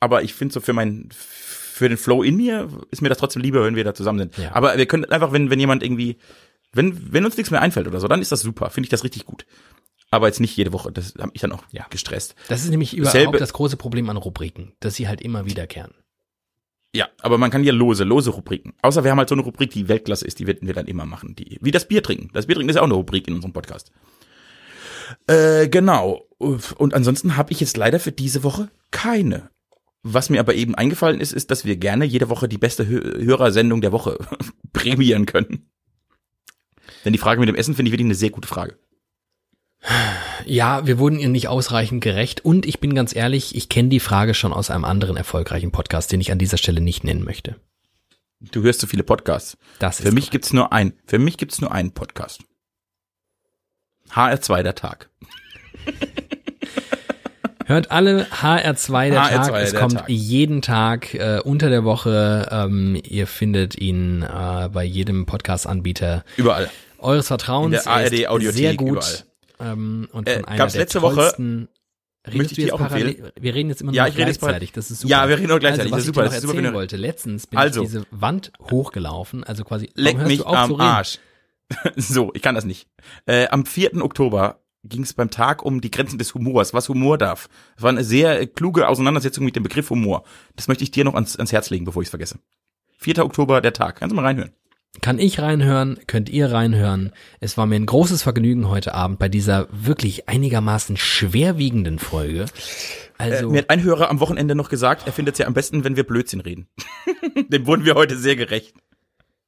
aber 0.00 0.22
ich 0.22 0.32
finde 0.34 0.54
so 0.54 0.60
für 0.60 0.72
mein 0.72 1.08
für 1.12 1.88
den 1.88 1.98
Flow 1.98 2.22
in 2.22 2.36
mir 2.36 2.68
ist 2.92 3.02
mir 3.02 3.08
das 3.08 3.18
trotzdem 3.18 3.42
lieber, 3.42 3.64
wenn 3.64 3.74
wir 3.74 3.82
da 3.84 3.94
zusammen 3.94 4.20
sind. 4.20 4.38
Ja. 4.38 4.54
Aber 4.54 4.76
wir 4.78 4.86
können 4.86 5.04
einfach, 5.06 5.32
wenn 5.32 5.50
wenn 5.50 5.58
jemand 5.58 5.82
irgendwie 5.82 6.16
wenn 6.72 7.12
wenn 7.12 7.24
uns 7.24 7.36
nichts 7.36 7.50
mehr 7.50 7.60
einfällt 7.62 7.88
oder 7.88 7.98
so, 8.00 8.06
dann 8.08 8.22
ist 8.22 8.30
das 8.32 8.40
super, 8.42 8.70
finde 8.70 8.86
ich 8.86 8.90
das 8.90 9.02
richtig 9.04 9.24
gut. 9.26 9.44
Aber 10.10 10.28
jetzt 10.28 10.38
nicht 10.40 10.56
jede 10.56 10.72
Woche, 10.72 10.92
das 10.92 11.14
hat 11.18 11.32
mich 11.32 11.40
dann 11.40 11.50
auch 11.52 11.64
Ja. 11.72 11.86
gestresst. 11.90 12.36
Das 12.48 12.62
ist 12.62 12.70
nämlich 12.70 12.96
überhaupt 12.96 13.16
Dasselbe- 13.16 13.38
das 13.38 13.52
große 13.52 13.76
Problem 13.76 14.08
an 14.08 14.16
Rubriken, 14.16 14.72
dass 14.78 14.94
sie 14.94 15.08
halt 15.08 15.20
immer 15.20 15.46
wiederkehren. 15.46 15.92
Ja, 16.94 17.08
aber 17.20 17.38
man 17.38 17.50
kann 17.50 17.64
ja 17.64 17.72
lose, 17.72 18.04
lose 18.04 18.30
Rubriken. 18.30 18.72
Außer 18.80 19.02
wir 19.02 19.10
haben 19.10 19.18
halt 19.18 19.28
so 19.28 19.34
eine 19.34 19.42
Rubrik, 19.42 19.70
die 19.70 19.88
Weltklasse 19.88 20.26
ist, 20.26 20.38
die 20.38 20.46
werden 20.46 20.68
wir 20.68 20.74
dann 20.74 20.86
immer 20.86 21.04
machen. 21.04 21.34
Die, 21.34 21.58
wie 21.60 21.72
das 21.72 21.88
Bier 21.88 22.04
trinken. 22.04 22.30
Das 22.32 22.46
Bier 22.46 22.54
trinken 22.54 22.70
ist 22.70 22.76
ja 22.76 22.82
auch 22.82 22.86
eine 22.86 22.94
Rubrik 22.94 23.26
in 23.26 23.34
unserem 23.34 23.52
Podcast. 23.52 23.90
Äh, 25.26 25.68
genau. 25.68 26.28
Und 26.38 26.94
ansonsten 26.94 27.36
habe 27.36 27.52
ich 27.52 27.58
jetzt 27.58 27.76
leider 27.76 27.98
für 27.98 28.12
diese 28.12 28.44
Woche 28.44 28.68
keine. 28.92 29.50
Was 30.04 30.30
mir 30.30 30.38
aber 30.38 30.54
eben 30.54 30.76
eingefallen 30.76 31.20
ist, 31.20 31.32
ist, 31.32 31.50
dass 31.50 31.64
wir 31.64 31.76
gerne 31.76 32.04
jede 32.04 32.28
Woche 32.28 32.46
die 32.46 32.58
beste 32.58 32.86
Hörersendung 32.86 33.80
der 33.80 33.90
Woche 33.90 34.18
prämieren 34.72 35.26
können. 35.26 35.70
Denn 37.04 37.12
die 37.12 37.18
Frage 37.18 37.40
mit 37.40 37.48
dem 37.48 37.56
Essen 37.56 37.74
finde 37.74 37.88
ich 37.88 37.92
wirklich 37.92 38.06
eine 38.06 38.14
sehr 38.14 38.30
gute 38.30 38.46
Frage. 38.46 38.78
Ja, 40.46 40.86
wir 40.86 40.98
wurden 40.98 41.18
ihr 41.18 41.28
nicht 41.28 41.48
ausreichend 41.48 42.02
gerecht 42.02 42.44
und 42.44 42.66
ich 42.66 42.80
bin 42.80 42.94
ganz 42.94 43.14
ehrlich, 43.14 43.54
ich 43.54 43.68
kenne 43.68 43.88
die 43.88 44.00
Frage 44.00 44.34
schon 44.34 44.52
aus 44.52 44.70
einem 44.70 44.84
anderen 44.84 45.16
erfolgreichen 45.16 45.72
Podcast, 45.72 46.12
den 46.12 46.20
ich 46.20 46.32
an 46.32 46.38
dieser 46.38 46.56
Stelle 46.58 46.80
nicht 46.80 47.04
nennen 47.04 47.24
möchte. 47.24 47.56
Du 48.40 48.62
hörst 48.62 48.80
so 48.80 48.86
viele 48.86 49.02
Podcasts. 49.04 49.56
Das 49.78 50.00
ist 50.00 50.06
für 50.06 50.12
mich 50.12 50.24
korrekt. 50.24 50.32
gibt's 50.32 50.52
nur 50.52 50.72
ein. 50.72 50.92
Für 51.06 51.18
mich 51.18 51.38
gibt's 51.38 51.60
nur 51.60 51.72
einen 51.72 51.92
Podcast. 51.92 52.42
HR2 54.10 54.62
der 54.62 54.74
Tag. 54.74 55.08
Hört 57.66 57.90
alle 57.90 58.26
HR2 58.26 59.10
der 59.10 59.22
HR2 59.22 59.46
Tag. 59.46 59.62
Es 59.62 59.74
kommt 59.74 59.94
Tag. 59.94 60.08
jeden 60.08 60.60
Tag 60.60 61.14
äh, 61.14 61.40
unter 61.42 61.70
der 61.70 61.84
Woche. 61.84 62.48
Ähm, 62.50 63.00
ihr 63.02 63.26
findet 63.26 63.78
ihn 63.78 64.22
äh, 64.22 64.68
bei 64.70 64.84
jedem 64.84 65.24
Podcast-Anbieter. 65.24 66.24
Überall. 66.36 66.70
Eures 66.98 67.28
Vertrauens. 67.28 67.74
In 67.78 67.82
der 67.82 67.86
ARD 67.86 68.28
Audiothek. 68.28 68.58
Sehr 68.58 68.76
gut. 68.76 68.98
Überall. 68.98 69.24
Ähm, 69.64 70.08
und 70.12 70.28
von 70.28 70.42
äh, 70.42 70.44
einer 70.44 70.56
gab's 70.56 70.74
letzte 70.74 71.02
Woche 71.02 71.68
Redest 72.26 72.56
du 72.56 72.62
jetzt 72.62 72.76
parallel? 72.76 73.32
Wir 73.38 73.54
reden 73.54 73.68
jetzt 73.68 73.82
immer 73.82 73.92
noch 73.92 73.96
ja, 73.96 74.06
ich 74.06 74.16
rede 74.16 74.32
gleichzeitig. 74.32 74.72
Das 74.72 74.90
ist 74.90 75.00
super. 75.00 75.10
Ja, 75.10 75.28
wir 75.28 75.36
reden 75.36 75.48
nur 75.48 75.58
gleichzeitig. 75.58 75.92
Also, 75.92 75.94
was 75.94 76.04
das 76.04 76.08
ist 76.08 76.14
super. 76.14 76.24
Ich 76.24 76.30
dir 76.30 76.36
noch 76.36 76.42
erzählen 76.42 76.64
super, 76.64 76.76
wollte. 76.78 76.96
Letztens 76.96 77.46
bin 77.46 77.58
also, 77.58 77.82
ich 77.82 77.88
diese 77.88 78.06
Wand 78.10 78.52
hochgelaufen. 78.70 79.44
Also 79.44 79.64
quasi. 79.64 79.90
Leck 79.94 80.18
mich 80.26 80.46
am 80.46 80.80
Arsch. 80.80 81.18
so, 81.96 82.32
ich 82.34 82.40
kann 82.40 82.54
das 82.54 82.64
nicht. 82.64 82.88
Äh, 83.26 83.48
am 83.48 83.66
4. 83.66 84.02
Oktober 84.02 84.60
ging 84.84 85.02
es 85.02 85.12
beim 85.12 85.30
Tag 85.30 85.62
um 85.62 85.80
die 85.80 85.90
Grenzen 85.90 86.18
des 86.18 86.34
Humors, 86.34 86.72
was 86.72 86.88
Humor 86.88 87.18
darf. 87.18 87.48
Das 87.74 87.82
war 87.82 87.90
eine 87.90 88.04
sehr 88.04 88.46
kluge 88.46 88.88
Auseinandersetzung 88.88 89.44
mit 89.44 89.56
dem 89.56 89.62
Begriff 89.62 89.90
Humor. 89.90 90.24
Das 90.56 90.68
möchte 90.68 90.84
ich 90.84 90.90
dir 90.90 91.04
noch 91.04 91.14
ans, 91.14 91.36
ans 91.36 91.52
Herz 91.52 91.70
legen, 91.70 91.84
bevor 91.84 92.02
ich 92.02 92.06
es 92.06 92.10
vergesse. 92.10 92.38
4. 92.98 93.24
Oktober, 93.24 93.60
der 93.60 93.72
Tag. 93.72 93.96
Kannst 93.96 94.12
du 94.12 94.16
mal 94.16 94.24
reinhören. 94.24 94.52
Kann 95.00 95.18
ich 95.18 95.40
reinhören, 95.40 95.98
könnt 96.06 96.28
ihr 96.28 96.52
reinhören. 96.52 97.12
Es 97.40 97.58
war 97.58 97.66
mir 97.66 97.76
ein 97.76 97.86
großes 97.86 98.22
Vergnügen 98.22 98.68
heute 98.68 98.94
Abend 98.94 99.18
bei 99.18 99.28
dieser 99.28 99.68
wirklich 99.70 100.28
einigermaßen 100.28 100.96
schwerwiegenden 100.96 101.98
Folge. 101.98 102.46
Also, 103.18 103.48
äh, 103.48 103.52
mir 103.52 103.58
hat 103.58 103.70
ein 103.70 103.82
Hörer 103.82 104.08
am 104.08 104.20
Wochenende 104.20 104.54
noch 104.54 104.70
gesagt, 104.70 105.06
er 105.06 105.12
findet 105.12 105.34
es 105.34 105.38
ja 105.40 105.46
am 105.46 105.54
besten, 105.54 105.84
wenn 105.84 105.96
wir 105.96 106.04
Blödsinn 106.04 106.40
reden. 106.40 106.68
Dem 107.48 107.66
wurden 107.66 107.84
wir 107.84 107.94
heute 107.94 108.16
sehr 108.16 108.36
gerecht. 108.36 108.74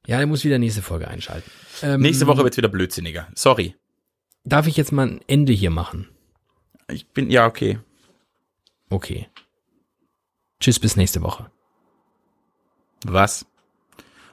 Ja, 0.05 0.17
der 0.17 0.27
muss 0.27 0.45
wieder 0.45 0.57
nächste 0.57 0.81
Folge 0.81 1.07
einschalten. 1.07 1.49
Ähm, 1.81 2.01
nächste 2.01 2.27
Woche 2.27 2.43
wird's 2.43 2.57
wieder 2.57 2.69
blödsinniger. 2.69 3.27
Sorry. 3.35 3.75
Darf 4.45 4.67
ich 4.67 4.77
jetzt 4.77 4.93
mal 4.93 5.07
ein 5.07 5.21
Ende 5.27 5.51
hier 5.51 5.69
machen? 5.69 6.07
Ich 6.89 7.07
bin, 7.07 7.29
ja, 7.29 7.45
okay. 7.45 7.79
Okay. 8.89 9.27
Tschüss, 10.61 10.79
bis 10.79 10.95
nächste 10.95 11.21
Woche. 11.21 11.51
Was? 13.05 13.45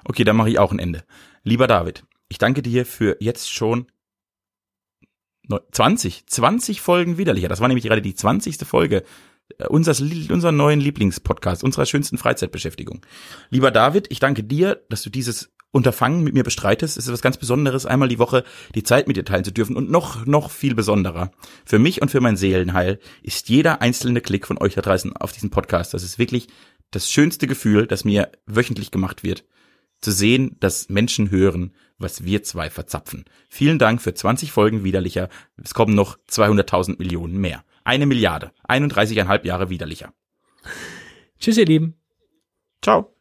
Okay, 0.05 0.25
dann 0.25 0.37
mache 0.37 0.51
ich 0.51 0.59
auch 0.59 0.73
ein 0.73 0.79
Ende. 0.79 1.05
Lieber 1.43 1.67
David, 1.67 2.05
ich 2.29 2.39
danke 2.39 2.63
dir 2.63 2.87
für 2.87 3.17
jetzt 3.21 3.53
schon 3.53 3.87
20, 5.73 6.27
20 6.27 6.81
Folgen 6.81 7.19
widerlicher. 7.19 7.49
Das 7.49 7.61
war 7.61 7.69
nämlich 7.69 7.85
gerade 7.85 8.03
die 8.03 8.15
20. 8.15 8.57
Folge 8.67 9.05
äh, 9.59 9.67
unseres, 9.67 10.01
unserer 10.01 10.53
neuen 10.53 10.81
Lieblingspodcast, 10.81 11.65
unserer 11.65 11.87
schönsten 11.87 12.19
Freizeitbeschäftigung. 12.19 13.05
Lieber 13.51 13.71
David, 13.71 14.11
ich 14.11 14.21
danke 14.21 14.43
dir, 14.43 14.83
dass 14.89 15.03
du 15.03 15.11
dieses 15.11 15.53
Unterfangen 15.71 16.23
mit 16.23 16.35
mir 16.35 16.45
bestreitest. 16.45 16.97
Es 16.97 17.07
ist 17.07 17.13
was 17.13 17.21
ganz 17.21 17.37
Besonderes, 17.37 17.85
einmal 17.85 18.09
die 18.09 18.21
Woche 18.21 18.45
die 18.75 18.85
Zeit 18.85 19.09
mit 19.09 19.17
dir 19.17 19.25
teilen 19.25 19.45
zu 19.45 19.53
dürfen. 19.53 19.77
Und 19.77 19.91
noch, 19.91 20.25
noch 20.25 20.51
viel 20.51 20.75
besonderer. 20.75 21.33
Für 21.67 21.79
mich 21.79 22.01
und 22.01 22.11
für 22.11 22.21
mein 22.21 22.37
Seelenheil 22.37 23.01
ist 23.23 23.49
jeder 23.49 23.83
einzelne 23.83 24.21
Klick 24.21 24.47
von 24.47 24.57
euch 24.59 24.75
da 24.75 24.83
draußen 24.83 25.15
auf 25.17 25.33
diesen 25.33 25.51
Podcast. 25.51 25.93
Das 25.93 26.05
ist 26.05 26.19
wirklich 26.19 26.47
das 26.91 27.11
schönste 27.11 27.47
Gefühl, 27.47 27.87
das 27.87 28.05
mir 28.05 28.31
wöchentlich 28.47 28.93
gemacht 28.93 29.25
wird 29.25 29.45
zu 30.05 30.13
sehen, 30.13 30.57
dass 30.61 30.89
Menschen 30.89 31.31
hören, 31.31 31.75
was 31.99 32.25
wir 32.25 32.43
zwei 32.43 32.71
verzapfen. 32.71 33.25
Vielen 33.49 33.79
Dank 33.79 34.03
für 34.03 34.15
20 34.15 34.53
Folgen 34.53 34.85
widerlicher. 34.85 35.29
Es 35.63 35.75
kommen 35.75 35.95
noch 35.95 36.19
200.000 36.31 36.99
Millionen 36.99 37.39
mehr. 37.39 37.65
Eine 37.83 38.07
Milliarde. 38.07 38.53
31,5 38.69 39.45
Jahre 39.45 39.71
widerlicher. 39.71 40.13
Tschüss, 41.39 41.59
ihr 41.59 41.67
Lieben. 41.67 41.97
Ciao. 42.83 43.14